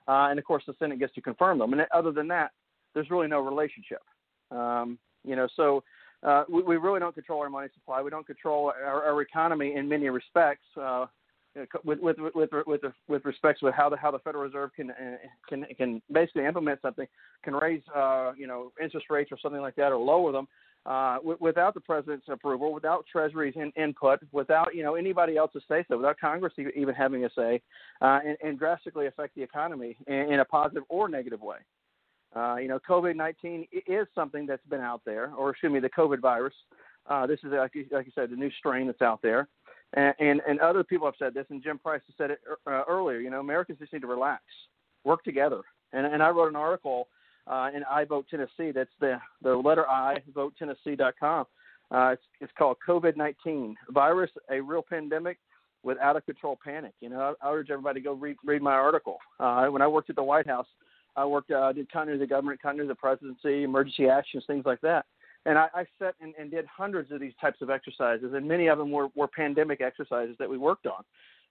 uh, 0.09 0.27
and 0.30 0.38
of 0.38 0.43
course 0.43 0.63
the 0.67 0.73
Senate 0.77 0.99
gets 0.99 1.13
to 1.15 1.21
confirm 1.21 1.57
them. 1.57 1.71
And 1.71 1.85
other 1.93 2.11
than 2.11 2.27
that, 2.30 2.51
there's 2.93 3.09
really 3.09 3.27
no 3.27 3.39
relationship. 3.39 4.01
Um, 4.51 4.99
you 5.23 5.38
know, 5.38 5.47
so 5.55 5.84
uh, 6.23 6.43
we, 6.49 6.63
we 6.63 6.76
really 6.76 6.99
don't 6.99 7.15
control 7.15 7.41
our 7.41 7.49
money 7.49 7.69
supply. 7.73 8.01
We 8.01 8.09
don't 8.09 8.27
control 8.27 8.73
our, 8.85 9.05
our 9.05 9.21
economy 9.21 9.76
in 9.76 9.88
many 9.88 10.09
respects. 10.09 10.65
Uh, 10.76 11.05
with 11.84 11.99
with 11.99 12.17
with 12.35 12.49
with 12.67 12.81
with 13.07 13.26
respects 13.26 13.61
with 13.61 13.73
how 13.73 13.89
the 13.89 13.97
how 13.97 14.11
the 14.11 14.19
Federal 14.19 14.43
Reserve 14.43 14.71
can 14.76 14.91
can 15.47 15.65
can 15.77 16.01
basically 16.11 16.45
implement 16.45 16.81
something, 16.81 17.07
can 17.43 17.55
raise 17.55 17.81
uh, 17.95 18.34
you 18.38 18.47
know 18.47 18.71
interest 18.81 19.07
rates 19.09 19.31
or 19.31 19.38
something 19.41 19.61
like 19.61 19.76
that, 19.76 19.91
or 19.93 19.97
lower 19.97 20.31
them 20.31 20.47
uh, 20.85 21.15
w- 21.18 21.38
without 21.39 21.73
the 21.73 21.80
president's 21.80 22.27
approval, 22.30 22.73
without 22.73 23.06
Treasury's 23.11 23.56
in- 23.56 23.73
input, 23.76 24.19
without 24.31 24.73
you 24.73 24.84
know 24.84 24.95
anybody 24.95 25.38
else's 25.38 25.64
say 25.68 25.85
so, 25.88 25.97
without 25.97 26.19
Congress 26.19 26.53
even 26.57 26.95
having 26.95 27.26
a 27.26 27.30
say, 27.35 27.61
uh, 28.01 28.19
and, 28.26 28.38
and, 28.43 28.57
drastically 28.57 29.07
affect 29.07 29.35
the 29.35 29.43
economy 29.43 29.97
in, 30.07 30.34
in 30.34 30.39
a 30.39 30.45
positive 30.45 30.84
or 30.89 31.10
negative 31.10 31.41
way. 31.41 31.57
Uh, 32.35 32.57
you 32.57 32.68
know, 32.68 32.80
COVID-19 32.88 33.68
is 33.88 34.07
something 34.14 34.45
that's 34.45 34.65
been 34.69 34.81
out 34.81 35.01
there, 35.06 35.34
or 35.35 35.49
excuse 35.49 35.72
me, 35.72 35.80
the 35.80 35.89
COVID 35.89 36.22
virus. 36.22 36.53
Uh, 37.10 37.26
this 37.26 37.39
is, 37.43 37.51
like 37.51 37.73
you, 37.73 37.85
like 37.91 38.06
you 38.06 38.11
said, 38.14 38.30
the 38.30 38.35
new 38.35 38.51
strain 38.60 38.88
that's 38.88 39.01
out 39.01 39.22
there. 39.22 39.47
And, 39.93 40.14
and, 40.19 40.41
and 40.47 40.60
other 40.60 40.84
people 40.84 41.07
have 41.07 41.15
said 41.18 41.34
this, 41.34 41.47
and 41.49 41.64
Jim 41.64 41.80
Price 41.80 42.01
has 42.06 42.15
said 42.18 42.31
it 42.31 42.39
uh, 42.68 42.84
earlier. 42.88 43.19
You 43.19 43.31
know, 43.31 43.39
Americans 43.39 43.80
just 43.80 43.91
need 43.91 44.01
to 44.01 44.07
relax, 44.07 44.43
work 45.03 45.23
together. 45.23 45.61
And, 45.91 46.06
and 46.06 46.22
I 46.22 46.30
wrote 46.30 46.49
an 46.49 46.56
article 46.56 47.07
uh, 47.49 47.69
in 47.76 47.84
I 47.89 48.05
Vote 48.05 48.26
Tennessee. 48.30 48.71
That's 48.73 48.89
the 48.99 49.19
the 49.41 49.55
letter 49.55 49.88
I 49.88 50.17
vote 50.34 50.53
Tennessee.com. 50.57 51.45
Uh, 51.91 52.09
it's, 52.13 52.23
it's 52.39 52.53
called 52.57 52.77
COVID 52.88 53.17
19 53.17 53.76
virus, 53.89 54.30
a 54.51 54.61
real 54.61 54.84
pandemic 54.88 55.39
with 55.81 55.97
out 55.99 56.15
of 56.15 56.26
control 56.26 56.57
panic. 56.63 56.93
You 57.01 57.09
know, 57.09 57.35
I, 57.41 57.47
I 57.47 57.51
urge 57.51 57.71
everybody 57.71 57.99
to 57.99 58.03
go 58.03 58.13
read 58.13 58.38
read 58.45 58.61
my 58.61 58.73
article. 58.73 59.17
Uh, 59.39 59.65
when 59.67 59.81
I 59.81 59.88
worked 59.88 60.09
at 60.09 60.15
the 60.15 60.23
White 60.23 60.47
House, 60.47 60.67
I 61.15 61.26
worked 61.26 61.51
uh, 61.51 61.73
did 61.73 61.91
continuity 61.91 62.23
of 62.23 62.30
the 62.30 62.34
government, 62.34 62.61
continuity 62.61 62.91
of 62.91 62.97
the 62.97 63.01
presidency, 63.01 63.63
emergency 63.63 64.07
actions, 64.07 64.43
things 64.45 64.65
like 64.65 64.81
that. 64.81 65.05
And 65.45 65.57
I, 65.57 65.67
I 65.73 65.85
set 65.97 66.15
and, 66.21 66.34
and 66.38 66.51
did 66.51 66.65
hundreds 66.65 67.11
of 67.11 67.19
these 67.19 67.34
types 67.39 67.61
of 67.61 67.69
exercises, 67.69 68.34
and 68.34 68.47
many 68.47 68.67
of 68.67 68.77
them 68.77 68.91
were, 68.91 69.07
were 69.15 69.27
pandemic 69.27 69.81
exercises 69.81 70.35
that 70.38 70.49
we 70.49 70.57
worked 70.57 70.85
on. 70.85 71.03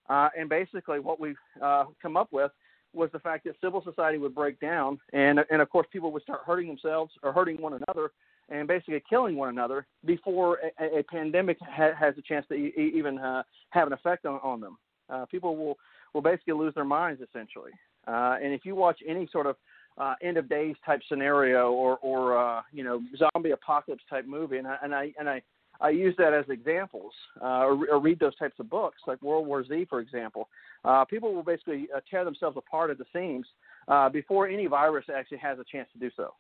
Uh, 0.08 0.28
and 0.38 0.48
basically, 0.48 1.00
what 1.00 1.18
we've 1.18 1.36
uh, 1.62 1.84
come 2.00 2.16
up 2.16 2.28
with 2.30 2.52
was 2.94 3.10
the 3.12 3.18
fact 3.18 3.44
that 3.44 3.54
civil 3.62 3.82
society 3.82 4.18
would 4.18 4.34
break 4.34 4.58
down, 4.60 4.98
and 5.12 5.40
and 5.50 5.60
of 5.62 5.68
course 5.70 5.86
people 5.92 6.12
would 6.12 6.22
start 6.22 6.40
hurting 6.46 6.68
themselves 6.68 7.12
or 7.22 7.32
hurting 7.32 7.60
one 7.60 7.74
another, 7.74 8.10
and 8.48 8.66
basically 8.66 9.02
killing 9.08 9.36
one 9.36 9.48
another 9.48 9.86
before 10.04 10.58
a, 10.80 10.98
a 10.98 11.02
pandemic 11.04 11.58
ha- 11.60 11.94
has 11.98 12.14
a 12.18 12.22
chance 12.22 12.46
to 12.48 12.54
e- 12.54 12.92
even 12.94 13.18
uh, 13.18 13.42
have 13.70 13.86
an 13.86 13.92
effect 13.92 14.26
on, 14.26 14.40
on 14.42 14.60
them. 14.60 14.78
Uh, 15.10 15.24
people 15.26 15.56
will 15.56 15.76
will 16.14 16.22
basically 16.22 16.54
lose 16.54 16.74
their 16.74 16.84
minds 16.84 17.20
essentially. 17.20 17.72
Uh, 18.06 18.36
and 18.42 18.54
if 18.54 18.64
you 18.64 18.74
watch 18.74 19.00
any 19.06 19.28
sort 19.30 19.46
of 19.46 19.56
uh, 19.98 20.14
end 20.22 20.36
of 20.36 20.48
days 20.48 20.76
type 20.86 21.00
scenario 21.08 21.72
or 21.72 21.98
or 21.98 22.38
uh, 22.38 22.62
you 22.72 22.84
know 22.84 23.02
zombie 23.16 23.50
apocalypse 23.50 24.02
type 24.08 24.26
movie, 24.26 24.58
and 24.58 24.66
I 24.66 24.76
and 24.82 24.94
I 24.94 25.12
and 25.18 25.28
I 25.28 25.42
I 25.80 25.90
use 25.90 26.14
that 26.18 26.34
as 26.34 26.44
examples, 26.48 27.12
uh, 27.40 27.64
or, 27.64 27.88
or, 27.88 28.00
read 28.00 28.18
those 28.18 28.36
types 28.36 28.58
of 28.58 28.68
books, 28.68 28.98
like 29.06 29.22
World 29.22 29.46
War 29.46 29.64
Z, 29.64 29.86
for 29.88 30.00
example. 30.00 30.48
Uh, 30.84 31.04
people 31.04 31.32
will 31.32 31.44
basically 31.44 31.88
uh, 31.94 32.00
tear 32.10 32.24
themselves 32.24 32.56
apart 32.56 32.90
at 32.90 32.98
the 32.98 33.04
seams 33.12 33.46
uh, 33.86 34.08
before 34.08 34.48
any 34.48 34.66
virus 34.66 35.04
actually 35.14 35.38
has 35.38 35.58
a 35.58 35.64
chance 35.70 35.88
to 35.92 35.98
do 35.98 36.10
so. 36.16 36.34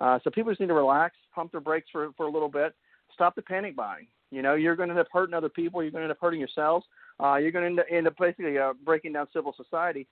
Uh, 0.00 0.18
so 0.24 0.30
people 0.30 0.50
just 0.50 0.60
need 0.60 0.68
to 0.68 0.74
relax, 0.74 1.14
pump 1.34 1.52
their 1.52 1.60
brakes 1.60 1.88
for, 1.92 2.10
for 2.16 2.26
a 2.26 2.30
little 2.30 2.48
bit, 2.48 2.74
stop 3.14 3.34
the 3.36 3.42
panic 3.42 3.76
buying. 3.76 4.06
You 4.30 4.42
know, 4.42 4.54
you're 4.54 4.76
going 4.76 4.88
to 4.88 4.94
end 4.94 5.00
up 5.00 5.08
hurting 5.12 5.34
other 5.34 5.48
people. 5.48 5.82
You're 5.82 5.90
going 5.90 6.02
to 6.02 6.04
end 6.06 6.12
up 6.12 6.18
hurting 6.20 6.40
yourselves. 6.40 6.86
Uh, 7.22 7.36
you're 7.36 7.50
going 7.50 7.76
to 7.76 7.82
end 7.92 8.06
up, 8.06 8.16
basically 8.18 8.56
breaking 8.84 9.12
down 9.12 9.26
civil 9.32 9.52
society 9.56 10.06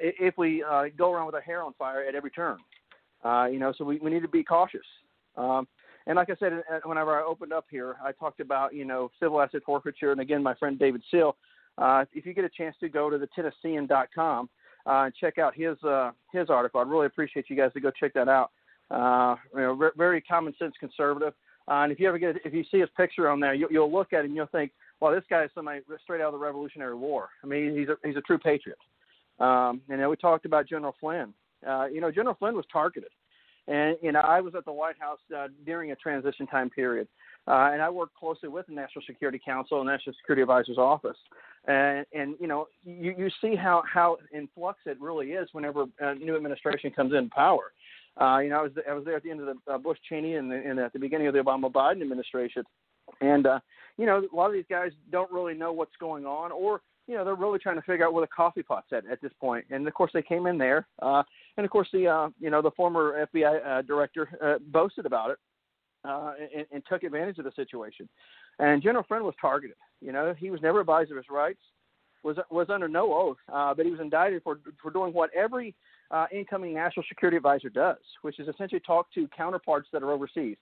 if 0.00 0.38
we 0.38 0.64
go 0.96 1.12
around 1.12 1.26
with 1.26 1.34
our 1.34 1.40
hair 1.40 1.62
on 1.62 1.74
fire 1.74 2.02
at 2.02 2.14
every 2.14 2.30
turn. 2.30 2.58
you 3.24 3.58
know, 3.58 3.72
so 3.76 3.84
we, 3.84 3.98
we 3.98 4.10
need 4.10 4.22
to 4.22 4.28
be 4.28 4.42
cautious. 4.42 4.86
Um, 5.36 5.66
and 6.06 6.16
like 6.16 6.28
I 6.30 6.36
said, 6.38 6.62
whenever 6.84 7.18
I 7.18 7.24
opened 7.24 7.52
up 7.52 7.66
here, 7.70 7.96
I 8.04 8.12
talked 8.12 8.40
about 8.40 8.74
you 8.74 8.84
know 8.84 9.10
civil 9.20 9.40
asset 9.40 9.62
forfeiture, 9.64 10.12
and 10.12 10.20
again, 10.20 10.42
my 10.42 10.54
friend 10.54 10.78
David 10.78 11.02
Seal. 11.10 11.36
Uh, 11.76 12.04
if 12.12 12.24
you 12.24 12.34
get 12.34 12.44
a 12.44 12.48
chance 12.48 12.76
to 12.80 12.88
go 12.88 13.10
to 13.10 13.18
the 13.18 13.28
Tennessean.com 13.34 14.48
uh, 14.86 14.90
and 14.90 15.14
check 15.14 15.38
out 15.38 15.54
his 15.54 15.82
uh, 15.82 16.12
his 16.32 16.50
article, 16.50 16.80
I'd 16.80 16.88
really 16.88 17.06
appreciate 17.06 17.46
you 17.48 17.56
guys 17.56 17.72
to 17.72 17.80
go 17.80 17.90
check 17.90 18.12
that 18.14 18.28
out. 18.28 18.50
Uh, 18.90 19.36
you 19.54 19.60
know, 19.60 19.72
re- 19.72 19.90
very 19.96 20.20
common 20.20 20.54
sense 20.58 20.74
conservative. 20.78 21.32
Uh, 21.66 21.82
and 21.82 21.92
if 21.92 21.98
you 21.98 22.06
ever 22.06 22.18
get 22.18 22.36
if 22.44 22.52
you 22.52 22.64
see 22.70 22.80
his 22.80 22.90
picture 22.96 23.28
on 23.28 23.40
there, 23.40 23.54
you, 23.54 23.66
you'll 23.70 23.92
look 23.92 24.12
at 24.12 24.20
it 24.20 24.26
and 24.26 24.36
you'll 24.36 24.46
think, 24.46 24.72
well, 25.00 25.12
this 25.12 25.24
guy 25.28 25.44
is 25.44 25.50
somebody 25.54 25.80
straight 26.02 26.20
out 26.20 26.28
of 26.28 26.32
the 26.32 26.38
Revolutionary 26.38 26.94
War. 26.94 27.30
I 27.42 27.46
mean, 27.46 27.76
he's 27.76 27.88
a 27.88 27.96
he's 28.06 28.16
a 28.16 28.20
true 28.20 28.38
patriot. 28.38 28.78
Um, 29.40 29.80
and 29.88 30.00
then 30.00 30.08
we 30.08 30.16
talked 30.16 30.44
about 30.44 30.68
General 30.68 30.94
Flynn. 31.00 31.32
Uh, 31.66 31.86
you 31.86 32.00
know, 32.00 32.10
General 32.10 32.36
Flynn 32.38 32.54
was 32.54 32.66
targeted. 32.70 33.10
And 33.66 33.96
you 34.02 34.12
know, 34.12 34.20
I 34.20 34.40
was 34.40 34.54
at 34.54 34.64
the 34.64 34.72
White 34.72 34.96
House 34.98 35.20
uh, 35.36 35.48
during 35.64 35.92
a 35.92 35.96
transition 35.96 36.46
time 36.46 36.68
period, 36.68 37.08
uh, 37.48 37.70
and 37.72 37.80
I 37.80 37.88
worked 37.88 38.14
closely 38.14 38.48
with 38.48 38.66
the 38.66 38.74
National 38.74 39.02
Security 39.06 39.40
Council 39.42 39.80
and 39.80 39.88
National 39.88 40.14
Security 40.20 40.42
Advisor's 40.42 40.78
Office. 40.78 41.16
And, 41.66 42.04
and 42.12 42.34
you 42.40 42.46
know, 42.46 42.68
you, 42.84 43.14
you 43.16 43.30
see 43.40 43.56
how 43.56 43.82
how 43.90 44.18
in 44.32 44.48
flux 44.54 44.80
it 44.84 45.00
really 45.00 45.28
is 45.28 45.48
whenever 45.52 45.86
a 46.00 46.14
new 46.14 46.36
administration 46.36 46.90
comes 46.90 47.14
in 47.14 47.30
power. 47.30 47.72
Uh, 48.20 48.38
you 48.38 48.50
know, 48.50 48.60
I 48.60 48.62
was 48.62 48.72
I 48.88 48.92
was 48.92 49.04
there 49.04 49.16
at 49.16 49.22
the 49.22 49.30
end 49.30 49.40
of 49.40 49.46
the 49.46 49.72
uh, 49.72 49.78
Bush 49.78 49.98
Cheney 50.08 50.34
and, 50.34 50.52
and 50.52 50.78
at 50.78 50.92
the 50.92 50.98
beginning 50.98 51.26
of 51.26 51.34
the 51.34 51.40
Obama 51.40 51.72
Biden 51.72 52.02
administration, 52.02 52.64
and 53.20 53.46
uh, 53.46 53.60
you 53.96 54.06
know, 54.06 54.22
a 54.30 54.36
lot 54.36 54.46
of 54.46 54.52
these 54.52 54.64
guys 54.68 54.92
don't 55.10 55.32
really 55.32 55.54
know 55.54 55.72
what's 55.72 55.96
going 55.98 56.26
on, 56.26 56.52
or 56.52 56.82
you 57.06 57.14
know, 57.14 57.24
they're 57.24 57.34
really 57.34 57.58
trying 57.58 57.76
to 57.76 57.82
figure 57.82 58.06
out 58.06 58.14
where 58.14 58.24
the 58.24 58.32
coffee 58.34 58.62
pot's 58.62 58.92
at 58.92 59.06
at 59.10 59.20
this 59.20 59.32
point. 59.40 59.64
And 59.70 59.86
of 59.86 59.94
course, 59.94 60.10
they 60.14 60.22
came 60.22 60.46
in 60.46 60.58
there, 60.58 60.86
uh, 61.02 61.22
and 61.56 61.64
of 61.64 61.70
course, 61.70 61.88
the 61.92 62.06
uh, 62.06 62.28
you 62.40 62.50
know 62.50 62.62
the 62.62 62.70
former 62.72 63.26
FBI 63.34 63.66
uh, 63.66 63.82
director 63.82 64.28
uh, 64.42 64.58
boasted 64.70 65.06
about 65.06 65.30
it 65.30 65.38
uh, 66.04 66.32
and, 66.56 66.66
and 66.72 66.82
took 66.88 67.02
advantage 67.02 67.38
of 67.38 67.44
the 67.44 67.52
situation. 67.56 68.08
And 68.58 68.82
General 68.82 69.04
Flynn 69.06 69.24
was 69.24 69.34
targeted. 69.40 69.76
You 70.00 70.12
know, 70.12 70.34
he 70.36 70.50
was 70.50 70.62
never 70.62 70.80
advised 70.80 71.10
of 71.10 71.16
his 71.16 71.26
rights, 71.30 71.60
was 72.22 72.36
was 72.50 72.68
under 72.70 72.88
no 72.88 73.12
oath, 73.12 73.36
uh, 73.52 73.74
but 73.74 73.84
he 73.84 73.90
was 73.92 74.00
indicted 74.00 74.42
for 74.42 74.60
for 74.80 74.90
doing 74.90 75.12
what 75.12 75.30
every 75.34 75.74
uh, 76.10 76.26
incoming 76.32 76.74
national 76.74 77.04
security 77.08 77.36
advisor 77.36 77.68
does, 77.68 77.98
which 78.22 78.38
is 78.38 78.48
essentially 78.48 78.80
talk 78.80 79.12
to 79.12 79.28
counterparts 79.36 79.88
that 79.92 80.02
are 80.02 80.10
overseas. 80.10 80.56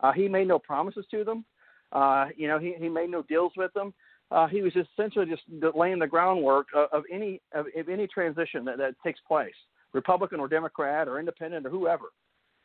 Uh, 0.00 0.12
he 0.12 0.28
made 0.28 0.46
no 0.46 0.58
promises 0.58 1.04
to 1.10 1.24
them. 1.24 1.44
Uh, 1.92 2.26
you 2.36 2.46
know, 2.46 2.58
he, 2.58 2.74
he 2.78 2.88
made 2.88 3.10
no 3.10 3.22
deals 3.22 3.52
with 3.56 3.72
them 3.72 3.94
uh, 4.30 4.46
he 4.46 4.60
was 4.60 4.72
essentially 4.76 5.26
just 5.26 5.42
laying 5.74 5.98
the 5.98 6.06
groundwork 6.06 6.68
of, 6.74 6.88
of 6.92 7.02
any 7.12 7.40
of, 7.52 7.66
of, 7.76 7.88
any 7.88 8.06
transition 8.06 8.64
that, 8.64 8.78
that 8.78 8.94
takes 9.04 9.20
place, 9.26 9.54
Republican 9.92 10.40
or 10.40 10.48
Democrat 10.48 11.08
or 11.08 11.18
Independent 11.18 11.66
or 11.66 11.70
whoever. 11.70 12.06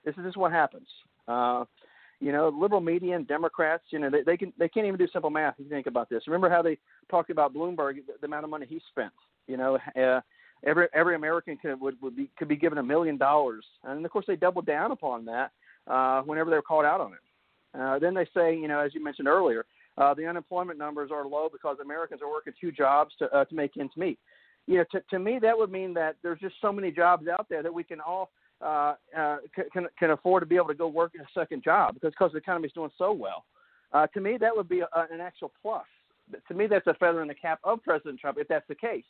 This 0.06 0.15
is 0.18 0.23
just 0.26 0.38
what 0.38 0.52
happens. 0.52 0.88
Uh, 1.27 1.64
you 2.19 2.31
know, 2.31 2.49
liberal 2.49 2.81
media 2.81 3.15
and 3.15 3.27
Democrats, 3.27 3.84
you 3.90 3.99
know, 3.99 4.10
they, 4.10 4.23
they 4.23 4.38
can 4.38 4.53
they 4.57 4.69
can't 4.69 4.85
even 4.85 4.98
do 4.98 5.07
simple 5.11 5.30
math. 5.30 5.56
If 5.57 5.65
you 5.65 5.69
think 5.69 5.88
about 5.88 6.10
this, 6.10 6.23
remember 6.27 6.49
how 6.49 6.61
they 6.61 6.77
talked 7.10 7.30
about 7.30 7.53
Bloomberg, 7.53 7.95
the, 7.95 8.14
the 8.19 8.27
amount 8.27 8.44
of 8.44 8.49
money 8.49 8.65
he 8.68 8.81
spent. 8.90 9.14
You 9.48 9.57
know, 9.57 9.77
uh, 9.99 10.22
every 10.65 10.88
every 10.94 11.15
American 11.15 11.57
could 11.57 11.80
would, 11.80 12.02
would 12.02 12.15
be 12.15 12.30
could 12.38 12.48
be 12.48 12.56
given 12.56 12.77
a 12.77 12.84
million 12.84 13.18
dollars, 13.18 13.65
and 13.84 14.06
of 14.06 14.11
course 14.11 14.26
they 14.27 14.35
doubled 14.35 14.65
down 14.65 14.91
upon 14.91 15.26
that 15.26 15.52
uh, 15.88 16.22
whenever 16.22 16.49
they 16.49 16.56
were 16.56 16.61
called 16.61 16.85
out 16.85 17.02
on 17.02 17.14
it. 17.14 17.80
Uh, 17.80 17.98
then 17.99 18.14
they 18.14 18.27
say, 18.35 18.56
you 18.56 18.68
know, 18.68 18.80
as 18.80 18.94
you 18.94 19.03
mentioned 19.03 19.27
earlier, 19.27 19.65
uh, 19.97 20.13
the 20.13 20.25
unemployment 20.25 20.79
numbers 20.79 21.11
are 21.11 21.25
low 21.25 21.49
because 21.51 21.77
Americans 21.81 22.21
are 22.21 22.29
working 22.29 22.53
two 22.59 22.71
jobs 22.71 23.13
to 23.19 23.25
uh, 23.35 23.45
to 23.45 23.55
make 23.55 23.71
ends 23.79 23.93
meet. 23.95 24.19
You 24.65 24.77
know, 24.77 24.85
to, 24.91 25.01
to 25.09 25.19
me 25.19 25.39
that 25.41 25.57
would 25.57 25.71
mean 25.71 25.93
that 25.95 26.15
there's 26.23 26.39
just 26.39 26.55
so 26.61 26.71
many 26.71 26.91
jobs 26.91 27.27
out 27.27 27.47
there 27.49 27.63
that 27.63 27.73
we 27.73 27.83
can 27.83 27.99
all 28.01 28.31
uh, 28.61 28.95
uh, 29.17 29.37
can 29.73 29.87
can 29.99 30.11
afford 30.11 30.41
to 30.41 30.47
be 30.47 30.55
able 30.55 30.67
to 30.67 30.73
go 30.73 30.87
work 30.87 31.13
a 31.15 31.39
second 31.39 31.63
job 31.63 31.93
because 31.93 32.11
because 32.11 32.31
the 32.31 32.37
economy 32.37 32.67
is 32.67 32.73
doing 32.73 32.91
so 32.97 33.11
well. 33.11 33.45
Uh, 33.91 34.07
to 34.07 34.21
me, 34.21 34.37
that 34.37 34.55
would 34.55 34.69
be 34.69 34.79
a, 34.79 34.87
an 35.11 35.21
actual 35.21 35.51
plus. 35.61 35.85
To 36.47 36.53
me, 36.53 36.67
that's 36.67 36.87
a 36.87 36.93
feather 36.95 37.21
in 37.21 37.27
the 37.27 37.35
cap 37.35 37.59
of 37.63 37.83
President 37.83 38.19
Trump 38.19 38.37
if 38.39 38.47
that's 38.47 38.67
the 38.67 38.75
case. 38.75 39.03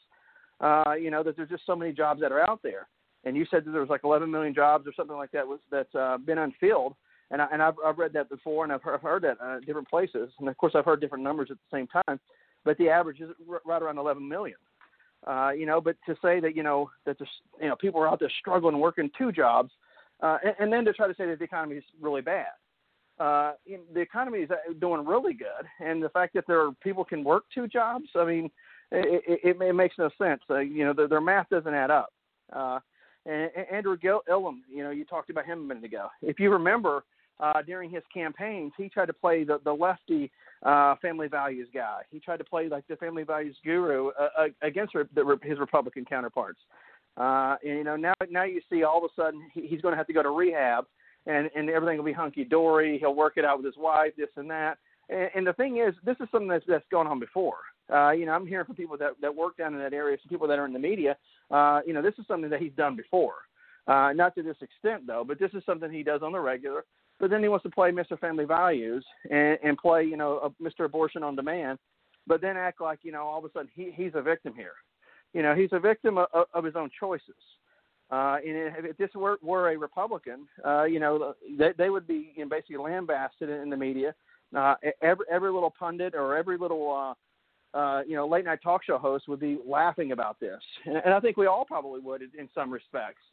Uh, 0.59 0.93
you 0.99 1.11
know 1.11 1.23
that 1.23 1.37
there's 1.37 1.49
just 1.49 1.65
so 1.65 1.75
many 1.75 1.93
jobs 1.93 2.19
that 2.21 2.31
are 2.31 2.47
out 2.49 2.61
there. 2.63 2.87
And 3.25 3.37
you 3.37 3.45
said 3.49 3.63
that 3.65 3.71
there 3.71 3.81
was 3.81 3.89
like 3.89 4.03
11 4.03 4.29
million 4.29 4.53
jobs 4.53 4.85
or 4.85 4.93
something 4.93 5.15
like 5.15 5.31
that 5.31 5.47
was 5.47 5.59
that's 5.71 5.93
uh, 5.95 6.17
been 6.17 6.39
unfilled. 6.39 6.95
And 7.31 7.41
I, 7.41 7.47
and 7.51 7.61
I've, 7.61 7.75
I've 7.85 7.97
read 7.97 8.13
that 8.13 8.29
before, 8.29 8.63
and 8.63 8.71
I've 8.71 8.83
heard, 8.83 8.95
I've 8.95 9.01
heard 9.01 9.23
that 9.23 9.37
uh, 9.41 9.59
different 9.59 9.89
places. 9.89 10.31
And 10.39 10.47
of 10.47 10.57
course, 10.57 10.73
I've 10.75 10.85
heard 10.85 11.01
different 11.01 11.23
numbers 11.23 11.49
at 11.51 11.57
the 11.57 11.77
same 11.77 11.87
time. 11.87 12.19
But 12.65 12.77
the 12.77 12.89
average 12.89 13.21
is 13.21 13.29
r- 13.49 13.61
right 13.65 13.81
around 13.81 13.97
11 13.97 14.27
million. 14.27 14.57
Uh, 15.25 15.51
you 15.51 15.65
know, 15.65 15.79
but 15.79 15.95
to 16.05 16.15
say 16.21 16.39
that 16.39 16.55
you 16.55 16.63
know 16.63 16.89
that 17.05 17.17
there's 17.17 17.29
you 17.61 17.69
know 17.69 17.77
people 17.77 18.01
are 18.01 18.09
out 18.09 18.19
there 18.19 18.31
struggling 18.39 18.79
working 18.79 19.09
two 19.17 19.31
jobs, 19.31 19.71
uh, 20.21 20.37
and, 20.43 20.55
and 20.59 20.73
then 20.73 20.83
to 20.83 20.91
try 20.91 21.07
to 21.07 21.15
say 21.15 21.25
that 21.25 21.39
the 21.39 21.45
economy 21.45 21.77
is 21.77 21.83
really 22.01 22.21
bad. 22.21 22.47
Uh, 23.19 23.53
the 23.93 24.01
economy 24.01 24.39
is 24.39 24.51
uh, 24.51 24.55
doing 24.81 25.05
really 25.05 25.33
good, 25.33 25.65
and 25.79 26.03
the 26.03 26.09
fact 26.09 26.33
that 26.33 26.43
there 26.45 26.59
are 26.59 26.71
people 26.83 27.05
can 27.05 27.23
work 27.23 27.43
two 27.53 27.67
jobs, 27.67 28.05
I 28.15 28.25
mean, 28.25 28.51
it, 28.91 29.41
it, 29.43 29.61
it 29.61 29.75
makes 29.75 29.97
no 29.97 30.09
sense. 30.17 30.41
Uh, 30.49 30.59
you 30.59 30.83
know, 30.83 30.93
their, 30.93 31.07
their 31.07 31.21
math 31.21 31.49
doesn't 31.49 31.73
add 31.73 31.91
up. 31.91 32.11
Uh, 32.51 32.79
and, 33.25 33.49
and 33.55 33.65
Andrew 33.71 33.97
Gillum, 33.97 34.63
you 34.69 34.83
know, 34.83 34.89
you 34.89 35.05
talked 35.05 35.29
about 35.29 35.45
him 35.45 35.59
a 35.59 35.63
minute 35.63 35.83
ago. 35.83 36.07
If 36.21 36.39
you 36.39 36.51
remember, 36.51 37.03
uh, 37.39 37.61
during 37.61 37.89
his 37.89 38.03
campaigns, 38.13 38.71
he 38.77 38.89
tried 38.89 39.07
to 39.07 39.13
play 39.13 39.43
the, 39.43 39.59
the 39.63 39.73
lefty 39.73 40.31
uh, 40.63 40.95
family 41.01 41.27
values 41.27 41.67
guy. 41.73 42.01
He 42.09 42.19
tried 42.19 42.37
to 42.37 42.43
play 42.43 42.69
like 42.69 42.87
the 42.87 42.95
family 42.95 43.23
values 43.23 43.57
guru 43.63 44.09
uh, 44.09 44.29
uh 44.37 44.47
against 44.61 44.93
the, 44.93 45.37
his 45.43 45.59
Republican 45.59 46.05
counterparts. 46.05 46.59
Uh, 47.17 47.55
and 47.63 47.77
you 47.77 47.83
know 47.83 47.95
now 47.95 48.13
now 48.29 48.43
you 48.43 48.61
see 48.71 48.83
all 48.83 48.97
of 48.97 49.03
a 49.03 49.21
sudden 49.21 49.41
he, 49.53 49.67
he's 49.67 49.81
going 49.81 49.91
to 49.91 49.97
have 49.97 50.07
to 50.07 50.13
go 50.13 50.23
to 50.23 50.29
rehab, 50.29 50.85
and 51.27 51.49
and 51.55 51.69
everything 51.69 51.97
will 51.97 52.05
be 52.05 52.13
hunky 52.13 52.43
dory. 52.43 52.97
He'll 52.97 53.15
work 53.15 53.33
it 53.37 53.45
out 53.45 53.57
with 53.57 53.65
his 53.65 53.77
wife, 53.77 54.13
this 54.17 54.29
and 54.35 54.49
that. 54.49 54.77
And, 55.09 55.29
and 55.35 55.47
the 55.47 55.53
thing 55.53 55.77
is, 55.77 55.93
this 56.03 56.15
is 56.19 56.27
something 56.31 56.47
that's 56.47 56.65
that's 56.67 56.85
gone 56.91 57.07
on 57.07 57.19
before. 57.19 57.57
Uh, 57.93 58.11
you 58.11 58.25
know, 58.25 58.31
I'm 58.31 58.47
hearing 58.47 58.65
from 58.65 58.75
people 58.75 58.97
that 58.97 59.11
that 59.21 59.35
work 59.35 59.57
down 59.57 59.73
in 59.73 59.79
that 59.79 59.93
area, 59.93 60.17
some 60.23 60.29
people 60.29 60.47
that 60.47 60.57
are 60.57 60.65
in 60.65 60.73
the 60.73 60.79
media. 60.79 61.17
Uh, 61.51 61.81
you 61.85 61.93
know, 61.93 62.01
this 62.01 62.15
is 62.17 62.25
something 62.27 62.49
that 62.49 62.61
he's 62.61 62.73
done 62.73 62.95
before. 62.95 63.35
Uh, 63.85 64.13
not 64.13 64.33
to 64.35 64.41
this 64.41 64.55
extent 64.61 65.05
though, 65.05 65.25
but 65.27 65.39
this 65.39 65.51
is 65.53 65.61
something 65.65 65.91
he 65.91 66.03
does 66.03 66.21
on 66.23 66.31
the 66.31 66.39
regular. 66.39 66.85
But 67.19 67.29
then 67.29 67.41
he 67.41 67.49
wants 67.49 67.63
to 67.63 67.69
play 67.69 67.91
Mr. 67.91 68.19
Family 68.19 68.45
Values 68.45 69.05
and, 69.29 69.57
and 69.63 69.77
play, 69.77 70.03
you 70.03 70.17
know, 70.17 70.39
a 70.39 70.63
Mr. 70.63 70.85
Abortion 70.85 71.23
on 71.23 71.35
Demand, 71.35 71.79
but 72.27 72.41
then 72.41 72.57
act 72.57 72.81
like, 72.81 72.99
you 73.03 73.11
know, 73.11 73.23
all 73.23 73.39
of 73.39 73.45
a 73.45 73.51
sudden 73.51 73.69
he, 73.73 73.91
he's 73.93 74.11
a 74.15 74.21
victim 74.21 74.53
here. 74.55 74.73
You 75.33 75.41
know, 75.41 75.55
he's 75.55 75.69
a 75.71 75.79
victim 75.79 76.17
of, 76.17 76.27
of 76.53 76.63
his 76.63 76.75
own 76.75 76.89
choices. 76.99 77.35
Uh, 78.11 78.37
and 78.45 78.85
if 78.85 78.97
this 78.97 79.09
were, 79.15 79.37
were 79.41 79.71
a 79.71 79.77
Republican, 79.77 80.47
uh, 80.65 80.83
you 80.83 80.99
know, 80.99 81.33
they, 81.57 81.71
they 81.77 81.89
would 81.89 82.05
be 82.05 82.33
you 82.35 82.43
know, 82.43 82.49
basically 82.49 82.77
lambasted 82.77 83.49
in, 83.49 83.61
in 83.61 83.69
the 83.69 83.77
media. 83.77 84.13
Uh, 84.55 84.75
every 85.01 85.25
every 85.31 85.51
little 85.51 85.73
pundit 85.79 86.13
or 86.13 86.37
every 86.37 86.57
little 86.57 87.15
uh, 87.73 87.77
uh, 87.77 88.03
you 88.07 88.15
know 88.15 88.27
late 88.27 88.45
night 88.45 88.59
talk 88.61 88.83
show 88.83 88.99
host 88.99 89.27
would 89.27 89.39
be 89.39 89.57
laughing 89.67 90.11
about 90.11 90.39
this, 90.39 90.59
and, 90.85 90.97
and 90.97 91.11
I 91.11 91.19
think 91.19 91.37
we 91.37 91.47
all 91.47 91.65
probably 91.65 91.99
would 92.01 92.21
in, 92.21 92.29
in 92.37 92.47
some 92.53 92.71
respects. 92.71 93.23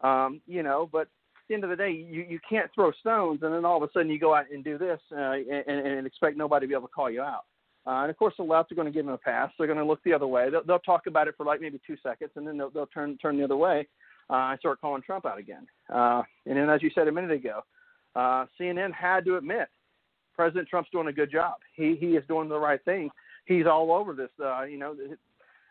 Um, 0.00 0.40
you 0.46 0.62
know, 0.62 0.88
but 0.90 1.08
the 1.50 1.54
end 1.54 1.64
of 1.64 1.70
the 1.70 1.76
day, 1.76 1.90
you, 1.90 2.24
you 2.28 2.38
can't 2.48 2.70
throw 2.74 2.92
stones 2.92 3.40
and 3.42 3.52
then 3.52 3.64
all 3.64 3.76
of 3.76 3.82
a 3.82 3.92
sudden 3.92 4.08
you 4.08 4.18
go 4.18 4.34
out 4.34 4.46
and 4.50 4.64
do 4.64 4.78
this 4.78 5.00
uh, 5.12 5.32
and, 5.32 5.86
and 5.86 6.06
expect 6.06 6.36
nobody 6.36 6.64
to 6.64 6.68
be 6.68 6.74
able 6.74 6.86
to 6.86 6.94
call 6.94 7.10
you 7.10 7.20
out. 7.20 7.44
Uh, 7.86 8.02
and 8.02 8.10
of 8.10 8.16
course, 8.16 8.34
the 8.36 8.42
left 8.42 8.70
are 8.70 8.74
going 8.74 8.86
to 8.86 8.92
give 8.92 9.04
them 9.04 9.14
a 9.14 9.18
pass. 9.18 9.50
They're 9.58 9.66
going 9.66 9.78
to 9.78 9.84
look 9.84 10.02
the 10.04 10.12
other 10.12 10.26
way. 10.26 10.48
They'll, 10.48 10.62
they'll 10.64 10.78
talk 10.78 11.06
about 11.06 11.28
it 11.28 11.34
for 11.36 11.44
like 11.44 11.60
maybe 11.60 11.80
two 11.86 11.96
seconds, 12.02 12.30
and 12.36 12.46
then 12.46 12.56
they'll, 12.56 12.70
they'll 12.70 12.86
turn 12.86 13.18
turn 13.18 13.36
the 13.36 13.44
other 13.44 13.56
way 13.56 13.88
uh, 14.28 14.50
and 14.50 14.58
start 14.60 14.80
calling 14.80 15.02
Trump 15.02 15.26
out 15.26 15.38
again. 15.38 15.66
Uh, 15.92 16.22
and 16.46 16.56
then, 16.56 16.68
as 16.68 16.82
you 16.82 16.90
said 16.94 17.08
a 17.08 17.12
minute 17.12 17.30
ago, 17.30 17.62
uh, 18.14 18.44
CNN 18.60 18.92
had 18.92 19.24
to 19.24 19.38
admit 19.38 19.68
President 20.36 20.68
Trump's 20.68 20.90
doing 20.90 21.08
a 21.08 21.12
good 21.12 21.32
job. 21.32 21.54
He 21.74 21.96
he 21.98 22.08
is 22.08 22.24
doing 22.28 22.50
the 22.50 22.58
right 22.58 22.84
thing. 22.84 23.10
He's 23.46 23.66
all 23.66 23.92
over 23.92 24.12
this. 24.12 24.30
Uh, 24.38 24.64
you 24.64 24.78
know, 24.78 24.94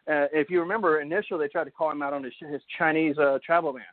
uh, 0.10 0.26
if 0.34 0.50
you 0.50 0.60
remember, 0.60 1.02
initially 1.02 1.46
they 1.46 1.50
tried 1.50 1.66
to 1.66 1.72
call 1.72 1.92
him 1.92 2.02
out 2.02 2.14
on 2.14 2.24
his, 2.24 2.34
his 2.52 2.62
Chinese 2.78 3.18
uh, 3.20 3.38
travel 3.46 3.72
ban 3.72 3.84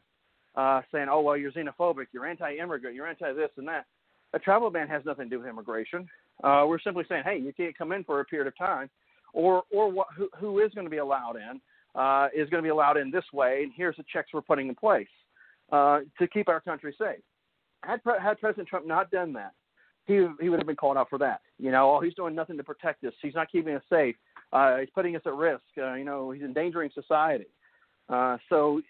uh, 0.56 0.82
saying, 0.92 1.08
"Oh 1.10 1.20
well, 1.20 1.36
you're 1.36 1.52
xenophobic, 1.52 2.06
you're 2.12 2.26
anti-immigrant, 2.26 2.94
you're 2.94 3.06
anti-this 3.06 3.50
and 3.56 3.68
that." 3.68 3.86
A 4.32 4.38
travel 4.38 4.70
ban 4.70 4.88
has 4.88 5.04
nothing 5.04 5.26
to 5.26 5.30
do 5.30 5.38
with 5.38 5.48
immigration. 5.48 6.08
Uh, 6.42 6.64
we're 6.66 6.80
simply 6.80 7.04
saying, 7.08 7.22
"Hey, 7.24 7.38
you 7.38 7.52
can't 7.52 7.76
come 7.76 7.92
in 7.92 8.04
for 8.04 8.20
a 8.20 8.24
period 8.24 8.48
of 8.48 8.56
time," 8.56 8.90
or 9.32 9.62
or 9.70 9.90
what, 9.90 10.08
who, 10.16 10.28
who 10.38 10.60
is 10.60 10.72
going 10.74 10.86
to 10.86 10.90
be 10.90 10.98
allowed 10.98 11.36
in 11.36 11.60
uh, 11.96 12.28
is 12.34 12.48
going 12.50 12.62
to 12.62 12.66
be 12.66 12.70
allowed 12.70 12.96
in 12.96 13.10
this 13.10 13.24
way, 13.32 13.60
and 13.62 13.72
here's 13.74 13.96
the 13.96 14.04
checks 14.12 14.30
we're 14.32 14.42
putting 14.42 14.68
in 14.68 14.74
place 14.74 15.08
uh, 15.72 16.00
to 16.18 16.28
keep 16.28 16.48
our 16.48 16.60
country 16.60 16.94
safe. 16.98 17.22
Had 17.82 18.00
had 18.20 18.40
President 18.40 18.68
Trump 18.68 18.86
not 18.86 19.10
done 19.10 19.32
that, 19.34 19.52
he 20.06 20.26
he 20.40 20.48
would 20.48 20.58
have 20.58 20.66
been 20.66 20.76
called 20.76 20.96
out 20.96 21.08
for 21.08 21.18
that. 21.18 21.40
You 21.58 21.70
know, 21.70 21.96
oh, 21.96 22.00
he's 22.00 22.14
doing 22.14 22.34
nothing 22.34 22.56
to 22.56 22.64
protect 22.64 23.04
us. 23.04 23.12
He's 23.22 23.34
not 23.34 23.50
keeping 23.50 23.74
us 23.74 23.82
safe. 23.90 24.16
Uh, 24.52 24.78
he's 24.78 24.90
putting 24.94 25.16
us 25.16 25.22
at 25.26 25.34
risk. 25.34 25.62
Uh, 25.78 25.94
you 25.94 26.04
know, 26.04 26.30
he's 26.30 26.42
endangering 26.42 26.90
society. 26.94 27.46
Uh, 28.08 28.36
so 28.48 28.80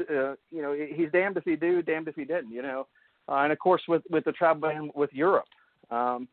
uh, 0.00 0.34
you 0.50 0.62
know, 0.62 0.72
he's 0.74 1.10
damned 1.12 1.36
if 1.36 1.44
he 1.44 1.56
do, 1.56 1.82
damned 1.82 2.08
if 2.08 2.14
he 2.14 2.24
didn't. 2.24 2.50
You 2.50 2.62
know, 2.62 2.86
uh, 3.28 3.36
and 3.36 3.52
of 3.52 3.58
course 3.58 3.82
with 3.88 4.02
with 4.10 4.24
the 4.24 4.32
travel 4.32 4.68
ban 4.68 4.90
with 4.94 5.10
Europe, 5.12 5.46
um, 5.90 6.28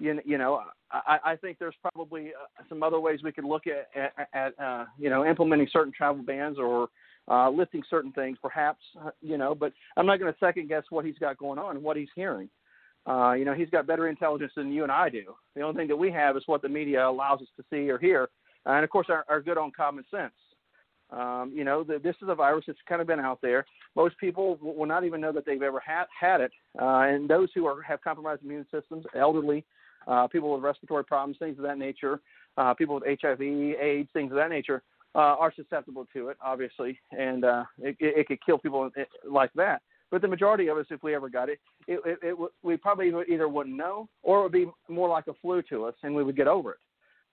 you, 0.00 0.20
you 0.24 0.38
know, 0.38 0.62
I, 0.90 1.18
I 1.24 1.36
think 1.36 1.58
there's 1.58 1.74
probably 1.82 2.28
uh, 2.28 2.62
some 2.68 2.82
other 2.82 3.00
ways 3.00 3.20
we 3.22 3.32
could 3.32 3.44
look 3.44 3.64
at 3.66 3.88
at, 3.94 4.28
at 4.32 4.64
uh, 4.64 4.84
you 4.98 5.10
know 5.10 5.24
implementing 5.24 5.68
certain 5.72 5.92
travel 5.96 6.22
bans 6.22 6.58
or 6.58 6.88
uh, 7.28 7.50
lifting 7.50 7.82
certain 7.88 8.12
things, 8.12 8.38
perhaps. 8.40 8.80
Uh, 9.00 9.10
you 9.20 9.38
know, 9.38 9.54
but 9.54 9.72
I'm 9.96 10.06
not 10.06 10.18
going 10.18 10.32
to 10.32 10.38
second 10.38 10.68
guess 10.68 10.84
what 10.90 11.04
he's 11.04 11.18
got 11.18 11.38
going 11.38 11.58
on 11.58 11.76
and 11.76 11.84
what 11.84 11.96
he's 11.96 12.08
hearing. 12.14 12.48
Uh, 13.06 13.32
you 13.32 13.44
know, 13.44 13.52
he's 13.54 13.70
got 13.70 13.86
better 13.86 14.08
intelligence 14.08 14.52
than 14.56 14.72
you 14.72 14.82
and 14.82 14.92
I 14.92 15.10
do. 15.10 15.34
The 15.54 15.62
only 15.62 15.76
thing 15.76 15.88
that 15.88 15.96
we 15.96 16.10
have 16.10 16.36
is 16.36 16.42
what 16.46 16.62
the 16.62 16.68
media 16.68 17.06
allows 17.06 17.40
us 17.40 17.48
to 17.56 17.64
see 17.70 17.90
or 17.90 17.98
hear, 17.98 18.28
and 18.66 18.82
of 18.82 18.90
course 18.90 19.08
our, 19.10 19.24
our 19.28 19.40
good 19.40 19.58
on 19.58 19.72
common 19.76 20.04
sense. 20.10 20.32
Um, 21.14 21.52
you 21.54 21.64
know, 21.64 21.84
the, 21.84 21.98
this 21.98 22.16
is 22.22 22.28
a 22.28 22.34
virus 22.34 22.64
that's 22.66 22.78
kind 22.88 23.00
of 23.00 23.06
been 23.06 23.20
out 23.20 23.40
there. 23.40 23.64
Most 23.94 24.18
people 24.18 24.58
will 24.60 24.86
not 24.86 25.04
even 25.04 25.20
know 25.20 25.32
that 25.32 25.46
they've 25.46 25.62
ever 25.62 25.80
had 25.80 26.06
had 26.18 26.40
it, 26.40 26.52
uh, 26.80 27.00
and 27.00 27.28
those 27.28 27.48
who 27.54 27.66
are 27.66 27.80
have 27.82 28.02
compromised 28.02 28.42
immune 28.42 28.66
systems, 28.72 29.04
elderly, 29.14 29.64
uh, 30.06 30.26
people 30.26 30.52
with 30.52 30.62
respiratory 30.62 31.04
problems, 31.04 31.36
things 31.38 31.56
of 31.58 31.64
that 31.64 31.78
nature, 31.78 32.20
uh, 32.56 32.74
people 32.74 32.96
with 32.96 33.20
HIV, 33.20 33.40
AIDS, 33.40 34.08
things 34.12 34.32
of 34.32 34.36
that 34.36 34.50
nature, 34.50 34.82
uh, 35.14 35.36
are 35.38 35.52
susceptible 35.54 36.06
to 36.12 36.28
it, 36.28 36.36
obviously, 36.44 36.98
and 37.12 37.44
uh, 37.44 37.64
it, 37.78 37.96
it 38.00 38.26
could 38.26 38.44
kill 38.44 38.58
people 38.58 38.90
like 39.28 39.52
that. 39.54 39.82
But 40.10 40.22
the 40.22 40.28
majority 40.28 40.68
of 40.68 40.78
us, 40.78 40.86
if 40.90 41.02
we 41.02 41.14
ever 41.14 41.28
got 41.28 41.48
it, 41.48 41.58
it, 41.88 42.00
it, 42.04 42.18
it 42.22 42.36
we 42.62 42.76
probably 42.76 43.12
either 43.28 43.48
wouldn't 43.48 43.76
know, 43.76 44.08
or 44.22 44.40
it 44.40 44.42
would 44.42 44.52
be 44.52 44.66
more 44.88 45.08
like 45.08 45.26
a 45.28 45.34
flu 45.40 45.62
to 45.70 45.84
us, 45.84 45.94
and 46.02 46.14
we 46.14 46.22
would 46.22 46.36
get 46.36 46.46
over 46.46 46.72
it. 46.72 46.78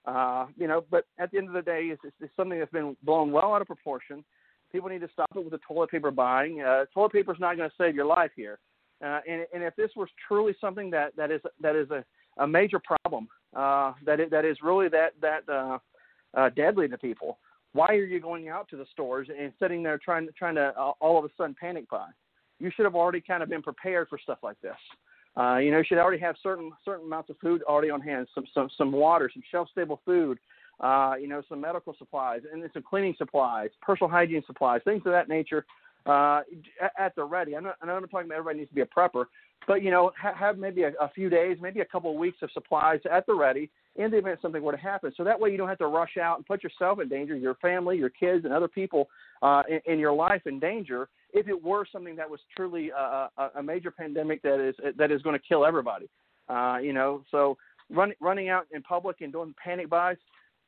Uh, 0.06 0.48
you 0.58 0.68
know, 0.68 0.84
but 0.90 1.06
at 1.20 1.32
the 1.32 1.38
end 1.38 1.48
of 1.48 1.54
the 1.54 1.62
day, 1.62 1.90
it's, 1.92 2.02
it's 2.20 2.36
something 2.36 2.58
that's 2.58 2.72
been 2.72 2.96
blown 3.04 3.32
well 3.32 3.54
out 3.54 3.62
of 3.62 3.68
proportion. 3.68 4.24
People 4.72 4.90
need 4.90 5.02
to 5.02 5.10
stop 5.14 5.30
it 5.36 5.40
with 5.40 5.52
the 5.52 5.60
toilet 5.68 5.92
paper 5.92 6.12
buying. 6.12 6.62
Uh, 6.62 6.86
toilet 6.94 7.12
paper 7.12 7.34
is 7.34 7.40
not 7.40 7.58
going 7.58 7.70
to 7.70 7.76
save 7.78 7.94
your 7.94 8.06
life 8.06 8.32
here. 8.36 8.60
Uh, 9.04 9.20
and, 9.28 9.46
and 9.54 9.64
if 9.64 9.76
this 9.76 9.92
was 9.96 10.08
truly 10.28 10.56
something 10.62 10.90
that, 10.92 11.16
that 11.16 11.32
is 11.32 11.42
that 11.60 11.76
is 11.76 11.90
a, 11.90 12.04
a 12.38 12.48
major 12.48 12.80
problem, 12.80 13.28
uh, 13.56 13.94
that 14.06 14.20
it, 14.20 14.30
that 14.32 14.46
is 14.46 14.58
really 14.64 14.88
that 14.88 15.14
that 15.22 15.48
uh, 15.52 15.78
uh, 16.36 16.50
deadly 16.50 16.88
to 16.88 16.98
people, 16.98 17.40
why 17.74 17.88
are 17.88 18.06
you 18.06 18.20
going 18.20 18.50
out 18.50 18.68
to 18.70 18.78
the 18.78 18.86
stores 18.92 19.28
and 19.38 19.52
sitting 19.60 19.82
there 19.82 19.98
trying 19.98 20.28
trying 20.38 20.56
to 20.56 20.74
uh, 20.80 20.94
all 21.02 21.18
of 21.18 21.26
a 21.26 21.30
sudden 21.36 21.56
panic 21.60 21.90
buy? 21.90 22.08
You 22.60 22.70
should 22.76 22.86
have 22.86 22.96
already 22.96 23.22
kind 23.22 23.42
of 23.42 23.50
been 23.50 23.64
prepared 23.64 24.08
for 24.08 24.20
stuff 24.20 24.38
like 24.44 24.60
this. 24.62 24.76
Uh, 25.38 25.58
you 25.58 25.72
know, 25.72 25.78
you 25.78 25.84
should 25.88 25.98
already 25.98 26.22
have 26.22 26.36
certain 26.44 26.72
certain 26.84 27.06
amounts 27.06 27.30
of 27.30 27.38
food 27.38 27.64
already 27.64 27.90
on 27.90 28.02
hand, 28.02 28.28
some 28.36 28.44
some 28.54 28.70
some 28.78 28.92
water, 28.92 29.30
some 29.34 29.44
shelf 29.50 29.70
stable 29.72 30.02
food, 30.06 30.38
uh, 30.82 31.14
you 31.20 31.28
know, 31.28 31.42
some 31.48 31.62
medical 31.62 31.96
supplies, 31.98 32.42
and 32.52 32.62
then 32.62 32.70
some 32.74 32.84
cleaning 32.84 33.16
supplies, 33.18 33.70
personal 33.82 34.10
hygiene 34.10 34.44
supplies, 34.46 34.82
things 34.84 35.02
of 35.06 35.12
that 35.12 35.30
nature 35.30 35.66
uh, 36.06 36.42
at 36.98 37.16
the 37.16 37.24
ready. 37.24 37.56
I'm 37.56 37.64
not, 37.64 37.76
I'm 37.82 37.88
not 37.88 38.00
talking 38.10 38.26
about 38.26 38.40
everybody 38.40 38.60
needs 38.60 38.70
to 38.70 38.76
be 38.76 38.82
a 38.82 38.86
prepper, 38.86 39.26
but 39.68 39.82
you 39.82 39.92
know, 39.92 40.12
ha- 40.22 40.36
have 40.36 40.58
maybe 40.58 40.84
a, 40.84 40.92
a 41.00 41.10
few 41.10 41.30
days, 41.30 41.58
maybe 41.62 41.80
a 41.80 41.86
couple 41.86 42.12
of 42.12 42.18
weeks 42.18 42.40
of 42.42 42.52
supplies 42.52 43.00
at 43.10 43.26
the 43.26 43.34
ready 43.34 43.70
in 43.96 44.10
the 44.10 44.18
event 44.18 44.40
something 44.42 44.62
were 44.62 44.72
to 44.72 44.78
happen. 44.78 45.12
So 45.18 45.24
that 45.24 45.40
way 45.40 45.52
you 45.52 45.58
don't 45.58 45.68
have 45.68 45.78
to 45.80 45.88
rush 45.88 46.18
out 46.18 46.38
and 46.38 46.46
put 46.46 46.64
yourself 46.64 47.00
in 47.00 47.10
danger, 47.10 47.36
your 47.36 47.56
family, 47.56 47.98
your 47.98 48.10
kids, 48.10 48.46
and 48.46 48.54
other 48.54 48.68
people 48.68 49.10
uh, 49.42 49.64
in, 49.70 49.94
in 49.94 50.00
your 50.00 50.14
life 50.14 50.42
in 50.46 50.60
danger 50.60 51.10
if 51.34 51.48
it 51.48 51.64
were 51.64 51.86
something 51.92 52.16
that 52.16 52.30
was 52.30 52.40
truly 52.56 52.90
a, 52.90 53.30
a, 53.56 53.64
major 53.64 53.92
pandemic 53.92 54.42
that 54.42 54.60
is 54.60 54.76
that 54.98 55.12
is 55.12 55.22
going 55.22 55.38
to 55.38 55.46
kill 55.48 55.66
everybody. 55.66 56.10
Uh, 56.50 56.78
you 56.82 56.94
know, 56.94 57.24
so 57.32 57.58
run, 57.90 58.14
running 58.20 58.50
out 58.50 58.68
in 58.72 58.82
public 58.82 59.22
and 59.22 59.32
doing 59.32 59.56
panic 59.64 59.90
buys, 59.90 60.18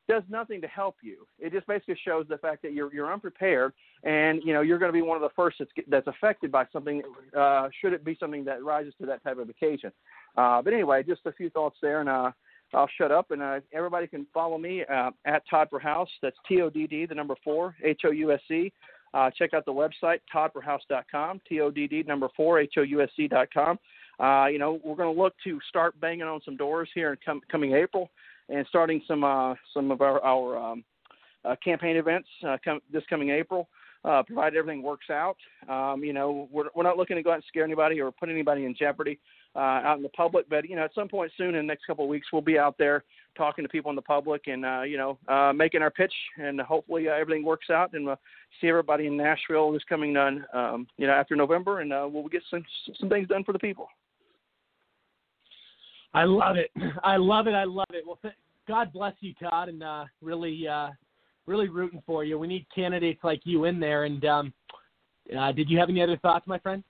does 0.08 0.22
nothing 0.28 0.60
to 0.60 0.66
help 0.66 0.96
you. 1.02 1.26
It 1.38 1.52
just 1.52 1.66
basically 1.66 1.98
shows 2.04 2.26
the 2.28 2.38
fact 2.38 2.62
that 2.62 2.72
you're 2.72 2.92
you're 2.92 3.12
unprepared, 3.12 3.72
and 4.02 4.40
you 4.44 4.52
know 4.52 4.60
you're 4.60 4.78
going 4.78 4.90
to 4.90 4.96
be 4.96 5.02
one 5.02 5.16
of 5.16 5.22
the 5.22 5.34
first 5.34 5.56
that's 5.58 5.70
that's 5.88 6.06
affected 6.06 6.52
by 6.52 6.66
something. 6.72 7.02
Uh, 7.36 7.68
should 7.80 7.92
it 7.92 8.04
be 8.04 8.16
something 8.18 8.44
that 8.44 8.62
rises 8.62 8.94
to 9.00 9.06
that 9.06 9.22
type 9.22 9.38
of 9.38 9.48
occasion? 9.48 9.92
Uh, 10.36 10.60
but 10.60 10.72
anyway, 10.72 11.02
just 11.02 11.22
a 11.26 11.32
few 11.32 11.48
thoughts 11.50 11.76
there, 11.80 12.00
and 12.00 12.08
uh, 12.08 12.30
I'll 12.74 12.90
shut 12.98 13.12
up. 13.12 13.30
And 13.30 13.42
uh, 13.42 13.60
everybody 13.72 14.06
can 14.06 14.26
follow 14.34 14.58
me 14.58 14.84
uh, 14.84 15.10
at 15.24 15.42
Todd 15.48 15.68
for 15.70 15.78
House. 15.78 16.08
That's 16.22 16.36
T 16.48 16.60
O 16.60 16.70
D 16.70 16.86
D, 16.86 17.06
the 17.06 17.14
number 17.14 17.34
four, 17.42 17.76
H 17.82 18.02
O 18.04 18.10
U 18.10 18.32
S 18.32 18.40
E. 18.50 18.72
Uh, 19.12 19.30
check 19.30 19.54
out 19.54 19.64
the 19.64 19.72
website 19.72 20.18
toddforhouse.com, 20.34 21.40
T 21.48 21.60
O 21.60 21.70
D 21.70 21.86
D 21.86 22.02
number 22.06 22.28
four, 22.36 22.58
H 22.58 22.74
O 22.78 22.82
U 22.82 23.02
S 23.02 23.10
E.com. 23.18 23.78
Uh, 24.18 24.46
you 24.46 24.58
know, 24.58 24.80
we're 24.84 24.96
going 24.96 25.14
to 25.14 25.20
look 25.20 25.34
to 25.44 25.58
start 25.68 25.98
banging 26.00 26.22
on 26.22 26.40
some 26.44 26.56
doors 26.56 26.88
here 26.94 27.12
in 27.12 27.18
com- 27.24 27.40
coming 27.50 27.74
April 27.74 28.10
and 28.48 28.66
starting 28.68 29.00
some 29.06 29.24
uh, 29.24 29.54
some 29.72 29.90
of 29.90 30.00
our, 30.00 30.22
our 30.24 30.56
um, 30.58 30.84
uh, 31.44 31.54
campaign 31.62 31.96
events 31.96 32.28
uh, 32.46 32.56
com- 32.64 32.80
this 32.92 33.02
coming 33.08 33.30
April. 33.30 33.68
Uh, 34.04 34.22
provided 34.22 34.58
everything 34.58 34.82
works 34.82 35.08
out, 35.08 35.38
um, 35.66 36.04
you 36.04 36.12
know, 36.12 36.46
we're, 36.52 36.66
we're 36.74 36.82
not 36.82 36.98
looking 36.98 37.16
to 37.16 37.22
go 37.22 37.30
out 37.30 37.36
and 37.36 37.44
scare 37.48 37.64
anybody 37.64 37.98
or 38.02 38.12
put 38.12 38.28
anybody 38.28 38.66
in 38.66 38.74
jeopardy 38.78 39.18
uh, 39.56 39.58
out 39.58 39.96
in 39.96 40.02
the 40.02 40.08
public. 40.10 40.48
But 40.48 40.68
you 40.68 40.76
know, 40.76 40.84
at 40.84 40.94
some 40.94 41.08
point 41.08 41.32
soon 41.36 41.48
in 41.48 41.54
the 41.54 41.62
next 41.62 41.86
couple 41.86 42.04
of 42.04 42.10
weeks, 42.10 42.28
we'll 42.32 42.42
be 42.42 42.58
out 42.58 42.76
there 42.78 43.04
talking 43.36 43.64
to 43.64 43.68
people 43.68 43.90
in 43.90 43.96
the 43.96 44.02
public 44.02 44.46
and 44.46 44.64
uh, 44.64 44.82
you 44.82 44.96
know 44.96 45.18
uh, 45.28 45.52
making 45.52 45.82
our 45.82 45.90
pitch, 45.90 46.14
and 46.38 46.60
hopefully 46.60 47.08
uh, 47.08 47.12
everything 47.12 47.44
works 47.44 47.70
out, 47.70 47.92
and 47.94 48.04
we'll 48.04 48.20
see 48.60 48.68
everybody 48.68 49.06
in 49.06 49.16
Nashville 49.16 49.72
this 49.72 49.82
coming 49.88 50.12
done, 50.12 50.44
um, 50.52 50.86
you 50.96 51.06
know, 51.06 51.12
after 51.12 51.36
November, 51.36 51.80
and 51.80 51.92
uh, 51.92 52.08
we'll 52.10 52.28
get 52.28 52.42
some 52.50 52.64
some 52.98 53.08
things 53.08 53.28
done 53.28 53.44
for 53.44 53.52
the 53.52 53.58
people. 53.58 53.88
I 56.14 56.24
love 56.24 56.56
it. 56.56 56.70
I 57.02 57.16
love 57.16 57.46
it. 57.46 57.54
I 57.54 57.64
love 57.64 57.90
it. 57.90 58.04
Well, 58.06 58.18
th- 58.22 58.34
God 58.66 58.92
bless 58.92 59.14
you, 59.20 59.34
Todd, 59.34 59.68
and 59.68 59.82
uh, 59.82 60.04
really, 60.22 60.66
uh, 60.66 60.88
really 61.46 61.68
rooting 61.68 62.02
for 62.06 62.24
you. 62.24 62.38
We 62.38 62.46
need 62.46 62.66
candidates 62.74 63.22
like 63.22 63.40
you 63.44 63.64
in 63.64 63.78
there. 63.78 64.04
And 64.04 64.24
um, 64.24 64.52
uh, 65.36 65.52
did 65.52 65.68
you 65.68 65.78
have 65.78 65.90
any 65.90 66.02
other 66.02 66.16
thoughts, 66.18 66.46
my 66.46 66.58
friend? 66.58 66.82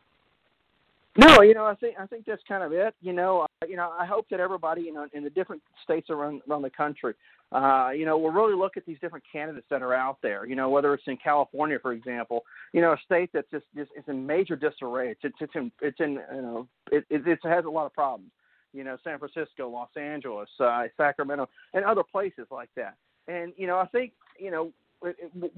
No, 1.17 1.43
you 1.43 1.55
know, 1.55 1.65
I 1.65 1.75
think 1.77 1.97
I 1.99 2.07
think 2.07 2.25
that's 2.27 2.43
kind 2.49 2.65
of 2.65 2.73
it. 2.73 2.95
You 3.01 3.13
know, 3.13 3.43
uh, 3.43 3.67
you 3.69 3.77
know, 3.77 3.93
I 3.99 4.05
hope 4.05 4.27
that 4.31 4.41
everybody, 4.41 4.83
you 4.83 4.93
know, 4.93 5.07
in 5.13 5.23
the 5.23 5.31
different 5.31 5.63
states 5.85 6.11
around 6.11 6.43
around 6.51 6.63
the 6.63 6.71
country, 6.71 7.15
uh, 7.53 7.91
you 7.95 8.05
know, 8.05 8.19
will 8.19 8.33
really 8.33 8.55
look 8.57 8.77
at 8.77 8.85
these 8.85 8.99
different 9.01 9.25
candidates 9.31 9.67
that 9.71 9.81
are 9.81 9.95
out 9.95 10.19
there. 10.23 10.45
You 10.45 10.57
know, 10.57 10.71
whether 10.71 10.93
it's 10.93 11.05
in 11.07 11.17
California, 11.17 11.79
for 11.81 11.93
example, 11.93 12.43
you 12.73 12.81
know, 12.81 12.93
a 12.93 12.97
state 13.05 13.31
that's 13.33 13.49
just 13.53 13.65
just 13.77 13.93
is 13.97 14.03
in 14.09 14.27
major 14.27 14.57
disarray. 14.57 15.11
It's 15.13 15.21
it's, 15.23 15.37
it's 15.41 15.53
in 15.55 15.71
it's 15.81 16.01
in 16.01 16.19
you 16.35 16.43
know 16.43 16.69
it, 16.91 17.05
it 17.11 17.27
it 17.27 17.39
has 17.45 17.65
a 17.65 17.71
lot 17.71 17.87
of 17.87 17.95
problems. 17.95 18.33
You 18.73 18.83
know, 18.83 18.97
San 19.05 19.21
Francisco, 19.21 19.69
Los 19.69 19.91
Angeles, 19.97 20.49
uh, 20.59 20.83
Sacramento, 20.97 21.49
and 21.75 21.85
other 21.85 22.03
places 22.03 22.47
like 22.51 22.71
that. 22.75 22.97
And 23.29 23.53
you 23.57 23.69
know, 23.69 23.79
I 23.79 23.87
think 23.87 24.15
you 24.37 24.51
know, 24.51 24.73
it, 25.05 25.17
it, 25.21 25.53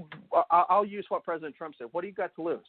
I'll 0.51 0.85
use 0.85 1.07
what 1.09 1.25
President 1.25 1.57
Trump 1.57 1.77
said. 1.79 1.87
What 1.93 2.03
do 2.03 2.09
you 2.09 2.13
got 2.13 2.35
to 2.35 2.43
lose? 2.43 2.67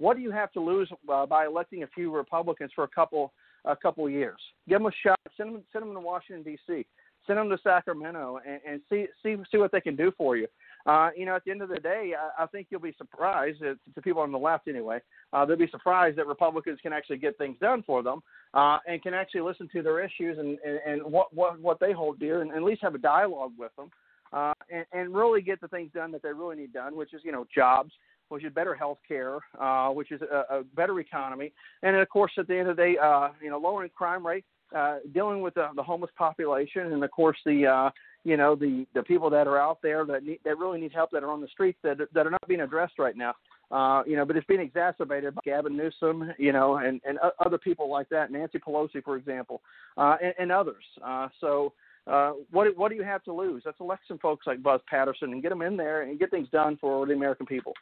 What 0.00 0.16
do 0.16 0.22
you 0.22 0.30
have 0.30 0.50
to 0.52 0.60
lose 0.60 0.90
uh, 1.12 1.26
by 1.26 1.46
electing 1.46 1.82
a 1.82 1.86
few 1.88 2.10
Republicans 2.10 2.72
for 2.74 2.84
a 2.84 2.88
couple 2.88 3.32
a 3.66 3.76
couple 3.76 4.08
years? 4.08 4.38
Give 4.68 4.78
them 4.78 4.86
a 4.86 4.92
shot. 5.06 5.20
Send 5.36 5.54
them 5.54 5.62
send 5.72 5.84
them 5.84 5.94
to 5.94 6.00
Washington 6.00 6.42
D.C. 6.42 6.86
Send 7.26 7.38
them 7.38 7.50
to 7.50 7.58
Sacramento 7.62 8.40
and, 8.46 8.60
and 8.66 8.80
see 8.88 9.06
see 9.22 9.36
see 9.52 9.58
what 9.58 9.70
they 9.70 9.80
can 9.80 9.96
do 9.96 10.10
for 10.16 10.36
you. 10.36 10.48
Uh, 10.86 11.10
you 11.14 11.26
know, 11.26 11.36
at 11.36 11.44
the 11.44 11.50
end 11.50 11.60
of 11.60 11.68
the 11.68 11.78
day, 11.78 12.14
I, 12.18 12.44
I 12.44 12.46
think 12.46 12.68
you'll 12.70 12.80
be 12.80 12.94
surprised, 12.96 13.62
uh, 13.62 13.74
to 13.94 14.02
people 14.02 14.22
on 14.22 14.32
the 14.32 14.38
left 14.38 14.66
anyway, 14.66 14.98
uh, 15.34 15.44
they'll 15.44 15.58
be 15.58 15.68
surprised 15.70 16.16
that 16.16 16.26
Republicans 16.26 16.78
can 16.82 16.92
actually 16.92 17.18
get 17.18 17.36
things 17.36 17.58
done 17.60 17.82
for 17.86 18.02
them 18.02 18.22
uh, 18.54 18.78
and 18.86 19.02
can 19.02 19.12
actually 19.12 19.42
listen 19.42 19.68
to 19.72 19.82
their 19.82 20.02
issues 20.02 20.38
and, 20.38 20.58
and, 20.64 20.80
and 20.86 21.12
what, 21.12 21.34
what, 21.34 21.60
what 21.60 21.78
they 21.80 21.92
hold 21.92 22.18
dear 22.18 22.40
and, 22.40 22.50
and 22.50 22.60
at 22.60 22.64
least 22.64 22.80
have 22.82 22.94
a 22.94 22.98
dialogue 22.98 23.52
with 23.58 23.76
them 23.76 23.90
uh, 24.32 24.54
and, 24.70 24.86
and 24.92 25.14
really 25.14 25.42
get 25.42 25.60
the 25.60 25.68
things 25.68 25.90
done 25.92 26.10
that 26.12 26.22
they 26.22 26.32
really 26.32 26.56
need 26.56 26.72
done, 26.72 26.96
which 26.96 27.12
is, 27.12 27.20
you 27.24 27.32
know, 27.32 27.46
jobs, 27.54 27.92
which 28.30 28.44
is 28.44 28.52
better 28.52 28.74
health 28.74 28.98
care, 29.06 29.38
uh, 29.60 29.90
which 29.90 30.10
is 30.10 30.20
a, 30.22 30.58
a 30.58 30.64
better 30.74 30.98
economy, 31.00 31.52
and 31.82 31.96
of 31.96 32.08
course, 32.08 32.32
at 32.38 32.48
the 32.48 32.56
end 32.56 32.68
of 32.68 32.76
the 32.76 32.82
day, 32.82 32.96
uh, 32.96 33.28
you 33.42 33.50
know, 33.50 33.58
lowering 33.58 33.90
crime 33.94 34.26
rate, 34.26 34.44
uh, 34.74 34.98
dealing 35.12 35.40
with 35.40 35.54
the, 35.54 35.68
the 35.76 35.82
homeless 35.82 36.10
population, 36.16 36.92
and 36.92 37.02
of 37.02 37.10
course, 37.10 37.36
the 37.44 37.66
uh, 37.66 37.90
you 38.24 38.36
know 38.36 38.54
the 38.54 38.86
the 38.94 39.02
people 39.02 39.30
that 39.30 39.46
are 39.46 39.58
out 39.58 39.78
there 39.82 40.04
that 40.04 40.24
need, 40.24 40.38
that 40.44 40.58
really 40.58 40.80
need 40.80 40.92
help 40.92 41.10
that 41.10 41.22
are 41.22 41.30
on 41.30 41.40
the 41.40 41.48
streets 41.48 41.78
that 41.82 41.98
that 42.12 42.26
are 42.26 42.30
not 42.30 42.48
being 42.48 42.60
addressed 42.60 42.98
right 42.98 43.16
now. 43.16 43.34
Uh, 43.70 44.02
you 44.04 44.16
know, 44.16 44.24
but 44.24 44.36
it's 44.36 44.46
being 44.46 44.60
exacerbated 44.60 45.34
by 45.34 45.40
Gavin 45.44 45.76
Newsom, 45.76 46.32
you 46.38 46.52
know, 46.52 46.76
and 46.76 47.00
and 47.04 47.18
other 47.44 47.58
people 47.58 47.90
like 47.90 48.08
that, 48.10 48.30
Nancy 48.30 48.58
Pelosi, 48.58 49.02
for 49.04 49.16
example, 49.16 49.60
uh, 49.96 50.16
and, 50.22 50.34
and 50.38 50.52
others. 50.52 50.84
Uh, 51.04 51.28
so. 51.40 51.72
Uh, 52.06 52.32
what 52.50 52.66
what 52.78 52.88
do 52.88 52.96
you 52.96 53.02
have 53.02 53.22
to 53.22 53.32
lose? 53.32 53.62
Let's 53.66 53.78
elect 53.78 54.02
some 54.08 54.18
folks 54.18 54.46
like 54.46 54.62
Buzz 54.62 54.80
Patterson 54.88 55.32
and 55.32 55.42
get 55.42 55.50
them 55.50 55.60
in 55.60 55.76
there 55.76 56.00
and 56.00 56.18
get 56.18 56.30
things 56.30 56.48
done 56.50 56.78
for 56.80 57.06
the 57.06 57.12
American 57.12 57.44
people. 57.44 57.74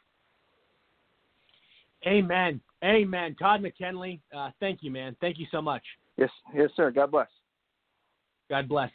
Amen. 2.05 2.61
Amen. 2.83 3.35
Todd 3.37 3.61
McKinley, 3.61 4.21
uh, 4.35 4.51
thank 4.59 4.79
you, 4.81 4.91
man. 4.91 5.15
Thank 5.19 5.37
you 5.37 5.45
so 5.51 5.61
much. 5.61 5.83
Yes, 6.17 6.29
yes, 6.53 6.69
sir. 6.75 6.91
God 6.91 7.11
bless. 7.11 7.27
God 8.49 8.67
bless. 8.67 8.91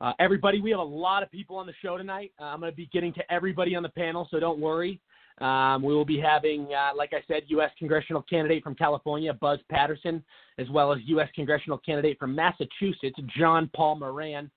Uh, 0.00 0.12
everybody, 0.20 0.60
we 0.60 0.70
have 0.70 0.78
a 0.78 0.82
lot 0.82 1.22
of 1.22 1.30
people 1.30 1.56
on 1.56 1.66
the 1.66 1.72
show 1.82 1.96
tonight. 1.96 2.32
Uh, 2.40 2.44
I'm 2.44 2.60
going 2.60 2.70
to 2.70 2.76
be 2.76 2.88
getting 2.92 3.12
to 3.14 3.32
everybody 3.32 3.74
on 3.74 3.82
the 3.82 3.88
panel, 3.88 4.28
so 4.30 4.38
don't 4.38 4.60
worry. 4.60 5.00
Um, 5.40 5.82
we 5.82 5.94
will 5.94 6.04
be 6.04 6.18
having, 6.18 6.68
uh, 6.72 6.90
like 6.96 7.12
I 7.12 7.22
said, 7.28 7.42
U.S. 7.48 7.70
congressional 7.78 8.22
candidate 8.22 8.62
from 8.62 8.74
California, 8.74 9.32
Buzz 9.32 9.58
Patterson, 9.70 10.24
as 10.58 10.68
well 10.70 10.92
as 10.92 10.98
U.S. 11.06 11.28
congressional 11.34 11.78
candidate 11.78 12.18
from 12.18 12.34
Massachusetts, 12.34 13.18
John 13.36 13.70
Paul 13.74 13.96
Moran. 13.96 14.50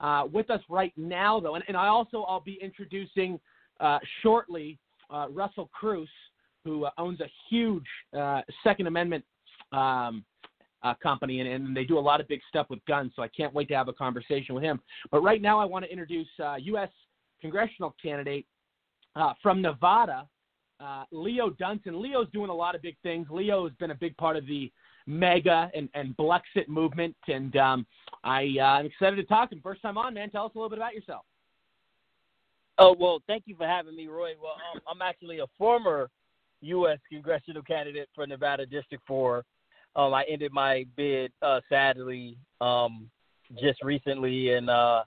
Uh, 0.00 0.24
with 0.32 0.50
us 0.50 0.60
right 0.68 0.92
now, 0.96 1.38
though, 1.38 1.54
and, 1.54 1.64
and 1.68 1.76
I 1.76 1.86
also 1.86 2.22
I'll 2.22 2.40
be 2.40 2.58
introducing 2.60 3.38
uh, 3.80 3.98
shortly 4.22 4.78
uh, 5.08 5.26
Russell 5.30 5.70
Cruz, 5.72 6.08
who 6.64 6.86
owns 6.98 7.20
a 7.20 7.28
huge 7.48 7.84
Second 8.62 8.86
Amendment 8.86 9.24
um, 9.72 10.24
uh, 10.84 10.94
company, 11.02 11.40
and, 11.40 11.48
and 11.48 11.76
they 11.76 11.84
do 11.84 11.98
a 11.98 12.00
lot 12.00 12.20
of 12.20 12.28
big 12.28 12.40
stuff 12.48 12.66
with 12.68 12.84
guns. 12.86 13.12
So 13.16 13.22
I 13.22 13.28
can't 13.28 13.52
wait 13.54 13.68
to 13.68 13.74
have 13.74 13.88
a 13.88 13.92
conversation 13.92 14.54
with 14.54 14.62
him. 14.62 14.80
But 15.10 15.22
right 15.22 15.40
now, 15.40 15.58
I 15.58 15.64
want 15.64 15.84
to 15.84 15.90
introduce 15.90 16.28
uh, 16.42 16.56
U.S. 16.58 16.90
congressional 17.40 17.94
candidate 18.00 18.46
uh, 19.16 19.32
from 19.42 19.62
Nevada, 19.62 20.28
uh, 20.80 21.04
Leo 21.10 21.50
Dunson. 21.50 22.00
Leo's 22.00 22.28
doing 22.32 22.50
a 22.50 22.54
lot 22.54 22.74
of 22.74 22.82
big 22.82 22.96
things. 23.02 23.26
Leo 23.30 23.66
has 23.66 23.74
been 23.78 23.92
a 23.92 23.96
big 23.96 24.16
part 24.18 24.36
of 24.36 24.46
the 24.46 24.70
MAGA 25.06 25.70
and, 25.74 25.88
and 25.94 26.16
Blexit 26.16 26.68
movement, 26.68 27.16
and 27.28 27.56
um, 27.56 27.86
I, 28.22 28.54
uh, 28.58 28.62
I'm 28.62 28.86
excited 28.86 29.16
to 29.16 29.24
talk 29.24 29.52
him. 29.52 29.60
First 29.62 29.82
time 29.82 29.96
on, 29.96 30.14
man. 30.14 30.30
Tell 30.30 30.46
us 30.46 30.52
a 30.54 30.58
little 30.58 30.70
bit 30.70 30.78
about 30.78 30.94
yourself. 30.94 31.24
Oh 32.76 32.94
well, 32.98 33.22
thank 33.28 33.44
you 33.46 33.54
for 33.54 33.66
having 33.66 33.94
me, 33.94 34.08
Roy. 34.08 34.32
Well, 34.42 34.56
um, 34.74 34.80
I'm 34.90 35.00
actually 35.00 35.38
a 35.38 35.46
former 35.56 36.10
U.S. 36.64 36.98
congressional 37.10 37.62
candidate 37.62 38.08
for 38.14 38.26
Nevada 38.26 38.66
District 38.66 39.02
Four. 39.06 39.44
Um, 39.96 40.12
I 40.12 40.24
ended 40.28 40.52
my 40.52 40.84
bid 40.96 41.32
uh, 41.42 41.60
sadly 41.68 42.36
um, 42.60 43.08
just 43.60 43.82
recently, 43.82 44.54
and 44.54 44.68
uh, 44.68 45.04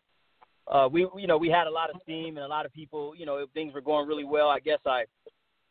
uh, 0.68 0.88
we 0.92 1.08
you 1.18 1.28
know 1.28 1.38
we 1.38 1.50
had 1.50 1.68
a 1.68 1.72
lot 1.72 1.90
of 1.90 1.98
steam 2.04 2.38
and 2.38 2.46
a 2.46 2.48
lot 2.48 2.66
of 2.66 2.74
people. 2.74 3.14
You 3.16 3.26
know 3.26 3.46
things 3.54 3.74
were 3.74 3.82
going 3.82 4.08
really 4.08 4.24
well. 4.24 4.50
I 4.50 4.60
guess 4.60 4.80
I 4.86 5.04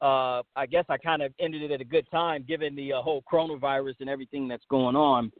uh, 0.04 0.42
I 0.54 0.66
guess 0.66 0.84
I 0.88 0.98
kind 0.98 1.22
of 1.22 1.32
ended 1.40 1.62
it 1.62 1.70
at 1.70 1.80
a 1.80 1.84
good 1.84 2.06
time 2.10 2.44
given 2.46 2.76
the 2.76 2.92
uh, 2.92 3.02
whole 3.02 3.22
coronavirus 3.30 3.94
and 4.00 4.10
everything 4.10 4.48
that's 4.48 4.64
going 4.68 4.96
on. 4.96 5.32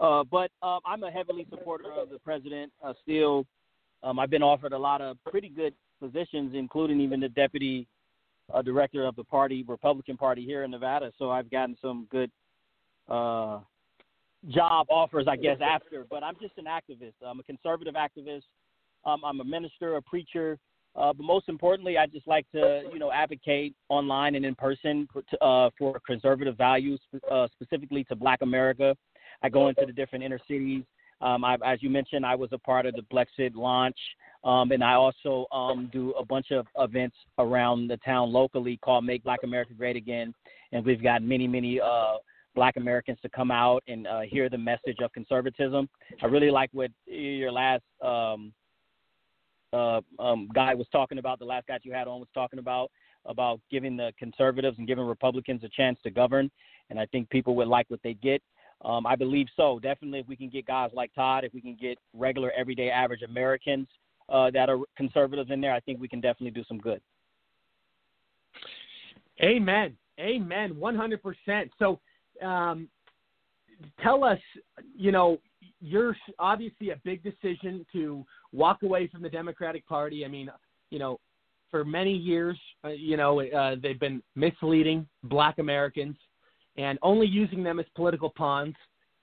Uh, 0.00 0.24
but 0.24 0.50
um, 0.62 0.80
I'm 0.86 1.02
a 1.04 1.10
heavily 1.10 1.46
supporter 1.50 1.92
of 1.92 2.08
the 2.08 2.18
president. 2.18 2.72
Uh, 2.82 2.94
still, 3.02 3.44
um, 4.02 4.18
I've 4.18 4.30
been 4.30 4.42
offered 4.42 4.72
a 4.72 4.78
lot 4.78 5.00
of 5.02 5.18
pretty 5.30 5.50
good 5.50 5.74
positions, 6.00 6.52
including 6.54 7.00
even 7.00 7.20
the 7.20 7.28
deputy 7.28 7.86
uh, 8.52 8.62
director 8.62 9.06
of 9.06 9.16
the 9.16 9.24
party, 9.24 9.64
Republican 9.66 10.16
Party 10.16 10.44
here 10.44 10.64
in 10.64 10.70
Nevada. 10.70 11.12
So 11.18 11.30
I've 11.30 11.50
gotten 11.50 11.76
some 11.80 12.06
good 12.10 12.30
uh, 13.08 13.60
job 14.48 14.86
offers, 14.90 15.26
I 15.28 15.36
guess, 15.36 15.58
after. 15.62 16.06
But 16.08 16.22
I'm 16.22 16.36
just 16.40 16.54
an 16.58 16.64
activist. 16.64 17.14
I'm 17.24 17.40
a 17.40 17.42
conservative 17.44 17.94
activist. 17.94 18.44
Um, 19.04 19.24
I'm 19.24 19.40
a 19.40 19.44
minister, 19.44 19.96
a 19.96 20.02
preacher. 20.02 20.58
Uh, 20.96 21.12
but 21.12 21.24
most 21.24 21.48
importantly, 21.48 21.96
I 21.96 22.06
just 22.06 22.26
like 22.26 22.50
to, 22.52 22.82
you 22.92 22.98
know, 22.98 23.12
advocate 23.12 23.74
online 23.88 24.34
and 24.34 24.44
in 24.44 24.54
person 24.56 25.06
uh, 25.40 25.70
for 25.78 26.00
conservative 26.04 26.56
values, 26.56 27.00
uh, 27.30 27.46
specifically 27.52 28.04
to 28.04 28.16
Black 28.16 28.42
America. 28.42 28.96
I 29.42 29.48
go 29.48 29.68
into 29.68 29.86
the 29.86 29.92
different 29.92 30.24
inner 30.24 30.40
cities. 30.48 30.82
Um, 31.20 31.44
I, 31.44 31.56
as 31.64 31.82
you 31.82 31.90
mentioned, 31.90 32.26
I 32.26 32.34
was 32.34 32.48
a 32.52 32.58
part 32.58 32.86
of 32.86 32.94
the 32.94 33.02
Blexit 33.02 33.54
launch, 33.54 33.96
um, 34.44 34.72
and 34.72 34.82
I 34.82 34.94
also 34.94 35.46
um, 35.52 35.90
do 35.92 36.12
a 36.12 36.24
bunch 36.24 36.50
of 36.50 36.66
events 36.78 37.16
around 37.38 37.88
the 37.88 37.98
town 37.98 38.32
locally 38.32 38.78
called 38.82 39.04
Make 39.04 39.22
Black 39.22 39.40
America 39.44 39.74
Great 39.74 39.96
Again, 39.96 40.32
and 40.72 40.84
we've 40.84 41.02
got 41.02 41.22
many, 41.22 41.46
many 41.46 41.80
uh, 41.80 42.14
Black 42.54 42.76
Americans 42.76 43.18
to 43.22 43.28
come 43.28 43.50
out 43.50 43.82
and 43.86 44.06
uh, 44.06 44.20
hear 44.20 44.48
the 44.48 44.58
message 44.58 44.96
of 45.02 45.12
conservatism. 45.12 45.88
I 46.22 46.26
really 46.26 46.50
like 46.50 46.70
what 46.72 46.90
your 47.06 47.52
last 47.52 47.82
um, 48.02 48.52
uh, 49.74 50.00
um, 50.18 50.48
guy 50.54 50.74
was 50.74 50.86
talking 50.90 51.18
about. 51.18 51.38
The 51.38 51.44
last 51.44 51.66
guy 51.66 51.78
you 51.82 51.92
had 51.92 52.08
on 52.08 52.20
was 52.20 52.28
talking 52.34 52.58
about 52.58 52.90
about 53.26 53.60
giving 53.70 53.98
the 53.98 54.12
conservatives 54.18 54.78
and 54.78 54.86
giving 54.86 55.04
Republicans 55.04 55.62
a 55.62 55.68
chance 55.68 55.98
to 56.02 56.10
govern, 56.10 56.50
and 56.88 56.98
I 56.98 57.04
think 57.06 57.28
people 57.28 57.54
would 57.56 57.68
like 57.68 57.84
what 57.88 58.00
they 58.02 58.14
get. 58.14 58.40
Um, 58.82 59.06
I 59.06 59.14
believe 59.14 59.46
so. 59.54 59.78
Definitely, 59.78 60.20
if 60.20 60.26
we 60.26 60.36
can 60.36 60.48
get 60.48 60.64
guys 60.64 60.88
like 60.94 61.12
Todd, 61.14 61.44
if 61.44 61.52
we 61.52 61.60
can 61.60 61.76
get 61.78 61.98
regular, 62.14 62.50
everyday, 62.52 62.88
average 62.88 63.20
Americans 63.20 63.86
uh, 64.30 64.50
that 64.50 64.68
are 64.68 64.78
conservatives 64.96 65.50
in 65.50 65.60
there, 65.60 65.74
I 65.74 65.80
think 65.80 66.00
we 66.00 66.08
can 66.08 66.20
definitely 66.20 66.52
do 66.52 66.64
some 66.66 66.78
good. 66.78 67.00
Amen. 69.42 69.96
Amen. 70.18 70.74
100%. 70.74 71.70
So, 71.78 71.98
um, 72.44 72.88
tell 74.02 74.24
us, 74.24 74.38
you 74.96 75.12
know, 75.12 75.38
you're 75.80 76.14
obviously 76.38 76.90
a 76.90 77.00
big 77.04 77.22
decision 77.22 77.86
to 77.92 78.24
walk 78.52 78.82
away 78.82 79.06
from 79.08 79.22
the 79.22 79.30
Democratic 79.30 79.86
Party. 79.86 80.24
I 80.24 80.28
mean, 80.28 80.50
you 80.90 80.98
know, 80.98 81.18
for 81.70 81.84
many 81.84 82.12
years, 82.12 82.58
uh, 82.84 82.88
you 82.88 83.16
know, 83.16 83.40
uh, 83.40 83.76
they've 83.82 84.00
been 84.00 84.22
misleading 84.34 85.06
black 85.24 85.58
Americans 85.58 86.16
and 86.76 86.98
only 87.02 87.26
using 87.26 87.62
them 87.62 87.78
as 87.78 87.86
political 87.94 88.30
pawns. 88.30 88.74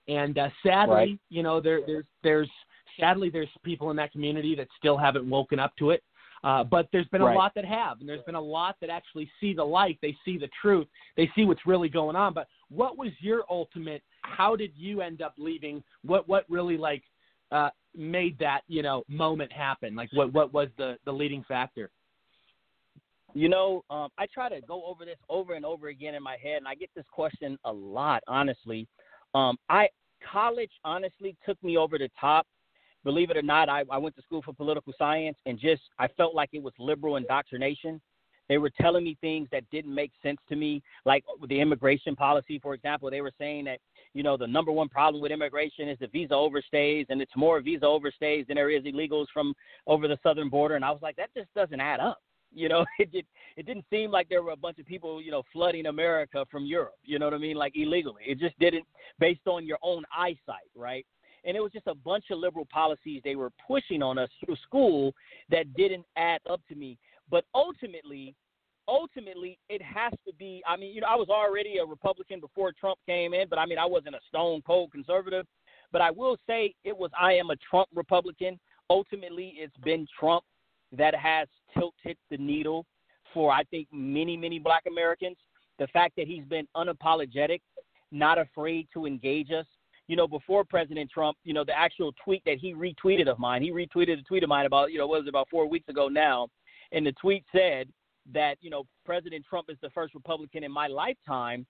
And 0.08 0.38
uh, 0.38 0.50
sadly, 0.64 0.96
Right. 0.96 1.20
you 1.30 1.44
know, 1.44 1.60
there, 1.60 1.82
there's 1.86 2.06
there's 2.24 2.50
sadly 3.00 3.30
there's 3.30 3.50
people 3.64 3.92
in 3.92 3.98
that 3.98 4.12
community 4.12 4.56
that 4.56 4.68
still 4.78 4.98
haven't 4.98 5.30
woken 5.30 5.60
up 5.60 5.76
to 5.78 5.92
it. 5.92 6.04
Uh, 6.44 6.64
but 6.64 6.88
there's 6.92 7.08
been 7.08 7.22
a 7.22 7.26
Right. 7.26 7.36
lot 7.36 7.54
that 7.56 7.66
have, 7.66 8.00
and 8.00 8.08
there's 8.08 8.24
been 8.24 8.36
a 8.36 8.42
lot 8.42 8.78
that 8.80 8.90
actually 8.90 9.30
see 9.40 9.54
the 9.54 9.66
light. 9.66 9.98
They 10.02 10.16
see 10.24 10.38
the 10.38 10.50
truth. 10.62 10.88
They 11.16 11.28
see 11.36 11.46
what's 11.46 11.66
really 11.66 11.90
going 11.90 12.16
on. 12.16 12.34
But 12.34 12.48
what 12.70 12.98
was 12.98 13.12
your 13.20 13.44
ultimate? 13.50 14.04
How 14.22 14.56
did 14.56 14.72
you 14.76 15.02
end 15.02 15.22
up 15.22 15.34
leaving? 15.38 15.84
What 16.04 16.28
what 16.28 16.46
really 16.48 16.78
like 16.78 17.04
uh, 17.52 17.72
made 17.96 18.38
that 18.40 18.62
you 18.68 18.84
know 18.84 19.04
moment 19.08 19.52
happen? 19.52 19.96
Like 19.96 20.10
what 20.14 20.32
what 20.32 20.54
was 20.54 20.70
the 20.78 20.98
the 21.06 21.12
leading 21.12 21.44
factor? 21.44 21.90
You 23.34 23.50
know, 23.50 23.84
um, 23.90 24.10
I 24.18 24.26
try 24.26 24.50
to 24.50 24.62
go 24.62 24.86
over 24.86 25.06
this 25.06 25.18
over 25.30 25.54
and 25.56 25.66
over 25.66 25.88
again 25.88 26.16
in 26.16 26.24
my 26.24 26.38
head, 26.42 26.58
and 26.58 26.68
I 26.68 26.76
get 26.76 26.90
this 26.96 27.06
question 27.12 27.58
a 27.66 27.72
lot. 27.72 28.24
Honestly, 28.28 28.88
um, 29.34 29.58
I 29.70 29.90
college 30.32 30.72
honestly 30.84 31.36
took 31.46 31.62
me 31.64 31.78
over 31.78 31.98
the 31.98 32.10
top. 32.20 32.48
Believe 33.08 33.30
it 33.30 33.38
or 33.38 33.42
not, 33.42 33.70
I, 33.70 33.84
I 33.90 33.98
went 33.98 34.18
to 34.18 34.22
school 34.22 34.42
for 34.42 34.52
political 34.52 34.92
science, 34.98 35.38
and 35.46 35.58
just 35.58 35.82
I 35.98 36.10
felt 36.10 36.36
like 36.36 36.50
it 36.52 36.62
was 36.62 36.74
liberal 36.78 37.16
indoctrination. 37.16 38.02
They 38.50 38.58
were 38.58 38.70
telling 38.70 39.06
me 39.06 39.18
things 39.22 39.48
that 39.54 39.64
didn't 39.72 39.96
make 39.96 40.12
sense 40.22 40.40
to 40.50 40.58
me, 40.58 40.84
like 41.06 41.24
the 41.48 41.62
immigration 41.62 42.18
policy, 42.18 42.60
for 42.60 42.74
example. 42.74 43.10
They 43.10 43.22
were 43.22 43.32
saying 43.40 43.64
that 43.64 43.80
you 44.14 44.24
know 44.24 44.36
the 44.36 44.46
number 44.46 44.74
one 44.74 44.90
problem 44.90 45.22
with 45.22 45.32
immigration 45.32 45.88
is 45.88 45.98
the 46.00 46.08
visa 46.08 46.34
overstays, 46.34 47.06
and 47.08 47.22
it's 47.22 47.32
more 47.38 47.62
visa 47.62 47.86
overstays 47.86 48.46
than 48.46 48.56
there 48.56 48.72
is 48.72 48.84
illegals 48.84 49.28
from 49.34 49.54
over 49.88 50.10
the 50.10 50.18
southern 50.22 50.50
border. 50.50 50.76
And 50.76 50.84
I 50.84 50.92
was 50.92 51.02
like, 51.02 51.16
that 51.16 51.34
just 51.34 51.54
doesn't 51.56 51.80
add 51.80 52.02
up. 52.02 52.20
You 52.54 52.70
know, 52.70 52.86
it 53.00 53.12
did. 53.12 53.26
It 53.56 53.66
didn't 53.66 53.86
seem 53.90 54.10
like 54.10 54.28
there 54.30 54.42
were 54.42 54.52
a 54.52 54.58
bunch 54.58 54.80
of 54.80 54.86
people, 54.86 55.22
you 55.22 55.32
know, 55.32 55.44
flooding 55.54 55.86
America 55.86 56.46
from 56.50 56.66
Europe. 56.66 56.96
You 57.04 57.20
know 57.20 57.26
what 57.26 57.34
I 57.34 57.38
mean? 57.38 57.58
Like 57.58 57.74
illegally. 57.76 58.24
It 58.26 58.40
just 58.40 58.58
didn't, 58.58 58.86
based 59.20 59.48
on 59.48 59.66
your 59.66 59.78
own 59.82 60.04
eyesight, 60.14 60.70
right? 60.76 61.06
And 61.46 61.56
it 61.56 61.62
was 61.62 61.72
just 61.72 61.88
a 61.88 61.96
bunch 61.96 62.26
of 62.32 62.40
liberal 62.40 62.68
policies 62.72 63.22
they 63.24 63.36
were 63.36 63.52
pushing 63.66 64.02
on 64.02 64.18
us 64.18 64.30
through 64.44 64.58
school 64.58 65.14
that 65.50 65.74
didn't 65.76 66.06
add 66.18 66.42
up 66.50 66.62
to 66.70 66.76
me. 66.76 66.98
But 67.30 67.46
ultimately, 67.54 68.36
ultimately, 68.88 69.58
it 69.70 69.82
has 69.82 70.14
to 70.26 70.34
be. 70.38 70.62
I 70.68 70.78
mean, 70.78 70.94
you 70.94 71.02
know, 71.02 71.08
I 71.08 71.16
was 71.16 71.30
already 71.30 71.78
a 71.78 71.86
Republican 71.86 72.40
before 72.40 72.72
Trump 72.72 73.00
came 73.06 73.34
in, 73.34 73.48
but 73.50 73.60
I 73.60 73.66
mean, 73.66 73.78
I 73.78 73.86
wasn't 73.86 74.16
a 74.16 74.20
stone 74.28 74.62
cold 74.66 74.92
conservative. 74.92 75.46
But 75.92 76.02
I 76.02 76.12
will 76.12 76.38
say 76.48 76.74
it 76.84 76.98
was 76.98 77.12
I 77.20 77.34
am 77.34 77.50
a 77.50 77.56
Trump 77.70 77.90
Republican. 77.94 78.60
Ultimately, 78.90 79.54
it's 79.58 79.78
been 79.84 80.06
Trump 80.20 80.44
that 80.92 81.16
has 81.16 81.48
tilted 81.74 82.18
the 82.30 82.38
needle 82.38 82.86
for 83.34 83.52
I 83.52 83.64
think 83.66 83.88
many 83.92 84.38
many 84.38 84.60
Black 84.60 84.84
Americans. 84.88 85.38
The 85.80 85.88
fact 85.88 86.16
that 86.18 86.28
he's 86.28 86.46
been 86.46 86.68
unapologetic, 86.76 87.62
not 88.12 88.38
afraid 88.38 88.88
to 88.94 89.06
engage 89.06 89.52
us. 89.52 89.66
You 90.08 90.16
know, 90.16 90.28
before 90.28 90.64
President 90.64 91.12
Trump, 91.12 91.38
you 91.44 91.54
know, 91.54 91.64
the 91.64 91.78
actual 91.78 92.14
tweet 92.24 92.42
that 92.46 92.58
he 92.60 92.74
retweeted 92.74 93.28
of 93.28 93.40
mine, 93.40 93.62
he 93.62 93.72
retweeted 93.72 94.20
a 94.20 94.24
tweet 94.24 94.44
of 94.44 94.50
mine 94.50 94.66
about, 94.66 94.92
you 94.92 94.98
know, 94.98 95.08
what 95.08 95.20
was 95.20 95.28
it, 95.28 95.30
about 95.30 95.50
four 95.50 95.68
weeks 95.68 95.90
ago 95.90 96.08
now, 96.08 96.48
and 96.92 97.06
the 97.06 97.12
tweet 97.14 97.44
said 97.52 97.90
that 98.34 98.58
you 98.62 98.70
know 98.70 98.84
President 99.06 99.46
Trump 99.50 99.68
is 99.70 99.78
the 99.82 99.90
first 99.92 100.14
Republican 100.14 100.64
in 100.64 100.72
my 100.72 100.88
lifetime 100.88 101.66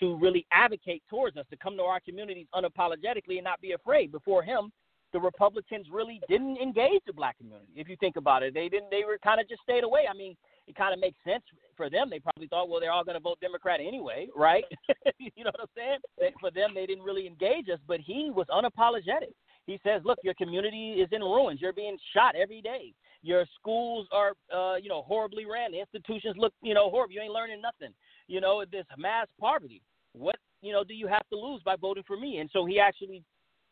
to 0.00 0.16
really 0.16 0.46
advocate 0.52 1.02
towards 1.08 1.36
us 1.36 1.44
to 1.50 1.56
come 1.56 1.76
to 1.76 1.82
our 1.82 2.00
communities 2.00 2.46
unapologetically 2.54 3.36
and 3.36 3.44
not 3.44 3.60
be 3.60 3.72
afraid. 3.72 4.10
Before 4.10 4.42
him, 4.42 4.72
the 5.12 5.20
Republicans 5.20 5.86
really 5.92 6.20
didn't 6.28 6.56
engage 6.56 7.02
the 7.06 7.12
black 7.12 7.36
community. 7.36 7.72
If 7.76 7.88
you 7.88 7.96
think 8.00 8.16
about 8.16 8.42
it, 8.42 8.54
they 8.54 8.68
didn't. 8.68 8.90
They 8.90 9.04
were 9.04 9.18
kind 9.22 9.40
of 9.40 9.48
just 9.48 9.62
stayed 9.62 9.84
away. 9.84 10.02
I 10.10 10.14
mean, 10.14 10.34
it 10.66 10.76
kind 10.76 10.94
of 10.94 11.00
makes 11.00 11.18
sense 11.24 11.42
for 11.76 11.90
them. 11.90 12.08
They 12.10 12.18
probably 12.18 12.48
thought, 12.48 12.68
well, 12.68 12.80
they're 12.80 12.92
all 12.92 13.04
going 13.04 13.16
to 13.16 13.22
vote 13.22 13.38
Democrat 13.40 13.80
anyway, 13.80 14.28
right? 14.36 14.64
you 15.18 15.44
know 15.44 15.50
what 15.56 15.62
I'm 15.62 15.76
saying? 15.76 15.98
They, 16.18 16.32
for 16.40 16.50
them, 16.50 16.70
they 16.74 16.86
didn't 16.86 17.04
really 17.04 17.26
engage 17.26 17.68
us, 17.68 17.80
but 17.86 18.00
he 18.00 18.30
was 18.34 18.46
unapologetic. 18.50 19.32
He 19.66 19.78
says, 19.84 20.02
look, 20.04 20.18
your 20.24 20.34
community 20.34 20.94
is 20.94 21.08
in 21.12 21.20
ruins. 21.20 21.60
You're 21.60 21.72
being 21.72 21.96
shot 22.12 22.34
every 22.34 22.60
day. 22.60 22.92
Your 23.22 23.44
schools 23.58 24.08
are, 24.10 24.32
uh, 24.52 24.76
you 24.76 24.88
know, 24.88 25.02
horribly 25.02 25.44
ran. 25.44 25.70
The 25.70 25.80
institutions 25.80 26.34
look, 26.36 26.52
you 26.62 26.74
know, 26.74 26.90
horrible. 26.90 27.14
You 27.14 27.20
ain't 27.20 27.32
learning 27.32 27.60
nothing. 27.60 27.94
You 28.26 28.40
know, 28.40 28.64
this 28.70 28.86
mass 28.98 29.28
poverty. 29.38 29.80
What, 30.14 30.36
you 30.62 30.72
know, 30.72 30.82
do 30.82 30.94
you 30.94 31.06
have 31.06 31.22
to 31.30 31.36
lose 31.36 31.62
by 31.64 31.76
voting 31.76 32.02
for 32.06 32.16
me? 32.16 32.38
And 32.38 32.50
so 32.52 32.66
he 32.66 32.80
actually 32.80 33.22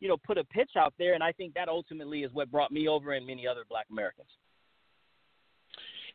you 0.01 0.09
know, 0.09 0.17
put 0.17 0.39
a 0.39 0.45
pitch 0.45 0.71
out 0.77 0.95
there, 0.99 1.15
and 1.15 1.23
I 1.23 1.33
think 1.33 1.55
that 1.55 1.69
ultimately 1.69 2.23
is 2.23 2.33
what 2.33 2.51
brought 2.51 2.73
me 2.73 2.89
over 2.89 3.13
and 3.13 3.27
many 3.27 3.47
other 3.47 3.65
Black 3.69 3.87
Americans. 3.91 4.29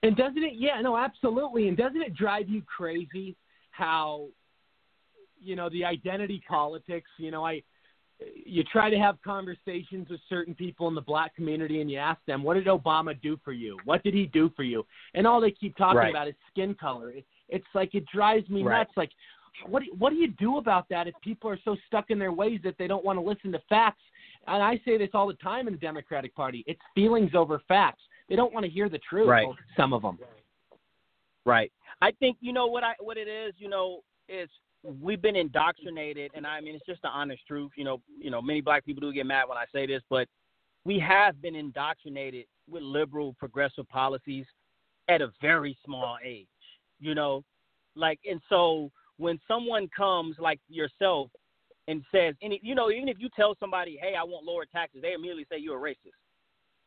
And 0.06 0.16
doesn't 0.16 0.44
it? 0.44 0.54
Yeah, 0.56 0.80
no, 0.82 0.98
absolutely. 0.98 1.68
And 1.68 1.76
doesn't 1.76 2.02
it 2.02 2.14
drive 2.14 2.48
you 2.48 2.62
crazy 2.62 3.36
how, 3.72 4.28
you 5.42 5.56
know, 5.56 5.68
the 5.70 5.84
identity 5.84 6.44
politics? 6.48 7.10
You 7.18 7.32
know, 7.32 7.44
I, 7.44 7.64
you 8.46 8.64
try 8.64 8.92
to 8.92 8.98
have 8.98 9.18
conversations 9.24 10.08
with 10.10 10.20
certain 10.30 10.54
people 10.54 10.88
in 10.88 10.96
the 10.96 11.02
black 11.02 11.36
community, 11.36 11.82
and 11.82 11.90
you 11.90 11.98
ask 11.98 12.24
them, 12.26 12.44
"What 12.44 12.54
did 12.54 12.68
Obama 12.68 13.20
do 13.20 13.38
for 13.44 13.52
you? 13.52 13.80
What 13.84 14.04
did 14.04 14.14
he 14.14 14.28
do 14.28 14.52
for 14.56 14.64
you?" 14.64 14.86
And 15.16 15.26
all 15.26 15.42
they 15.42 15.52
keep 15.52 15.76
talking 15.76 15.98
Right. 15.98 16.12
about 16.12 16.28
is 16.28 16.36
skin 16.52 16.76
color. 16.76 17.10
It, 17.12 17.26
it's 17.50 17.66
like 17.74 17.96
it 17.96 18.06
drives 18.06 18.48
me 18.50 18.64
Right. 18.64 18.80
nuts. 18.80 18.96
Like, 18.96 19.12
what 19.66 19.84
do, 19.84 19.92
what 19.98 20.12
do 20.12 20.18
you 20.18 20.28
do 20.28 20.58
about 20.58 20.88
that 20.90 21.08
if 21.08 21.16
people 21.22 21.50
are 21.50 21.60
so 21.66 21.76
stuck 21.88 22.12
in 22.12 22.20
their 22.20 22.32
ways 22.32 22.62
that 22.64 22.78
they 22.78 22.88
don't 22.88 23.04
want 23.04 23.18
to 23.18 23.26
listen 23.26 23.52
to 23.54 23.60
facts? 23.70 24.04
And 24.48 24.62
I 24.62 24.80
say 24.86 24.98
this 24.98 25.10
all 25.14 25.28
the 25.28 25.34
time 25.34 25.68
in 25.68 25.74
the 25.74 25.80
Democratic 25.80 26.36
Party: 26.36 26.64
it's 26.68 26.82
feelings 26.94 27.32
over 27.34 27.60
facts. 27.68 28.04
They 28.30 28.36
don't 28.36 28.54
want 28.54 28.66
to 28.66 28.70
hear 28.70 28.90
the 28.90 29.00
truth. 29.08 29.28
Right. 29.28 29.48
Some 29.78 29.94
of 29.94 30.02
them. 30.02 30.18
Right. 31.46 31.72
I 32.02 32.12
think 32.12 32.38
you 32.42 32.54
know 32.54 32.68
what 32.68 32.84
I 32.84 32.94
what 33.00 33.18
it 33.18 33.28
is. 33.28 33.54
You 33.58 33.70
know, 33.70 34.02
is 34.28 34.50
we've 34.84 35.22
been 35.22 35.36
indoctrinated, 35.36 36.32
and 36.36 36.46
I 36.46 36.60
mean 36.62 36.76
it's 36.76 36.86
just 36.86 37.02
the 37.02 37.08
honest 37.08 37.42
truth. 37.48 37.72
You 37.78 37.84
know, 37.84 38.02
you 38.20 38.32
know 38.32 38.42
many 38.42 38.62
black 38.62 38.86
people 38.86 39.02
do 39.02 39.14
get 39.14 39.26
mad 39.26 39.48
when 39.48 39.58
I 39.58 39.66
say 39.72 39.86
this, 39.86 40.02
but 40.10 40.28
we 40.86 41.00
have 41.00 41.42
been 41.42 41.56
indoctrinated 41.56 42.46
with 42.70 42.84
liberal 42.84 43.36
progressive 43.40 43.88
policies 43.90 44.46
at 45.08 45.22
a 45.22 45.32
very 45.42 45.78
small 45.86 46.18
age. 46.24 46.48
You 47.00 47.16
know, 47.16 47.44
like 47.96 48.20
and 48.30 48.42
so 48.50 48.92
when 49.18 49.40
someone 49.48 49.88
comes 49.96 50.36
like 50.40 50.60
yourself 50.68 51.30
and 51.88 52.04
says 52.12 52.36
any, 52.42 52.60
you 52.64 52.76
know, 52.76 52.90
even 52.90 53.08
if 53.08 53.18
you 53.20 53.30
tell 53.36 53.56
somebody, 53.60 53.98
hey, 54.02 54.16
I 54.20 54.24
want 54.24 54.46
lower 54.46 54.66
taxes, 54.66 55.02
they 55.02 55.14
immediately 55.14 55.46
say 55.50 55.58
you're 55.60 55.78
a 55.78 55.90
racist. 55.92 56.18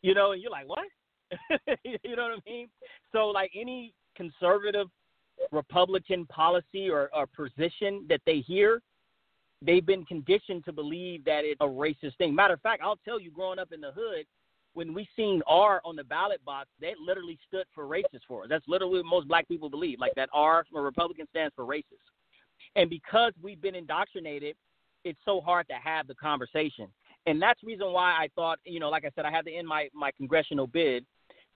You 0.02 0.15
know, 0.15 0.32
and 0.32 0.43
you're 0.43 0.51
like, 0.51 0.69
what? 0.69 0.86
you 1.84 2.16
know 2.16 2.28
what 2.28 2.38
I 2.46 2.50
mean? 2.50 2.68
So 3.12 3.28
like 3.28 3.52
any 3.55 3.94
conservative 4.16 4.88
Republican 5.52 6.26
policy 6.26 6.88
or, 6.88 7.10
or 7.14 7.26
position 7.26 8.06
that 8.09 8.20
they 8.26 8.40
hear, 8.40 8.82
they've 9.62 9.84
been 9.84 10.05
conditioned 10.05 10.64
to 10.64 10.72
believe 10.72 11.24
that 11.24 11.44
it's 11.44 11.60
a 11.60 11.64
racist 11.64 12.16
thing. 12.18 12.34
Matter 12.34 12.55
of 12.55 12.60
fact, 12.60 12.82
I'll 12.82 12.98
tell 13.05 13.20
you, 13.20 13.30
growing 13.30 13.59
up 13.59 13.72
in 13.72 13.80
the 13.80 13.92
hood, 13.92 14.26
when 14.74 14.94
we 14.94 15.09
seen 15.16 15.42
R 15.46 15.80
on 15.84 15.96
the 15.96 16.05
ballot 16.05 16.44
box, 16.44 16.68
that 16.80 16.94
literally 17.05 17.38
stood 17.48 17.64
for 17.74 17.84
racist 17.84 18.20
for 18.28 18.44
us. 18.44 18.48
That's 18.48 18.64
literally 18.68 18.98
what 18.98 19.06
most 19.06 19.28
black 19.28 19.48
people 19.48 19.70
believe. 19.70 19.98
Like 19.98 20.14
that 20.14 20.28
R 20.32 20.64
from 20.70 20.80
a 20.80 20.82
Republican 20.82 21.26
stands 21.30 21.55
for 21.56 21.64
racist. 21.64 21.84
And 22.76 22.88
because 22.88 23.32
we've 23.42 23.60
been 23.60 23.74
indoctrinated, 23.74 24.56
it's 25.05 25.18
so 25.24 25.40
hard 25.40 25.66
to 25.68 25.74
have 25.74 26.06
the 26.06 26.14
conversation. 26.14 26.88
And 27.26 27.40
that's 27.40 27.60
the 27.60 27.66
reason 27.66 27.92
why 27.92 28.10
I 28.12 28.28
thought, 28.34 28.59
you 28.64 28.80
know, 28.80 28.88
like 28.88 29.05
I 29.05 29.10
said, 29.14 29.24
I 29.24 29.30
had 29.30 29.44
to 29.46 29.52
end 29.52 29.66
my, 29.66 29.88
my 29.94 30.10
congressional 30.12 30.66
bid. 30.66 31.05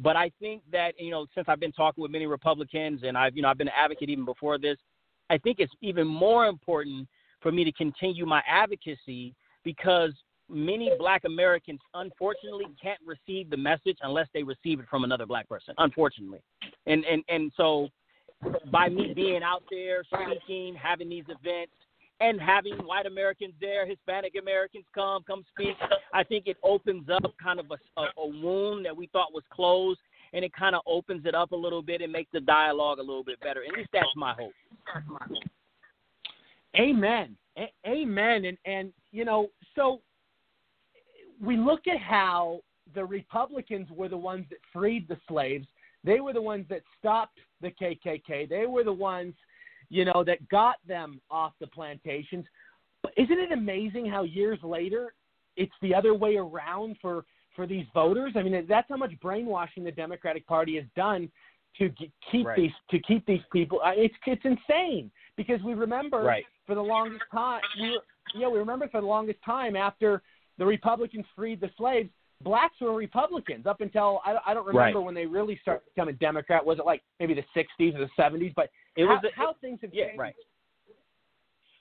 But 0.03 0.17
I 0.17 0.31
think 0.41 0.63
that, 0.73 0.95
you 0.99 1.11
know, 1.11 1.27
since 1.35 1.47
I've 1.49 1.61
been 1.61 1.73
talking 1.73 2.03
with 2.03 2.11
many 2.11 2.27
Republicans 2.27 3.03
and 3.05 3.17
I've, 3.17 3.37
you 3.37 3.43
know, 3.43 3.49
I've 3.49 3.59
been 3.59 3.69
an 3.69 3.75
advocate 3.77 4.11
even 4.11 4.25
before 4.25 4.59
this, 4.59 4.77
I 5.31 5.39
think 5.39 5.59
it's 5.61 5.73
even 5.81 6.07
more 6.07 6.47
important 6.47 7.09
for 7.41 7.53
me 7.53 7.65
to 7.65 7.73
continue 7.73 8.27
my 8.27 8.43
advocacy 8.49 9.35
because 9.65 10.13
many 10.49 10.91
black 10.99 11.23
Americans 11.25 11.81
unfortunately 11.95 12.67
can't 12.83 13.01
receive 13.07 13.49
the 13.49 13.57
message 13.57 13.97
unless 14.03 14.29
they 14.35 14.43
receive 14.43 14.81
it 14.81 14.87
from 14.91 15.05
another 15.05 15.27
black 15.27 15.49
person, 15.49 15.75
unfortunately. 15.79 16.41
And 16.87 17.05
and 17.05 17.23
and 17.29 17.53
so 17.57 17.89
by 18.71 18.89
me 18.89 19.13
being 19.15 19.43
out 19.43 19.63
there 19.71 20.03
speaking, 20.05 20.75
having 20.75 21.09
these 21.09 21.25
events, 21.29 21.75
and 22.21 22.41
having 22.41 22.75
white 22.75 23.07
Americans 23.07 23.55
there, 23.61 23.87
Hispanic 23.87 24.35
Americans 24.41 24.85
come, 24.95 25.23
come 25.27 25.45
speak, 25.53 25.77
I 26.15 26.23
think 26.23 26.47
it 26.47 26.57
opens 26.63 27.09
up 27.11 27.23
kind 27.43 27.59
of 27.59 27.67
a, 27.71 28.01
a, 28.01 28.05
a 28.21 28.27
wound 28.27 28.85
that 28.87 28.97
we 28.97 29.09
thought 29.09 29.33
was 29.33 29.43
closed, 29.53 30.01
and 30.33 30.45
it 30.45 30.53
kind 30.53 30.75
of 30.75 30.83
opens 30.87 31.27
it 31.27 31.35
up 31.35 31.53
a 31.53 31.57
little 31.57 31.83
bit 31.83 32.01
and 32.01 32.13
makes 32.13 32.31
the 32.33 32.41
dialogue 32.41 32.99
a 32.99 33.03
little 33.03 33.25
bit 33.25 33.41
better. 33.41 33.63
At 33.65 33.77
least 33.77 33.91
that's 33.93 34.07
my 34.17 34.35
hope. 34.35 34.53
Amen. 36.79 37.37
A- 37.59 37.73
amen. 37.87 38.45
And 38.45 38.59
and 38.65 38.93
you 39.11 39.25
know, 39.25 39.49
so 39.75 40.01
we 41.43 41.57
look 41.57 41.87
at 41.87 41.99
how 41.99 42.61
the 42.95 43.05
Republicans 43.05 43.89
were 43.91 44.09
the 44.09 44.17
ones 44.17 44.47
that 44.51 44.59
freed 44.73 45.09
the 45.09 45.17
slaves. 45.29 45.67
They 46.05 46.21
were 46.21 46.33
the 46.33 46.43
ones 46.43 46.67
that 46.69 46.83
stopped 46.99 47.39
the 47.61 47.71
KKK. 47.71 48.49
They 48.49 48.67
were 48.67 48.85
the 48.85 48.93
ones, 48.93 49.35
you 49.93 50.07
know, 50.07 50.25
that 50.25 50.49
got 50.49 50.77
them 50.89 51.21
off 51.31 51.53
the 51.61 51.67
plantations. 51.67 52.47
But 53.03 53.13
isn't 53.19 53.39
it 53.39 53.53
amazing 53.53 54.07
how 54.07 54.23
years 54.23 54.59
later 54.63 55.13
it's 55.57 55.73
the 55.83 55.95
other 55.95 56.15
way 56.15 56.37
around 56.37 56.97
for 57.03 57.25
for 57.55 57.67
these 57.67 57.85
voters? 57.93 58.33
I 58.35 58.43
mean, 58.43 58.65
that's 58.67 58.89
how 58.89 58.97
much 58.97 59.13
brainwashing 59.21 59.85
the 59.85 59.93
Democratic 59.93 60.47
Party 60.47 60.77
has 60.77 60.87
done 60.97 61.31
to 61.79 61.91
keep 62.31 62.47
Right. 62.47 62.57
these 62.57 62.73
to 62.91 62.99
keep 63.01 63.27
these 63.27 63.43
people. 63.53 63.81
I- 63.85 63.97
It's 63.97 64.15
it's 64.27 64.45
insane 64.47 65.11
because 65.37 65.63
we 65.63 65.75
remember 65.75 66.21
Right. 66.23 66.47
for 66.67 66.75
the 66.75 66.83
longest 66.83 67.25
time. 67.31 67.61
We 67.79 67.91
were, 67.91 68.03
yeah, 68.35 68.49
we 68.49 68.59
remember 68.59 68.89
for 68.89 69.01
the 69.03 69.07
longest 69.07 69.43
time 69.43 69.77
after 69.77 70.23
the 70.57 70.65
Republicans 70.65 71.27
freed 71.37 71.61
the 71.61 71.71
slaves, 71.77 72.09
blacks 72.41 72.81
were 72.81 72.95
Republicans 72.95 73.67
up 73.67 73.81
until 73.83 74.23
I, 74.25 74.39
I 74.47 74.55
don't 74.55 74.67
remember 74.67 74.99
Right. 75.01 75.05
when 75.07 75.15
they 75.15 75.27
really 75.27 75.57
started 75.59 75.85
becoming 75.95 76.15
Democrat. 76.17 76.65
Was 76.65 76.79
it 76.79 76.87
like 76.87 77.03
maybe 77.21 77.35
the 77.35 77.45
'60s 77.55 77.95
or 77.95 77.99
the 77.99 78.11
'70s? 78.17 78.55
But 78.55 78.71
It 78.97 79.07
how, 79.07 79.15
was 79.15 79.25
a- 79.25 79.35
how 79.35 79.55
things 79.61 79.81
have 79.83 79.93
Yeah, 79.95 80.07
changed. 80.07 80.21
right. 80.21 80.35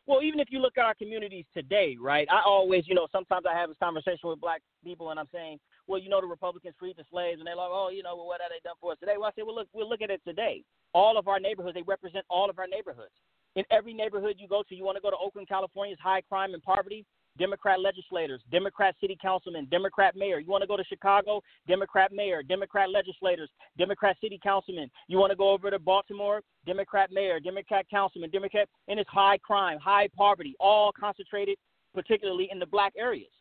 Well, 0.07 0.23
even 0.23 0.39
if 0.39 0.47
you 0.49 0.59
look 0.59 0.77
at 0.77 0.83
our 0.83 0.95
communities 0.95 1.45
today, 1.53 1.95
right? 1.99 2.27
I 2.31 2.41
always, 2.43 2.87
you 2.87 2.95
know, 2.95 3.07
sometimes 3.11 3.45
I 3.49 3.53
have 3.53 3.69
this 3.69 3.77
conversation 3.77 4.29
with 4.29 4.41
black 4.41 4.61
people, 4.83 5.11
and 5.11 5.19
I'm 5.19 5.29
saying, 5.31 5.59
well, 5.87 5.99
you 6.01 6.09
know, 6.09 6.19
the 6.19 6.27
Republicans 6.27 6.73
freed 6.79 6.97
the 6.97 7.05
slaves, 7.11 7.39
and 7.39 7.45
they're 7.47 7.55
like, 7.55 7.69
oh, 7.69 7.89
you 7.89 8.01
know, 8.01 8.15
well, 8.15 8.25
what 8.25 8.41
have 8.41 8.49
they 8.49 8.59
done 8.63 8.75
for 8.81 8.91
us 8.91 8.99
today? 8.99 9.13
Well, 9.17 9.27
I 9.27 9.31
say, 9.37 9.43
well, 9.43 9.55
look, 9.55 9.67
we'll 9.73 9.87
look 9.87 10.01
at 10.01 10.09
it 10.09 10.21
today. 10.25 10.63
All 10.93 11.17
of 11.17 11.27
our 11.27 11.39
neighborhoods, 11.39 11.75
they 11.75 11.83
represent 11.83 12.25
all 12.29 12.49
of 12.49 12.57
our 12.57 12.67
neighborhoods. 12.67 13.13
In 13.55 13.63
every 13.69 13.93
neighborhood 13.93 14.35
you 14.39 14.47
go 14.47 14.63
to, 14.67 14.75
you 14.75 14.83
want 14.83 14.95
to 14.97 15.01
go 15.01 15.11
to 15.11 15.17
Oakland, 15.17 15.47
California, 15.47 15.95
California's 15.95 15.99
high 16.01 16.21
crime 16.21 16.53
and 16.55 16.63
poverty. 16.63 17.05
Democrat 17.37 17.79
legislators, 17.79 18.41
Democrat 18.51 18.95
city 18.99 19.17
councilmen, 19.21 19.67
Democrat 19.71 20.15
mayor. 20.15 20.39
You 20.39 20.49
want 20.49 20.61
to 20.61 20.67
go 20.67 20.77
to 20.77 20.83
Chicago, 20.83 21.41
Democrat 21.67 22.11
mayor, 22.11 22.43
Democrat 22.43 22.89
legislators, 22.89 23.49
Democrat 23.77 24.17
city 24.21 24.39
councilmen. 24.41 24.89
You 25.07 25.17
want 25.17 25.31
to 25.31 25.37
go 25.37 25.49
over 25.49 25.71
to 25.71 25.79
Baltimore, 25.79 26.41
Democrat 26.65 27.09
mayor, 27.11 27.39
Democrat 27.39 27.85
councilman, 27.89 28.29
Democrat, 28.29 28.67
and 28.87 28.99
it's 28.99 29.09
high 29.09 29.37
crime, 29.37 29.79
high 29.79 30.09
poverty, 30.15 30.55
all 30.59 30.91
concentrated 30.91 31.57
particularly 31.93 32.49
in 32.51 32.59
the 32.59 32.65
black 32.65 32.93
areas. 32.97 33.31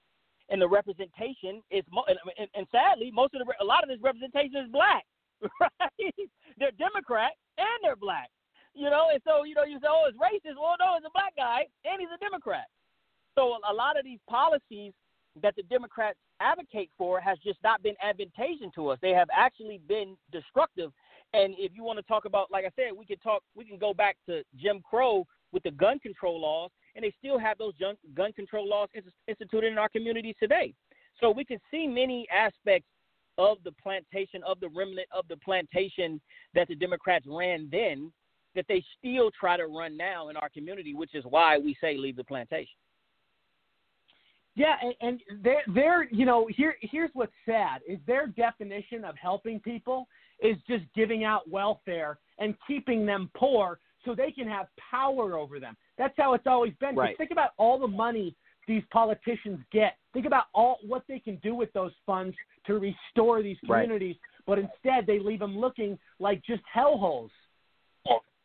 And 0.49 0.61
the 0.61 0.69
representation 0.69 1.62
is, 1.71 1.85
and, 2.09 2.49
and 2.55 2.67
sadly, 2.73 3.11
most 3.12 3.35
of 3.35 3.47
the, 3.47 3.55
a 3.61 3.65
lot 3.65 3.85
of 3.85 3.89
this 3.89 4.03
representation 4.03 4.57
is 4.57 4.71
black, 4.73 5.05
right? 5.61 6.15
They're 6.59 6.75
Democrat 6.75 7.33
and 7.57 7.79
they're 7.83 7.97
black, 7.97 8.29
you 8.75 8.91
know. 8.91 9.11
And 9.12 9.23
so, 9.25 9.45
you 9.45 9.55
know, 9.55 9.62
you 9.62 9.79
say, 9.79 9.87
oh, 9.89 10.11
it's 10.11 10.19
racist. 10.19 10.59
Well, 10.59 10.75
no, 10.81 10.99
it's 10.99 11.07
a 11.07 11.15
black 11.15 11.37
guy 11.37 11.71
and 11.85 12.01
he's 12.01 12.11
a 12.11 12.19
Democrat. 12.19 12.67
So 13.36 13.57
a 13.69 13.73
lot 13.73 13.98
of 13.98 14.05
these 14.05 14.19
policies 14.28 14.93
that 15.40 15.55
the 15.57 15.62
Democrats 15.65 16.19
advocate 16.40 16.90
for 16.98 17.20
has 17.20 17.39
just 17.39 17.59
not 17.62 17.82
been 17.82 17.94
advantageous 18.02 18.73
to 18.74 18.89
us. 18.89 18.98
They 19.01 19.11
have 19.11 19.28
actually 19.32 19.81
been 19.89 20.16
destructive. 20.32 20.90
And 21.32 21.55
if 21.59 21.73
you 21.74 21.85
want 21.85 21.98
to 21.98 22.02
talk 22.02 22.24
about, 22.24 22.51
like 22.51 22.65
I 22.65 22.70
said, 22.74 22.97
we 22.97 23.07
can 23.07 23.19
talk. 23.19 23.43
We 23.55 23.65
can 23.65 23.78
go 23.78 23.94
back 23.94 24.16
to 24.28 24.43
Jim 24.57 24.82
Crow 24.89 25.24
with 25.52 25.62
the 25.62 25.70
gun 25.70 25.98
control 26.01 26.40
laws, 26.40 26.70
and 26.97 27.05
they 27.05 27.12
still 27.19 27.39
have 27.39 27.59
those 27.59 27.74
gun, 27.78 27.97
gun 28.15 28.32
control 28.32 28.69
laws 28.69 28.89
instituted 29.28 29.70
in 29.70 29.78
our 29.78 29.89
communities 29.89 30.35
today. 30.40 30.74
So 31.20 31.31
we 31.31 31.44
can 31.44 31.59
see 31.70 31.86
many 31.86 32.27
aspects 32.35 32.89
of 33.39 33.59
the 33.65 33.73
plantation, 33.82 34.43
of 34.47 34.59
the 34.61 34.69
remnant 34.69 35.09
of 35.12 35.27
the 35.28 35.36
plantation 35.36 36.20
that 36.55 36.69
the 36.69 36.74
Democrats 36.74 37.27
ran 37.28 37.69
then, 37.70 38.12
that 38.55 38.65
they 38.69 38.82
still 38.98 39.31
try 39.39 39.57
to 39.57 39.66
run 39.66 39.97
now 39.97 40.28
in 40.28 40.36
our 40.36 40.48
community, 40.48 40.94
which 40.94 41.15
is 41.15 41.24
why 41.28 41.59
we 41.59 41.77
say 41.81 41.97
leave 41.97 42.16
the 42.16 42.24
plantation. 42.24 42.74
Yeah, 44.56 44.74
and, 44.82 44.94
and 45.01 45.43
they're, 45.43 45.62
they're, 45.74 46.09
you 46.10 46.27
know, 46.27 46.48
here, 46.55 46.74
here's 46.81 47.10
what's 47.12 47.32
sad 47.47 47.81
is 47.89 47.98
their 48.06 48.27
definition 48.27 49.05
of 49.05 49.16
helping 49.16 49.60
people 49.60 50.09
is 50.43 50.56
just 50.68 50.85
giving 50.94 51.24
out 51.24 51.48
welfare 51.48 52.18
and 52.39 52.55
keeping 52.66 53.06
them 53.06 53.31
poor 53.36 53.78
so 54.05 54.14
they 54.14 54.31
can 54.32 54.48
have 54.48 54.66
power 54.90 55.36
over 55.36 55.60
them. 55.60 55.77
That's 55.98 56.14
how 56.16 56.35
it's 56.35 56.47
always 56.47 56.72
been. 56.81 56.97
Right. 56.97 57.16
Think 57.16 57.31
about 57.31 57.51
all 57.59 57.78
the 57.78 57.86
money 57.86 58.35
these 58.66 58.82
politicians 58.93 59.59
get. 59.72 59.97
Think 60.12 60.27
about 60.27 60.44
all 60.55 60.78
what 60.86 61.05
they 61.09 61.18
can 61.18 61.36
do 61.36 61.55
with 61.55 61.72
those 61.72 61.93
funds 62.05 62.36
to 62.66 62.78
restore 62.78 63.43
these 63.43 63.56
Right. 63.68 63.82
communities. 63.82 64.16
But 64.47 64.59
instead, 64.59 65.06
they 65.06 65.18
leave 65.18 65.39
them 65.39 65.59
looking 65.59 65.98
like 66.18 66.43
just 66.44 66.62
hellholes. 66.74 67.31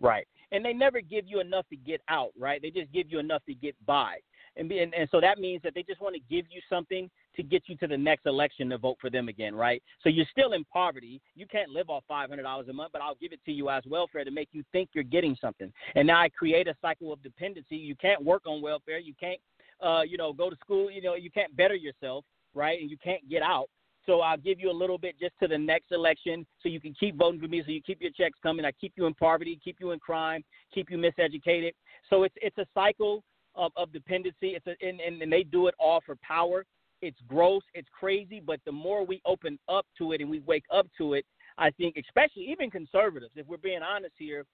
Right. 0.02 0.27
And 0.52 0.64
they 0.64 0.73
never 0.73 1.02
give 1.02 1.26
you 1.27 1.40
enough 1.40 1.68
to 1.69 1.76
get 1.76 2.02
out, 2.10 2.32
right? 2.38 2.61
They 2.61 2.69
just 2.69 2.91
give 2.91 3.11
you 3.11 3.19
enough 3.19 3.44
to 3.45 3.53
get 3.53 3.76
by. 3.86 4.18
And, 4.57 4.69
be, 4.69 4.80
and 4.80 4.94
and 4.94 5.10
so 5.11 5.19
that 5.19 5.38
means 5.38 5.61
that 5.64 5.73
they 5.76 5.84
just 5.84 6.02
want 6.02 6.15
to 6.15 6.22
give 6.34 6.45
you 6.49 6.61
something 6.69 7.10
to 7.36 7.44
get 7.44 7.64
you 7.68 7.76
to 7.77 7.88
the 7.88 7.98
next 7.98 8.26
election 8.26 8.69
to 8.69 8.77
vote 8.77 8.98
for 9.02 9.10
them 9.10 9.27
again, 9.27 9.53
right? 9.53 9.84
So 10.02 10.10
you're 10.10 10.26
still 10.32 10.53
in 10.53 10.64
poverty. 10.65 11.22
You 11.36 11.45
can't 11.45 11.69
live 11.69 11.90
off 11.90 12.03
five 12.07 12.30
hundred 12.30 12.44
dollars 12.44 12.68
a 12.69 12.73
month, 12.73 12.91
but 12.94 13.02
I'll 13.02 13.15
give 13.15 13.34
it 13.34 13.40
to 13.45 13.52
you 13.52 13.69
as 13.69 13.84
welfare 13.86 14.23
to 14.23 14.32
make 14.32 14.49
you 14.53 14.64
think 14.72 14.90
you're 14.94 15.03
getting 15.03 15.36
something. 15.41 15.72
And 15.95 16.07
now 16.07 16.22
I 16.22 16.30
create 16.30 16.68
a 16.68 16.76
cycle 16.82 17.11
of 17.11 17.22
dependency. 17.22 17.76
You 17.76 17.95
can't 17.95 18.23
work 18.23 18.44
on 18.45 18.61
welfare. 18.61 18.99
You 18.99 19.14
can't, 19.19 19.40
uh, 19.82 20.02
you 20.07 20.18
know, 20.18 20.32
go 20.32 20.49
to 20.49 20.56
school. 20.64 20.90
You 20.90 21.02
know, 21.02 21.15
you 21.15 21.32
can't 21.32 21.56
better 21.57 21.76
yourself, 21.76 22.23
right? 22.53 22.80
And 22.80 22.90
you 22.90 22.98
can't 23.03 23.27
get 23.30 23.41
out. 23.41 23.68
So 24.06 24.22
I'll 24.22 24.38
give 24.38 24.60
you 24.60 24.69
a 24.69 24.73
little 24.73 24.98
bit 24.98 25.19
just 25.19 25.34
to 25.41 25.48
the 25.48 25.57
next 25.57 25.91
election 25.91 26.45
so 26.61 26.69
you 26.69 26.80
can 26.80 26.94
keep 26.98 27.18
voting 27.18 27.41
for 27.41 27.48
me 27.48 27.64
so 27.65 27.72
you 27.72 27.82
keep 27.82 28.02
your 28.02 28.11
checks 28.11 28.38
coming. 28.41 28.64
I 28.64 28.72
keep 28.72 28.94
you 28.95 29.07
in 29.07 29.14
poverty, 29.15 29.60
keep 29.64 29.77
you 29.80 29.91
in 29.91 29.99
crime, 29.99 30.44
keep 30.73 30.90
you 30.90 30.98
miseducated. 30.98 31.72
So 32.10 32.23
it's 32.23 32.36
it's 32.40 32.57
a 32.57 32.68
cycle 32.73 33.23
of, 33.56 33.72
of 33.76 33.91
dependency. 33.91 34.56
It's 34.56 34.68
a, 34.68 34.76
and, 34.86 34.99
and, 34.99 35.22
and 35.22 35.32
they 35.32 35.44
do 35.44 35.68
it 35.68 35.76
all 35.80 36.02
for 36.06 36.15
power. 36.18 36.65
It's 37.02 37.19
gross, 37.27 37.64
it's 37.73 37.90
crazy, 37.98 38.41
but 38.45 38.60
the 38.65 38.72
more 38.72 39.06
we 39.06 39.22
open 39.26 39.60
up 39.69 39.86
to 39.98 40.14
it 40.14 40.22
and 40.22 40.30
we 40.30 40.40
wake 40.40 40.65
up 40.73 40.88
to 40.98 41.14
it, 41.14 41.26
I 41.57 41.69
think 41.72 41.98
especially 41.98 42.44
even 42.49 42.69
conservatives, 42.72 43.34
if 43.36 43.45
we're 43.48 43.57
being 43.57 43.82
honest 43.84 44.14
here, 44.18 44.45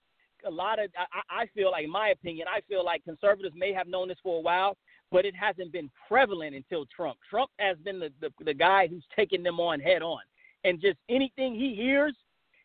a 0.45 0.52
lot 0.52 0.80
of 0.80 0.90
I, 0.98 1.44
I 1.44 1.45
feel 1.53 1.72
like 1.72 1.86
in 1.86 1.91
my 1.91 2.10
opinion, 2.10 2.48
I 2.48 2.61
feel 2.68 2.84
like 2.84 3.03
conservatives 3.03 3.56
may 3.56 3.73
have 3.73 3.88
known 3.88 4.07
this 4.07 4.18
for 4.23 4.38
a 4.38 4.41
while, 4.41 4.76
but 5.11 5.26
it 5.26 5.36
hasn't 5.36 5.72
been 5.72 5.90
prevalent 6.07 6.56
until 6.56 6.86
Trump. 6.95 7.18
Trump 7.30 7.52
has 7.60 7.78
been 7.78 7.99
the, 7.99 8.11
the, 8.22 8.30
the 8.44 8.53
guy 8.53 8.88
who's 8.88 9.06
taking 9.15 9.44
them 9.44 9.60
on 9.60 9.80
head 9.80 10.02
on. 10.02 10.22
And 10.64 10.82
just 10.82 10.98
anything 11.10 11.56
he 11.56 11.76
hears, 11.76 12.15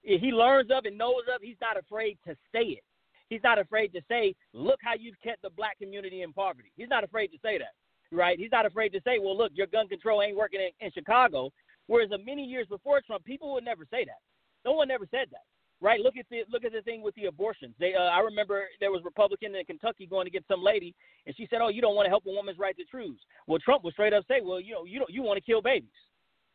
he 0.03 0.31
learns 0.33 0.71
of 0.71 0.85
and 0.85 0.97
knows 0.97 1.23
of, 1.35 1.43
he's 1.43 1.57
not 1.61 1.79
afraid 1.79 2.19
to 2.27 2.35
say 2.53 2.63
it. 2.63 2.85
He's 3.29 3.43
not 3.43 3.59
afraid 3.59 3.93
to 3.93 4.01
say, 4.09 4.35
look 4.53 4.79
how 4.83 4.95
you've 4.99 5.21
kept 5.23 5.43
the 5.43 5.51
black 5.51 5.79
community 5.79 6.23
in 6.23 6.33
poverty. 6.33 6.71
He's 6.77 6.89
not 6.89 7.05
afraid 7.05 7.29
to 7.29 7.39
say 7.43 7.59
that, 7.59 7.75
right? 8.13 8.39
He's 8.39 8.53
not 8.53 8.67
afraid 8.67 8.91
to 8.91 9.01
say, 9.05 9.19
well, 9.19 9.37
look, 9.37 9.53
your 9.55 9.67
gun 9.67 9.89
control 9.89 10.23
ain't 10.23 10.37
working 10.37 10.61
in, 10.61 10.87
in 10.87 10.93
Chicago. 10.93 11.51
Whereas 11.89 12.11
many 12.25 12.45
years 12.45 12.67
before 12.69 13.01
Trump, 13.01 13.25
people 13.25 13.53
would 13.55 13.65
never 13.65 13.85
say 13.91 14.05
that. 14.05 14.19
No 14.65 14.73
one 14.73 14.91
ever 14.91 15.07
said 15.11 15.29
that, 15.31 15.45
right? 15.81 16.01
Look 16.01 16.17
at 16.17 16.27
the 16.31 16.43
look 16.51 16.65
at 16.65 16.73
the 16.73 16.83
thing 16.83 17.03
with 17.03 17.15
the 17.15 17.27
abortions. 17.27 17.75
They, 17.79 17.95
uh, 17.95 18.01
I 18.01 18.19
remember 18.19 18.65
there 18.81 18.91
was 18.91 19.01
a 19.03 19.05
Republican 19.05 19.55
in 19.55 19.65
Kentucky 19.65 20.07
going 20.07 20.25
to 20.25 20.31
get 20.31 20.45
some 20.49 20.63
lady, 20.63 20.93
and 21.25 21.37
she 21.37 21.47
said, 21.49 21.61
"Oh, 21.63 21.69
you 21.69 21.81
don't 21.81 21.95
want 21.95 22.07
to 22.07 22.11
help 22.11 22.27
a 22.27 22.31
woman's 22.31 22.59
right 22.59 22.77
to 22.77 22.83
choose." 22.91 23.21
Well, 23.47 23.61
Trump 23.61 23.85
would 23.85 23.93
straight 23.93 24.13
up 24.13 24.25
say, 24.27 24.41
"Well, 24.43 24.61
you 24.61 24.73
know, 24.73 24.85
you 24.85 24.99
don't, 24.99 25.11
you 25.11 25.23
want 25.23 25.37
to 25.37 25.41
kill 25.41 25.63
babies, 25.63 25.89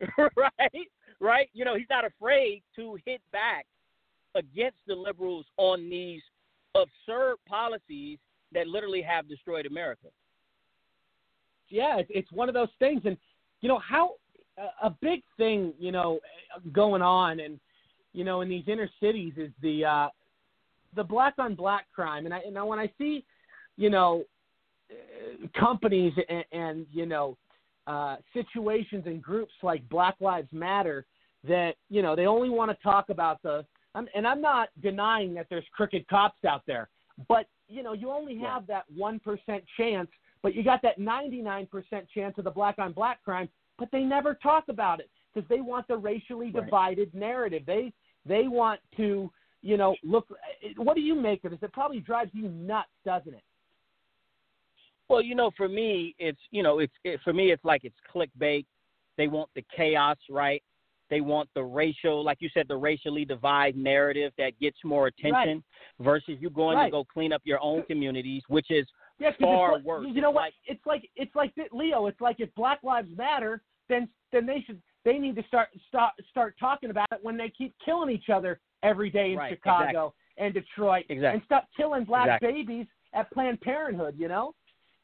right? 0.18 0.90
Right? 1.22 1.50
You 1.54 1.64
know, 1.64 1.78
he's 1.78 1.88
not 1.90 2.04
afraid 2.04 2.64
to 2.76 2.98
hit 3.06 3.22
back 3.32 3.66
against 4.36 4.80
the 4.88 4.96
liberals 4.96 5.46
on 5.58 5.90
these 5.90 6.22
absurd 6.76 7.36
policies 7.48 8.20
that 8.54 8.68
literally 8.68 9.02
have 9.02 9.28
destroyed 9.28 9.66
America. 9.66 10.08
yeah, 11.70 11.98
it's, 12.00 12.10
it's 12.14 12.32
one 12.32 12.50
of 12.50 12.54
those 12.54 12.70
things, 12.80 13.02
and 13.06 13.18
you 13.62 13.70
know 13.70 13.80
how 13.80 14.16
a, 14.84 14.90
big 14.90 15.22
thing 15.38 15.74
you 15.80 15.92
know 15.92 16.20
going 16.74 17.02
on, 17.02 17.40
and 17.40 17.60
you 18.14 18.24
know 18.24 18.42
in 18.42 18.50
these 18.50 18.64
inner 18.68 18.90
cities 19.00 19.34
is 19.38 19.52
the 19.62 19.86
uh, 19.86 20.08
the 20.96 21.04
black 21.04 21.34
on 21.38 21.56
black 21.56 21.86
crime, 21.94 22.26
and 22.26 22.34
I 22.34 22.42
and 22.46 22.68
when 22.68 22.80
I 22.80 22.92
see 22.98 23.24
you 23.78 23.90
know 23.90 24.24
companies 25.58 26.14
and, 26.30 26.44
and 26.52 26.86
you 26.92 27.06
know 27.06 27.38
uh, 27.88 28.18
situations 28.34 29.04
and 29.06 29.22
groups 29.22 29.54
like 29.64 29.88
Black 29.90 30.16
Lives 30.20 30.50
Matter 30.52 31.06
that 31.48 31.76
you 31.90 32.02
know 32.02 32.16
they 32.16 32.28
only 32.28 32.50
want 32.50 32.72
to 32.72 32.84
talk 32.84 33.10
about 33.10 33.42
the 33.42 33.66
I'm, 33.96 34.08
and 34.16 34.28
I'm 34.28 34.42
not 34.42 34.70
denying 34.82 35.34
that 35.36 35.48
there's 35.50 35.66
crooked 35.74 36.08
cops 36.08 36.44
out 36.46 36.64
there, 36.66 36.90
but 37.28 37.48
you 37.68 37.84
know 37.84 37.94
you 37.94 38.10
only 38.10 38.38
have 38.40 38.68
that 38.68 38.86
one 38.96 39.20
percent 39.20 39.64
chance, 39.78 40.10
but 40.42 40.56
you 40.56 40.64
got 40.64 40.82
that 40.84 41.00
99% 41.00 41.68
chance 42.14 42.38
of 42.38 42.44
the 42.44 42.52
black 42.52 42.80
on 42.80 42.94
black 42.94 43.24
crime, 43.24 43.50
but 43.78 43.90
they 43.92 44.04
never 44.04 44.34
talk 44.36 44.66
about 44.70 45.00
it 45.00 45.10
because 45.34 45.48
they 45.50 45.62
want 45.62 45.88
the 45.88 45.98
racially 45.98 46.52
Right. 46.52 46.66
divided 46.66 47.14
narrative. 47.14 47.64
They 47.66 47.94
they 48.26 48.48
want 48.48 48.80
to 48.98 49.32
you 49.62 49.78
know 49.78 49.96
look. 50.04 50.28
Eh, 50.64 50.70
eh, 50.70 50.74
what 50.78 50.96
do 50.96 51.02
you 51.02 51.16
make 51.16 51.44
of 51.44 51.52
this? 51.52 51.60
It 51.62 51.74
probably 51.74 52.00
drives 52.00 52.32
you 52.34 52.50
nuts, 52.50 52.90
doesn't 53.06 53.34
it? 53.34 53.44
Well, 55.10 55.22
you 55.22 55.36
know, 55.36 55.52
for 55.58 55.68
me, 55.68 56.16
it's 56.20 56.40
you 56.52 56.64
know, 56.64 56.80
it's 56.80 56.94
it, 57.04 57.20
for 57.24 57.34
me, 57.34 57.52
it's 57.52 57.66
like 57.66 57.84
it's 57.84 57.96
clickbait. 58.14 58.66
They 59.18 59.28
want 59.28 59.50
the 59.56 59.64
chaos, 59.76 60.18
right? 60.30 60.64
They 61.12 61.20
want 61.22 61.50
the 61.54 61.64
racial, 61.64 62.24
like 62.24 62.38
you 62.40 62.50
said, 62.54 62.68
the 62.70 62.78
racially 62.78 63.26
divide 63.26 63.76
narrative 63.76 64.32
that 64.38 64.58
gets 64.60 64.78
more 64.84 65.08
attention 65.08 65.62
versus 66.00 66.38
you 66.40 66.50
going 66.50 66.78
Right. 66.78 66.86
to 66.86 66.92
go 66.92 67.04
clean 67.04 67.34
up 67.34 67.42
your 67.44 67.62
own 67.62 67.84
communities, 67.84 68.42
which 68.48 68.72
is 68.72 68.88
Yeah, 69.20 69.32
far 69.42 69.74
like, 69.74 69.84
worse. 69.84 70.08
You 70.10 70.22
know 70.22 70.32
what? 70.32 70.54
it's 70.66 70.84
like 70.86 71.08
it's 71.18 71.36
like 71.36 71.54
Leo. 71.74 72.08
It's 72.08 72.22
like 72.22 72.40
if 72.40 72.52
Black 72.56 72.82
Lives 72.82 73.10
Matter, 73.18 73.62
then 73.90 74.08
then 74.32 74.46
they 74.48 74.62
should 74.66 74.82
They 75.04 75.18
need 75.18 75.36
to 75.36 75.44
start 75.48 75.68
start 75.90 76.14
start 76.30 76.56
talking 76.58 76.92
about 76.92 77.08
it 77.12 77.20
when 77.22 77.36
they 77.36 77.50
keep 77.50 77.76
killing 77.84 78.10
each 78.10 78.30
other 78.30 78.60
every 78.82 79.10
day 79.10 79.34
in 79.34 79.38
Right, 79.38 79.52
Chicago 79.54 80.14
and 80.38 80.54
Detroit, 80.54 81.06
Exactly. 81.10 81.40
and 81.40 81.44
stop 81.46 81.68
killing 81.76 82.06
black 82.06 82.26
Exactly. 82.28 82.52
babies 82.54 82.88
at 83.14 83.30
Planned 83.32 83.60
Parenthood. 83.60 84.16
You 84.18 84.30
know. 84.30 84.56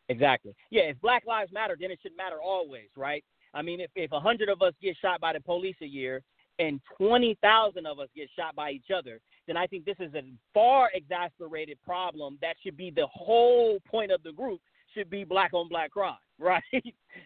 Exactly. 0.09 0.55
Yeah, 0.69 0.84
if 0.84 1.01
Black 1.01 1.25
Lives 1.25 1.51
Matter, 1.51 1.75
then 1.77 1.91
it 1.91 1.99
should 2.01 2.15
matter 2.15 2.38
always, 2.41 2.88
right? 2.95 3.25
I 3.53 3.61
mean, 3.61 3.79
if 3.79 3.89
if 3.95 4.11
hundred 4.11 4.49
of 4.49 4.61
us 4.61 4.73
get 4.81 4.95
shot 5.01 5.19
by 5.19 5.33
the 5.33 5.41
police 5.41 5.75
a 5.81 5.85
year 5.85 6.21
and 6.59 6.79
twenty 6.97 7.37
thousand 7.41 7.85
of 7.85 7.99
us 7.99 8.07
get 8.15 8.29
shot 8.35 8.55
by 8.55 8.71
each 8.71 8.91
other, 8.95 9.19
then 9.47 9.57
I 9.57 9.67
think 9.67 9.85
this 9.85 9.97
is 9.99 10.13
a 10.15 10.23
far 10.53 10.89
exasperated 10.93 11.77
problem 11.83 12.37
that 12.41 12.55
should 12.63 12.77
be 12.77 12.91
the 12.91 13.07
whole 13.07 13.79
point 13.89 14.11
of 14.11 14.23
the 14.23 14.31
group 14.31 14.59
should 14.93 15.09
be 15.09 15.23
black 15.23 15.53
on 15.53 15.67
black 15.67 15.91
crime, 15.91 16.15
right? 16.39 16.63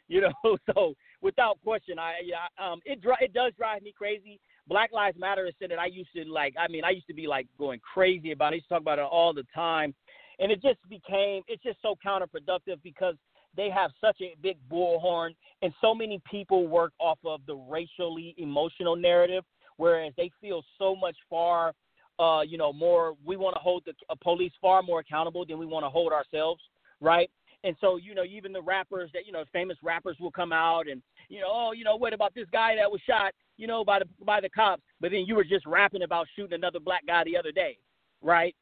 you 0.07 0.21
know, 0.21 0.33
so 0.73 0.93
without 1.21 1.59
question, 1.63 1.99
I 1.99 2.13
yeah, 2.23 2.47
um, 2.63 2.79
it 2.85 3.01
dri- 3.01 3.15
it 3.21 3.33
does 3.33 3.53
drive 3.57 3.81
me 3.81 3.93
crazy. 3.97 4.39
Black 4.67 4.91
Lives 4.93 5.17
Matter 5.19 5.47
is 5.47 5.53
something 5.59 5.75
that 5.75 5.81
I 5.81 5.87
used 5.87 6.11
to 6.15 6.23
like. 6.31 6.53
I 6.57 6.67
mean, 6.67 6.83
I 6.85 6.91
used 6.91 7.07
to 7.07 7.13
be 7.13 7.27
like 7.27 7.47
going 7.57 7.79
crazy 7.79 8.31
about. 8.31 8.53
it. 8.53 8.55
I 8.55 8.55
used 8.55 8.67
to 8.67 8.75
talk 8.75 8.81
about 8.81 8.99
it 8.99 9.05
all 9.05 9.33
the 9.33 9.45
time 9.53 9.93
and 10.41 10.51
it 10.51 10.61
just 10.61 10.79
became 10.89 11.43
it's 11.47 11.63
just 11.63 11.77
so 11.81 11.95
counterproductive 12.05 12.81
because 12.83 13.15
they 13.55 13.69
have 13.69 13.91
such 13.99 14.17
a 14.21 14.35
big 14.41 14.57
bullhorn 14.71 15.35
and 15.61 15.73
so 15.81 15.93
many 15.93 16.21
people 16.29 16.67
work 16.67 16.93
off 16.99 17.19
of 17.25 17.41
the 17.47 17.55
racially 17.55 18.33
emotional 18.37 18.95
narrative 18.95 19.43
whereas 19.77 20.13
they 20.17 20.31
feel 20.39 20.63
so 20.77 20.95
much 20.95 21.15
far 21.29 21.73
uh 22.19 22.41
you 22.41 22.57
know 22.57 22.71
more 22.73 23.13
we 23.25 23.35
want 23.35 23.55
to 23.55 23.59
hold 23.61 23.83
the 23.85 23.93
uh, 24.09 24.15
police 24.21 24.51
far 24.61 24.81
more 24.81 24.99
accountable 24.99 25.45
than 25.45 25.57
we 25.57 25.65
want 25.65 25.83
to 25.85 25.89
hold 25.89 26.11
ourselves 26.11 26.61
right? 27.01 27.29
And 27.63 27.75
so 27.81 27.97
you 27.97 28.15
know 28.15 28.23
even 28.23 28.53
the 28.53 28.61
rappers 28.61 29.09
that 29.13 29.25
you 29.25 29.31
know 29.31 29.43
famous 29.51 29.77
rappers 29.83 30.17
will 30.19 30.31
come 30.31 30.51
out 30.51 30.87
and 30.87 31.01
you 31.29 31.39
know 31.41 31.47
oh 31.49 31.71
you 31.73 31.83
know 31.83 31.95
what 31.95 32.13
about 32.13 32.33
this 32.33 32.47
guy 32.51 32.75
that 32.75 32.89
was 32.91 33.01
shot 33.07 33.33
you 33.57 33.67
know 33.67 33.83
by 33.83 33.99
the 33.99 34.05
by 34.25 34.39
the 34.39 34.49
cops? 34.49 34.83
But 34.99 35.11
then 35.11 35.25
you 35.27 35.35
were 35.35 35.43
just 35.43 35.65
rapping 35.65 36.03
about 36.03 36.27
shooting 36.35 36.53
another 36.53 36.79
black 36.79 37.05
guy 37.05 37.23
the 37.23 37.37
other 37.37 37.51
day 37.51 37.77
right? 38.21 38.55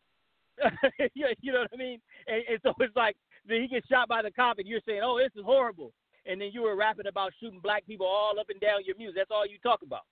You 1.13 1.53
know 1.53 1.59
what 1.61 1.71
I 1.73 1.77
mean? 1.77 1.99
And, 2.27 2.43
and 2.49 2.59
so 2.63 2.73
it's 2.79 2.95
like 2.95 3.15
then 3.47 3.61
he 3.61 3.67
gets 3.67 3.87
shot 3.87 4.07
by 4.07 4.21
the 4.21 4.31
cop, 4.31 4.59
and 4.59 4.67
you're 4.67 4.81
saying, 4.85 5.01
"Oh, 5.03 5.17
this 5.17 5.31
is 5.35 5.43
horrible," 5.45 5.93
and 6.25 6.39
then 6.39 6.51
you 6.53 6.61
were 6.61 6.75
rapping 6.75 7.07
about 7.07 7.33
shooting 7.39 7.59
black 7.59 7.85
people 7.85 8.05
all 8.05 8.39
up 8.39 8.49
and 8.49 8.59
down 8.59 8.85
your 8.85 8.97
music. 8.97 9.15
That's 9.15 9.31
all 9.31 9.45
you 9.45 9.57
talk 9.59 9.81
about. 9.81 10.03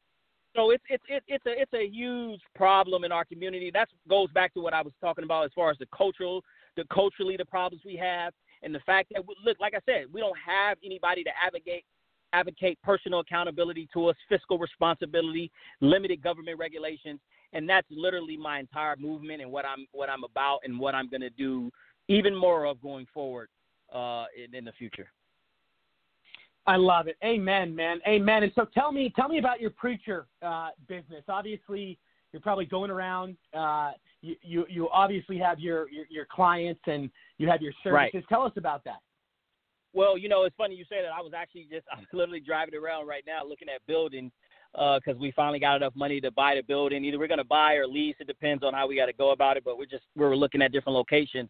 So 0.55 0.71
it's 0.71 0.83
it's 0.89 1.03
it's 1.07 1.25
it's 1.27 1.45
a 1.45 1.61
it's 1.61 1.73
a 1.73 1.87
huge 1.87 2.41
problem 2.55 3.03
in 3.03 3.11
our 3.11 3.25
community. 3.25 3.69
That 3.71 3.89
goes 4.09 4.31
back 4.31 4.53
to 4.55 4.61
what 4.61 4.73
I 4.73 4.81
was 4.81 4.93
talking 5.01 5.23
about 5.23 5.45
as 5.45 5.51
far 5.53 5.69
as 5.69 5.77
the 5.77 5.87
cultural, 5.95 6.43
the 6.75 6.83
culturally 6.91 7.37
the 7.37 7.45
problems 7.45 7.83
we 7.85 7.95
have, 7.97 8.33
and 8.63 8.73
the 8.73 8.79
fact 8.79 9.11
that 9.13 9.23
look, 9.45 9.59
like 9.59 9.73
I 9.75 9.79
said, 9.85 10.05
we 10.11 10.19
don't 10.19 10.37
have 10.37 10.77
anybody 10.83 11.23
to 11.23 11.29
advocate 11.45 11.85
advocate 12.33 12.77
personal 12.83 13.19
accountability 13.19 13.87
to 13.93 14.07
us, 14.07 14.15
fiscal 14.27 14.57
responsibility, 14.57 15.51
limited 15.79 16.21
government 16.21 16.59
regulations, 16.59 17.19
and 17.53 17.69
that's 17.69 17.87
literally 17.89 18.35
my 18.35 18.59
entire 18.59 18.95
movement 18.97 19.41
and 19.41 19.51
what 19.51 19.65
I'm 19.65 19.85
what 19.91 20.09
I'm 20.09 20.23
about 20.23 20.59
and 20.63 20.79
what 20.79 20.95
I'm 20.95 21.09
going 21.09 21.21
to 21.21 21.29
do 21.29 21.71
even 22.07 22.35
more 22.35 22.65
of 22.65 22.81
going 22.81 23.05
forward 23.13 23.49
uh, 23.93 24.25
in, 24.35 24.55
in 24.55 24.65
the 24.65 24.71
future. 24.73 25.07
I 26.65 26.75
love 26.75 27.07
it. 27.07 27.15
Amen, 27.23 27.73
man. 27.73 27.99
Amen. 28.07 28.43
And 28.43 28.51
so 28.53 28.65
tell 28.73 28.91
me, 28.91 29.11
tell 29.15 29.29
me 29.29 29.39
about 29.39 29.61
your 29.61 29.69
preacher 29.69 30.27
uh, 30.41 30.69
business. 30.87 31.23
Obviously, 31.29 31.97
you're 32.33 32.41
probably 32.41 32.65
going 32.65 32.91
around. 32.91 33.37
Uh, 33.57 33.91
you, 34.21 34.35
you 34.41 34.65
you 34.69 34.89
obviously 34.89 35.37
have 35.37 35.59
your, 35.59 35.89
your 35.89 36.05
your 36.09 36.25
clients 36.29 36.81
and 36.85 37.09
you 37.37 37.47
have 37.47 37.61
your 37.61 37.71
services. 37.83 38.13
Right. 38.13 38.25
Tell 38.27 38.41
us 38.43 38.51
about 38.57 38.83
that. 38.83 38.97
Well, 39.93 40.17
you 40.17 40.27
know, 40.27 40.43
it's 40.43 40.55
funny 40.57 40.75
you 40.75 40.83
say 40.89 41.01
that. 41.01 41.11
I 41.17 41.21
was 41.21 41.31
actually 41.35 41.67
just 41.71 41.85
I'm 41.91 42.05
literally 42.11 42.41
driving 42.41 42.75
around 42.75 43.07
right 43.07 43.23
now 43.25 43.45
looking 43.47 43.69
at 43.69 43.85
buildings 43.87 44.31
because 44.73 45.19
we 45.19 45.31
finally 45.31 45.59
got 45.59 45.77
enough 45.77 45.95
money 45.95 46.19
to 46.19 46.31
buy 46.31 46.55
the 46.55 46.61
building. 46.61 47.05
Either 47.05 47.17
we're 47.17 47.27
going 47.27 47.37
to 47.37 47.45
buy 47.45 47.75
or 47.75 47.87
lease. 47.87 48.15
It 48.19 48.27
depends 48.27 48.63
on 48.63 48.73
how 48.73 48.87
we 48.87 48.95
got 48.97 49.05
to 49.05 49.13
go 49.13 49.31
about 49.31 49.55
it. 49.55 49.63
But 49.63 49.77
we're 49.77 49.85
just 49.85 50.03
we're 50.15 50.35
looking 50.35 50.61
at 50.61 50.73
different 50.73 50.95
locations. 50.95 51.49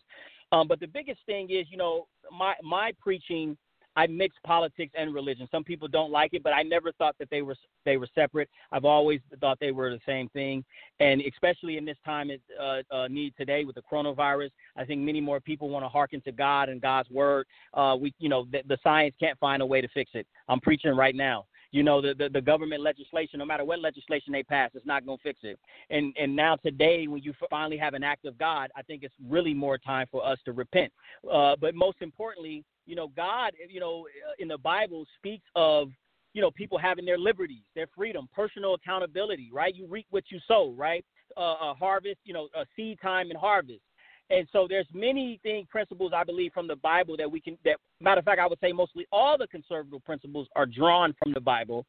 Um, 0.52 0.68
but 0.68 0.80
the 0.80 0.88
biggest 0.88 1.20
thing 1.26 1.50
is, 1.50 1.68
you 1.70 1.78
know, 1.78 2.08
my 2.32 2.54
my 2.64 2.92
preaching. 3.00 3.58
I 3.96 4.06
mix 4.06 4.36
politics 4.46 4.94
and 4.96 5.12
religion. 5.12 5.48
Some 5.50 5.64
people 5.64 5.88
don't 5.88 6.12
like 6.12 6.36
it, 6.36 6.44
but 6.44 6.54
I 6.54 6.62
never 6.62 6.92
thought 7.00 7.16
that 7.18 7.32
they 7.32 7.42
were 7.42 7.56
they 7.84 7.98
were 7.98 8.08
separate. 8.14 8.48
I've 8.72 8.86
always 8.86 9.22
thought 9.42 9.58
they 9.60 9.72
were 9.72 9.90
the 9.90 10.00
same 10.06 10.30
thing, 10.30 10.64
and 11.00 11.20
especially 11.22 11.78
in 11.78 11.86
this 11.86 11.98
time 12.06 12.30
it 12.30 12.40
uh, 12.62 12.82
uh, 12.96 13.08
need 13.08 13.34
today 13.36 13.66
with 13.66 13.74
the 13.74 13.82
coronavirus, 13.92 14.52
I 14.76 14.86
think 14.86 15.02
many 15.02 15.20
more 15.20 15.40
people 15.40 15.70
want 15.70 15.84
to 15.84 15.90
hearken 15.90 16.22
to 16.26 16.32
God 16.32 16.70
and 16.70 16.80
God's 16.80 17.10
word. 17.10 17.48
Uh, 17.74 17.98
we, 18.00 18.14
you 18.20 18.30
know, 18.30 18.46
the, 18.52 18.60
the 18.68 18.78
science 18.84 19.16
can't 19.20 19.40
find 19.40 19.64
a 19.64 19.66
way 19.66 19.82
to 19.82 19.88
fix 19.96 20.12
it. 20.14 20.28
I'm 20.48 20.60
preaching 20.60 20.96
right 20.96 21.16
now 21.16 21.48
you 21.72 21.84
know 21.84 22.02
the, 22.02 22.14
the 22.14 22.30
the 22.30 22.42
government 22.42 22.82
legislation 22.82 23.40
no 23.40 23.46
matter 23.46 23.66
what 23.66 23.80
legislation 23.80 24.32
they 24.32 24.44
pass 24.44 24.72
it's 24.74 24.86
not 24.86 25.06
going 25.06 25.18
to 25.18 25.24
fix 25.24 25.40
it. 25.44 25.60
And 25.90 26.16
and 26.20 26.36
now 26.36 26.56
today 26.56 27.08
when 27.08 27.22
you 27.22 27.34
finally 27.50 27.78
have 27.78 27.94
an 27.94 28.04
act 28.04 28.26
of 28.26 28.38
god 28.38 28.70
i 28.76 28.82
think 28.82 29.04
it's 29.04 29.16
really 29.28 29.54
more 29.54 29.78
time 29.78 30.08
for 30.12 30.26
us 30.26 30.38
to 30.46 30.52
repent. 30.54 30.92
Uh 31.32 31.56
but 31.60 31.76
most 31.76 31.98
importantly 32.02 32.64
you 32.86 32.96
know 32.96 33.10
god 33.16 33.54
you 33.70 33.80
know 33.80 34.06
in 34.40 34.48
the 34.48 34.58
bible 34.58 35.06
speaks 35.18 35.46
of 35.56 35.90
you 36.34 36.42
know 36.42 36.52
people 36.52 36.78
having 36.78 37.06
their 37.06 37.18
liberties 37.18 37.64
their 37.76 37.88
freedom 37.96 38.28
personal 38.34 38.74
accountability 38.76 39.50
right? 39.52 39.76
You 39.76 39.88
reap 39.88 40.08
what 40.10 40.26
you 40.30 40.40
sow 40.48 40.74
right? 40.78 41.04
Uh, 41.36 41.56
a 41.72 41.74
harvest 41.78 42.20
you 42.24 42.34
know 42.34 42.48
a 42.56 42.66
seed 42.76 42.98
time 43.02 43.30
and 43.30 43.38
harvest 43.38 43.82
and 44.30 44.48
so 44.52 44.68
there's 44.68 44.88
many 44.94 45.40
things, 45.44 45.68
principles 45.70 46.12
I 46.14 46.24
believe 46.24 46.52
from 46.54 46.68
the 46.68 46.76
Bible 46.76 47.16
that 47.18 47.32
we 47.32 47.40
can. 47.40 47.58
That 47.64 47.78
matter 48.02 48.20
of 48.20 48.26
fact, 48.26 48.40
I 48.40 48.48
would 48.48 48.60
say 48.60 48.72
mostly 48.72 49.06
all 49.12 49.38
the 49.38 49.48
conservative 49.48 50.04
principles 50.04 50.48
are 50.56 50.66
drawn 50.66 51.16
from 51.22 51.34
the 51.34 51.40
Bible. 51.40 51.86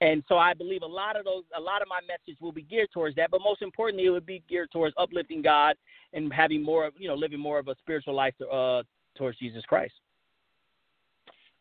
And 0.00 0.24
so 0.26 0.36
I 0.36 0.52
believe 0.52 0.82
a 0.82 0.86
lot 0.86 1.16
of 1.16 1.24
those, 1.24 1.44
a 1.56 1.60
lot 1.60 1.80
of 1.80 1.88
my 1.88 2.00
message 2.00 2.40
will 2.40 2.50
be 2.50 2.62
geared 2.62 2.88
towards 2.92 3.14
that. 3.16 3.30
But 3.30 3.40
most 3.40 3.62
importantly, 3.62 4.06
it 4.06 4.10
would 4.10 4.26
be 4.26 4.42
geared 4.48 4.70
towards 4.72 4.94
uplifting 4.98 5.42
God 5.42 5.76
and 6.12 6.32
having 6.32 6.62
more, 6.62 6.86
of, 6.86 6.94
you 6.98 7.06
know, 7.06 7.14
living 7.14 7.38
more 7.38 7.58
of 7.58 7.68
a 7.68 7.76
spiritual 7.76 8.14
life 8.14 8.34
to, 8.38 8.48
uh, 8.48 8.82
towards 9.16 9.38
Jesus 9.38 9.62
Christ. 9.64 9.94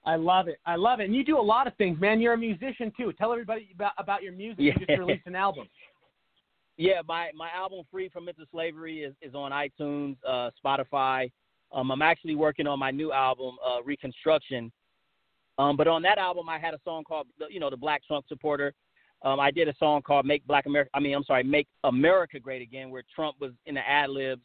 I 0.06 0.16
love 0.16 0.48
it. 0.48 0.58
I 0.66 0.76
love 0.76 1.00
it. 1.00 1.06
And 1.06 1.16
you 1.16 1.24
do 1.24 1.38
a 1.38 1.42
lot 1.42 1.68
of 1.68 1.76
things, 1.76 2.00
man. 2.00 2.20
You're 2.20 2.34
a 2.34 2.38
musician 2.38 2.92
too. 2.98 3.14
Tell 3.14 3.32
everybody 3.32 3.70
about 3.76 3.92
about 4.00 4.24
your 4.24 4.34
music. 4.34 4.60
You 4.60 4.74
just 4.74 4.90
released 5.00 5.28
an 5.28 5.36
album. 5.36 5.68
Yeah, 6.78 7.02
my 7.08 7.32
my 7.36 7.50
album 7.52 7.84
"Free 7.92 8.10
from 8.10 8.26
Mental 8.26 8.46
Slavery" 8.52 9.02
is, 9.04 9.14
is 9.22 9.36
on 9.36 9.52
iTunes, 9.52 10.16
uh, 10.28 10.50
Spotify. 10.64 11.32
Um, 11.72 11.92
I'm 11.92 12.02
actually 12.02 12.36
working 12.36 12.68
on 12.68 12.80
my 12.80 12.92
new 12.92 13.12
album, 13.12 13.56
uh, 13.66 13.82
Reconstruction. 13.84 14.72
Um, 15.58 15.78
but 15.78 15.88
on 15.88 16.02
that 16.02 16.18
album, 16.18 16.50
I 16.50 16.60
had 16.60 16.74
a 16.74 16.80
song 16.84 17.04
called, 17.04 17.28
you 17.50 17.60
know, 17.60 17.70
the 17.70 17.78
Black 17.78 18.06
Trump 18.06 18.26
Supporter. 18.28 18.74
Um, 19.24 19.40
I 19.40 19.52
did 19.52 19.68
a 19.68 19.76
song 19.78 20.02
called 20.02 20.26
"Make 20.26 20.46
Black 20.48 20.66
America." 20.66 20.90
I 20.94 21.00
mean, 21.00 21.16
I'm 21.16 21.24
sorry, 21.24 21.44
"Make 21.44 21.68
America 21.84 22.40
Great 22.40 22.62
Again," 22.62 22.90
where 22.90 23.04
Trump 23.14 23.36
was 23.40 23.52
in 23.66 23.76
the 23.76 23.88
ad 23.88 24.10
libs, 24.10 24.42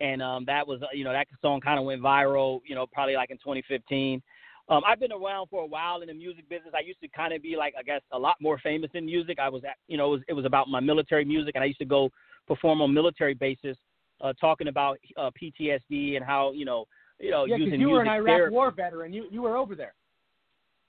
and 0.00 0.20
um, 0.22 0.44
that 0.46 0.66
was, 0.66 0.82
uh, 0.82 0.86
you 0.92 1.04
know, 1.04 1.12
that 1.12 1.28
song 1.40 1.60
kind 1.60 1.78
of 1.78 1.84
went 1.84 2.02
viral. 2.02 2.60
You 2.66 2.74
know, 2.74 2.86
probably 2.92 3.14
like 3.14 3.30
in 3.30 3.36
2015. 3.38 4.20
Um, 4.68 4.82
I've 4.86 5.00
been 5.00 5.12
around 5.12 5.48
for 5.48 5.62
a 5.62 5.66
while 5.66 6.02
in 6.02 6.08
the 6.08 6.14
music 6.14 6.48
business. 6.48 6.72
I 6.76 6.80
used 6.80 7.00
to 7.00 7.08
kind 7.08 7.32
of 7.32 7.42
be 7.42 7.56
like, 7.56 7.74
I 7.78 7.82
guess, 7.82 8.02
a 8.12 8.18
lot 8.18 8.36
more 8.40 8.58
famous 8.58 8.90
in 8.94 9.04
music. 9.06 9.38
I 9.40 9.48
was, 9.48 9.64
at, 9.64 9.76
you 9.88 9.96
know, 9.96 10.06
it 10.06 10.10
was, 10.10 10.20
it 10.28 10.32
was 10.34 10.44
about 10.44 10.68
my 10.68 10.80
military 10.80 11.24
music, 11.24 11.56
and 11.56 11.64
I 11.64 11.66
used 11.66 11.80
to 11.80 11.84
go 11.84 12.10
perform 12.46 12.80
on 12.80 12.94
military 12.94 13.34
bases, 13.34 13.76
uh, 14.20 14.32
talking 14.40 14.68
about 14.68 14.98
uh, 15.16 15.30
PTSD 15.40 16.16
and 16.16 16.24
how, 16.24 16.52
you 16.52 16.64
know, 16.64 16.84
you 17.18 17.30
know, 17.30 17.44
yeah, 17.44 17.56
using 17.56 17.80
you 17.80 17.90
were 17.90 18.02
an 18.02 18.08
Iraq 18.08 18.26
therapy. 18.26 18.54
War 18.54 18.70
veteran. 18.70 19.12
You 19.12 19.26
you 19.30 19.42
were 19.42 19.56
over 19.56 19.74
there. 19.74 19.94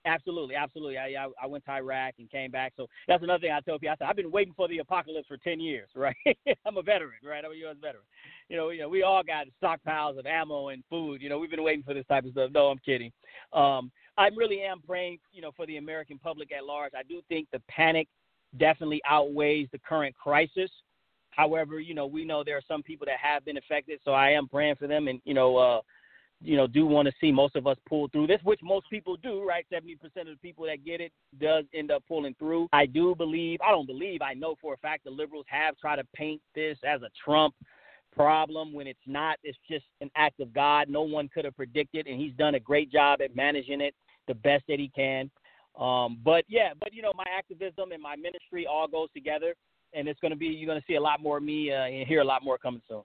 Absolutely, 0.05 0.55
absolutely. 0.55 0.97
I, 0.97 1.09
I 1.09 1.27
I 1.43 1.45
went 1.45 1.63
to 1.65 1.71
Iraq 1.71 2.15
and 2.17 2.29
came 2.29 2.49
back. 2.49 2.73
So 2.75 2.87
that's 3.07 3.23
another 3.23 3.39
thing 3.41 3.51
I 3.51 3.59
tell 3.59 3.77
people. 3.77 3.93
I 3.93 3.97
said 3.97 4.07
I've 4.09 4.15
been 4.15 4.31
waiting 4.31 4.53
for 4.55 4.67
the 4.67 4.79
apocalypse 4.79 5.27
for 5.27 5.37
ten 5.37 5.59
years, 5.59 5.89
right? 5.95 6.15
I'm 6.65 6.77
a 6.77 6.81
veteran, 6.81 7.19
right? 7.23 7.43
I'm 7.45 7.51
a 7.51 7.55
U.S. 7.55 7.75
veteran. 7.79 8.03
You 8.49 8.57
know, 8.57 8.69
you 8.69 8.81
know, 8.81 8.89
we 8.89 9.03
all 9.03 9.21
got 9.23 9.45
stockpiles 9.61 10.17
of 10.17 10.25
ammo 10.25 10.69
and 10.69 10.83
food. 10.89 11.21
You 11.21 11.29
know, 11.29 11.37
we've 11.37 11.51
been 11.51 11.63
waiting 11.63 11.83
for 11.83 11.93
this 11.93 12.05
type 12.07 12.25
of 12.25 12.31
stuff. 12.31 12.51
No, 12.53 12.67
I'm 12.67 12.79
kidding. 12.79 13.11
Um, 13.53 13.91
I 14.17 14.29
really 14.35 14.61
am 14.61 14.81
praying, 14.81 15.19
you 15.31 15.41
know, 15.41 15.51
for 15.55 15.65
the 15.67 15.77
American 15.77 16.17
public 16.17 16.51
at 16.51 16.65
large. 16.65 16.93
I 16.97 17.03
do 17.03 17.21
think 17.29 17.47
the 17.51 17.61
panic 17.69 18.07
definitely 18.57 19.01
outweighs 19.07 19.69
the 19.71 19.79
current 19.79 20.15
crisis. 20.15 20.69
However, 21.29 21.79
you 21.79 21.93
know, 21.93 22.07
we 22.07 22.25
know 22.25 22.43
there 22.43 22.57
are 22.57 22.63
some 22.67 22.83
people 22.83 23.05
that 23.05 23.17
have 23.21 23.45
been 23.45 23.57
affected, 23.57 23.99
so 24.03 24.11
I 24.11 24.31
am 24.31 24.47
praying 24.47 24.75
for 24.75 24.87
them, 24.87 25.07
and 25.07 25.21
you 25.25 25.33
know, 25.33 25.55
uh, 25.57 25.81
you 26.43 26.57
know, 26.57 26.67
do 26.67 26.85
want 26.85 27.07
to 27.07 27.13
see 27.21 27.31
most 27.31 27.55
of 27.55 27.67
us 27.67 27.77
pull 27.87 28.07
through 28.09 28.27
this, 28.27 28.39
which 28.43 28.59
most 28.63 28.89
people 28.89 29.15
do, 29.17 29.45
right? 29.47 29.65
Seventy 29.71 29.95
percent 29.95 30.27
of 30.27 30.35
the 30.35 30.39
people 30.41 30.65
that 30.65 30.83
get 30.83 31.01
it 31.01 31.11
does 31.39 31.65
end 31.73 31.91
up 31.91 32.03
pulling 32.07 32.35
through. 32.39 32.67
I 32.73 32.85
do 32.85 33.15
believe, 33.15 33.59
I 33.61 33.71
don't 33.71 33.85
believe, 33.85 34.21
I 34.21 34.33
know 34.33 34.55
for 34.61 34.73
a 34.73 34.77
fact 34.77 35.03
the 35.03 35.11
liberals 35.11 35.45
have 35.49 35.77
tried 35.77 35.97
to 35.97 36.03
paint 36.15 36.41
this 36.55 36.77
as 36.83 37.01
a 37.03 37.09
Trump 37.23 37.53
problem 38.13 38.73
when 38.73 38.87
it's 38.87 38.99
not. 39.05 39.37
It's 39.43 39.57
just 39.69 39.85
an 40.01 40.09
act 40.15 40.39
of 40.39 40.53
God. 40.53 40.89
No 40.89 41.01
one 41.03 41.29
could 41.29 41.45
have 41.45 41.55
predicted, 41.55 42.07
and 42.07 42.19
he's 42.19 42.33
done 42.33 42.55
a 42.55 42.59
great 42.59 42.91
job 42.91 43.21
at 43.21 43.35
managing 43.35 43.81
it 43.81 43.93
the 44.27 44.35
best 44.35 44.63
that 44.67 44.79
he 44.79 44.89
can. 44.95 45.29
Um, 45.79 46.19
but 46.23 46.43
yeah, 46.47 46.73
but 46.79 46.93
you 46.93 47.01
know, 47.01 47.13
my 47.15 47.25
activism 47.35 47.91
and 47.91 48.01
my 48.01 48.15
ministry 48.15 48.67
all 48.67 48.87
goes 48.87 49.09
together, 49.13 49.53
and 49.93 50.07
it's 50.07 50.19
going 50.19 50.31
to 50.31 50.37
be 50.37 50.47
you're 50.47 50.67
going 50.67 50.79
to 50.79 50.85
see 50.87 50.95
a 50.95 51.01
lot 51.01 51.21
more 51.21 51.37
of 51.37 51.43
me 51.43 51.71
uh, 51.71 51.83
and 51.83 52.07
hear 52.07 52.21
a 52.21 52.25
lot 52.25 52.43
more 52.43 52.57
coming 52.57 52.81
soon. 52.87 53.03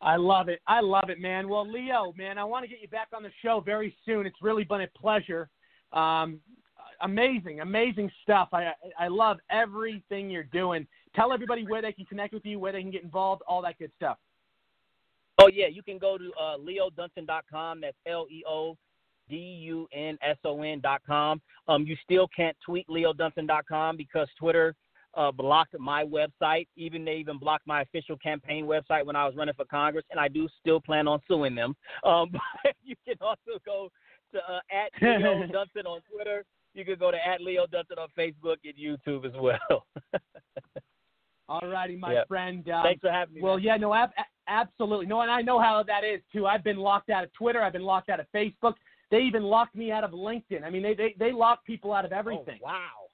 I 0.00 0.16
love 0.16 0.48
it. 0.48 0.60
I 0.66 0.80
love 0.80 1.10
it, 1.10 1.18
man. 1.18 1.48
Well, 1.48 1.68
Leo, 1.68 2.12
man, 2.16 2.38
I 2.38 2.44
want 2.44 2.64
to 2.64 2.68
get 2.68 2.80
you 2.80 2.88
back 2.88 3.08
on 3.14 3.22
the 3.22 3.30
show 3.42 3.60
very 3.60 3.94
soon. 4.06 4.26
It's 4.26 4.40
really 4.40 4.64
been 4.64 4.82
a 4.82 4.88
pleasure. 4.96 5.48
Um, 5.92 6.40
amazing, 7.00 7.60
amazing 7.60 8.10
stuff. 8.22 8.48
I 8.52 8.72
I 8.98 9.08
love 9.08 9.38
everything 9.50 10.30
you're 10.30 10.44
doing. 10.44 10.86
Tell 11.16 11.32
everybody 11.32 11.64
where 11.66 11.82
they 11.82 11.92
can 11.92 12.04
connect 12.04 12.32
with 12.32 12.44
you, 12.44 12.58
where 12.58 12.72
they 12.72 12.82
can 12.82 12.90
get 12.90 13.02
involved, 13.02 13.42
all 13.48 13.62
that 13.62 13.78
good 13.78 13.90
stuff. 13.96 14.18
Oh 15.40 15.48
yeah, 15.48 15.66
you 15.66 15.82
can 15.82 15.98
go 15.98 16.18
to 16.18 16.30
uh, 16.40 16.58
leodunson.com. 16.58 17.80
That's 17.80 17.96
L 18.06 18.26
E 18.30 18.42
O 18.46 18.76
D 19.28 19.36
U 19.36 19.88
N 19.92 20.18
S 20.22 20.36
O 20.44 20.62
N 20.62 20.80
dot 20.80 21.02
com. 21.06 21.40
Um, 21.66 21.84
you 21.84 21.96
still 22.04 22.28
can't 22.34 22.56
tweet 22.64 22.86
leodunson.com 22.88 23.96
because 23.96 24.28
Twitter 24.38 24.74
uh, 25.14 25.32
blocked 25.32 25.78
my 25.78 26.04
website. 26.04 26.66
Even 26.76 27.04
they 27.04 27.14
even 27.16 27.38
blocked 27.38 27.66
my 27.66 27.82
official 27.82 28.16
campaign 28.18 28.64
website 28.66 29.04
when 29.04 29.16
I 29.16 29.24
was 29.26 29.34
running 29.36 29.54
for 29.54 29.64
Congress, 29.64 30.04
and 30.10 30.20
I 30.20 30.28
do 30.28 30.48
still 30.60 30.80
plan 30.80 31.08
on 31.08 31.20
suing 31.28 31.54
them. 31.54 31.74
Um, 32.04 32.30
but 32.62 32.74
you 32.84 32.94
can 33.06 33.16
also 33.20 33.58
go 33.64 33.88
to 34.32 34.38
uh, 34.38 34.60
at 34.72 34.92
Leo 35.02 35.42
Dunson 35.46 35.86
on 35.86 36.00
Twitter. 36.12 36.44
You 36.74 36.84
can 36.84 36.96
go 36.98 37.10
to 37.10 37.16
at 37.26 37.40
Leo 37.40 37.66
Dunson 37.66 37.98
on 37.98 38.08
Facebook 38.16 38.56
and 38.64 38.74
YouTube 38.78 39.24
as 39.24 39.32
well. 39.40 39.86
All 41.48 41.66
righty, 41.66 41.96
my 41.96 42.12
Yep. 42.12 42.28
friend. 42.28 42.68
Um, 42.70 42.82
Thanks 42.82 43.00
for 43.00 43.10
having 43.10 43.36
me. 43.36 43.40
Well, 43.40 43.56
man. 43.56 43.64
yeah, 43.64 43.76
no, 43.78 43.94
ab- 43.94 44.10
absolutely. 44.48 45.06
No, 45.06 45.22
and 45.22 45.30
I 45.30 45.40
know 45.40 45.58
how 45.58 45.82
that 45.82 46.04
is 46.04 46.20
too. 46.30 46.46
I've 46.46 46.62
been 46.62 46.76
locked 46.76 47.08
out 47.08 47.24
of 47.24 47.32
Twitter. 47.32 47.62
I've 47.62 47.72
been 47.72 47.82
locked 47.82 48.10
out 48.10 48.20
of 48.20 48.26
Facebook. 48.34 48.74
They 49.10 49.20
even 49.20 49.42
locked 49.42 49.74
me 49.74 49.90
out 49.90 50.04
of 50.04 50.10
LinkedIn. 50.10 50.62
I 50.62 50.68
mean, 50.68 50.82
they 50.82 50.94
they, 50.94 51.14
they 51.18 51.32
lock 51.32 51.64
people 51.64 51.94
out 51.94 52.04
of 52.04 52.12
everything. 52.12 52.58
Oh, 52.62 52.66
wow. 52.66 53.07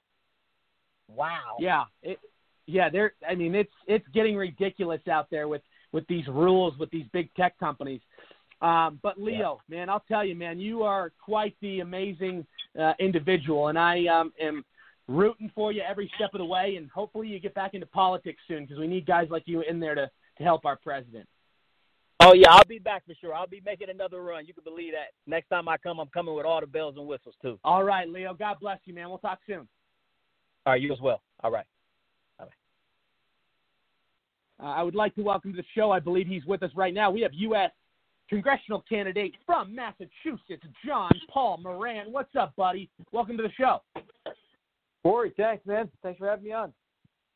Wow. 1.07 1.57
Yeah, 1.59 1.83
it, 2.01 2.19
yeah. 2.65 2.89
They're. 2.89 3.13
I 3.27 3.35
mean, 3.35 3.55
it's 3.55 3.73
it's 3.87 4.07
getting 4.13 4.35
ridiculous 4.35 5.01
out 5.09 5.29
there 5.29 5.47
with 5.47 5.61
with 5.91 6.07
these 6.07 6.27
rules 6.27 6.77
with 6.77 6.89
these 6.91 7.05
big 7.13 7.33
tech 7.35 7.57
companies. 7.59 8.01
Um, 8.61 8.99
but 9.03 9.19
Leo, 9.19 9.61
man, 9.69 9.89
I'll 9.89 10.03
tell 10.07 10.25
you, 10.25 10.35
man, 10.35 10.59
you 10.59 10.83
are 10.83 11.11
quite 11.23 11.55
the 11.61 11.81
amazing 11.81 12.45
uh, 12.79 12.93
individual, 12.99 13.67
and 13.67 13.77
I 13.77 14.05
um, 14.07 14.33
am 14.39 14.63
rooting 15.07 15.51
for 15.53 15.71
you 15.71 15.81
every 15.87 16.11
step 16.15 16.33
of 16.33 16.39
the 16.39 16.45
way. 16.45 16.75
And 16.77 16.89
hopefully, 16.89 17.27
you 17.27 17.39
get 17.39 17.53
back 17.53 17.73
into 17.73 17.85
politics 17.85 18.41
soon 18.47 18.63
because 18.63 18.79
we 18.79 18.87
need 18.87 19.05
guys 19.05 19.27
like 19.29 19.43
you 19.45 19.61
in 19.61 19.79
there 19.79 19.95
to 19.95 20.09
to 20.37 20.43
help 20.43 20.65
our 20.65 20.77
president. 20.77 21.27
Oh 22.21 22.33
yeah, 22.33 22.49
I'll 22.51 22.65
be 22.67 22.79
back 22.79 23.05
for 23.05 23.13
sure. 23.19 23.33
I'll 23.33 23.47
be 23.47 23.61
making 23.65 23.89
another 23.89 24.23
run. 24.23 24.45
You 24.45 24.53
can 24.53 24.63
believe 24.63 24.93
that. 24.93 25.09
Next 25.27 25.49
time 25.49 25.67
I 25.67 25.77
come, 25.77 25.99
I'm 25.99 26.07
coming 26.07 26.33
with 26.33 26.45
all 26.45 26.61
the 26.61 26.67
bells 26.67 26.95
and 26.97 27.05
whistles 27.05 27.35
too. 27.41 27.59
All 27.63 27.83
right, 27.83 28.07
Leo. 28.07 28.33
God 28.33 28.57
bless 28.61 28.79
you, 28.85 28.93
man. 28.93 29.09
We'll 29.09 29.17
talk 29.17 29.39
soon. 29.45 29.67
All 30.65 30.73
right, 30.73 30.81
you 30.81 30.91
as 30.91 30.99
well. 31.01 31.21
All 31.43 31.51
right. 31.51 31.65
Uh, 34.57 34.67
I 34.67 34.83
would 34.83 34.95
like 34.95 35.13
to 35.15 35.21
welcome 35.21 35.51
to 35.51 35.57
the 35.57 35.65
show. 35.75 35.91
I 35.91 35.99
believe 35.99 36.27
he's 36.27 36.45
with 36.45 36.63
us 36.63 36.71
right 36.75 36.93
now. 36.93 37.11
We 37.11 37.19
have 37.21 37.31
U.S. 37.33 37.71
congressional 38.29 38.83
candidate 38.87 39.33
from 39.45 39.75
Massachusetts, 39.75 40.65
John 40.85 41.11
Paul 41.29 41.59
Moran. 41.61 42.11
What's 42.11 42.33
up, 42.39 42.55
buddy? 42.55 42.89
Welcome 43.11 43.35
to 43.35 43.43
the 43.43 43.51
show. 43.59 43.81
Corey, 45.03 45.33
thanks, 45.35 45.65
man. 45.65 45.89
Thanks 46.01 46.19
for 46.19 46.29
having 46.29 46.45
me 46.45 46.53
on. 46.53 46.73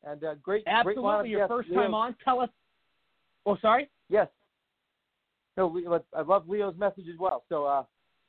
And 0.02 0.24
uh, 0.24 0.34
great, 0.42 0.64
great 0.64 0.96
lineup 0.96 1.20
Absolutely, 1.20 1.30
your 1.30 1.40
guests. 1.40 1.52
first 1.52 1.68
Leo- 1.68 1.82
time 1.82 1.94
on. 1.94 2.16
Tell 2.24 2.40
us. 2.40 2.48
Oh, 3.44 3.58
sorry. 3.60 3.90
Yes. 4.08 4.28
No, 5.58 6.00
I 6.16 6.22
love 6.22 6.48
Leo's 6.48 6.74
message 6.78 7.04
as 7.12 7.18
well. 7.18 7.44
So 7.50 7.66
uh, 7.66 7.82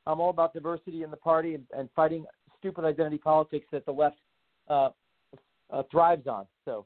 I'm 0.06 0.20
all 0.20 0.32
about 0.32 0.54
diversity 0.54 1.04
in 1.04 1.12
the 1.12 1.18
party 1.18 1.56
and, 1.56 1.64
and 1.76 1.88
fighting 1.96 2.26
stupid 2.60 2.84
identity 2.84 3.18
politics 3.18 3.66
that 3.72 3.86
the 3.86 3.92
left 3.94 4.18
uh, 4.72 4.90
uh, 5.72 5.84
thrives 5.92 6.28
on. 6.28 6.46
So 6.66 6.86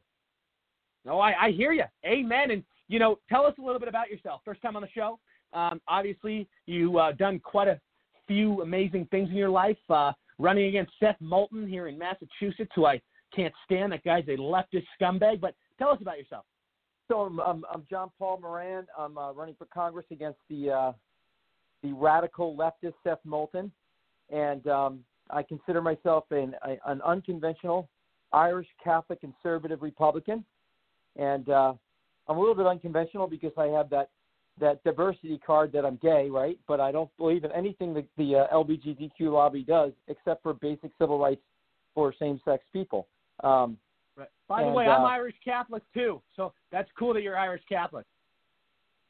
No, 1.05 1.19
I, 1.19 1.45
I 1.45 1.51
hear 1.51 1.71
you. 1.71 1.85
Amen. 2.05 2.51
And 2.51 2.63
you 2.87 2.99
know, 2.99 3.19
tell 3.29 3.45
us 3.45 3.53
a 3.57 3.61
little 3.61 3.79
bit 3.79 3.89
about 3.89 4.09
yourself. 4.09 4.41
First 4.45 4.61
time 4.61 4.75
on 4.75 4.81
the 4.81 4.89
show. 4.89 5.19
Um, 5.53 5.81
obviously, 5.87 6.47
you 6.65 6.99
uh, 6.99 7.13
done 7.13 7.39
quite 7.39 7.67
a 7.67 7.79
few 8.27 8.61
amazing 8.61 9.07
things 9.11 9.29
in 9.29 9.35
your 9.35 9.49
life. 9.49 9.77
Uh, 9.89 10.11
running 10.37 10.67
against 10.67 10.91
Seth 10.99 11.15
Moulton 11.19 11.67
here 11.67 11.87
in 11.87 11.97
Massachusetts, 11.97 12.71
who 12.75 12.85
I 12.85 13.01
can't 13.35 13.53
stand. 13.63 13.91
That 13.91 14.03
guy's 14.03 14.27
a 14.27 14.37
leftist 14.37 14.85
scumbag. 14.99 15.39
But 15.39 15.55
tell 15.79 15.89
us 15.89 15.97
about 16.01 16.17
yourself. 16.17 16.45
So 17.07 17.21
I'm, 17.21 17.39
I'm, 17.39 17.63
I'm 17.73 17.85
John 17.89 18.09
Paul 18.17 18.39
Moran. 18.41 18.87
I'm 18.97 19.17
uh, 19.17 19.31
running 19.31 19.55
for 19.57 19.67
Congress 19.73 20.05
against 20.11 20.39
the 20.49 20.71
uh, 20.71 20.91
the 21.83 21.93
radical 21.93 22.55
leftist 22.55 22.95
Seth 23.03 23.19
Moulton, 23.23 23.71
and 24.31 24.65
um, 24.67 24.99
I 25.29 25.43
consider 25.43 25.81
myself 25.81 26.25
an, 26.31 26.55
a, 26.63 26.77
an 26.89 27.01
unconventional 27.01 27.89
Irish 28.31 28.67
Catholic 28.83 29.21
conservative 29.21 29.81
Republican, 29.81 30.43
and 31.15 31.49
uh, 31.49 31.73
I'm 32.27 32.37
a 32.37 32.39
little 32.39 32.55
bit 32.55 32.65
unconventional 32.65 33.27
because 33.27 33.53
I 33.57 33.65
have 33.67 33.89
that 33.91 34.09
that 34.57 34.81
diversity 34.85 35.37
card 35.45 35.73
that 35.73 35.85
I'm 35.85 35.97
gay, 36.01 36.29
right? 36.29 36.57
But 36.65 36.79
I 36.79 36.89
don't 36.89 37.09
believe 37.17 37.43
in 37.43 37.51
anything 37.51 37.93
that 37.95 38.05
the 38.17 38.47
uh, 38.49 38.55
LGBTQ 38.55 39.11
lobby 39.19 39.63
does 39.63 39.91
except 40.07 40.43
for 40.43 40.53
basic 40.53 40.91
civil 40.97 41.19
rights 41.19 41.41
for 41.93 42.13
same-sex 42.17 42.63
people. 42.71 43.05
Um, 43.43 43.77
Right. 44.17 44.29
By 44.47 44.61
the 44.61 44.67
And, 44.67 44.75
way, 44.75 44.87
I'm 44.87 45.03
uh, 45.03 45.07
Irish 45.07 45.35
Catholic 45.43 45.83
too, 45.93 46.21
so 46.35 46.53
that's 46.71 46.89
cool 46.97 47.13
that 47.13 47.21
you're 47.21 47.37
Irish 47.37 47.63
Catholic. 47.67 48.05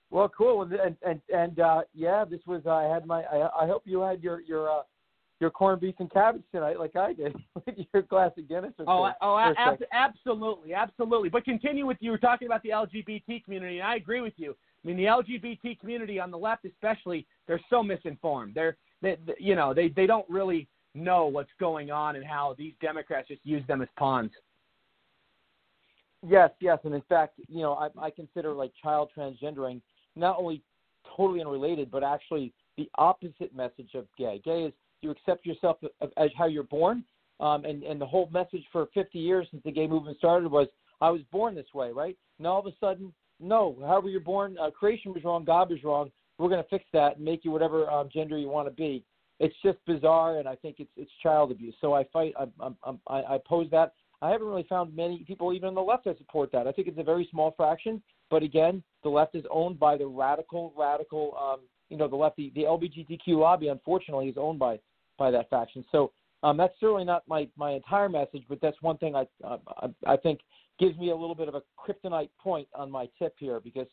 Well, 0.09 0.29
cool, 0.29 0.63
and 0.63 0.73
and 0.73 0.97
and, 1.03 1.21
and 1.33 1.59
uh, 1.59 1.81
yeah, 1.93 2.25
this 2.25 2.39
was 2.47 2.65
I 2.65 2.83
had 2.83 3.05
my. 3.05 3.21
I, 3.23 3.63
I 3.63 3.67
hope 3.67 3.83
you 3.85 4.01
had 4.01 4.23
your 4.23 4.41
your 4.41 4.69
uh, 4.69 4.81
your 5.39 5.49
corned 5.49 5.81
beef 5.81 5.95
and 5.99 6.09
cabbage 6.11 6.43
tonight, 6.51 6.79
like 6.79 6.95
I 6.95 7.13
did, 7.13 7.35
with 7.65 7.75
your 7.93 8.03
glass 8.03 8.31
of 8.37 8.47
Guinness. 8.47 8.73
Or 8.79 8.85
Oh, 8.87 9.07
two. 9.09 9.13
Oh, 9.21 9.37
ab- 9.37 9.77
absolutely, 9.91 10.73
absolutely. 10.73 11.29
But 11.29 11.43
continue 11.43 11.85
with 11.85 11.97
you 11.99 12.11
were 12.11 12.17
talking 12.17 12.47
about 12.47 12.63
the 12.63 12.69
LGBT 12.69 13.43
community, 13.43 13.79
and 13.79 13.87
I 13.87 13.95
agree 13.95 14.21
with 14.21 14.33
you. 14.37 14.55
I 14.83 14.87
mean, 14.87 14.97
the 14.97 15.05
LGBT 15.05 15.79
community 15.79 16.19
on 16.19 16.31
the 16.31 16.37
left, 16.37 16.63
especially, 16.65 17.25
they're 17.47 17.61
so 17.69 17.83
misinformed. 17.83 18.53
They're, 18.55 18.77
they, 19.01 19.17
they- 19.25 19.35
you 19.39 19.55
know, 19.55 19.73
they 19.73 19.89
they 19.89 20.05
don't 20.05 20.29
really 20.29 20.67
know 20.93 21.25
what's 21.25 21.49
going 21.59 21.91
on 21.91 22.15
and 22.15 22.23
how 22.25 22.55
these 22.57 22.73
Democrats 22.81 23.27
just 23.27 23.45
use 23.45 23.65
them 23.67 23.81
as 23.81 23.89
pawns. 23.97 24.31
Yes, 26.27 26.49
yes, 26.59 26.79
and 26.85 26.93
in 26.95 27.01
fact, 27.07 27.33
you 27.49 27.61
know, 27.61 27.73
I, 27.73 27.89
I 27.99 28.09
consider 28.09 28.53
like 28.53 28.71
child 28.81 29.11
transgendering 29.15 29.81
not 30.15 30.37
only 30.39 30.61
totally 31.15 31.41
unrelated, 31.41 31.91
but 31.91 32.03
actually 32.03 32.51
the 32.77 32.89
opposite 32.97 33.53
message 33.55 33.93
of 33.93 34.05
gay. 34.17 34.41
Gay 34.43 34.63
is 34.63 34.73
you 35.05 35.11
accept 35.11 35.45
yourself 35.45 35.77
as- 36.17 36.33
how 36.35 36.45
you're 36.45 36.63
born, 36.63 37.03
um, 37.39 37.65
and 37.65 37.83
and 37.83 37.99
the 37.99 38.05
whole 38.05 38.27
message 38.31 38.65
for 38.71 38.87
50 38.87 39.19
years 39.19 39.47
since 39.51 39.63
the 39.63 39.71
gay 39.71 39.87
movement 39.87 40.17
started 40.17 40.51
was 40.51 40.67
I 41.01 41.09
was 41.09 41.21
born 41.31 41.55
this 41.55 41.73
way, 41.73 41.91
right? 41.91 42.17
And 42.37 42.47
all 42.47 42.59
of 42.59 42.65
a 42.65 42.75
sudden, 42.79 43.13
no, 43.39 43.77
however 43.81 44.09
you're 44.09 44.19
born, 44.19 44.57
uh, 44.57 44.71
creation 44.71 45.13
was 45.13 45.23
wrong, 45.23 45.43
God 45.43 45.69
was 45.69 45.83
wrong. 45.83 46.11
We're 46.37 46.49
going 46.49 46.63
to 46.63 46.69
fix 46.69 46.85
that 46.93 47.15
and 47.17 47.25
make 47.25 47.45
you 47.45 47.51
whatever 47.51 47.89
um, 47.89 48.09
gender 48.11 48.37
you 48.37 48.49
want 48.49 48.67
to 48.67 48.73
be. 48.73 49.03
It's 49.39 49.55
just 49.63 49.77
bizarre, 49.85 50.39
and 50.39 50.47
I 50.47 50.55
think 50.55 50.77
it's 50.79 50.91
it's 50.97 51.11
child 51.21 51.51
abuse. 51.51 51.75
So 51.81 51.93
I 51.93 52.05
fight. 52.05 52.33
I, 52.37 52.45
I 53.09 53.21
I 53.25 53.35
oppose 53.35 53.69
that. 53.71 53.93
I 54.21 54.29
haven't 54.29 54.47
really 54.47 54.65
found 54.69 54.95
many 54.95 55.23
people, 55.27 55.53
even 55.53 55.69
on 55.69 55.75
the 55.75 55.81
left, 55.81 56.05
that 56.05 56.17
support 56.17 56.51
that. 56.53 56.67
I 56.67 56.71
think 56.71 56.87
it's 56.87 56.97
a 56.97 57.03
very 57.03 57.27
small 57.31 57.53
fraction. 57.55 58.01
But 58.29 58.43
again, 58.43 58.81
the 59.03 59.09
left 59.09 59.35
is 59.35 59.43
owned 59.51 59.77
by 59.77 59.97
the 59.97 60.07
radical, 60.07 60.73
radical, 60.75 61.37
um, 61.39 61.59
you 61.89 61.97
know, 61.97 62.07
the 62.07 62.15
left, 62.15 62.37
the, 62.37 62.51
the 62.55 62.63
LGBTQ 62.63 63.37
lobby, 63.37 63.67
unfortunately, 63.67 64.29
is 64.29 64.37
owned 64.37 64.57
by 64.57 64.79
by 65.17 65.31
that 65.31 65.49
faction. 65.49 65.83
So 65.91 66.11
um, 66.43 66.57
that's 66.57 66.73
certainly 66.79 67.05
not 67.05 67.23
my 67.27 67.47
my 67.57 67.71
entire 67.71 68.09
message, 68.09 68.43
but 68.47 68.59
that's 68.61 68.81
one 68.81 68.97
thing 68.97 69.15
I 69.15 69.25
uh, 69.43 69.57
I, 69.81 70.13
I 70.13 70.17
think 70.17 70.39
gives 70.79 70.97
me 70.97 71.11
a 71.11 71.15
little 71.15 71.35
bit 71.35 71.47
of 71.47 71.55
a 71.55 71.61
kryptonite 71.77 72.29
point 72.39 72.67
on 72.75 72.91
my 72.91 73.07
tip 73.17 73.33
here 73.39 73.59
because, 73.59 73.87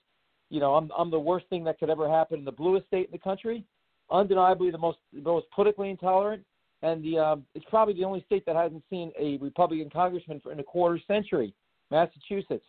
you 0.50 0.60
know, 0.60 0.74
I'm 0.74 0.90
I'm 0.96 1.10
the 1.10 1.18
worst 1.18 1.46
thing 1.48 1.64
that 1.64 1.78
could 1.78 1.90
ever 1.90 2.08
happen 2.08 2.40
in 2.40 2.44
the 2.44 2.52
bluest 2.52 2.86
state 2.88 3.06
in 3.06 3.12
the 3.12 3.18
country, 3.18 3.64
undeniably 4.10 4.70
the 4.70 4.78
most 4.78 4.98
the 5.12 5.22
most 5.22 5.46
politically 5.54 5.90
intolerant, 5.90 6.44
and 6.82 7.02
the 7.04 7.18
um, 7.18 7.46
it's 7.54 7.64
probably 7.70 7.94
the 7.94 8.04
only 8.04 8.22
state 8.26 8.44
that 8.46 8.56
hasn't 8.56 8.82
seen 8.90 9.12
a 9.18 9.38
Republican 9.38 9.90
congressman 9.90 10.40
for 10.40 10.52
in 10.52 10.60
a 10.60 10.64
quarter 10.64 11.00
century, 11.06 11.54
Massachusetts, 11.90 12.66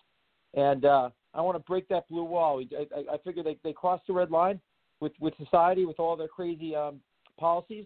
and 0.53 0.85
uh, 0.85 1.09
I 1.33 1.41
want 1.41 1.57
to 1.57 1.63
break 1.63 1.87
that 1.89 2.07
blue 2.07 2.23
wall. 2.23 2.63
I, 2.71 2.85
I 2.95 3.15
I 3.15 3.17
figure 3.17 3.43
they 3.43 3.57
they 3.63 3.73
crossed 3.73 4.07
the 4.07 4.13
red 4.13 4.31
line 4.31 4.59
with 4.99 5.13
with 5.19 5.33
society 5.37 5.85
with 5.85 5.99
all 5.99 6.15
their 6.15 6.27
crazy 6.27 6.75
um, 6.75 7.01
policies, 7.39 7.85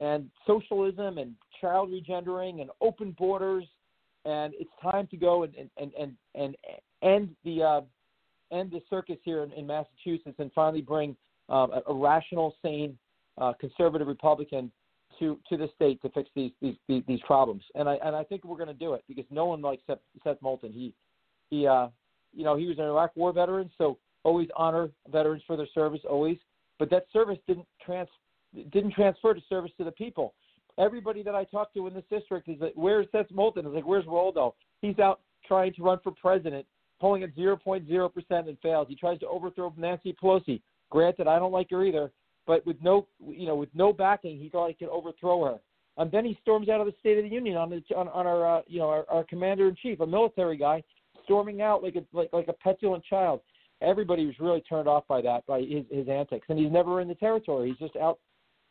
and 0.00 0.28
socialism 0.46 1.18
and 1.18 1.34
child 1.60 1.90
regendering 1.90 2.60
and 2.60 2.70
open 2.80 3.12
borders, 3.18 3.64
and 4.24 4.54
it's 4.58 4.70
time 4.82 5.06
to 5.08 5.16
go 5.16 5.44
and 5.44 5.54
and 5.76 5.92
and 5.98 6.12
and, 6.34 6.56
end 7.02 7.30
the 7.44 7.62
uh, 7.62 7.80
end 8.50 8.70
the 8.70 8.80
circus 8.88 9.18
here 9.22 9.42
in, 9.42 9.52
in 9.52 9.66
Massachusetts 9.66 10.36
and 10.38 10.50
finally 10.54 10.80
bring 10.80 11.16
um, 11.48 11.70
a, 11.72 11.82
a 11.90 11.94
rational, 11.94 12.56
sane, 12.62 12.96
uh, 13.38 13.52
conservative 13.60 14.06
Republican 14.06 14.70
to 15.18 15.38
to 15.48 15.56
the 15.56 15.68
state 15.74 16.00
to 16.02 16.08
fix 16.10 16.28
these 16.34 16.50
these 16.60 16.76
these, 16.88 17.02
these 17.06 17.20
problems. 17.26 17.62
And 17.74 17.88
I 17.88 17.94
and 18.04 18.16
I 18.16 18.24
think 18.24 18.44
we're 18.44 18.56
going 18.56 18.68
to 18.68 18.74
do 18.74 18.94
it 18.94 19.04
because 19.08 19.26
no 19.30 19.46
one 19.46 19.60
likes 19.60 19.82
Seth, 19.86 19.98
Seth 20.22 20.40
Moulton. 20.42 20.72
He 20.72 20.92
he 21.50 21.66
uh 21.66 21.88
you 22.32 22.44
know 22.44 22.56
he 22.56 22.66
was 22.66 22.78
an 22.78 22.84
Iraq 22.84 23.12
War 23.16 23.32
veteran, 23.32 23.70
so 23.78 23.98
always 24.22 24.48
honor 24.56 24.90
veterans 25.10 25.42
for 25.46 25.56
their 25.56 25.68
service 25.74 26.00
always. 26.08 26.38
But 26.78 26.90
that 26.90 27.06
service 27.12 27.38
didn't 27.46 27.66
trans 27.84 28.08
didn't 28.72 28.92
transfer 28.92 29.34
to 29.34 29.40
service 29.48 29.72
to 29.78 29.84
the 29.84 29.92
people. 29.92 30.34
Everybody 30.78 31.22
that 31.22 31.34
I 31.34 31.44
talk 31.44 31.72
to 31.74 31.86
in 31.86 31.94
this 31.94 32.04
district 32.10 32.48
is 32.48 32.60
like, 32.60 32.72
where's 32.74 33.06
Seth 33.12 33.30
Moulton? 33.30 33.66
Is 33.66 33.72
like, 33.72 33.86
where's 33.86 34.06
Waldo? 34.06 34.54
He's 34.80 34.98
out 34.98 35.20
trying 35.46 35.72
to 35.74 35.82
run 35.82 35.98
for 36.02 36.12
president, 36.12 36.66
polling 37.00 37.22
at 37.22 37.36
0.0% 37.36 38.12
and 38.30 38.58
fails. 38.60 38.86
He 38.88 38.96
tries 38.96 39.20
to 39.20 39.28
overthrow 39.28 39.72
Nancy 39.76 40.16
Pelosi. 40.20 40.60
Granted, 40.90 41.26
I 41.26 41.38
don't 41.38 41.52
like 41.52 41.70
her 41.70 41.84
either, 41.84 42.10
but 42.46 42.66
with 42.66 42.76
no, 42.82 43.06
you 43.26 43.46
know, 43.46 43.56
with 43.56 43.68
no 43.74 43.92
backing, 43.92 44.38
he 44.38 44.48
thought 44.48 44.68
he 44.68 44.74
could 44.74 44.88
overthrow 44.88 45.44
her. 45.44 45.58
And 45.96 46.10
then 46.10 46.24
he 46.24 46.36
storms 46.42 46.68
out 46.68 46.80
of 46.80 46.86
the 46.86 46.94
State 47.00 47.18
of 47.18 47.24
the 47.24 47.30
Union 47.30 47.56
on 47.56 47.70
the 47.70 47.82
on, 47.94 48.08
on 48.08 48.26
our 48.26 48.58
uh, 48.58 48.62
you 48.66 48.80
know 48.80 48.88
our, 48.88 49.04
our 49.08 49.24
commander 49.24 49.68
in 49.68 49.76
chief, 49.76 50.00
a 50.00 50.06
military 50.06 50.56
guy, 50.56 50.82
storming 51.24 51.62
out 51.62 51.82
like 51.82 51.94
a 51.94 52.04
like 52.12 52.30
like 52.32 52.48
a 52.48 52.52
petulant 52.52 53.04
child. 53.04 53.40
Everybody 53.80 54.26
was 54.26 54.34
really 54.40 54.60
turned 54.62 54.88
off 54.88 55.06
by 55.06 55.20
that, 55.22 55.46
by 55.46 55.60
his 55.60 55.84
his 55.90 56.08
antics, 56.08 56.46
and 56.48 56.58
he's 56.58 56.72
never 56.72 57.00
in 57.00 57.08
the 57.08 57.14
territory. 57.14 57.68
He's 57.68 57.78
just 57.78 57.96
out 57.96 58.18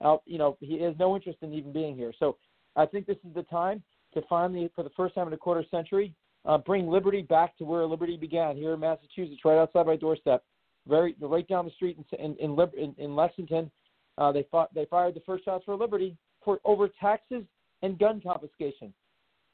out. 0.04 0.22
You 0.26 0.38
know, 0.38 0.58
he 0.60 0.82
has 0.82 0.96
no 0.98 1.16
interest 1.16 1.40
in 1.42 1.54
even 1.54 1.74
being 1.74 1.96
here. 1.96 2.14
So 2.20 2.38
I 2.76 2.86
think 2.86 3.06
this 3.06 3.18
is 3.28 3.34
the 3.36 3.44
time 3.44 3.84
to 4.14 4.22
finally, 4.30 4.70
for 4.76 4.84
the 4.84 4.92
first 4.96 5.16
time 5.16 5.28
in 5.28 5.34
a 5.34 5.38
quarter 5.38 5.66
century, 5.70 6.14
uh, 6.46 6.58
bring 6.58 6.88
liberty 6.88 7.22
back 7.22 7.58
to 7.58 7.64
where 7.64 7.86
liberty 7.86 8.18
began 8.18 8.56
here 8.56 8.74
in 8.74 8.80
Massachusetts, 8.80 9.42
right 9.46 9.58
outside 9.58 9.86
my 9.86 9.96
doorstep, 9.96 10.44
very 10.88 11.16
right 11.22 11.48
down 11.48 11.66
the 11.66 11.72
street 11.72 11.98
in 11.98 12.20
in 12.20 12.36
in, 12.38 12.60
in, 12.78 12.96
in 12.98 13.16
Lexington. 13.16 13.72
Uh, 14.18 14.32
they 14.32 14.46
fought, 14.52 14.74
they 14.76 14.86
fired 14.86 15.16
the 15.16 15.22
first 15.26 15.44
shots 15.46 15.64
for 15.66 15.76
liberty 15.76 16.16
for 16.44 16.60
over 16.66 16.88
taxes 17.00 17.44
and 17.82 17.98
gun 17.98 18.22
confiscation. 18.22 18.94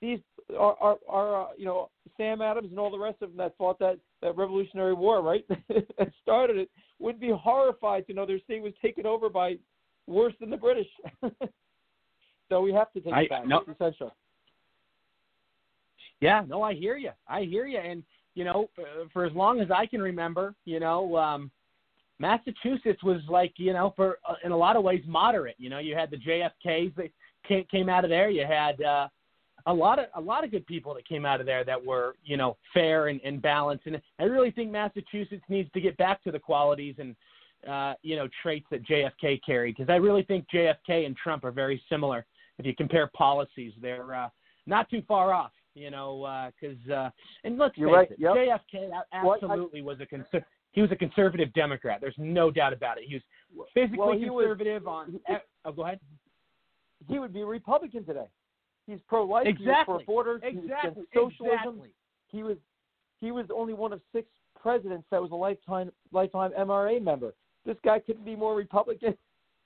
These 0.02 0.20
are, 0.58 0.76
are, 0.80 0.98
are 1.08 1.44
uh, 1.44 1.48
you 1.58 1.66
know 1.66 1.90
Sam 2.18 2.42
Adams 2.42 2.70
and 2.72 2.80
all 2.80 2.92
the 2.92 3.00
rest 3.00 3.22
of 3.22 3.30
them 3.30 3.38
that 3.38 3.58
fought 3.58 3.80
that, 3.80 4.00
that 4.22 4.36
Revolutionary 4.36 4.94
War, 4.94 5.22
right? 5.22 5.46
that 5.70 6.12
started 6.22 6.58
it 6.58 6.70
would 7.00 7.20
be 7.20 7.32
horrified 7.32 8.08
to 8.08 8.14
know 8.14 8.26
their 8.26 8.40
state 8.40 8.62
was 8.62 8.74
taken 8.82 9.06
over 9.06 9.30
by 9.30 9.58
worse 10.10 10.34
than 10.40 10.50
the 10.50 10.58
British. 10.58 10.88
so 12.50 12.62
we 12.62 12.74
have 12.74 12.92
to 12.94 13.00
take 13.00 13.14
I, 13.14 13.22
it 13.22 13.30
back. 13.30 13.48
No, 13.48 13.60
it's 13.60 13.70
essential. 13.70 14.14
Yeah, 16.22 16.44
no, 16.48 16.62
I 16.62 16.74
hear 16.74 16.98
you. 16.98 17.12
I 17.28 17.44
hear 17.44 17.66
you. 17.66 17.80
And 17.80 18.04
you 18.36 18.44
know, 18.44 18.70
for 19.14 19.26
as 19.26 19.34
long 19.34 19.60
as 19.60 19.72
I 19.72 19.86
can 19.86 20.02
remember, 20.02 20.54
you 20.66 20.80
know, 20.80 21.18
um, 21.18 21.52
Massachusetts 22.20 23.02
was 23.04 23.22
like, 23.30 23.54
you 23.58 23.74
know, 23.74 23.94
for 23.96 24.18
uh, 24.28 24.36
in 24.44 24.52
a 24.52 24.58
lot 24.58 24.76
of 24.76 24.84
ways 24.84 25.02
moderate. 25.08 25.56
You 25.58 25.70
know, 25.70 25.80
you 25.80 25.96
had 25.96 26.12
the 26.12 26.18
JFKs 26.18 26.96
that 26.96 27.12
came, 27.48 27.66
came 27.72 27.90
out 27.90 28.04
of 28.04 28.10
there. 28.10 28.30
You 28.30 28.46
had 28.46 28.82
uh, 28.82 29.08
a 29.66 29.74
lot 29.74 30.00
of 30.00 30.06
a 30.16 30.22
lot 30.22 30.44
of 30.44 30.52
good 30.52 30.66
people 30.68 30.94
that 30.94 31.08
came 31.08 31.26
out 31.26 31.40
of 31.40 31.46
there 31.46 31.64
that 31.64 31.84
were, 31.84 32.16
you 32.24 32.38
know, 32.38 32.58
fair 32.74 33.08
and, 33.08 33.22
and 33.24 33.42
balanced. 33.42 33.86
And 33.88 34.02
I 34.20 34.24
really 34.24 34.52
think 34.52 34.72
Massachusetts 34.72 35.44
needs 35.50 35.72
to 35.72 35.82
get 35.82 35.98
back 35.98 36.24
to 36.24 36.32
the 36.32 36.40
qualities 36.40 36.96
and 37.00 37.16
uh, 37.68 37.94
you 38.02 38.16
know 38.16 38.28
traits 38.42 38.66
that 38.72 38.86
JFK 38.86 39.40
carried 39.46 39.76
because 39.78 39.92
I 39.92 39.96
really 39.98 40.24
think 40.24 40.46
JFK 40.54 41.06
and 41.06 41.16
Trump 41.18 41.44
are 41.44 41.52
very 41.52 41.82
similar. 41.90 42.26
If 42.58 42.66
you 42.66 42.76
compare 42.76 43.10
policies, 43.16 43.74
they're 43.82 44.14
uh, 44.14 44.30
not 44.66 44.90
too 44.90 45.02
far 45.08 45.34
off 45.34 45.52
you 45.76 45.92
know, 45.92 46.52
because 46.60 46.78
uh, 46.90 46.94
uh, 46.94 47.10
and 47.44 47.58
let's 47.58 47.78
You're 47.78 47.90
face 47.90 47.96
right. 47.96 48.12
it, 48.12 48.20
Yep. 48.20 48.36
JFK 48.74 48.92
absolutely 49.14 49.82
was 49.82 49.98
a 50.02 50.06
conser- 50.06 50.44
he 50.72 50.82
was 50.82 50.92
a 50.92 50.96
conservative 50.96 51.54
Democrat. 51.54 52.00
There's 52.02 52.16
no 52.18 52.52
doubt 52.52 52.74
about 52.74 52.98
it. 52.98 53.06
He 53.08 53.14
was 53.16 53.68
physically 53.74 53.98
Well, 53.98 54.12
he 54.18 54.30
was- 54.30 54.44
conservative 54.44 54.88
on. 54.88 55.20
he- 55.28 55.36
oh, 55.66 55.72
go 55.72 55.84
ahead. 55.86 56.00
He 57.08 57.18
would 57.20 57.34
be 57.34 57.42
a 57.42 57.46
Republican 57.46 58.04
today. 58.04 58.28
He's 58.88 59.00
pro-life. 59.08 59.46
He 59.46 59.54
was 59.54 59.62
Exactly. 59.62 60.00
for 60.00 60.06
borders. 60.06 60.42
He 60.44 60.56
was 60.56 60.66
Exactly. 60.66 60.90
against 60.92 61.14
socialism. 61.14 61.58
Exactly. 61.76 61.90
He 62.28 62.44
was 62.44 62.58
he 63.22 63.32
was 63.32 63.46
only 63.54 63.74
one 63.74 63.92
of 63.94 64.02
six 64.14 64.30
presidents 64.60 65.06
that 65.12 65.22
was 65.22 65.32
a 65.32 65.36
lifetime 65.36 65.92
lifetime 66.12 66.52
NRA 66.58 67.00
member. 67.02 67.34
This 67.66 67.78
guy 67.84 68.00
couldn't 68.00 68.26
be 68.26 68.36
more 68.36 68.56
Republican. 68.56 69.16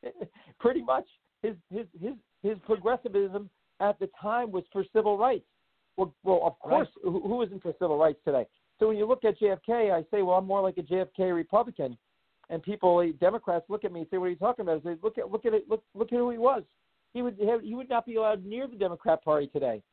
Pretty 0.60 0.82
much 0.82 1.06
his 1.44 1.56
his 1.72 1.86
his 2.02 2.14
his 2.42 2.58
progressivism 2.66 3.50
at 3.80 4.00
the 4.00 4.10
time 4.20 4.52
was 4.52 4.64
for 4.72 4.84
civil 4.94 5.18
rights. 5.18 5.46
Well, 5.98 6.14
well 6.24 6.42
of 6.44 6.58
course, 6.60 6.88
who, 7.04 7.22
who 7.22 7.42
isn't 7.44 7.62
for 7.62 7.74
civil 7.80 7.98
rights 7.98 8.20
today? 8.26 8.46
So 8.80 8.88
when 8.88 8.98
you 8.98 9.06
look 9.06 9.24
at 9.24 9.40
JFK, 9.40 9.94
I 9.94 10.02
say, 10.12 10.24
well, 10.24 10.38
I'm 10.38 10.48
more 10.48 10.62
like 10.62 10.78
a 10.78 10.82
JFK 10.82 11.34
Republican, 11.34 11.98
and 12.50 12.64
people, 12.64 13.12
Democrats, 13.20 13.66
look 13.70 13.86
at 13.86 13.92
me 13.92 14.02
and 14.02 14.10
say, 14.10 14.18
what 14.18 14.26
are 14.26 14.30
you 14.30 14.36
talking 14.36 14.64
about? 14.64 14.82
I 14.82 14.94
say, 14.94 14.98
look 15.04 15.18
at 15.18 15.32
look 15.32 15.46
at 15.46 15.54
it, 15.54 15.70
look 15.70 15.84
look 15.94 16.12
at 16.12 16.18
who 16.18 16.30
he 16.32 16.38
was. 16.38 16.64
He 17.14 17.22
would 17.22 17.38
have, 17.48 17.62
he 17.62 17.76
would 17.76 17.90
not 17.90 18.06
be 18.06 18.16
allowed 18.16 18.44
near 18.44 18.68
the 18.68 18.76
Democrat 18.76 19.24
Party 19.24 19.48
today. 19.48 19.84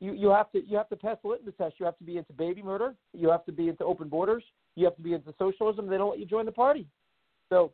You 0.00 0.12
you 0.14 0.28
have 0.30 0.50
to 0.52 0.64
you 0.66 0.76
have 0.76 0.88
to 0.88 0.96
pass 0.96 1.18
the 1.22 1.28
litmus 1.28 1.54
test. 1.58 1.74
You 1.78 1.84
have 1.86 1.98
to 1.98 2.04
be 2.04 2.16
into 2.16 2.32
baby 2.32 2.62
murder. 2.62 2.94
You 3.12 3.30
have 3.30 3.44
to 3.46 3.52
be 3.52 3.68
into 3.68 3.84
open 3.84 4.08
borders. 4.08 4.42
You 4.76 4.86
have 4.86 4.96
to 4.96 5.02
be 5.02 5.12
into 5.12 5.34
socialism. 5.38 5.88
They 5.88 5.98
don't 5.98 6.10
let 6.10 6.18
you 6.18 6.26
join 6.26 6.46
the 6.46 6.52
party. 6.52 6.86
So 7.50 7.72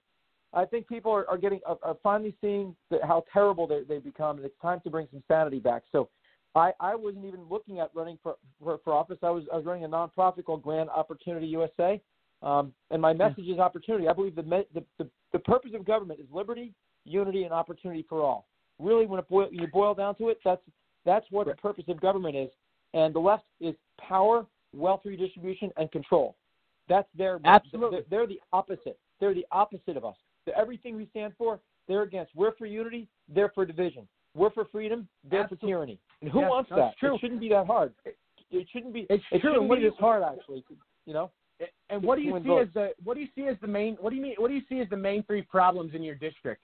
I 0.53 0.65
think 0.65 0.89
people 0.89 1.12
are, 1.12 1.28
are 1.28 1.39
getting 1.39 1.61
are, 1.66 1.78
are 1.82 1.97
finally 2.03 2.35
seeing 2.40 2.74
that 2.90 3.05
how 3.05 3.24
terrible 3.32 3.66
they, 3.66 3.82
they've 3.89 4.03
become, 4.03 4.39
and 4.39 4.44
it's 4.44 4.61
time 4.61 4.81
to 4.85 4.90
bring 4.90 5.07
some 5.12 5.23
sanity 5.28 5.61
back. 5.61 5.82
So 5.93 6.09
I, 6.55 6.73
I 6.81 6.94
wasn't 6.97 7.27
even 7.27 7.43
looking 7.48 7.78
at 7.81 7.90
running 7.94 8.19
for, 8.23 8.36
for, 8.62 8.81
for 8.82 8.93
office. 8.93 9.19
I 9.23 9.31
was 9.31 9.44
I 9.53 9.57
was 9.57 9.66
running 9.66 9.85
a 9.85 9.89
nonprofit 9.89 10.44
called 10.44 10.62
Grand 10.62 10.89
Opportunity 10.90 11.47
USA, 11.48 12.01
um, 12.43 12.73
and 12.90 13.01
my 13.01 13.12
message 13.12 13.47
is 13.47 13.59
opportunity. 13.59 14.09
I 14.09 14.12
believe 14.12 14.35
the, 14.35 14.43
the 14.43 14.85
the 14.98 15.09
the 15.32 15.39
purpose 15.40 15.73
of 15.74 15.85
government 15.85 16.19
is 16.19 16.27
liberty, 16.32 16.73
unity, 17.05 17.44
and 17.44 17.53
opportunity 17.53 18.05
for 18.09 18.23
all. 18.23 18.47
Really, 18.78 19.07
when 19.07 19.19
it 19.19 19.28
boil, 19.28 19.48
you 19.53 19.66
boil 19.66 19.94
down 19.94 20.15
to 20.16 20.31
it, 20.31 20.39
that's 20.44 20.62
that's 21.05 21.27
what 21.31 21.47
the 21.47 21.55
purpose 21.55 21.85
of 21.89 22.01
government 22.01 22.36
is. 22.36 22.51
And 22.94 23.15
the 23.15 23.20
left 23.20 23.44
is 23.61 23.74
power, 24.01 24.47
wealth 24.73 25.03
redistribution, 25.05 25.70
and 25.77 25.90
control. 25.93 26.36
That's 26.89 27.09
their 27.16 27.39
Absolutely. 27.44 28.01
They're, 28.09 28.20
they're 28.20 28.27
the 28.27 28.40
opposite. 28.53 28.98
They're 29.20 29.34
the 29.34 29.47
opposite 29.51 29.97
of 29.97 30.05
us. 30.05 30.16
So 30.44 30.52
everything 30.56 30.97
we 30.97 31.06
stand 31.10 31.32
for, 31.36 31.60
they're 31.88 32.02
against. 32.02 32.34
We're 32.34 32.55
for 32.56 32.66
unity. 32.66 33.09
They're 33.28 33.51
for 33.55 33.64
division. 33.64 34.06
We're 34.34 34.51
for 34.51 34.66
freedom. 34.66 35.09
They're 35.28 35.43
Absolutely. 35.43 35.66
for 35.66 35.70
tyranny. 35.70 35.98
And 36.20 36.30
who 36.30 36.40
Yes, 36.40 36.51
wants 36.51 36.70
that? 36.70 36.97
true. 36.98 37.14
It 37.14 37.20
shouldn't 37.20 37.40
be 37.40 37.48
that 37.51 37.66
hard. 37.66 37.94
It, 38.05 38.18
it 38.51 38.66
shouldn't 38.72 38.93
be. 38.93 39.06
It's 39.09 39.24
it 39.32 39.40
true. 39.40 39.52
shouldn't 39.52 39.68
what 39.68 39.78
be 39.78 39.84
this 39.84 39.94
hard, 39.98 40.22
actually. 40.22 40.64
You 41.06 41.14
know. 41.14 41.30
And 41.88 42.02
what 42.02 42.16
do 42.16 42.22
you 42.22 42.38
see 42.43 42.48
votes. 42.48 42.68
as 42.68 42.74
the 42.74 42.90
what 43.02 43.14
do 43.14 43.20
you 43.20 43.28
see 43.34 43.47
as 43.47 43.56
the 43.62 43.66
main 43.66 43.97
what 44.01 44.10
do 44.10 44.16
you 44.16 44.22
mean 44.22 44.34
what 44.36 44.48
do 44.48 44.55
you 44.55 44.60
see 44.68 44.80
as 44.80 44.88
the 44.90 44.97
main 44.97 45.22
three 45.22 45.40
problems 45.40 45.94
in 45.94 46.02
your 46.02 46.14
district? 46.14 46.60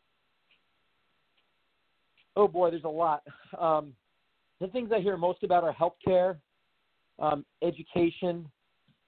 Oh 2.36 2.46
boy, 2.46 2.70
there's 2.70 2.84
a 2.84 2.88
lot. 2.88 3.22
Um, 3.58 3.94
the 4.60 4.68
things 4.68 4.90
I 4.94 5.00
hear 5.00 5.16
most 5.16 5.42
about 5.42 5.64
are 5.64 5.74
healthcare, 5.74 6.36
um, 7.18 7.44
education, 7.62 8.46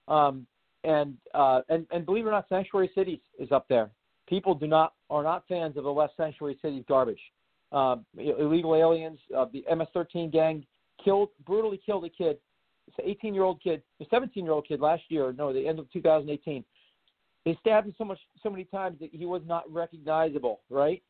um, 0.08 0.46
and 0.85 1.16
uh, 1.35 1.62
and 1.69 1.86
and 1.90 2.06
believe 2.06 2.27
it 2.27 2.28
or 2.28 2.32
not, 2.32 2.48
sanctuary 2.48 2.90
cities 2.94 3.20
is 3.39 3.51
up 3.52 3.66
there. 3.69 3.90
People 4.28 4.55
do 4.55 4.66
not 4.66 4.94
are 5.11 5.23
not 5.23 5.44
fans 5.48 5.77
of 5.77 5.85
the 5.85 5.90
left 5.90 6.15
sanctuary 6.16 6.59
cities 6.62 6.85
garbage. 6.89 7.20
Um, 7.73 8.05
illegal 8.16 8.77
aliens, 8.77 9.19
uh, 9.36 9.47
the 9.52 9.65
MS-13 9.74 10.31
gang 10.31 10.65
killed 11.02 11.31
brutally 11.44 11.81
killed 11.85 12.05
a 12.05 12.09
kid, 12.09 12.39
it's 12.86 12.98
an 12.98 13.05
18 13.06 13.35
year 13.35 13.44
old 13.44 13.62
kid, 13.62 13.82
a 14.01 14.05
17 14.11 14.44
year 14.44 14.52
old 14.52 14.66
kid 14.66 14.81
last 14.81 15.02
year. 15.09 15.32
No, 15.36 15.52
the 15.52 15.66
end 15.66 15.78
of 15.78 15.90
2018. 15.93 16.65
They 17.44 17.59
stabbed 17.61 17.86
him 17.86 17.94
so 17.98 18.05
much 18.05 18.19
so 18.43 18.51
many 18.51 18.65
times 18.65 18.98
that 19.01 19.11
he 19.12 19.27
was 19.27 19.43
not 19.47 19.70
recognizable. 19.73 20.61
Right. 20.70 21.02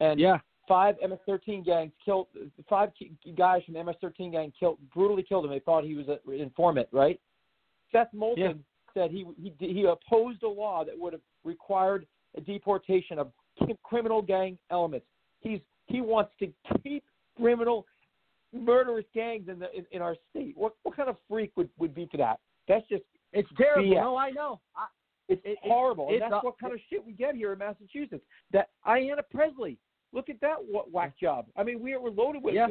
And 0.00 0.18
Yeah. 0.18 0.38
five 0.66 0.96
MS-13 1.02 1.64
gangs 1.64 1.92
killed 2.04 2.28
five 2.68 2.92
guys 3.36 3.64
from 3.64 3.74
the 3.74 3.80
MS-13 3.80 4.32
gang 4.32 4.52
killed 4.58 4.78
brutally 4.90 5.22
killed 5.22 5.44
him. 5.44 5.50
They 5.50 5.60
thought 5.60 5.84
he 5.84 5.94
was 5.94 6.08
an 6.08 6.18
informant, 6.32 6.88
right? 6.90 7.20
Seth 7.92 8.12
Moulton 8.12 8.64
said 8.94 9.10
he 9.10 9.26
he 9.42 9.52
he 9.58 9.84
opposed 9.86 10.42
a 10.42 10.48
law 10.48 10.84
that 10.84 10.98
would 10.98 11.12
have 11.12 11.22
required 11.44 12.06
a 12.36 12.40
deportation 12.40 13.18
of 13.18 13.30
criminal 13.82 14.22
gang 14.22 14.56
elements. 14.70 15.06
He's 15.40 15.60
he 15.86 16.00
wants 16.00 16.32
to 16.40 16.48
keep 16.82 17.04
criminal 17.36 17.86
murderous 18.52 19.04
gangs 19.14 19.48
in 19.48 19.58
the 19.58 19.70
in, 19.76 19.84
in 19.92 20.00
our 20.02 20.16
state. 20.30 20.56
What 20.56 20.74
what 20.82 20.96
kind 20.96 21.08
of 21.08 21.16
freak 21.28 21.52
would 21.56 21.68
would 21.78 21.94
be 21.94 22.06
for 22.10 22.16
that? 22.18 22.40
That's 22.68 22.86
just 22.88 23.02
It's 23.32 23.48
terrible. 23.56 23.90
BS. 23.90 23.94
No, 23.96 24.16
I 24.16 24.30
know. 24.30 24.60
I, 24.76 24.86
it's 25.28 25.42
It- 25.44 25.50
it- 25.52 25.58
horrible. 25.62 26.06
it's 26.10 26.22
and 26.22 26.32
that's 26.32 26.42
a- 26.42 26.46
what 26.46 26.58
kind 26.58 26.72
of 26.72 26.80
shit 26.88 27.04
we 27.04 27.12
get 27.12 27.34
here 27.34 27.52
in 27.52 27.58
Massachusetts. 27.58 28.24
That 28.52 28.70
Ayanna 28.86 29.22
Pressley, 29.30 29.78
look 30.12 30.28
at 30.28 30.40
that 30.40 30.56
whack 30.92 31.18
job. 31.18 31.46
I 31.56 31.62
mean, 31.64 31.80
we 31.80 31.92
are, 31.94 32.00
we're 32.00 32.10
loaded 32.10 32.42
with, 32.42 32.54
Yeah. 32.54 32.68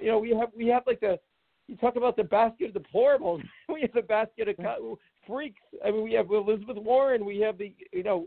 you 0.00 0.06
know, 0.06 0.18
we 0.18 0.30
have 0.30 0.50
we 0.56 0.66
have 0.68 0.82
like 0.86 1.00
the, 1.00 1.18
you 1.68 1.76
talk 1.76 1.96
about 1.96 2.16
the 2.16 2.24
basket 2.24 2.74
of 2.74 2.82
deplorables. 2.82 3.42
we 3.68 3.80
have 3.82 3.92
the 3.92 4.02
basket 4.02 4.48
of 4.48 4.56
freaks. 5.26 5.60
I 5.84 5.90
mean, 5.90 6.02
we 6.02 6.12
have 6.14 6.30
Elizabeth 6.30 6.76
Warren. 6.76 7.24
We 7.24 7.38
have 7.40 7.58
the, 7.58 7.74
you 7.92 8.02
know, 8.02 8.26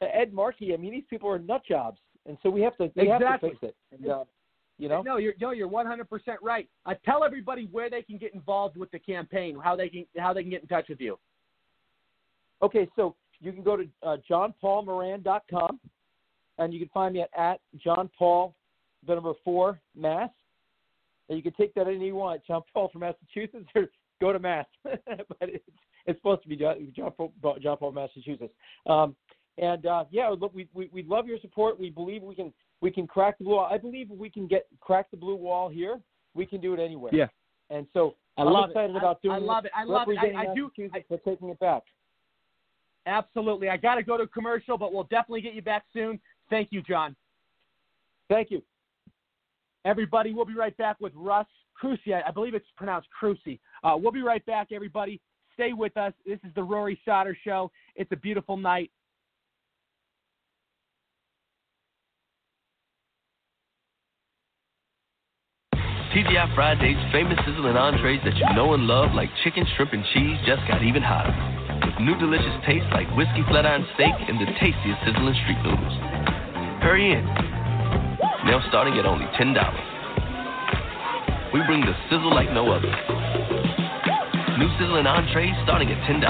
Ed 0.00 0.32
Markey. 0.32 0.74
I 0.74 0.76
mean, 0.76 0.92
these 0.92 1.04
people 1.08 1.28
are 1.28 1.38
nut 1.38 1.62
jobs, 1.66 1.98
and 2.26 2.36
so 2.42 2.50
we 2.50 2.60
have 2.62 2.76
to 2.76 2.90
we 2.94 3.02
Exactly. 3.02 3.26
have 3.26 3.40
to 3.40 3.50
fix 3.50 3.62
it. 3.62 3.76
And, 3.92 4.10
uh, 4.10 4.24
you 4.78 4.88
know, 4.88 5.02
No, 5.02 5.16
you're 5.16 5.34
no, 5.40 5.52
you're 5.52 5.68
100 5.68 6.08
percent 6.08 6.38
right. 6.42 6.68
I 6.84 6.94
tell 7.04 7.24
everybody 7.24 7.68
where 7.72 7.88
they 7.88 8.02
can 8.02 8.18
get 8.18 8.34
involved 8.34 8.76
with 8.76 8.90
the 8.90 8.98
campaign, 8.98 9.58
how 9.62 9.76
they 9.76 9.88
can 9.88 10.06
how 10.18 10.32
they 10.32 10.42
can 10.42 10.50
get 10.50 10.62
in 10.62 10.68
touch 10.68 10.88
with 10.88 11.00
you. 11.00 11.18
Okay, 12.62 12.88
so 12.96 13.14
you 13.40 13.52
can 13.52 13.62
go 13.62 13.76
to 13.76 13.86
uh, 14.02 14.16
johnpaulmoran.com, 14.30 15.80
and 16.58 16.72
you 16.72 16.80
can 16.80 16.88
find 16.88 17.14
me 17.14 17.22
at, 17.22 17.30
at 17.36 17.60
John 17.82 18.10
Paul, 18.18 18.54
the 19.06 19.14
number 19.14 19.32
four, 19.44 19.80
Mass. 19.94 20.30
And 21.28 21.36
you 21.36 21.42
can 21.42 21.52
take 21.52 21.74
that 21.74 21.88
any 21.88 22.06
you 22.06 22.14
want, 22.14 22.42
John 22.46 22.62
Paul 22.72 22.88
from 22.88 23.00
Massachusetts, 23.00 23.68
or 23.74 23.88
go 24.20 24.32
to 24.32 24.38
Mass. 24.38 24.66
but 24.84 24.96
it's, 25.40 25.64
it's 26.06 26.18
supposed 26.18 26.42
to 26.42 26.48
be 26.48 26.56
John, 26.56 26.92
John, 26.94 27.12
Paul, 27.76 27.92
Massachusetts. 27.92 28.52
Um, 28.86 29.16
and 29.58 29.86
uh, 29.86 30.04
yeah, 30.10 30.28
look, 30.28 30.54
we, 30.54 30.68
we 30.74 30.88
we 30.92 31.02
love 31.02 31.26
your 31.26 31.38
support. 31.40 31.78
We 31.80 31.90
believe 31.90 32.22
we 32.22 32.34
can 32.34 32.52
we 32.80 32.90
can 32.90 33.06
crack 33.06 33.38
the 33.38 33.44
blue 33.44 33.54
wall. 33.54 33.68
I 33.70 33.78
believe 33.78 34.10
if 34.10 34.18
we 34.18 34.30
can 34.30 34.46
get 34.46 34.66
crack 34.80 35.10
the 35.10 35.16
blue 35.16 35.36
wall 35.36 35.68
here, 35.68 36.00
we 36.34 36.44
can 36.46 36.60
do 36.60 36.74
it 36.74 36.80
anywhere. 36.80 37.14
Yeah. 37.14 37.26
And 37.70 37.86
so 37.94 38.14
I 38.36 38.42
am 38.42 38.48
love 38.48 38.68
it. 38.68 38.72
excited 38.72 38.96
I- 38.96 38.98
about 38.98 39.22
doing 39.22 39.36
I 39.36 39.38
love 39.38 39.64
it. 39.64 39.72
I 39.74 39.84
love 39.84 40.08
it. 40.08 40.18
I- 40.18 40.50
I 40.50 40.54
do- 40.54 40.70
Massachusetts 40.76 41.06
for 41.08 41.18
taking 41.18 41.48
it 41.48 41.58
back. 41.58 41.82
Absolutely. 43.06 43.68
I 43.68 43.76
got 43.76 43.94
to 43.94 44.02
go 44.02 44.16
to 44.16 44.26
commercial, 44.26 44.76
but 44.76 44.92
we'll 44.92 45.04
definitely 45.04 45.40
get 45.40 45.54
you 45.54 45.62
back 45.62 45.84
soon. 45.92 46.20
Thank 46.50 46.68
you, 46.72 46.82
John. 46.82 47.14
Thank 48.28 48.50
you. 48.50 48.62
Everybody, 49.84 50.34
we'll 50.34 50.44
be 50.44 50.54
right 50.54 50.76
back 50.76 51.00
with 51.00 51.12
Russ 51.14 51.46
Cruci. 51.80 52.12
I, 52.12 52.28
I 52.28 52.30
believe 52.32 52.54
it's 52.54 52.66
pronounced 52.76 53.08
Cruci. 53.22 53.60
Uh, 53.84 53.96
we'll 53.96 54.10
be 54.12 54.22
right 54.22 54.44
back, 54.44 54.68
everybody. 54.72 55.20
Stay 55.56 55.72
with 55.72 55.96
us. 55.96 56.12
This 56.26 56.38
is 56.44 56.52
the 56.54 56.62
Rory 56.62 57.00
Sauter 57.06 57.36
Show. 57.42 57.72
It's 57.94 58.12
a 58.12 58.16
beautiful 58.16 58.58
night. 58.58 58.90
TGI 66.12 66.54
Fridays 66.54 66.96
famous 67.10 67.38
sizzling 67.46 67.76
entrees 67.76 68.20
that 68.24 68.36
you 68.36 68.44
know 68.54 68.74
and 68.74 68.86
love 68.86 69.12
like 69.14 69.30
chicken, 69.44 69.66
shrimp, 69.76 69.94
and 69.94 70.04
cheese 70.12 70.36
just 70.46 70.60
got 70.68 70.82
even 70.82 71.02
hotter. 71.02 71.32
With 71.84 71.98
new 72.00 72.16
delicious 72.18 72.52
tastes 72.66 72.88
like 72.92 73.08
whiskey 73.16 73.42
flat 73.48 73.64
iron 73.64 73.86
steak 73.94 74.12
and 74.28 74.36
the 74.38 74.46
tastiest 74.60 75.00
sizzling 75.08 75.36
street 75.44 75.60
noodles. 75.64 75.92
Hurry 76.84 77.12
in. 77.12 77.24
Now 78.44 78.60
starting 78.68 78.98
at 78.98 79.06
only 79.06 79.24
$10. 79.40 79.56
We 81.52 81.64
bring 81.64 81.80
the 81.80 81.96
sizzle 82.10 82.34
like 82.34 82.52
no 82.52 82.70
other. 82.72 83.25
New 84.58 84.68
sizzling 84.78 85.06
entrees 85.06 85.54
starting 85.64 85.90
at 85.90 85.98
$10. 86.08 86.22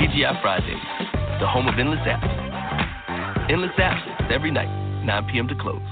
TGI 0.00 0.40
Fridays, 0.40 0.80
the 1.38 1.46
home 1.46 1.68
of 1.68 1.78
endless 1.78 2.00
apps. 2.00 3.50
Endless 3.50 3.72
apps 3.72 4.30
every 4.32 4.50
night, 4.50 5.04
9 5.04 5.28
p.m. 5.30 5.46
to 5.48 5.54
close. 5.56 5.82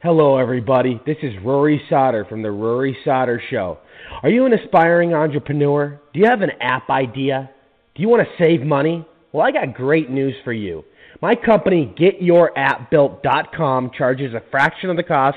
Hello, 0.00 0.38
everybody. 0.38 0.98
This 1.04 1.18
is 1.22 1.34
Rory 1.44 1.82
Sauter 1.90 2.24
from 2.24 2.40
The 2.40 2.50
Rory 2.50 2.96
Sauter 3.04 3.42
Show. 3.50 3.76
Are 4.22 4.30
you 4.30 4.46
an 4.46 4.54
aspiring 4.54 5.12
entrepreneur? 5.12 6.00
Do 6.14 6.20
you 6.20 6.26
have 6.26 6.40
an 6.40 6.52
app 6.62 6.88
idea? 6.88 7.50
Do 7.96 8.02
you 8.02 8.08
want 8.08 8.26
to 8.26 8.28
save 8.42 8.62
money? 8.62 9.06
Well, 9.32 9.46
I 9.46 9.50
got 9.50 9.74
great 9.74 10.08
news 10.08 10.36
for 10.42 10.54
you. 10.54 10.84
My 11.20 11.34
company, 11.34 11.92
GetYourAppBuilt.com, 11.98 13.90
charges 13.96 14.32
a 14.32 14.40
fraction 14.50 14.88
of 14.88 14.96
the 14.96 15.02
cost 15.02 15.36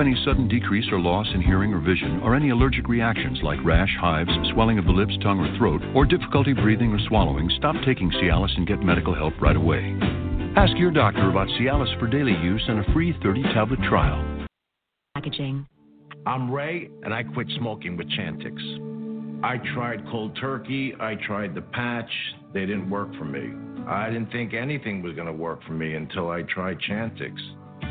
any 0.00 0.16
sudden 0.24 0.48
decrease 0.48 0.86
or 0.92 1.00
loss 1.00 1.26
in 1.34 1.40
hearing 1.40 1.72
or 1.72 1.80
vision, 1.80 2.20
or 2.22 2.34
any 2.34 2.50
allergic 2.50 2.88
reactions 2.88 3.38
like 3.42 3.58
rash, 3.64 3.94
hives, 4.00 4.30
swelling 4.52 4.78
of 4.78 4.84
the 4.84 4.92
lips, 4.92 5.16
tongue, 5.22 5.40
or 5.40 5.56
throat, 5.58 5.82
or 5.94 6.06
difficulty 6.06 6.52
breathing 6.52 6.92
or 6.92 6.98
swallowing, 7.08 7.50
stop 7.56 7.76
taking 7.84 8.10
Cialis 8.10 8.56
and 8.56 8.66
get 8.66 8.80
medical 8.80 9.14
help 9.14 9.34
right 9.40 9.56
away. 9.56 9.96
Ask 10.56 10.76
your 10.76 10.90
doctor 10.90 11.30
about 11.30 11.48
Cialis 11.48 11.98
for 11.98 12.06
daily 12.06 12.32
use 12.32 12.62
and 12.68 12.78
a 12.80 12.92
free 12.92 13.16
30 13.22 13.42
tablet 13.54 13.80
trial. 13.88 14.46
Packaging. 15.14 15.66
I'm 16.26 16.50
Ray, 16.50 16.88
and 17.02 17.12
I 17.12 17.22
quit 17.22 17.48
smoking 17.58 17.96
with 17.96 18.08
Chantix. 18.10 18.58
I 19.44 19.56
tried 19.74 20.06
cold 20.10 20.38
turkey, 20.40 20.94
I 21.00 21.16
tried 21.26 21.54
the 21.54 21.62
patch, 21.62 22.10
they 22.54 22.60
didn't 22.60 22.88
work 22.88 23.12
for 23.16 23.24
me. 23.24 23.50
I 23.88 24.08
didn't 24.10 24.30
think 24.30 24.54
anything 24.54 25.02
was 25.02 25.14
going 25.14 25.26
to 25.26 25.32
work 25.32 25.64
for 25.64 25.72
me 25.72 25.94
until 25.94 26.30
I 26.30 26.42
tried 26.42 26.78
Chantix. 26.88 27.32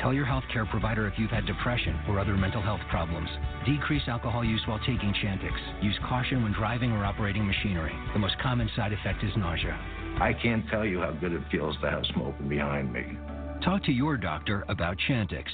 Tell 0.00 0.12
your 0.12 0.26
healthcare 0.26 0.68
provider 0.70 1.06
if 1.06 1.14
you've 1.16 1.30
had 1.30 1.46
depression 1.46 1.98
or 2.08 2.20
other 2.20 2.36
mental 2.36 2.60
health 2.60 2.80
problems. 2.90 3.28
Decrease 3.64 4.02
alcohol 4.08 4.44
use 4.44 4.60
while 4.66 4.78
taking 4.80 5.14
Chantix. 5.24 5.52
Use 5.82 5.98
caution 6.06 6.42
when 6.42 6.52
driving 6.52 6.92
or 6.92 7.04
operating 7.04 7.46
machinery. 7.46 7.94
The 8.12 8.18
most 8.18 8.38
common 8.42 8.68
side 8.76 8.92
effect 8.92 9.24
is 9.24 9.30
nausea. 9.36 9.78
I 10.20 10.34
can't 10.42 10.68
tell 10.68 10.84
you 10.84 11.00
how 11.00 11.12
good 11.12 11.32
it 11.32 11.42
feels 11.50 11.76
to 11.80 11.90
have 11.90 12.04
smoking 12.12 12.48
behind 12.48 12.92
me. 12.92 13.04
Talk 13.64 13.84
to 13.84 13.92
your 13.92 14.16
doctor 14.18 14.64
about 14.68 14.98
Chantix. 15.08 15.44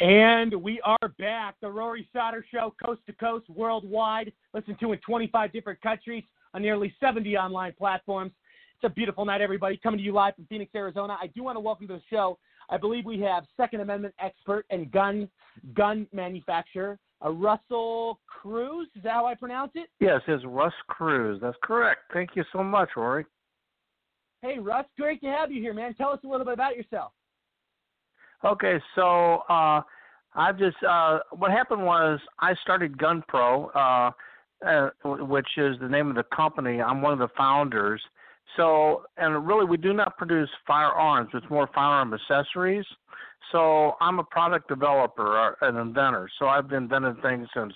And 0.00 0.54
we 0.62 0.80
are 0.82 1.08
back. 1.18 1.56
The 1.60 1.68
Rory 1.68 2.08
Sauter 2.12 2.44
Show, 2.52 2.72
coast 2.84 3.00
to 3.06 3.12
coast, 3.14 3.50
worldwide. 3.50 4.32
Listen 4.54 4.76
to 4.78 4.92
in 4.92 5.00
25 5.00 5.52
different 5.52 5.80
countries 5.80 6.22
on 6.54 6.62
nearly 6.62 6.94
70 7.00 7.36
online 7.36 7.74
platforms. 7.76 8.30
It's 8.76 8.84
a 8.84 8.94
beautiful 8.94 9.24
night, 9.24 9.40
everybody. 9.40 9.76
Coming 9.76 9.98
to 9.98 10.04
you 10.04 10.12
live 10.12 10.36
from 10.36 10.46
Phoenix, 10.46 10.70
Arizona. 10.76 11.18
I 11.20 11.26
do 11.26 11.42
want 11.42 11.56
to 11.56 11.60
welcome 11.60 11.88
to 11.88 11.94
the 11.94 12.02
show. 12.08 12.38
I 12.70 12.76
believe 12.76 13.04
we 13.04 13.20
have 13.20 13.44
Second 13.56 13.80
Amendment 13.80 14.14
expert 14.20 14.66
and 14.70 14.90
gun 14.90 15.28
gun 15.74 16.06
manufacturer, 16.12 16.98
uh, 17.24 17.30
Russell 17.30 18.20
Kruse. 18.26 18.88
Is 18.94 19.02
that 19.02 19.12
how 19.12 19.26
I 19.26 19.34
pronounce 19.34 19.72
it? 19.74 19.88
Yes, 20.00 20.20
it's 20.26 20.44
Russ 20.44 20.72
Kruse. 20.88 21.40
That's 21.40 21.56
correct. 21.62 22.00
Thank 22.12 22.30
you 22.34 22.44
so 22.52 22.62
much, 22.62 22.90
Rory. 22.96 23.24
Hey, 24.42 24.58
Russ, 24.58 24.86
great 24.98 25.20
to 25.22 25.26
have 25.26 25.50
you 25.50 25.60
here, 25.60 25.74
man. 25.74 25.94
Tell 25.94 26.10
us 26.10 26.20
a 26.24 26.28
little 26.28 26.44
bit 26.44 26.54
about 26.54 26.76
yourself. 26.76 27.12
Okay, 28.44 28.78
so 28.94 29.42
uh, 29.48 29.82
I 30.34 30.52
just 30.56 30.76
uh, 30.88 31.20
what 31.32 31.50
happened 31.50 31.84
was 31.84 32.20
I 32.38 32.54
started 32.62 32.96
GunPro, 32.96 33.70
uh, 33.74 34.10
uh, 34.64 34.90
which 35.24 35.48
is 35.56 35.76
the 35.80 35.88
name 35.88 36.08
of 36.08 36.14
the 36.14 36.24
company. 36.34 36.80
I'm 36.80 37.02
one 37.02 37.12
of 37.12 37.18
the 37.18 37.34
founders. 37.36 38.00
So, 38.58 39.04
and 39.16 39.46
really, 39.46 39.64
we 39.64 39.76
do 39.76 39.92
not 39.92 40.18
produce 40.18 40.50
firearms. 40.66 41.30
It's 41.32 41.46
more 41.48 41.70
firearm 41.72 42.12
accessories. 42.12 42.84
So, 43.52 43.94
I'm 44.00 44.18
a 44.18 44.24
product 44.24 44.68
developer, 44.68 45.56
an 45.62 45.76
inventor. 45.76 46.28
So, 46.38 46.48
I've 46.48 46.70
invented 46.72 47.22
things 47.22 47.48
since 47.54 47.72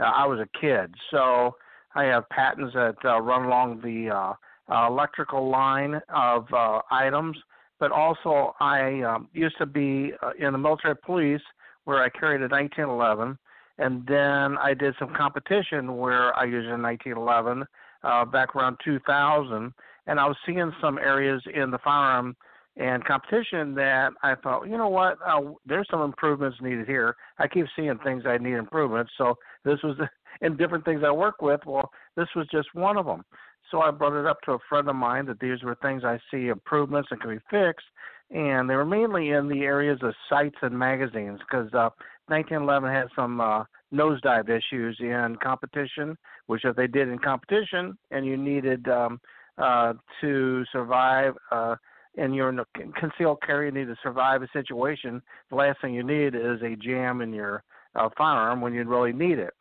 uh, 0.00 0.04
I 0.04 0.26
was 0.26 0.40
a 0.40 0.58
kid. 0.58 0.94
So, 1.10 1.54
I 1.94 2.04
have 2.04 2.28
patents 2.30 2.72
that 2.74 2.96
uh, 3.04 3.20
run 3.20 3.44
along 3.44 3.82
the 3.82 4.10
uh, 4.10 4.32
uh, 4.74 4.86
electrical 4.88 5.50
line 5.50 6.00
of 6.08 6.46
uh, 6.52 6.80
items. 6.90 7.36
But 7.78 7.92
also, 7.92 8.54
I 8.58 9.02
um, 9.02 9.28
used 9.34 9.58
to 9.58 9.66
be 9.66 10.12
uh, 10.22 10.30
in 10.38 10.52
the 10.52 10.58
military 10.58 10.96
police 10.96 11.42
where 11.84 12.02
I 12.02 12.08
carried 12.08 12.40
a 12.40 12.48
1911, 12.48 13.36
and 13.78 14.06
then 14.06 14.56
I 14.56 14.72
did 14.72 14.94
some 14.98 15.12
competition 15.14 15.98
where 15.98 16.34
I 16.38 16.44
used 16.44 16.68
a 16.68 16.80
1911 16.80 17.64
uh, 18.04 18.24
back 18.24 18.54
around 18.56 18.78
2000 18.84 19.74
and 20.06 20.18
I 20.18 20.26
was 20.26 20.36
seeing 20.46 20.72
some 20.80 20.98
areas 20.98 21.42
in 21.52 21.70
the 21.70 21.78
firearm 21.78 22.36
and 22.76 23.04
competition 23.04 23.74
that 23.74 24.12
I 24.22 24.34
thought, 24.34 24.64
you 24.64 24.78
know 24.78 24.88
what, 24.88 25.18
uh, 25.26 25.40
there's 25.66 25.86
some 25.90 26.02
improvements 26.02 26.56
needed 26.62 26.86
here. 26.86 27.16
I 27.38 27.46
keep 27.46 27.66
seeing 27.76 27.98
things 27.98 28.24
I 28.26 28.38
need 28.38 28.54
improvements, 28.54 29.12
so 29.18 29.36
this 29.64 29.78
was 29.82 29.96
in 30.40 30.56
different 30.56 30.84
things 30.84 31.02
I 31.04 31.10
work 31.10 31.42
with. 31.42 31.60
Well, 31.66 31.90
this 32.16 32.28
was 32.34 32.46
just 32.50 32.74
one 32.74 32.96
of 32.96 33.06
them. 33.06 33.24
So 33.70 33.80
I 33.80 33.90
brought 33.90 34.18
it 34.18 34.26
up 34.26 34.40
to 34.42 34.52
a 34.52 34.58
friend 34.68 34.88
of 34.88 34.96
mine 34.96 35.26
that 35.26 35.40
these 35.40 35.62
were 35.62 35.76
things 35.76 36.02
I 36.04 36.18
see 36.30 36.48
improvements 36.48 37.08
that 37.10 37.20
can 37.20 37.30
be 37.30 37.42
fixed, 37.50 37.86
and 38.30 38.68
they 38.68 38.74
were 38.74 38.86
mainly 38.86 39.30
in 39.30 39.48
the 39.48 39.62
areas 39.62 39.98
of 40.02 40.14
sites 40.28 40.56
and 40.62 40.78
magazines 40.78 41.40
because 41.40 41.72
uh, 41.74 41.90
1911 42.28 42.90
had 42.90 43.06
some 43.14 43.40
uh, 43.40 43.64
nosedive 43.92 44.48
issues 44.48 44.96
in 45.00 45.36
competition, 45.42 46.16
which 46.46 46.64
if 46.64 46.74
they 46.76 46.86
did 46.86 47.08
in 47.08 47.18
competition 47.18 47.96
and 48.10 48.24
you 48.24 48.36
needed 48.36 48.88
um, 48.88 49.20
uh, 49.62 49.94
to 50.20 50.64
survive 50.72 51.34
uh, 51.52 51.76
and 52.16 52.34
you're 52.34 52.50
in 52.50 52.58
a 52.58 52.66
concealed 52.98 53.38
carry, 53.44 53.66
you 53.66 53.72
need 53.72 53.86
to 53.86 53.96
survive 54.02 54.42
a 54.42 54.48
situation. 54.52 55.22
The 55.50 55.56
last 55.56 55.80
thing 55.80 55.94
you 55.94 56.02
need 56.02 56.34
is 56.34 56.60
a 56.62 56.76
jam 56.76 57.22
in 57.22 57.32
your 57.32 57.62
uh, 57.94 58.08
firearm 58.18 58.60
when 58.60 58.74
you 58.74 58.84
really 58.84 59.12
need 59.12 59.38
it. 59.38 59.54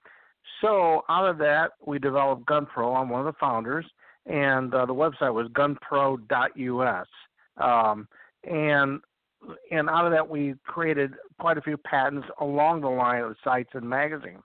So 0.60 1.04
out 1.08 1.30
of 1.30 1.38
that, 1.38 1.72
we 1.86 2.00
developed 2.00 2.46
GunPro. 2.46 3.00
I'm 3.00 3.10
one 3.10 3.26
of 3.26 3.34
the 3.34 3.40
founders, 3.40 3.86
and 4.26 4.74
uh, 4.74 4.86
the 4.86 4.94
website 4.94 5.34
was 5.34 5.48
gunpro.us. 5.50 7.08
Um, 7.58 8.08
and 8.44 9.00
and 9.72 9.90
out 9.90 10.06
of 10.06 10.12
that, 10.12 10.28
we 10.28 10.56
created 10.66 11.14
quite 11.40 11.58
a 11.58 11.62
few 11.62 11.78
patents 11.78 12.28
along 12.40 12.82
the 12.82 12.90
line 12.90 13.24
of 13.24 13.36
sites 13.44 13.70
and 13.74 13.88
magazines. 13.88 14.44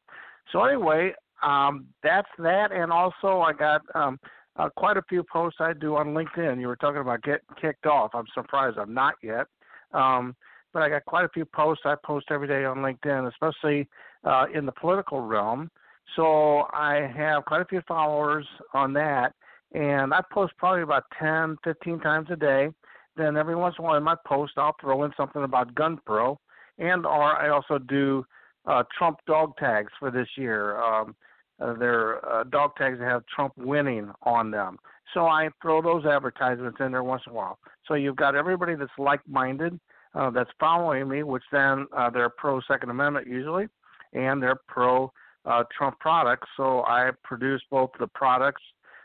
So 0.53 0.65
anyway, 0.65 1.13
um, 1.43 1.87
that's 2.03 2.29
that, 2.39 2.73
and 2.73 2.91
also 2.91 3.41
I 3.41 3.53
got 3.53 3.83
um, 3.95 4.19
uh, 4.59 4.69
quite 4.77 4.97
a 4.97 5.03
few 5.09 5.23
posts 5.23 5.61
I 5.61 5.73
do 5.73 5.97
on 5.97 6.09
LinkedIn. 6.09 6.61
You 6.61 6.69
were 6.69 6.77
talking 6.77 7.01
about 7.01 7.23
getting 7.23 7.47
kicked 7.61 7.87
off. 7.87 8.13
I'm 8.15 8.27
surprised 8.35 8.79
I'm 8.79 8.95
not 8.95 9.15
yet. 9.23 9.47
Um, 9.93 10.35
but 10.73 10.83
I 10.83 10.89
got 10.89 11.05
quite 11.07 11.25
a 11.25 11.31
few 11.31 11.45
posts 11.45 11.85
I 11.87 11.95
post 12.05 12.27
every 12.31 12.49
day 12.49 12.65
on 12.65 12.79
LinkedIn, 12.79 13.29
especially 13.29 13.89
uh, 14.25 14.47
in 14.53 14.67
the 14.67 14.73
political 14.73 15.21
realm. 15.21 15.71
So 16.15 16.65
I 16.73 17.11
have 17.17 17.45
quite 17.45 17.63
a 17.63 17.65
few 17.65 17.83
followers 17.89 18.47
on 18.75 18.93
that, 18.93 19.33
and 19.73 20.13
I 20.13 20.21
post 20.33 20.53
probably 20.59 20.83
about 20.83 21.05
10, 21.19 21.57
15 21.65 22.01
times 22.01 22.29
a 22.31 22.37
day. 22.37 22.69
Then 23.17 23.37
every 23.37 23.57
once 23.57 23.77
in 23.79 23.85
a 23.85 23.89
while 23.89 23.97
in 23.97 24.03
my 24.03 24.17
post, 24.27 24.53
I'll 24.57 24.77
throw 24.81 25.05
in 25.05 25.13
something 25.17 25.43
about 25.43 25.75
gun 25.75 25.99
GunPro, 26.07 26.37
and 26.79 27.07
or 27.07 27.37
I 27.37 27.49
also 27.49 27.79
do 27.79 28.25
uh, 28.67 28.83
Trump 28.97 29.19
dog 29.27 29.57
tags 29.57 29.93
for 29.99 30.11
this 30.11 30.29
year. 30.37 30.79
Um, 30.79 31.17
uh, 31.61 31.75
they're 31.75 32.25
uh, 32.29 32.45
dog 32.45 32.77
tags 32.77 32.99
that 32.99 33.07
have 33.07 33.25
Trump 33.35 33.53
winning 33.57 34.11
on 34.23 34.51
them. 34.51 34.79
So 35.15 35.27
I 35.27 35.49
throw 35.63 35.81
those 35.81 36.05
advertisements 36.05 36.79
in 36.81 36.93
there 36.93 37.03
once 37.03 37.23
in 37.27 37.33
a 37.33 37.37
while. 37.37 37.59
So 37.87 37.95
you've 37.95 38.17
got 38.17 38.35
everybody 38.35 38.75
that's 38.75 38.91
like-minded 38.99 39.79
uh, 40.15 40.31
that's 40.31 40.51
following 40.59 41.09
me, 41.09 41.23
which 41.23 41.45
then 41.53 41.87
uh, 41.97 42.11
they're 42.11 42.31
pro 42.31 42.61
Second 42.63 42.91
Amendment 42.91 43.27
usually, 43.27 43.69
and 44.13 44.43
they're 44.43 44.61
pro 44.67 45.13
uh, 45.45 45.65
Trump 45.77 45.99
products. 46.01 46.49
So 46.57 46.83
I 46.83 47.11
produce 47.23 47.63
both 47.71 47.91
the 47.99 48.09
products 48.09 48.63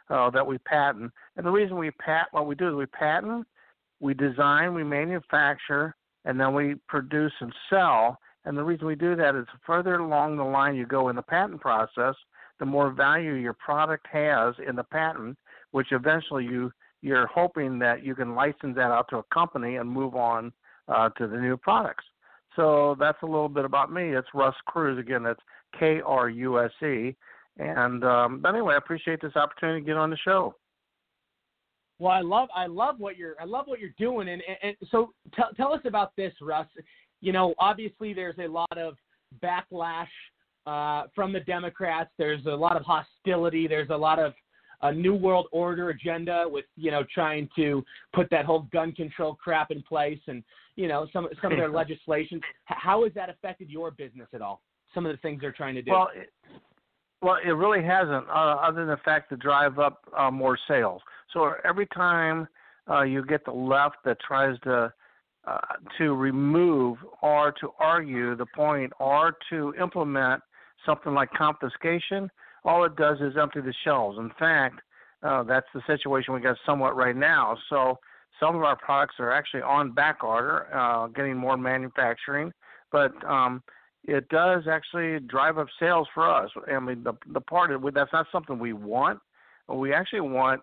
uh, 0.09 0.29
that 0.31 0.45
we 0.45 0.57
patent, 0.59 1.11
and 1.37 1.45
the 1.45 1.51
reason 1.51 1.77
we 1.77 1.91
patent 1.91 2.33
what 2.33 2.47
we 2.47 2.55
do 2.55 2.69
is 2.69 2.75
we 2.75 2.85
patent, 2.87 3.45
we 3.99 4.13
design, 4.13 4.73
we 4.73 4.83
manufacture, 4.83 5.95
and 6.25 6.39
then 6.39 6.53
we 6.53 6.75
produce 6.87 7.33
and 7.39 7.53
sell. 7.69 8.17
And 8.43 8.57
the 8.57 8.63
reason 8.63 8.87
we 8.87 8.95
do 8.95 9.15
that 9.15 9.35
is 9.35 9.45
further 9.65 9.95
along 9.95 10.37
the 10.37 10.43
line 10.43 10.75
you 10.75 10.85
go 10.87 11.09
in 11.09 11.15
the 11.15 11.21
patent 11.21 11.61
process, 11.61 12.15
the 12.61 12.65
more 12.65 12.91
value 12.91 13.33
your 13.33 13.53
product 13.53 14.05
has 14.11 14.53
in 14.65 14.75
the 14.75 14.83
patent, 14.83 15.35
which 15.71 15.87
eventually 15.91 16.45
you 16.45 16.71
you're 17.01 17.25
hoping 17.25 17.79
that 17.79 18.05
you 18.05 18.13
can 18.13 18.35
license 18.35 18.75
that 18.75 18.91
out 18.91 19.07
to 19.09 19.17
a 19.17 19.23
company 19.33 19.77
and 19.77 19.89
move 19.89 20.15
on 20.15 20.53
uh, 20.87 21.09
to 21.17 21.27
the 21.27 21.37
new 21.37 21.57
products. 21.57 22.05
So 22.55 22.95
that's 22.99 23.17
a 23.23 23.25
little 23.25 23.49
bit 23.49 23.65
about 23.65 23.91
me. 23.91 24.15
It's 24.15 24.27
Russ 24.35 24.53
Kruse 24.67 24.99
again. 24.99 25.23
That's 25.23 25.39
K 25.79 26.01
R 26.05 26.29
U 26.29 26.63
S 26.63 26.69
E. 26.83 27.15
And 27.57 28.03
um, 28.03 28.39
but 28.41 28.49
anyway, 28.49 28.75
I 28.75 28.77
appreciate 28.77 29.19
this 29.23 29.35
opportunity 29.35 29.81
to 29.81 29.85
get 29.85 29.97
on 29.97 30.11
the 30.11 30.17
show. 30.17 30.53
Well, 31.97 32.11
I 32.11 32.21
love 32.21 32.49
I 32.55 32.67
love 32.67 32.99
what 32.99 33.17
you're 33.17 33.33
I 33.41 33.45
love 33.45 33.65
what 33.65 33.79
you're 33.79 33.95
doing, 33.97 34.29
and 34.29 34.43
and, 34.47 34.57
and 34.61 34.89
so 34.91 35.13
tell 35.33 35.49
tell 35.57 35.73
us 35.73 35.81
about 35.85 36.15
this, 36.15 36.33
Russ. 36.39 36.67
You 37.21 37.31
know, 37.31 37.55
obviously 37.57 38.13
there's 38.13 38.37
a 38.37 38.47
lot 38.47 38.77
of 38.77 38.93
backlash 39.43 40.05
uh, 40.65 41.03
from 41.15 41.33
the 41.33 41.39
Democrats. 41.41 42.09
There's 42.17 42.45
a 42.45 42.49
lot 42.49 42.75
of 42.77 42.83
hostility. 42.83 43.67
There's 43.67 43.89
a 43.89 43.97
lot 43.97 44.19
of 44.19 44.33
a 44.83 44.91
new 44.91 45.13
world 45.13 45.47
order 45.51 45.89
agenda 45.89 46.45
with 46.45 46.65
you 46.75 46.91
know 46.91 47.03
trying 47.13 47.49
to 47.55 47.83
put 48.13 48.29
that 48.31 48.45
whole 48.45 48.67
gun 48.71 48.91
control 48.91 49.35
crap 49.35 49.71
in 49.71 49.81
place 49.83 50.19
and 50.27 50.43
you 50.75 50.87
know 50.87 51.07
some 51.13 51.27
some 51.41 51.51
of 51.51 51.57
their 51.57 51.69
legislation. 51.81 52.41
How 52.65 53.03
has 53.03 53.13
that 53.13 53.29
affected 53.29 53.69
your 53.69 53.91
business 53.91 54.27
at 54.33 54.41
all? 54.41 54.61
Some 54.93 55.05
of 55.05 55.11
the 55.11 55.17
things 55.17 55.41
they're 55.41 55.51
trying 55.51 55.75
to 55.75 55.81
do. 55.81 55.91
Well, 55.91 56.09
it, 56.15 56.29
well, 57.21 57.37
it 57.45 57.51
really 57.51 57.83
hasn't, 57.83 58.27
uh, 58.27 58.57
other 58.63 58.81
than 58.81 58.87
the 58.87 58.97
fact 59.05 59.29
to 59.29 59.37
drive 59.37 59.77
up 59.77 60.01
uh, 60.17 60.31
more 60.31 60.57
sales. 60.67 61.01
So 61.33 61.53
every 61.63 61.85
time 61.87 62.47
uh, 62.89 63.03
you 63.03 63.23
get 63.23 63.45
the 63.45 63.51
left 63.51 63.97
that 64.05 64.17
tries 64.19 64.59
to 64.61 64.91
uh, 65.47 65.57
to 65.97 66.13
remove 66.13 66.97
or 67.21 67.51
to 67.53 67.69
argue 67.79 68.35
the 68.35 68.45
point 68.55 68.91
or 68.99 69.35
to 69.49 69.73
implement 69.79 70.41
something 70.85 71.13
like 71.13 71.31
confiscation, 71.31 72.29
all 72.63 72.83
it 72.83 72.95
does 72.95 73.19
is 73.21 73.33
empty 73.39 73.61
the 73.61 73.73
shelves. 73.83 74.17
In 74.17 74.31
fact, 74.37 74.81
uh, 75.23 75.43
that's 75.43 75.67
the 75.73 75.81
situation 75.87 76.33
we 76.33 76.41
got 76.41 76.57
somewhat 76.65 76.95
right 76.95 77.15
now. 77.15 77.57
So 77.69 77.99
some 78.39 78.55
of 78.55 78.63
our 78.63 78.75
products 78.75 79.15
are 79.19 79.31
actually 79.31 79.61
on 79.61 79.91
back 79.91 80.23
order, 80.23 80.67
uh, 80.75 81.07
getting 81.07 81.37
more 81.37 81.57
manufacturing, 81.57 82.51
but 82.91 83.11
um, 83.25 83.61
it 84.03 84.27
does 84.29 84.63
actually 84.69 85.19
drive 85.19 85.57
up 85.57 85.67
sales 85.79 86.07
for 86.13 86.29
us. 86.29 86.49
I 86.71 86.79
mean, 86.79 87.03
the 87.03 87.13
the 87.33 87.41
part 87.41 87.71
of 87.71 87.83
that's 87.93 88.13
not 88.13 88.25
something 88.31 88.57
we 88.57 88.73
want. 88.73 89.19
We 89.69 89.93
actually 89.93 90.21
want 90.21 90.61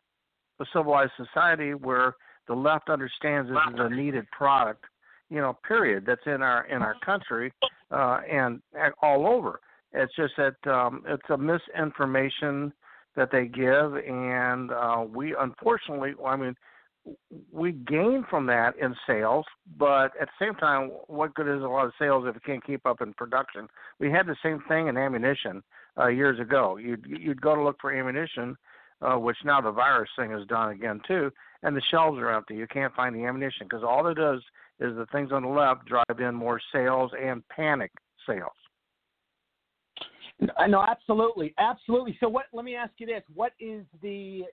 a 0.61 0.65
civilized 0.73 1.13
society 1.17 1.75
where 1.75 2.15
the 2.49 2.55
left 2.55 2.91
understands 2.91 3.49
this 3.49 3.59
is 3.75 3.79
a 3.79 3.89
needed 3.89 4.27
product, 4.33 4.85
you 5.31 5.41
know, 5.41 5.57
period. 5.67 6.05
That's 6.05 6.27
in 6.27 6.43
our 6.43 6.67
in 6.67 6.83
our 6.83 6.97
country 7.05 7.53
uh, 7.93 8.21
and 8.29 8.61
all 9.03 9.27
over. 9.27 9.61
It's 9.93 10.15
just 10.17 10.35
that 10.37 10.71
um, 10.71 11.03
it's 11.07 11.29
a 11.31 11.37
misinformation 11.37 12.73
that 13.17 13.31
they 13.33 13.47
give, 13.47 13.97
and 13.97 14.71
uh, 14.71 15.05
we 15.13 15.35
unfortunately, 15.39 16.13
I 16.25 16.37
mean, 16.37 16.55
we 17.53 17.73
gain 17.73 18.25
from 18.29 18.47
that 18.47 18.77
in 18.79 18.95
sales, 19.07 19.47
but 19.77 20.13
at 20.21 20.29
the 20.29 20.45
same 20.45 20.55
time, 20.55 20.91
what 21.07 21.35
good 21.35 21.49
is 21.49 21.63
a 21.63 21.67
lot 21.67 21.87
of 21.87 21.93
sales 21.99 22.25
if 22.27 22.37
it 22.37 22.45
can't 22.45 22.65
keep 22.65 22.85
up 22.87 23.01
in 23.01 23.15
production? 23.15 23.69
We 23.99 24.11
had 24.11 24.27
the 24.27 24.37
same 24.43 24.63
thing 24.69 24.89
in 24.89 24.97
ammunition 24.97 25.63
uh, 25.99 26.09
years 26.09 26.39
ago. 26.39 26.77
You'd 26.77 27.05
you'd 27.07 27.41
go 27.41 27.55
to 27.55 27.63
look 27.63 27.77
for 27.81 27.93
ammunition, 27.93 28.57
uh, 29.01 29.17
which 29.17 29.37
now 29.45 29.61
the 29.61 29.73
virus 29.73 30.11
thing 30.19 30.33
is 30.33 30.47
done 30.47 30.71
again 30.71 31.01
too, 31.07 31.31
and 31.63 31.77
the 31.77 31.83
shelves 31.91 32.19
are 32.19 32.33
empty. 32.33 32.55
You 32.55 32.67
can't 32.67 32.95
find 32.95 33.15
the 33.15 33.25
ammunition 33.25 33.67
because 33.69 33.85
all 33.85 34.07
it 34.07 34.15
does 34.15 34.43
is 34.81 34.97
the 34.97 35.07
things 35.11 35.33
on 35.33 35.43
the 35.43 35.49
left 35.49 35.87
drive 35.87 36.21
in 36.21 36.35
more 36.35 36.61
sales 36.73 37.11
and 37.21 37.47
panic 37.49 37.91
sales. 38.27 38.53
No, 40.41 40.85
absolutely, 40.89 41.55
absolutely. 41.59 42.17
So, 42.21 42.29
what? 42.29 42.47
Let 42.53 42.65
me 42.65 42.77
ask 42.77 42.93
you 42.99 43.07
this: 43.07 43.23
What 43.35 43.53
is 43.59 43.85
the, 44.03 44.45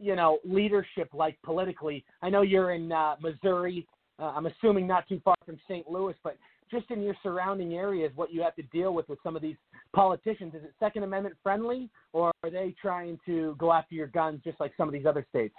you 0.00 0.16
know, 0.16 0.38
leadership 0.44 1.10
like 1.12 1.36
politically? 1.42 2.04
I 2.22 2.30
know 2.30 2.42
you're 2.42 2.72
in 2.72 2.90
uh, 2.90 3.16
Missouri. 3.20 3.86
Uh, 4.18 4.32
I'm 4.34 4.46
assuming 4.46 4.86
not 4.86 5.08
too 5.08 5.20
far 5.24 5.36
from 5.44 5.58
St. 5.68 5.88
Louis, 5.88 6.14
but 6.24 6.36
just 6.70 6.90
in 6.90 7.02
your 7.02 7.14
surrounding 7.22 7.74
areas, 7.74 8.10
what 8.14 8.32
you 8.32 8.42
have 8.42 8.54
to 8.56 8.62
deal 8.62 8.92
with 8.94 9.08
with 9.08 9.18
some 9.22 9.36
of 9.36 9.42
these 9.42 9.56
politicians? 9.94 10.54
Is 10.54 10.64
it 10.64 10.72
Second 10.80 11.02
Amendment 11.02 11.36
friendly, 11.42 11.90
or 12.12 12.32
are 12.42 12.50
they 12.50 12.74
trying 12.80 13.18
to 13.26 13.54
go 13.58 13.72
after 13.72 13.94
your 13.94 14.08
guns 14.08 14.40
just 14.44 14.58
like 14.60 14.72
some 14.76 14.88
of 14.88 14.92
these 14.92 15.06
other 15.06 15.26
states? 15.28 15.54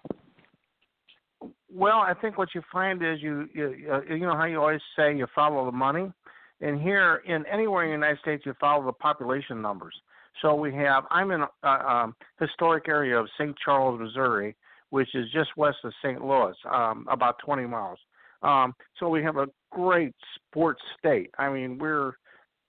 Well, 1.71 1.97
I 1.97 2.13
think 2.19 2.37
what 2.37 2.49
you 2.53 2.61
find 2.71 3.01
is 3.03 3.21
you 3.21 3.47
you 3.53 4.01
you 4.09 4.19
know 4.19 4.35
how 4.35 4.45
you 4.45 4.59
always 4.59 4.81
say 4.95 5.15
you 5.15 5.27
follow 5.33 5.65
the 5.65 5.71
money. 5.71 6.11
And 6.61 6.81
here, 6.81 7.21
in 7.25 7.45
anywhere 7.45 7.83
in 7.83 7.89
the 7.89 7.93
United 7.93 8.19
States, 8.19 8.43
you 8.45 8.53
follow 8.59 8.85
the 8.85 8.93
population 8.93 9.61
numbers. 9.61 9.93
So 10.41 10.55
we 10.55 10.73
have, 10.75 11.05
I'm 11.09 11.31
in 11.31 11.43
a 11.63 11.67
um, 11.67 12.15
historic 12.39 12.87
area 12.87 13.17
of 13.17 13.27
St. 13.37 13.55
Charles, 13.63 13.99
Missouri, 13.99 14.55
which 14.89 15.13
is 15.15 15.29
just 15.31 15.49
west 15.57 15.77
of 15.83 15.93
St. 16.03 16.23
Louis, 16.23 16.55
um, 16.71 17.05
about 17.09 17.37
20 17.43 17.65
miles. 17.65 17.99
Um, 18.41 18.73
so 18.99 19.09
we 19.09 19.21
have 19.23 19.37
a 19.37 19.47
great 19.71 20.15
sports 20.35 20.81
state. 20.97 21.29
I 21.37 21.49
mean, 21.49 21.77
we're, 21.77 22.13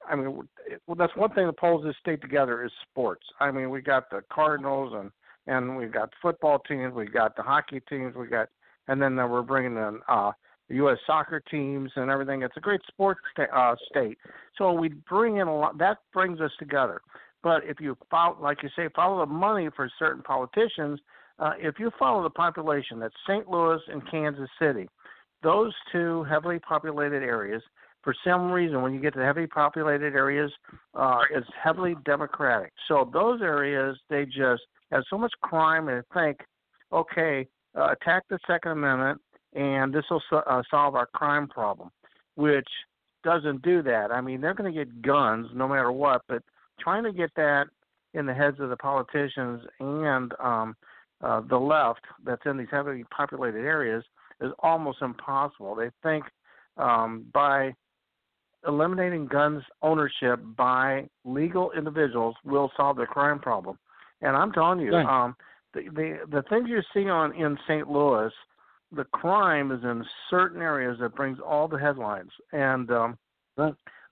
I 0.08 0.16
mean, 0.16 0.48
well, 0.86 0.96
that's 0.96 1.14
one 1.16 1.32
thing 1.32 1.46
that 1.46 1.56
pulls 1.58 1.84
this 1.84 1.94
state 2.00 2.20
together 2.20 2.64
is 2.64 2.72
sports. 2.90 3.24
I 3.38 3.50
mean, 3.50 3.70
we 3.70 3.80
got 3.80 4.10
the 4.10 4.22
Cardinals 4.32 4.94
and 4.96 5.10
and 5.46 5.76
we've 5.76 5.92
got 5.92 6.12
football 6.20 6.58
teams, 6.60 6.94
we 6.94 7.06
got 7.06 7.34
the 7.34 7.42
hockey 7.42 7.80
teams, 7.88 8.14
we 8.14 8.26
got, 8.26 8.48
and 8.88 9.00
then 9.00 9.16
we're 9.16 9.42
bringing 9.42 9.76
in 9.76 9.98
uh, 10.08 10.32
U.S. 10.70 10.98
soccer 11.06 11.40
teams 11.50 11.90
and 11.96 12.10
everything. 12.10 12.42
It's 12.42 12.56
a 12.56 12.60
great 12.60 12.80
sports 12.88 13.20
uh, 13.54 13.74
state. 13.90 14.18
So 14.56 14.72
we 14.72 14.88
bring 15.08 15.38
in 15.38 15.48
a 15.48 15.56
lot. 15.56 15.78
That 15.78 15.98
brings 16.12 16.40
us 16.40 16.50
together. 16.58 17.00
But 17.42 17.64
if 17.64 17.80
you 17.80 17.96
follow, 18.10 18.36
like 18.40 18.62
you 18.62 18.68
say, 18.76 18.88
follow 18.94 19.24
the 19.24 19.32
money 19.32 19.68
for 19.74 19.90
certain 19.98 20.22
politicians, 20.22 21.00
uh, 21.38 21.52
if 21.58 21.78
you 21.78 21.90
follow 21.98 22.22
the 22.22 22.30
population, 22.30 23.00
that's 23.00 23.14
St. 23.26 23.48
Louis 23.48 23.80
and 23.88 24.08
Kansas 24.10 24.48
City, 24.60 24.88
those 25.42 25.72
two 25.90 26.24
heavily 26.24 26.58
populated 26.58 27.22
areas. 27.22 27.62
For 28.02 28.14
some 28.24 28.50
reason, 28.50 28.82
when 28.82 28.94
you 28.94 29.00
get 29.00 29.14
to 29.14 29.20
heavily 29.20 29.46
populated 29.46 30.14
areas, 30.14 30.50
uh, 30.94 31.20
it's 31.30 31.46
heavily 31.62 31.96
Democratic. 32.04 32.72
So 32.88 33.08
those 33.12 33.40
areas, 33.42 33.98
they 34.08 34.24
just 34.24 34.62
have 34.90 35.02
so 35.08 35.18
much 35.18 35.32
crime, 35.42 35.88
and 35.88 36.02
think 36.12 36.38
okay, 36.92 37.46
uh, 37.76 37.92
attack 37.92 38.24
the 38.28 38.38
Second 38.46 38.72
Amendment, 38.72 39.20
and 39.54 39.92
this 39.92 40.04
will 40.10 40.22
so- 40.30 40.38
uh, 40.38 40.62
solve 40.70 40.94
our 40.94 41.06
crime 41.06 41.48
problem, 41.48 41.90
which 42.36 42.68
doesn't 43.22 43.62
do 43.62 43.82
that. 43.82 44.10
I 44.10 44.20
mean, 44.20 44.40
they're 44.40 44.54
going 44.54 44.72
to 44.72 44.78
get 44.84 45.02
guns 45.02 45.48
no 45.54 45.68
matter 45.68 45.92
what, 45.92 46.22
but 46.28 46.42
trying 46.78 47.04
to 47.04 47.12
get 47.12 47.30
that 47.36 47.66
in 48.14 48.26
the 48.26 48.34
heads 48.34 48.58
of 48.60 48.70
the 48.70 48.76
politicians 48.76 49.62
and 49.78 50.32
um, 50.40 50.76
uh, 51.22 51.40
the 51.48 51.58
left 51.58 52.00
that's 52.24 52.42
in 52.46 52.56
these 52.56 52.66
heavily 52.70 53.04
populated 53.14 53.58
areas 53.58 54.02
is 54.40 54.52
almost 54.60 55.02
impossible. 55.02 55.74
They 55.74 55.90
think 56.02 56.24
um, 56.76 57.26
by 57.32 57.74
eliminating 58.66 59.26
guns 59.26 59.62
ownership 59.82 60.40
by 60.56 61.08
legal 61.24 61.72
individuals 61.72 62.34
will 62.44 62.70
solve 62.76 62.96
the 62.96 63.06
crime 63.06 63.38
problem. 63.38 63.78
And 64.22 64.36
I'm 64.36 64.52
telling 64.52 64.80
you, 64.80 64.92
Right. 64.94 65.06
um, 65.06 65.36
the, 65.72 65.82
the 65.94 66.18
the 66.30 66.42
things 66.48 66.68
you 66.68 66.82
see 66.92 67.08
on 67.08 67.32
in 67.34 67.56
St. 67.66 67.88
Louis, 67.88 68.32
the 68.92 69.04
crime 69.04 69.70
is 69.72 69.82
in 69.84 70.04
certain 70.28 70.60
areas 70.60 70.98
that 71.00 71.14
brings 71.14 71.38
all 71.38 71.68
the 71.68 71.78
headlines. 71.78 72.30
And 72.52 72.90
um, 72.90 73.18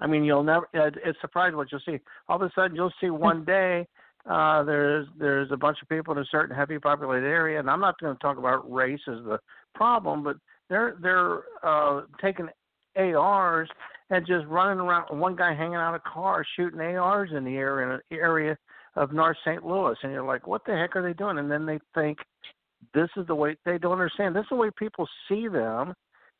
I 0.01 0.07
mean, 0.07 0.25
you'll 0.25 0.43
never. 0.43 0.69
It, 0.73 0.95
it's 1.05 1.21
surprising 1.21 1.57
what 1.57 1.73
you'll 1.73 1.81
see. 1.87 1.99
All 2.29 2.37
of 2.37 2.43
a 2.43 2.53
sudden, 2.55 2.77
you'll 2.77 2.93
see 3.01 3.11
one 3.11 3.45
day 3.45 3.87
uh, 4.29 4.63
there's 4.63 5.07
there's 5.19 5.51
a 5.53 5.57
bunch 5.57 5.79
of 5.83 5.89
people 5.89 6.13
in 6.13 6.21
a 6.21 6.27
certain 6.31 6.55
heavy 6.55 6.79
populated 6.79 7.27
area, 7.27 7.59
and 7.59 7.71
I'm 7.71 7.81
not 7.81 7.99
going 7.99 8.15
to 8.15 8.21
talk 8.21 8.39
about 8.39 8.71
race 8.71 9.01
as 9.09 9.25
the 9.25 9.39
problem, 9.75 10.23
but 10.23 10.37
they're 10.69 10.97
they're 11.01 11.43
uh, 11.63 12.03
taking 12.21 12.49
ARs 12.97 13.69
and 14.11 14.27
just 14.27 14.47
running 14.47 14.81
around. 14.81 15.19
One 15.19 15.35
guy 15.35 15.55
hanging 15.55 15.77
out 15.77 15.95
of 15.95 16.03
a 16.05 16.11
car 16.11 16.45
shooting 16.57 16.81
ARs 16.81 17.31
in 17.35 17.45
the 17.45 17.57
area 17.57 17.87
in 17.87 17.93
an 17.95 18.01
area 18.13 18.59
of 18.97 19.13
North 19.13 19.37
St. 19.45 19.65
Louis, 19.65 19.97
and 20.03 20.13
you're 20.13 20.27
like, 20.27 20.47
what 20.47 20.65
the 20.67 20.77
heck 20.77 20.97
are 20.97 21.03
they 21.03 21.13
doing? 21.13 21.39
And 21.39 21.51
then 21.51 21.65
they 21.65 21.79
think 21.95 22.19
this 22.95 23.09
is 23.17 23.27
the 23.27 23.35
way 23.35 23.57
they 23.65 23.79
don't 23.79 23.93
understand. 23.93 24.35
This 24.35 24.43
is 24.43 24.51
the 24.51 24.57
way 24.57 24.71
people 24.77 25.09
see 25.29 25.49
them. 25.49 25.95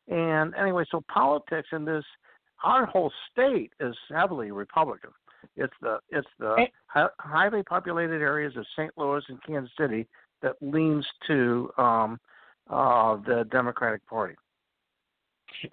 And 0.09 0.55
anyway, 0.55 0.85
so 0.91 1.03
politics 1.13 1.69
in 1.73 1.85
this, 1.85 2.05
our 2.65 2.87
whole 2.87 3.13
state 3.31 3.73
is 3.81 3.95
heavily 4.11 4.51
Republican. 4.51 5.11
It's 5.57 5.75
the 5.81 5.99
it's 6.11 6.27
the 6.39 6.67
hi- 6.87 7.09
highly 7.21 7.63
populated 7.63 8.21
areas 8.21 8.57
of 8.57 8.67
St. 8.77 8.91
Louis 8.97 9.23
and 9.29 9.43
Kansas 9.45 9.71
City 9.79 10.07
that 10.43 10.55
leans 10.61 11.07
to 11.27 11.71
um, 11.79 12.19
uh, 12.71 13.17
the 13.27 13.47
Democratic 13.51 14.05
Party. 14.07 14.35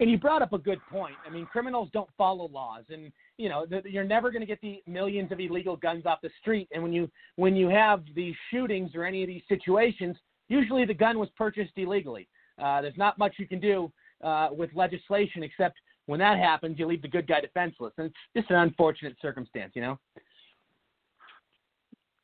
And 0.00 0.10
you 0.10 0.18
brought 0.18 0.42
up 0.42 0.52
a 0.52 0.58
good 0.58 0.80
point. 0.90 1.14
I 1.26 1.30
mean, 1.30 1.46
criminals 1.46 1.90
don't 1.92 2.08
follow 2.16 2.48
laws, 2.48 2.84
and 2.88 3.12
you 3.36 3.48
know 3.48 3.66
the, 3.66 3.82
you're 3.84 4.04
never 4.04 4.30
going 4.30 4.40
to 4.40 4.46
get 4.46 4.60
the 4.60 4.82
millions 4.86 5.30
of 5.32 5.40
illegal 5.40 5.76
guns 5.76 6.06
off 6.06 6.20
the 6.22 6.30
street. 6.40 6.68
And 6.72 6.82
when 6.82 6.92
you 6.92 7.10
when 7.36 7.54
you 7.54 7.68
have 7.68 8.02
these 8.14 8.34
shootings 8.50 8.92
or 8.94 9.04
any 9.04 9.22
of 9.22 9.28
these 9.28 9.42
situations, 9.48 10.16
usually 10.48 10.84
the 10.84 10.94
gun 10.94 11.18
was 11.18 11.28
purchased 11.36 11.72
illegally. 11.76 12.28
Uh, 12.62 12.80
there's 12.80 12.96
not 12.96 13.18
much 13.18 13.34
you 13.38 13.46
can 13.46 13.60
do 13.60 13.92
uh, 14.22 14.48
with 14.50 14.70
legislation 14.74 15.42
except 15.42 15.76
when 16.06 16.20
that 16.20 16.38
happens, 16.38 16.78
you 16.78 16.86
leave 16.86 17.02
the 17.02 17.08
good 17.08 17.26
guy 17.26 17.40
defenseless, 17.40 17.92
and 17.98 18.06
it's 18.06 18.16
just 18.36 18.50
an 18.50 18.56
unfortunate 18.56 19.16
circumstance, 19.20 19.72
you 19.74 19.82
know. 19.82 19.98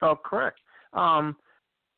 Oh, 0.01 0.17
correct. 0.17 0.59
Um, 0.93 1.37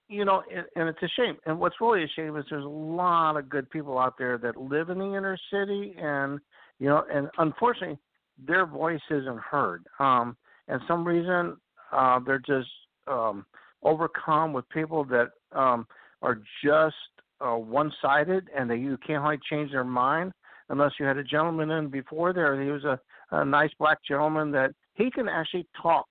you 0.08 0.24
know, 0.24 0.42
and, 0.54 0.66
and 0.76 0.88
it's 0.88 1.02
a 1.02 1.08
shame. 1.16 1.36
And 1.46 1.58
what's 1.58 1.76
really 1.80 2.04
a 2.04 2.08
shame 2.16 2.36
is 2.36 2.44
there's 2.50 2.64
a 2.64 2.68
lot 2.68 3.36
of 3.36 3.48
good 3.48 3.68
people 3.70 3.98
out 3.98 4.14
there 4.18 4.38
that 4.38 4.56
live 4.56 4.90
in 4.90 4.98
the 4.98 5.14
inner 5.14 5.38
city, 5.50 5.94
and 5.98 6.40
you 6.78 6.88
know, 6.88 7.04
and 7.12 7.28
unfortunately, 7.38 7.98
their 8.46 8.66
voice 8.66 9.00
isn't 9.10 9.38
heard. 9.38 9.84
Um, 9.98 10.36
and 10.68 10.80
some 10.88 11.06
reason, 11.06 11.56
uh, 11.92 12.18
they're 12.26 12.42
just 12.46 12.68
um, 13.06 13.46
overcome 13.82 14.52
with 14.52 14.68
people 14.70 15.04
that 15.04 15.30
um, 15.52 15.86
are 16.24 16.40
just 16.64 16.96
uh, 17.40 17.56
one-sided, 17.56 18.48
and 18.56 18.70
they 18.70 18.76
you 18.76 18.96
can't 19.06 19.22
hardly 19.22 19.40
change 19.48 19.70
their 19.70 19.84
mind 19.84 20.32
unless 20.70 20.92
you 20.98 21.04
had 21.04 21.18
a 21.18 21.24
gentleman 21.24 21.70
in 21.70 21.88
before 21.88 22.32
there. 22.32 22.60
He 22.60 22.70
was 22.70 22.84
a, 22.84 22.98
a 23.30 23.44
nice 23.44 23.70
black 23.78 23.98
gentleman 24.08 24.50
that 24.52 24.70
he 24.94 25.10
can 25.10 25.28
actually 25.28 25.66
talk 25.80 26.06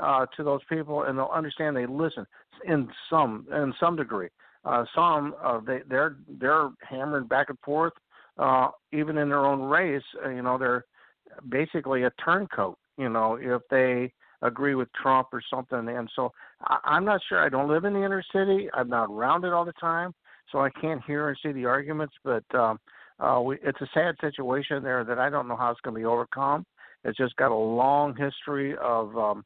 uh, 0.00 0.26
to 0.36 0.44
those 0.44 0.60
people, 0.68 1.02
and 1.02 1.18
they'll 1.18 1.30
understand. 1.34 1.76
They 1.76 1.86
listen 1.86 2.24
in 2.64 2.88
some 3.10 3.46
in 3.52 3.74
some 3.80 3.96
degree. 3.96 4.28
Uh, 4.64 4.84
some 4.94 5.34
uh, 5.42 5.60
they 5.66 5.80
they're 5.88 6.16
they're 6.40 6.70
hammering 6.88 7.26
back 7.26 7.48
and 7.48 7.58
forth, 7.64 7.94
uh, 8.38 8.68
even 8.92 9.18
in 9.18 9.28
their 9.28 9.44
own 9.44 9.62
race. 9.62 10.02
Uh, 10.24 10.30
you 10.30 10.42
know, 10.42 10.58
they're 10.58 10.84
basically 11.48 12.04
a 12.04 12.12
turncoat. 12.24 12.78
You 12.98 13.08
know, 13.08 13.36
if 13.40 13.62
they 13.68 14.12
agree 14.42 14.74
with 14.74 14.88
Trump 14.92 15.28
or 15.32 15.42
something, 15.50 15.88
and 15.88 16.10
so 16.14 16.32
I, 16.62 16.78
I'm 16.84 17.04
not 17.04 17.20
sure. 17.28 17.44
I 17.44 17.48
don't 17.48 17.68
live 17.68 17.84
in 17.84 17.94
the 17.94 18.04
inner 18.04 18.24
city. 18.32 18.68
I'm 18.74 18.88
not 18.88 19.10
around 19.10 19.44
it 19.44 19.52
all 19.52 19.64
the 19.64 19.72
time, 19.72 20.14
so 20.52 20.60
I 20.60 20.70
can't 20.70 21.02
hear 21.06 21.28
and 21.28 21.38
see 21.42 21.52
the 21.52 21.64
arguments. 21.64 22.14
But 22.24 22.44
um, 22.54 22.78
uh, 23.18 23.40
we, 23.40 23.56
it's 23.62 23.80
a 23.80 23.88
sad 23.94 24.14
situation 24.20 24.82
there 24.82 25.04
that 25.04 25.18
I 25.18 25.30
don't 25.30 25.48
know 25.48 25.56
how 25.56 25.70
it's 25.70 25.80
going 25.80 25.94
to 25.94 26.00
be 26.00 26.04
overcome. 26.04 26.66
It's 27.04 27.16
just 27.16 27.36
got 27.36 27.50
a 27.50 27.54
long 27.54 28.16
history 28.16 28.76
of 28.76 29.16
um, 29.16 29.44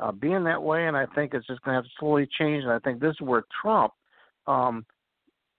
uh, 0.00 0.12
being 0.12 0.44
that 0.44 0.62
way, 0.62 0.86
and 0.86 0.96
I 0.96 1.06
think 1.14 1.34
it's 1.34 1.46
just 1.46 1.62
going 1.62 1.74
to 1.74 1.76
have 1.76 1.84
to 1.84 1.90
slowly 1.98 2.28
change. 2.38 2.64
And 2.64 2.72
I 2.72 2.78
think 2.78 3.00
this 3.00 3.12
is 3.12 3.20
where 3.20 3.44
Trump, 3.60 3.92
um, 4.46 4.84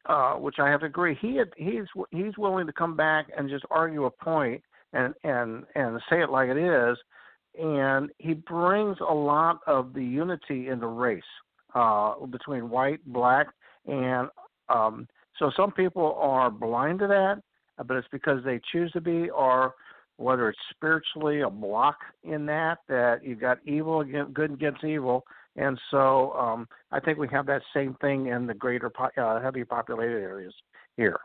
uh, 0.06 0.34
which 0.34 0.56
I 0.60 0.70
have 0.70 0.82
to 0.82 0.88
agree, 0.88 1.18
he 1.22 1.38
had, 1.38 1.50
he's 1.56 1.86
he's 2.12 2.38
willing 2.38 2.68
to 2.68 2.74
come 2.74 2.96
back 2.96 3.28
and 3.38 3.50
just 3.50 3.66
argue 3.72 4.06
a 4.06 4.12
point 4.12 4.62
and 4.92 5.14
and 5.24 5.64
and 5.76 6.02
say 6.10 6.22
it 6.22 6.30
like 6.30 6.50
it 6.50 6.58
is, 6.58 6.98
and 7.60 8.10
he 8.18 8.34
brings 8.34 8.98
a 9.08 9.14
lot 9.14 9.60
of 9.68 9.94
the 9.94 10.04
unity 10.04 10.70
in 10.70 10.80
the 10.80 10.88
race 10.88 11.22
uh, 11.76 12.14
between 12.28 12.70
white, 12.70 13.00
black, 13.06 13.48
and 13.86 14.30
um, 14.70 15.08
so 15.40 15.52
some 15.56 15.72
people 15.72 16.18
are 16.20 16.50
blind 16.50 17.00
to 17.00 17.08
that, 17.08 17.42
but 17.86 17.98
it's 17.98 18.08
because 18.12 18.44
they 18.44 18.60
choose 18.72 18.92
to 18.92 19.02
be, 19.02 19.30
or 19.30 19.74
whether 20.18 20.50
it's 20.50 20.60
spiritually 20.70 21.42
a 21.42 21.50
block 21.50 21.98
in 22.24 22.46
that 22.46 22.80
that 22.88 23.24
you've 23.24 23.42
got 23.42 23.58
evil 23.66 24.02
against 24.02 24.34
good 24.34 24.52
against 24.52 24.84
evil, 24.84 25.24
and 25.56 25.80
so 25.92 26.34
um, 26.34 26.68
I 26.92 27.00
think 27.00 27.18
we 27.18 27.28
have 27.30 27.46
that 27.48 27.62
same 27.74 27.96
thing 28.02 28.28
in 28.28 28.48
the 28.48 28.54
greater 28.54 28.90
po- 28.90 29.10
uh, 29.18 29.42
heavy 29.42 29.64
populated 29.64 30.22
areas 30.22 30.54
here. 30.98 31.20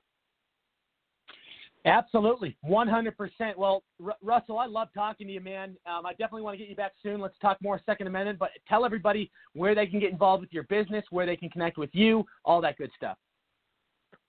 Absolutely, 1.88 2.56
100%. 2.68 3.12
Well, 3.56 3.82
R- 4.04 4.16
Russell, 4.22 4.58
I 4.58 4.66
love 4.66 4.88
talking 4.94 5.26
to 5.26 5.32
you, 5.32 5.40
man. 5.40 5.74
Um, 5.86 6.04
I 6.04 6.10
definitely 6.12 6.42
want 6.42 6.54
to 6.54 6.58
get 6.58 6.68
you 6.68 6.76
back 6.76 6.92
soon. 7.02 7.18
Let's 7.20 7.38
talk 7.40 7.56
more 7.62 7.80
Second 7.86 8.06
Amendment, 8.06 8.38
but 8.38 8.50
tell 8.68 8.84
everybody 8.84 9.30
where 9.54 9.74
they 9.74 9.86
can 9.86 9.98
get 9.98 10.10
involved 10.10 10.42
with 10.42 10.52
your 10.52 10.64
business, 10.64 11.04
where 11.10 11.24
they 11.24 11.36
can 11.36 11.48
connect 11.48 11.78
with 11.78 11.90
you, 11.92 12.24
all 12.44 12.60
that 12.60 12.76
good 12.76 12.90
stuff. 12.96 13.16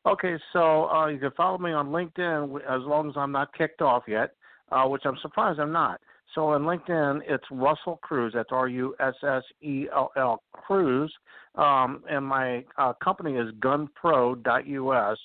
Okay, 0.06 0.38
so 0.54 0.90
uh, 0.90 1.08
you 1.08 1.20
can 1.20 1.32
follow 1.32 1.58
me 1.58 1.72
on 1.72 1.90
LinkedIn 1.90 2.62
as 2.62 2.82
long 2.84 3.10
as 3.10 3.18
I'm 3.18 3.34
not 3.34 3.54
kicked 3.54 3.82
off 3.82 4.04
yet, 4.08 4.32
uh, 4.72 4.86
which 4.86 5.02
I'm 5.06 5.18
surprised 5.22 5.60
I'm 5.60 5.74
not. 5.74 6.00
So 6.36 6.50
on 6.50 6.62
LinkedIn, 6.62 7.22
it's 7.28 7.44
Russell 7.52 8.00
Kruse. 8.02 8.34
That's 8.34 8.50
R 8.52 8.70
U 8.70 8.96
S 9.00 9.16
S 9.28 9.44
E 9.62 9.88
L 9.94 10.12
L 10.16 10.42
Kruse, 10.54 11.12
um, 11.56 12.04
and 12.10 12.26
my 12.26 12.64
uh, 12.78 12.94
company 13.04 13.34
is 13.36 13.52
GunPro.us. 13.60 15.18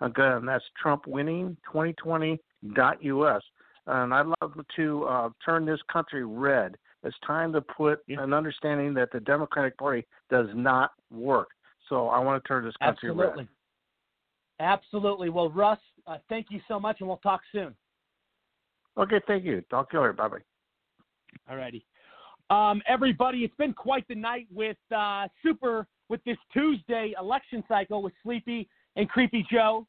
Again, 0.00 0.46
that's 0.46 0.64
TrumpWinning2020.us. 0.84 3.42
And 3.86 4.14
I'd 4.14 4.26
love 4.40 4.54
to 4.76 5.04
uh, 5.04 5.30
turn 5.44 5.64
this 5.64 5.80
country 5.90 6.24
red. 6.24 6.76
It's 7.04 7.16
time 7.26 7.52
to 7.52 7.60
put 7.60 8.00
an 8.08 8.34
understanding 8.34 8.92
that 8.94 9.12
the 9.12 9.20
Democratic 9.20 9.78
Party 9.78 10.04
does 10.30 10.48
not 10.54 10.90
work. 11.10 11.48
So 11.88 12.08
I 12.08 12.18
want 12.18 12.42
to 12.42 12.48
turn 12.48 12.64
this 12.64 12.74
country 12.82 13.10
Absolutely. 13.10 13.44
red. 13.44 13.48
Absolutely. 14.60 15.30
Well, 15.30 15.50
Russ, 15.50 15.78
uh, 16.06 16.18
thank 16.28 16.46
you 16.50 16.60
so 16.68 16.78
much, 16.78 16.98
and 17.00 17.08
we'll 17.08 17.18
talk 17.18 17.40
soon. 17.52 17.74
Okay, 18.98 19.20
thank 19.26 19.44
you. 19.44 19.62
Talk 19.70 19.90
to 19.90 19.96
you 19.96 20.00
later. 20.00 20.12
Bye 20.14 20.28
bye. 20.28 20.38
All 21.48 21.56
righty. 21.56 21.86
Um, 22.50 22.82
everybody, 22.86 23.38
it's 23.38 23.54
been 23.56 23.72
quite 23.72 24.06
the 24.08 24.14
night 24.14 24.46
with 24.52 24.76
uh, 24.94 25.28
Super 25.42 25.86
with 26.08 26.22
this 26.24 26.38
Tuesday 26.52 27.14
election 27.20 27.62
cycle 27.68 28.02
with 28.02 28.14
Sleepy 28.22 28.68
and 28.98 29.08
Creepy 29.08 29.46
Joe 29.50 29.86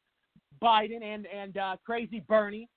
Biden 0.62 1.02
and 1.02 1.26
and 1.26 1.58
uh, 1.58 1.76
Crazy 1.84 2.24
Bernie. 2.26 2.68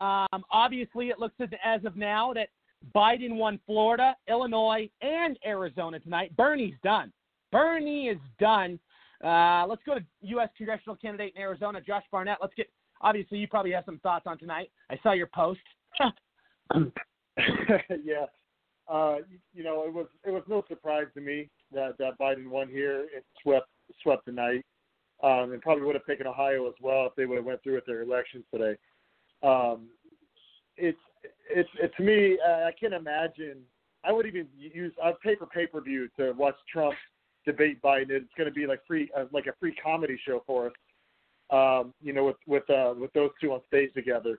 Um, 0.00 0.42
obviously, 0.50 1.10
it 1.10 1.20
looks 1.20 1.34
as, 1.40 1.48
as 1.64 1.84
of 1.84 1.96
now 1.96 2.32
that 2.32 2.48
Biden 2.94 3.36
won 3.36 3.60
Florida, 3.66 4.16
Illinois, 4.28 4.90
and 5.00 5.38
Arizona 5.46 6.00
tonight. 6.00 6.34
Bernie's 6.36 6.74
done. 6.82 7.12
Bernie 7.52 8.08
is 8.08 8.18
done. 8.40 8.80
Uh, 9.24 9.64
let's 9.68 9.82
go 9.86 9.94
to 9.94 10.04
U.S. 10.22 10.48
congressional 10.56 10.96
candidate 10.96 11.32
in 11.36 11.42
Arizona, 11.42 11.80
Josh 11.80 12.02
Barnett. 12.10 12.38
Let's 12.40 12.54
get. 12.54 12.66
Obviously, 13.00 13.38
you 13.38 13.46
probably 13.46 13.72
have 13.72 13.84
some 13.84 13.98
thoughts 14.00 14.26
on 14.26 14.38
tonight. 14.38 14.70
I 14.90 14.98
saw 15.02 15.12
your 15.12 15.28
post. 15.34 15.60
yeah. 17.38 18.26
Uh, 18.88 19.16
you, 19.54 19.64
know, 19.64 19.84
it 19.86 19.92
was 19.92 20.06
it 20.24 20.30
was 20.30 20.42
no 20.48 20.62
surprise 20.68 21.06
to 21.14 21.20
me 21.20 21.48
that 21.72 21.96
that 21.98 22.18
Biden 22.20 22.48
won 22.48 22.68
here 22.68 23.06
It 23.14 23.24
swept 23.42 23.68
swept 24.02 24.26
the 24.26 24.32
night, 24.32 24.64
um, 25.24 25.52
and 25.52 25.62
probably 25.62 25.84
would 25.84 25.94
have 25.94 26.06
taken 26.06 26.26
Ohio 26.26 26.66
as 26.68 26.74
well 26.80 27.06
if 27.06 27.14
they 27.16 27.26
would 27.26 27.36
have 27.36 27.44
went 27.44 27.62
through 27.62 27.74
with 27.74 27.86
their 27.86 28.02
elections 28.02 28.44
today. 28.52 28.76
Um, 29.42 29.88
it's 30.76 30.98
it's 31.50 31.68
it, 31.80 31.92
to 31.96 32.02
me, 32.02 32.38
uh, 32.46 32.66
I 32.66 32.72
can't 32.78 32.94
imagine. 32.94 33.58
I 34.04 34.12
would 34.12 34.26
even 34.26 34.46
use 34.56 34.92
I'd 35.02 35.18
pay 35.20 35.36
for 35.36 35.46
pay 35.46 35.66
per 35.66 35.80
view 35.80 36.08
to 36.18 36.32
watch 36.32 36.56
Trump 36.70 36.94
debate 37.46 37.80
Biden. 37.82 38.10
It's 38.10 38.34
going 38.36 38.48
to 38.48 38.54
be 38.54 38.66
like 38.66 38.80
free 38.86 39.10
uh, 39.16 39.24
like 39.32 39.46
a 39.46 39.54
free 39.58 39.74
comedy 39.82 40.18
show 40.26 40.42
for 40.46 40.66
us. 40.66 40.72
Um, 41.50 41.94
you 42.02 42.12
know, 42.12 42.24
with 42.24 42.36
with 42.46 42.68
uh, 42.70 42.94
with 42.98 43.12
those 43.12 43.30
two 43.40 43.52
on 43.52 43.60
stage 43.68 43.92
together 43.94 44.38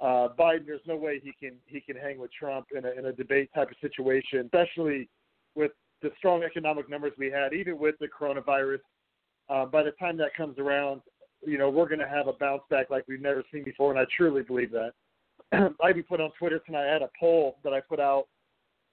uh, 0.00 0.28
Biden, 0.38 0.66
there's 0.66 0.80
no 0.86 0.96
way 0.96 1.20
he 1.22 1.32
can 1.32 1.56
he 1.66 1.80
can 1.80 1.96
hang 1.96 2.18
with 2.18 2.30
Trump 2.32 2.66
in 2.76 2.84
a, 2.84 2.90
in 2.90 3.06
a 3.06 3.12
debate 3.12 3.50
type 3.54 3.70
of 3.70 3.76
situation, 3.80 4.40
especially 4.40 5.08
with 5.54 5.72
the 6.02 6.10
strong 6.18 6.42
economic 6.42 6.90
numbers 6.90 7.12
we 7.18 7.30
had, 7.30 7.54
even 7.54 7.78
with 7.78 7.94
the 7.98 8.08
coronavirus. 8.08 8.80
Uh, 9.48 9.64
by 9.64 9.82
the 9.82 9.92
time 9.92 10.16
that 10.16 10.34
comes 10.34 10.58
around, 10.58 11.00
you 11.46 11.58
know 11.58 11.70
we're 11.70 11.88
going 11.88 12.00
to 12.00 12.08
have 12.08 12.26
a 12.26 12.32
bounce 12.32 12.62
back 12.70 12.90
like 12.90 13.04
we've 13.08 13.20
never 13.20 13.44
seen 13.52 13.64
before, 13.64 13.90
and 13.90 14.00
I 14.00 14.04
truly 14.16 14.42
believe 14.42 14.72
that. 14.72 14.92
I 15.52 15.90
even 15.90 16.02
put 16.02 16.20
on 16.20 16.30
Twitter 16.38 16.58
tonight. 16.60 16.88
I 16.88 16.92
had 16.92 17.02
a 17.02 17.10
poll 17.18 17.58
that 17.64 17.72
I 17.72 17.80
put 17.80 18.00
out. 18.00 18.26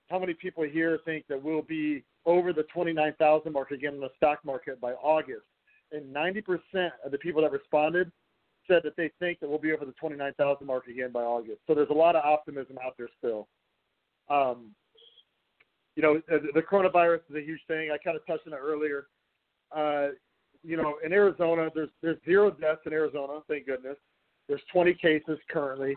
How 0.10 0.20
many 0.20 0.34
people 0.34 0.64
here 0.64 1.00
think 1.06 1.26
that 1.30 1.42
we'll 1.42 1.62
be 1.62 2.04
over 2.26 2.54
the 2.54 2.64
29,000 2.64 3.52
mark 3.52 3.72
again 3.72 3.96
in 3.96 4.00
the 4.00 4.10
stock 4.18 4.40
market 4.46 4.80
by 4.80 4.92
August? 4.94 5.46
And 5.92 6.14
90% 6.14 6.90
of 7.06 7.12
the 7.12 7.18
people 7.18 7.42
that 7.42 7.52
responded 7.52 8.12
said 8.68 8.82
that 8.84 8.96
they 8.96 9.12
think 9.20 9.40
that 9.40 9.50
we'll 9.50 9.60
be 9.60 9.72
over 9.72 9.86
the 9.86 9.94
29,000 9.94 10.66
mark 10.66 10.88
again 10.88 11.12
by 11.12 11.22
August. 11.22 11.60
So 11.68 11.74
there's 11.74 11.90
a 11.90 11.94
lot 11.94 12.16
of 12.16 12.24
optimism 12.24 12.78
out 12.84 12.96
there 12.98 13.10
still. 13.18 13.48
Um, 14.30 14.72
you 15.96 16.02
know, 16.02 16.22
the, 16.28 16.62
coronavirus 16.62 17.20
is 17.30 17.36
a 17.36 17.42
huge 17.42 17.60
thing. 17.68 17.92
I 17.92 17.98
kind 17.98 18.16
of 18.16 18.26
touched 18.26 18.48
on 18.48 18.54
it 18.54 18.60
earlier. 18.62 19.08
Uh, 19.76 20.14
you 20.64 20.78
know, 20.78 20.96
in 21.04 21.12
Arizona, 21.12 21.70
there's 21.74 21.90
there's 22.02 22.18
zero 22.26 22.52
deaths 22.52 22.82
in 22.86 22.94
Arizona, 22.94 23.40
thank 23.48 23.66
goodness. 23.66 23.98
There's 24.48 24.62
20 24.72 24.94
cases 24.96 25.40
currently, 25.50 25.96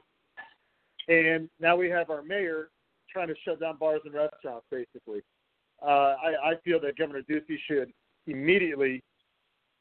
and 1.09 1.49
now 1.61 1.77
we 1.77 1.89
have 1.91 2.11
our 2.11 2.23
mayor 2.23 2.71
trying 3.11 3.29
to 3.29 3.35
shut 3.45 3.61
down 3.61 3.77
bars 3.79 4.03
and 4.05 4.15
restaurants. 4.15 4.67
Basically, 4.71 5.21
uh, 5.83 6.15
I, 6.23 6.51
I 6.51 6.55
feel 6.65 6.81
that 6.81 6.97
Governor 6.97 7.23
Ducey 7.23 7.57
should 7.69 7.93
immediately 8.27 9.03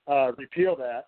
uh, 0.08 0.32
repeal 0.38 0.76
that 0.78 1.08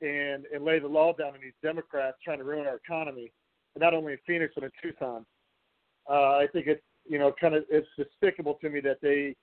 and 0.00 0.44
and 0.52 0.64
lay 0.64 0.78
the 0.78 0.88
law 0.88 1.12
down 1.12 1.28
on 1.28 1.40
these 1.42 1.52
Democrats 1.62 2.16
trying 2.24 2.38
to 2.38 2.44
ruin 2.44 2.66
our 2.66 2.76
economy, 2.76 3.32
and 3.74 3.82
not 3.82 3.94
only 3.94 4.12
in 4.12 4.18
Phoenix 4.26 4.52
but 4.54 4.64
in 4.64 4.70
Tucson. 4.82 5.24
Uh, 6.08 6.36
I 6.36 6.46
think 6.52 6.66
it's 6.66 6.82
you 7.06 7.18
know 7.18 7.32
kind 7.40 7.54
of 7.54 7.64
it's 7.70 7.88
despicable 7.96 8.54
to 8.60 8.68
me 8.68 8.80
that 8.80 8.98
they 9.00 9.34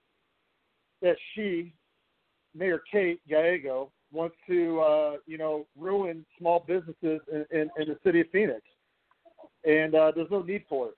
that 1.01 1.15
she, 1.33 1.73
Mayor 2.55 2.81
Kate 2.91 3.19
Gallego, 3.29 3.91
wants 4.11 4.35
to 4.47 4.79
uh, 4.79 5.17
you 5.25 5.37
know 5.37 5.65
ruin 5.77 6.25
small 6.37 6.63
businesses 6.67 7.21
in, 7.31 7.45
in, 7.51 7.69
in 7.77 7.87
the 7.87 7.97
city 8.03 8.21
of 8.21 8.27
Phoenix, 8.31 8.61
and 9.65 9.95
uh, 9.95 10.11
there's 10.15 10.31
no 10.31 10.41
need 10.41 10.63
for 10.67 10.89
it. 10.89 10.97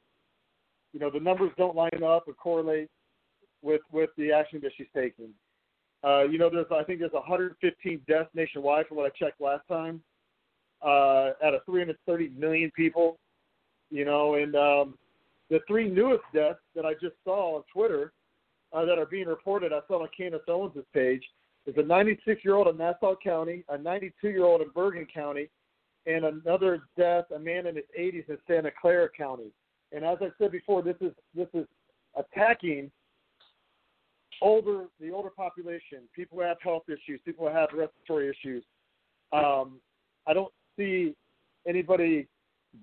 You 0.94 1.00
know 1.00 1.10
the 1.10 1.20
numbers 1.20 1.52
don't 1.58 1.76
line 1.76 2.04
up 2.04 2.28
or 2.28 2.34
correlate 2.34 2.90
with 3.62 3.82
with 3.92 4.10
the 4.18 4.32
action 4.32 4.60
that 4.64 4.72
she's 4.78 4.88
taking. 4.96 5.30
Uh, 6.04 6.24
you 6.24 6.38
know, 6.38 6.50
there's 6.50 6.66
I 6.72 6.84
think 6.84 7.00
there's 7.00 7.14
115 7.14 8.02
deaths 8.08 8.30
nationwide 8.34 8.88
from 8.88 8.98
what 8.98 9.06
I 9.06 9.10
checked 9.18 9.40
last 9.40 9.66
time, 9.68 10.02
uh, 10.82 11.32
out 11.44 11.54
of 11.54 11.62
330 11.66 12.30
million 12.38 12.72
people. 12.76 13.18
You 13.90 14.06
know, 14.06 14.36
and 14.36 14.56
um, 14.56 14.98
the 15.50 15.60
three 15.68 15.90
newest 15.90 16.24
deaths 16.34 16.60
that 16.76 16.86
I 16.86 16.94
just 16.94 17.16
saw 17.24 17.58
on 17.58 17.64
Twitter 17.72 18.12
uh, 18.74 18.86
that 18.86 18.98
are 18.98 19.06
being 19.06 19.28
reported, 19.28 19.72
I 19.72 19.80
saw 19.88 20.02
on 20.02 20.10
Candace 20.18 20.42
Owens' 20.48 20.84
page, 20.94 21.24
is 21.66 21.76
a 21.78 21.84
96 21.84 22.44
year 22.44 22.56
old 22.56 22.68
in 22.68 22.78
Nassau 22.78 23.16
County, 23.24 23.64
a 23.70 23.78
92 23.78 24.30
year 24.30 24.44
old 24.44 24.62
in 24.62 24.70
Bergen 24.76 25.08
County, 25.14 25.50
and 26.06 26.26
another 26.26 26.84
death, 26.98 27.26
a 27.36 27.40
man 27.40 27.68
in 27.68 27.76
his 27.76 27.86
80s 27.98 28.30
in 28.30 28.38
Santa 28.48 28.72
Clara 28.80 29.10
County. 29.16 29.52
And 29.92 30.04
as 30.04 30.18
I 30.22 30.30
said 30.38 30.52
before, 30.52 30.82
this 30.82 30.98
is 31.02 31.14
this 31.36 31.48
is 31.54 31.66
attacking 32.18 32.92
older 34.42 34.86
the 35.00 35.12
older 35.12 35.30
population, 35.30 36.00
people 36.16 36.38
who 36.38 36.44
have 36.44 36.58
health 36.62 36.84
issues, 36.88 37.22
people 37.24 37.48
who 37.48 37.54
have 37.54 37.70
respiratory 37.74 38.30
issues. 38.30 38.64
Um, 39.32 39.80
I 40.28 40.34
don't 40.34 40.52
see 40.78 41.16
anybody 41.68 42.28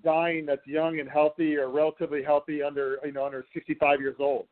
dying 0.03 0.45
that's 0.45 0.65
young 0.65 0.99
and 0.99 1.09
healthy 1.09 1.57
or 1.57 1.69
relatively 1.69 2.23
healthy 2.23 2.63
under 2.63 2.97
you 3.05 3.11
know 3.11 3.25
under 3.25 3.45
65 3.53 3.99
years 3.99 4.15
old. 4.19 4.47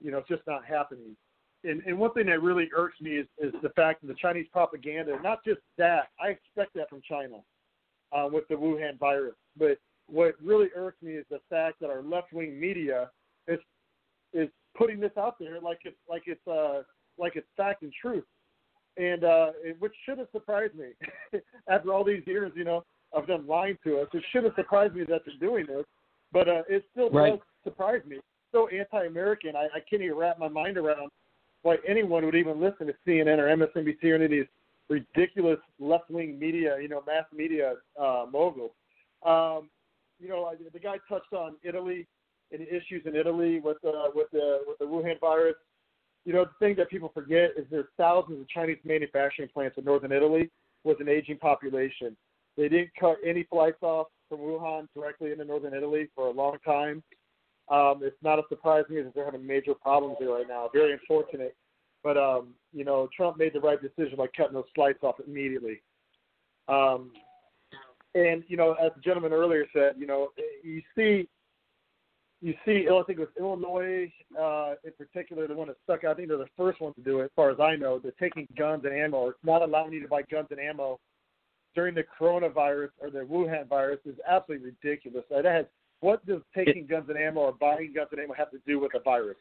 You 0.00 0.10
know, 0.10 0.18
it's 0.18 0.28
just 0.28 0.42
not 0.46 0.64
happening. 0.64 1.16
And, 1.64 1.82
and 1.86 1.98
one 1.98 2.12
thing 2.12 2.26
that 2.26 2.42
really 2.42 2.68
irks 2.74 3.00
me 3.00 3.12
is, 3.12 3.26
is 3.38 3.52
the 3.62 3.68
fact 3.70 4.00
that 4.00 4.08
the 4.08 4.14
Chinese 4.14 4.46
propaganda, 4.52 5.16
not 5.22 5.44
just 5.44 5.60
that, 5.78 6.08
I 6.20 6.28
expect 6.28 6.74
that 6.74 6.88
from 6.90 7.02
China 7.08 7.36
uh, 8.12 8.28
with 8.30 8.48
the 8.48 8.54
Wuhan 8.54 8.98
virus. 8.98 9.36
But 9.56 9.78
what 10.06 10.34
really 10.42 10.68
irks 10.74 11.00
me 11.02 11.12
is 11.12 11.24
the 11.30 11.40
fact 11.48 11.80
that 11.80 11.90
our 11.90 12.02
left 12.02 12.32
wing 12.32 12.58
media 12.58 13.10
is 13.48 13.58
is 14.32 14.48
putting 14.76 14.98
this 14.98 15.12
out 15.18 15.36
there 15.38 15.60
like 15.60 15.80
it's 15.84 15.96
like 16.08 16.22
it's 16.26 16.46
uh 16.46 16.82
like 17.18 17.36
it's 17.36 17.46
fact 17.56 17.82
and 17.82 17.92
truth, 18.00 18.24
and 18.96 19.24
uh, 19.24 19.50
which 19.78 19.92
should 20.04 20.18
have 20.18 20.28
surprised 20.32 20.74
me 20.74 20.88
after 21.68 21.92
all 21.92 22.04
these 22.04 22.22
years, 22.26 22.52
you 22.54 22.64
know, 22.64 22.82
of 23.12 23.26
them 23.26 23.46
lying 23.46 23.76
to 23.84 23.98
us. 23.98 24.08
It 24.12 24.24
should 24.32 24.44
have 24.44 24.54
surprised 24.56 24.94
me 24.94 25.04
that 25.04 25.22
they're 25.26 25.48
doing 25.48 25.66
this, 25.66 25.84
but 26.32 26.48
uh, 26.48 26.62
it 26.68 26.84
still 26.92 27.10
right. 27.10 27.32
does 27.32 27.40
surprise 27.64 28.00
me. 28.06 28.18
So 28.50 28.68
anti-American, 28.68 29.56
I, 29.56 29.64
I 29.64 29.80
can't 29.88 30.02
even 30.02 30.16
wrap 30.16 30.38
my 30.38 30.48
mind 30.48 30.76
around 30.76 31.10
why 31.62 31.76
anyone 31.86 32.24
would 32.24 32.34
even 32.34 32.60
listen 32.60 32.86
to 32.86 32.94
CNN 33.06 33.38
or 33.38 33.56
MSNBC 33.56 34.04
or 34.04 34.16
any 34.16 34.24
of 34.24 34.30
these 34.30 34.46
ridiculous 34.88 35.58
left-wing 35.78 36.38
media, 36.38 36.76
you 36.80 36.88
know, 36.88 37.02
mass 37.06 37.24
media 37.34 37.74
uh, 38.00 38.26
moguls. 38.30 38.72
Um, 39.24 39.70
you 40.20 40.28
know, 40.28 40.52
the 40.72 40.78
guy 40.78 40.96
touched 41.08 41.32
on 41.32 41.54
Italy 41.62 42.06
any 42.52 42.64
issues 42.64 43.02
in 43.06 43.16
Italy 43.16 43.60
with 43.60 43.78
uh, 43.84 44.10
with 44.14 44.30
the 44.32 44.60
with 44.66 44.78
the 44.78 44.84
Wuhan 44.84 45.18
virus. 45.20 45.54
You 46.24 46.32
know, 46.32 46.44
the 46.44 46.64
thing 46.64 46.76
that 46.76 46.90
people 46.90 47.10
forget 47.12 47.50
is 47.56 47.64
there's 47.70 47.86
thousands 47.96 48.40
of 48.40 48.48
Chinese 48.48 48.78
manufacturing 48.84 49.48
plants 49.48 49.76
in 49.78 49.84
northern 49.84 50.12
Italy 50.12 50.50
with 50.84 51.00
an 51.00 51.08
aging 51.08 51.38
population. 51.38 52.16
They 52.56 52.68
didn't 52.68 52.90
cut 52.98 53.16
any 53.26 53.44
flights 53.44 53.82
off 53.82 54.08
from 54.28 54.40
Wuhan 54.40 54.86
directly 54.94 55.32
into 55.32 55.44
northern 55.44 55.74
Italy 55.74 56.08
for 56.14 56.26
a 56.26 56.30
long 56.30 56.58
time. 56.64 57.02
Um, 57.68 58.00
it's 58.02 58.16
not 58.22 58.38
a 58.38 58.42
surprise 58.48 58.84
to 58.88 58.94
me 58.94 59.02
that 59.02 59.14
they're 59.14 59.24
having 59.24 59.46
major 59.46 59.74
problems 59.74 60.16
there 60.20 60.30
right 60.30 60.48
now. 60.48 60.68
Very 60.72 60.92
unfortunate. 60.92 61.56
But 62.02 62.16
um, 62.16 62.48
you 62.72 62.84
know, 62.84 63.08
Trump 63.16 63.38
made 63.38 63.52
the 63.52 63.60
right 63.60 63.78
decision 63.80 64.16
by 64.16 64.26
cutting 64.36 64.54
those 64.54 64.64
flights 64.74 64.98
off 65.02 65.16
immediately. 65.26 65.80
Um, 66.68 67.12
and 68.14 68.42
you 68.48 68.56
know, 68.56 68.72
as 68.74 68.92
the 68.94 69.00
gentleman 69.00 69.32
earlier 69.32 69.64
said, 69.72 69.94
you 69.96 70.06
know, 70.06 70.28
you 70.62 70.82
see 70.96 71.28
you 72.42 72.54
see, 72.64 72.88
I 72.90 73.02
think 73.06 73.20
it 73.20 73.20
was 73.20 73.28
Illinois 73.38 74.12
uh, 74.38 74.74
in 74.84 74.92
particular, 74.98 75.46
the 75.46 75.54
one 75.54 75.68
that 75.68 75.76
stuck 75.84 76.02
out. 76.02 76.10
I 76.10 76.14
think 76.14 76.28
they're 76.28 76.38
the 76.38 76.46
first 76.56 76.80
one 76.80 76.92
to 76.94 77.00
do 77.00 77.20
it, 77.20 77.26
as 77.26 77.30
far 77.36 77.50
as 77.50 77.60
I 77.60 77.76
know. 77.76 78.00
They're 78.00 78.12
taking 78.18 78.48
guns 78.58 78.82
and 78.84 78.92
ammo, 78.92 79.18
or 79.18 79.36
not 79.44 79.62
allowing 79.62 79.92
you 79.92 80.02
to 80.02 80.08
buy 80.08 80.22
guns 80.22 80.48
and 80.50 80.58
ammo 80.58 80.98
during 81.76 81.94
the 81.94 82.04
coronavirus 82.20 82.90
or 83.00 83.10
the 83.10 83.20
Wuhan 83.20 83.68
virus 83.68 84.00
is 84.04 84.16
absolutely 84.28 84.72
ridiculous. 84.82 85.24
That 85.30 85.44
has 85.44 85.66
what 86.02 86.26
does 86.26 86.40
taking 86.54 86.86
guns 86.86 87.06
and 87.08 87.16
ammo 87.16 87.40
or 87.40 87.52
buying 87.52 87.92
guns 87.94 88.08
and 88.10 88.20
ammo 88.20 88.34
have 88.34 88.50
to 88.50 88.58
do 88.66 88.78
with 88.80 88.92
a 88.94 89.00
virus? 89.00 89.36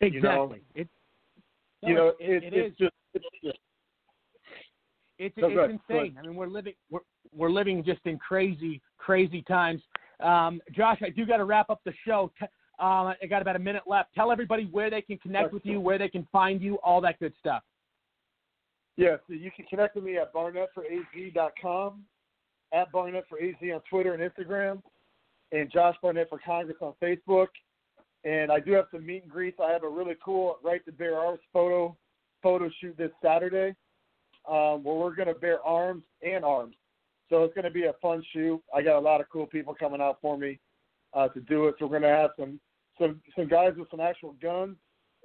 Exactly. 0.00 0.20
You 0.22 0.22
know, 0.22 0.58
it, 0.74 0.88
you 1.82 1.94
know, 1.94 2.08
it, 2.08 2.14
it's, 2.20 2.46
it 2.46 2.54
it's 2.54 2.72
is. 2.72 2.78
just 2.78 2.94
it's 3.14 3.24
just 3.42 3.58
It's, 5.18 5.36
No, 5.36 5.48
it's 5.48 5.54
go 5.56 5.60
ahead, 5.62 5.78
go 5.88 5.94
insane. 5.96 6.16
I 6.18 6.26
mean, 6.26 6.36
we're 6.36 6.46
living 6.46 6.74
we're 6.90 7.00
we're 7.34 7.50
living 7.50 7.82
just 7.82 8.00
in 8.04 8.18
crazy 8.18 8.80
crazy 8.98 9.42
times. 9.42 9.80
Um, 10.20 10.60
Josh, 10.72 10.98
I 11.02 11.10
do 11.10 11.24
got 11.24 11.38
to 11.38 11.44
wrap 11.44 11.70
up 11.70 11.80
the 11.84 11.94
show. 12.06 12.30
T- 12.38 12.46
um, 12.78 13.14
I 13.20 13.26
got 13.28 13.42
about 13.42 13.56
a 13.56 13.60
minute 13.60 13.84
left. 13.86 14.14
Tell 14.14 14.30
everybody 14.30 14.68
where 14.70 14.90
they 14.90 15.02
can 15.02 15.18
connect 15.18 15.52
with 15.52 15.64
you, 15.64 15.80
where 15.80 15.98
they 15.98 16.08
can 16.08 16.28
find 16.30 16.60
you, 16.60 16.76
all 16.76 17.00
that 17.00 17.18
good 17.18 17.32
stuff. 17.40 17.62
Yeah, 18.96 19.16
so 19.26 19.34
you 19.34 19.50
can 19.54 19.64
connect 19.66 19.94
with 19.94 20.04
me 20.04 20.16
at 20.18 20.32
barnettforaz.com, 20.32 22.04
at 22.72 22.92
Barnett 22.92 23.24
for 23.28 23.38
AZ 23.40 23.54
on 23.62 23.80
Twitter 23.88 24.14
and 24.14 24.22
Instagram, 24.22 24.82
and 25.52 25.70
Josh 25.70 25.96
Barnett 26.02 26.28
for 26.28 26.38
Congress 26.44 26.76
on 26.80 26.94
Facebook. 27.02 27.48
And 28.24 28.50
I 28.50 28.60
do 28.60 28.72
have 28.72 28.86
some 28.92 29.06
meet 29.06 29.22
and 29.22 29.30
greets. 29.30 29.58
I 29.62 29.72
have 29.72 29.84
a 29.84 29.88
really 29.88 30.16
cool 30.24 30.58
Right 30.62 30.84
to 30.86 30.92
Bear 30.92 31.18
Arms 31.18 31.40
photo 31.52 31.96
photo 32.42 32.70
shoot 32.80 32.96
this 32.96 33.10
Saturday, 33.22 33.74
um, 34.48 34.82
where 34.84 34.96
we're 34.96 35.14
going 35.14 35.28
to 35.28 35.34
bear 35.34 35.60
arms 35.62 36.04
and 36.22 36.44
arms. 36.44 36.74
So 37.28 37.44
it's 37.44 37.54
going 37.54 37.64
to 37.64 37.70
be 37.70 37.84
a 37.84 37.94
fun 38.00 38.22
shoot. 38.32 38.62
I 38.74 38.82
got 38.82 38.98
a 38.98 39.00
lot 39.00 39.20
of 39.20 39.28
cool 39.30 39.46
people 39.46 39.74
coming 39.74 40.00
out 40.00 40.18
for 40.22 40.38
me 40.38 40.58
uh, 41.14 41.28
to 41.28 41.40
do 41.40 41.68
it. 41.68 41.74
So 41.78 41.86
we're 41.86 42.00
going 42.00 42.10
to 42.10 42.16
have 42.16 42.30
some 42.38 42.60
some 42.98 43.20
some 43.36 43.48
guys 43.48 43.74
with 43.76 43.90
some 43.90 44.00
actual 44.00 44.34
guns, 44.42 44.76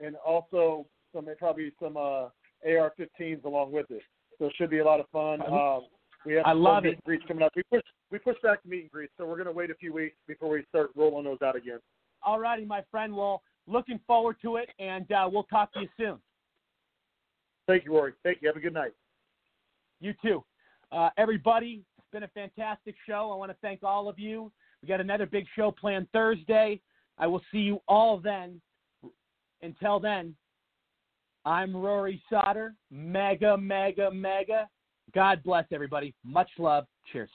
and 0.04 0.16
also 0.26 0.86
some 1.14 1.28
probably 1.40 1.72
some 1.82 1.98
uh, 1.98 2.28
AR-15s 2.66 3.44
along 3.45 3.72
with 3.72 3.90
it. 3.90 4.02
So 4.38 4.45
it 4.45 4.54
should 4.58 4.70
be 4.70 4.80
a 4.80 4.86
lot 4.86 5.00
of 5.00 5.08
fun. 5.10 5.41
Um, 5.41 5.82
we 6.26 6.34
have 6.34 6.45
I 6.45 6.54
love 6.54 6.84
meet 6.84 6.90
it. 6.90 6.94
and 6.94 7.04
greets 7.04 7.24
coming 7.28 7.44
up. 7.44 7.52
We 7.56 7.64
pushed 7.72 7.88
we 8.12 8.20
pushed 8.20 8.41
back 8.41 8.64
the 8.64 8.70
meet 8.70 8.82
and 8.82 8.91
greets, 8.91 9.14
so 9.18 9.26
we're 9.26 9.36
going 9.36 9.48
to 9.48 9.52
wait 9.52 9.72
a 9.72 9.76
few 9.76 9.94
weeks 9.94 10.16
before 10.28 10.50
we 10.50 10.64
start 10.70 10.91
rolling 10.95 11.26
those 11.26 11.41
out 11.44 11.56
again. 11.56 11.80
All 12.24 12.40
righty, 12.40 12.66
my 12.66 12.84
friend. 12.91 13.16
Well, 13.16 13.41
looking 13.68 14.00
forward 14.06 14.38
to 14.44 14.58
it, 14.58 14.70
and 14.80 15.12
uh, 15.12 15.28
we'll 15.32 15.44
talk 15.44 15.74
to 15.74 15.82
you 15.82 15.88
soon. 15.98 16.18
Thank 17.68 17.86
you, 17.86 17.94
Rory. 17.94 18.14
Thank 18.24 18.40
you. 18.41 18.48
Have 18.48 18.58
a 18.58 18.60
good 18.60 18.74
night. 18.74 18.91
You 20.00 20.14
too. 20.22 20.44
Uh, 20.91 21.10
everybody, 21.18 21.84
it's 21.98 22.08
been 22.12 22.24
a 22.24 22.28
fantastic 22.30 22.95
show. 23.08 23.32
I 23.32 23.36
want 23.36 23.52
to 23.52 23.58
thank 23.62 23.84
all 23.84 24.08
of 24.08 24.20
you. 24.20 24.52
We 24.82 24.88
got 24.88 25.02
another 25.02 25.26
big 25.26 25.45
show 25.56 25.72
planned 25.72 26.08
Thursday. 26.14 26.82
I 27.18 27.28
will 27.28 27.41
see 27.52 27.60
you 27.60 27.80
all 27.88 28.18
then. 28.18 28.62
Until 29.62 30.00
then, 30.00 30.36
I'm 31.45 31.76
Rory 31.76 32.22
Sauter. 32.30 32.76
MAGA, 32.91 33.58
MAGA, 33.58 34.12
MAGA. 34.12 34.68
God 35.14 35.44
bless 35.44 35.65
everybody. 35.72 36.14
Much 36.23 36.49
love. 36.57 36.85
Cheers. 37.11 37.30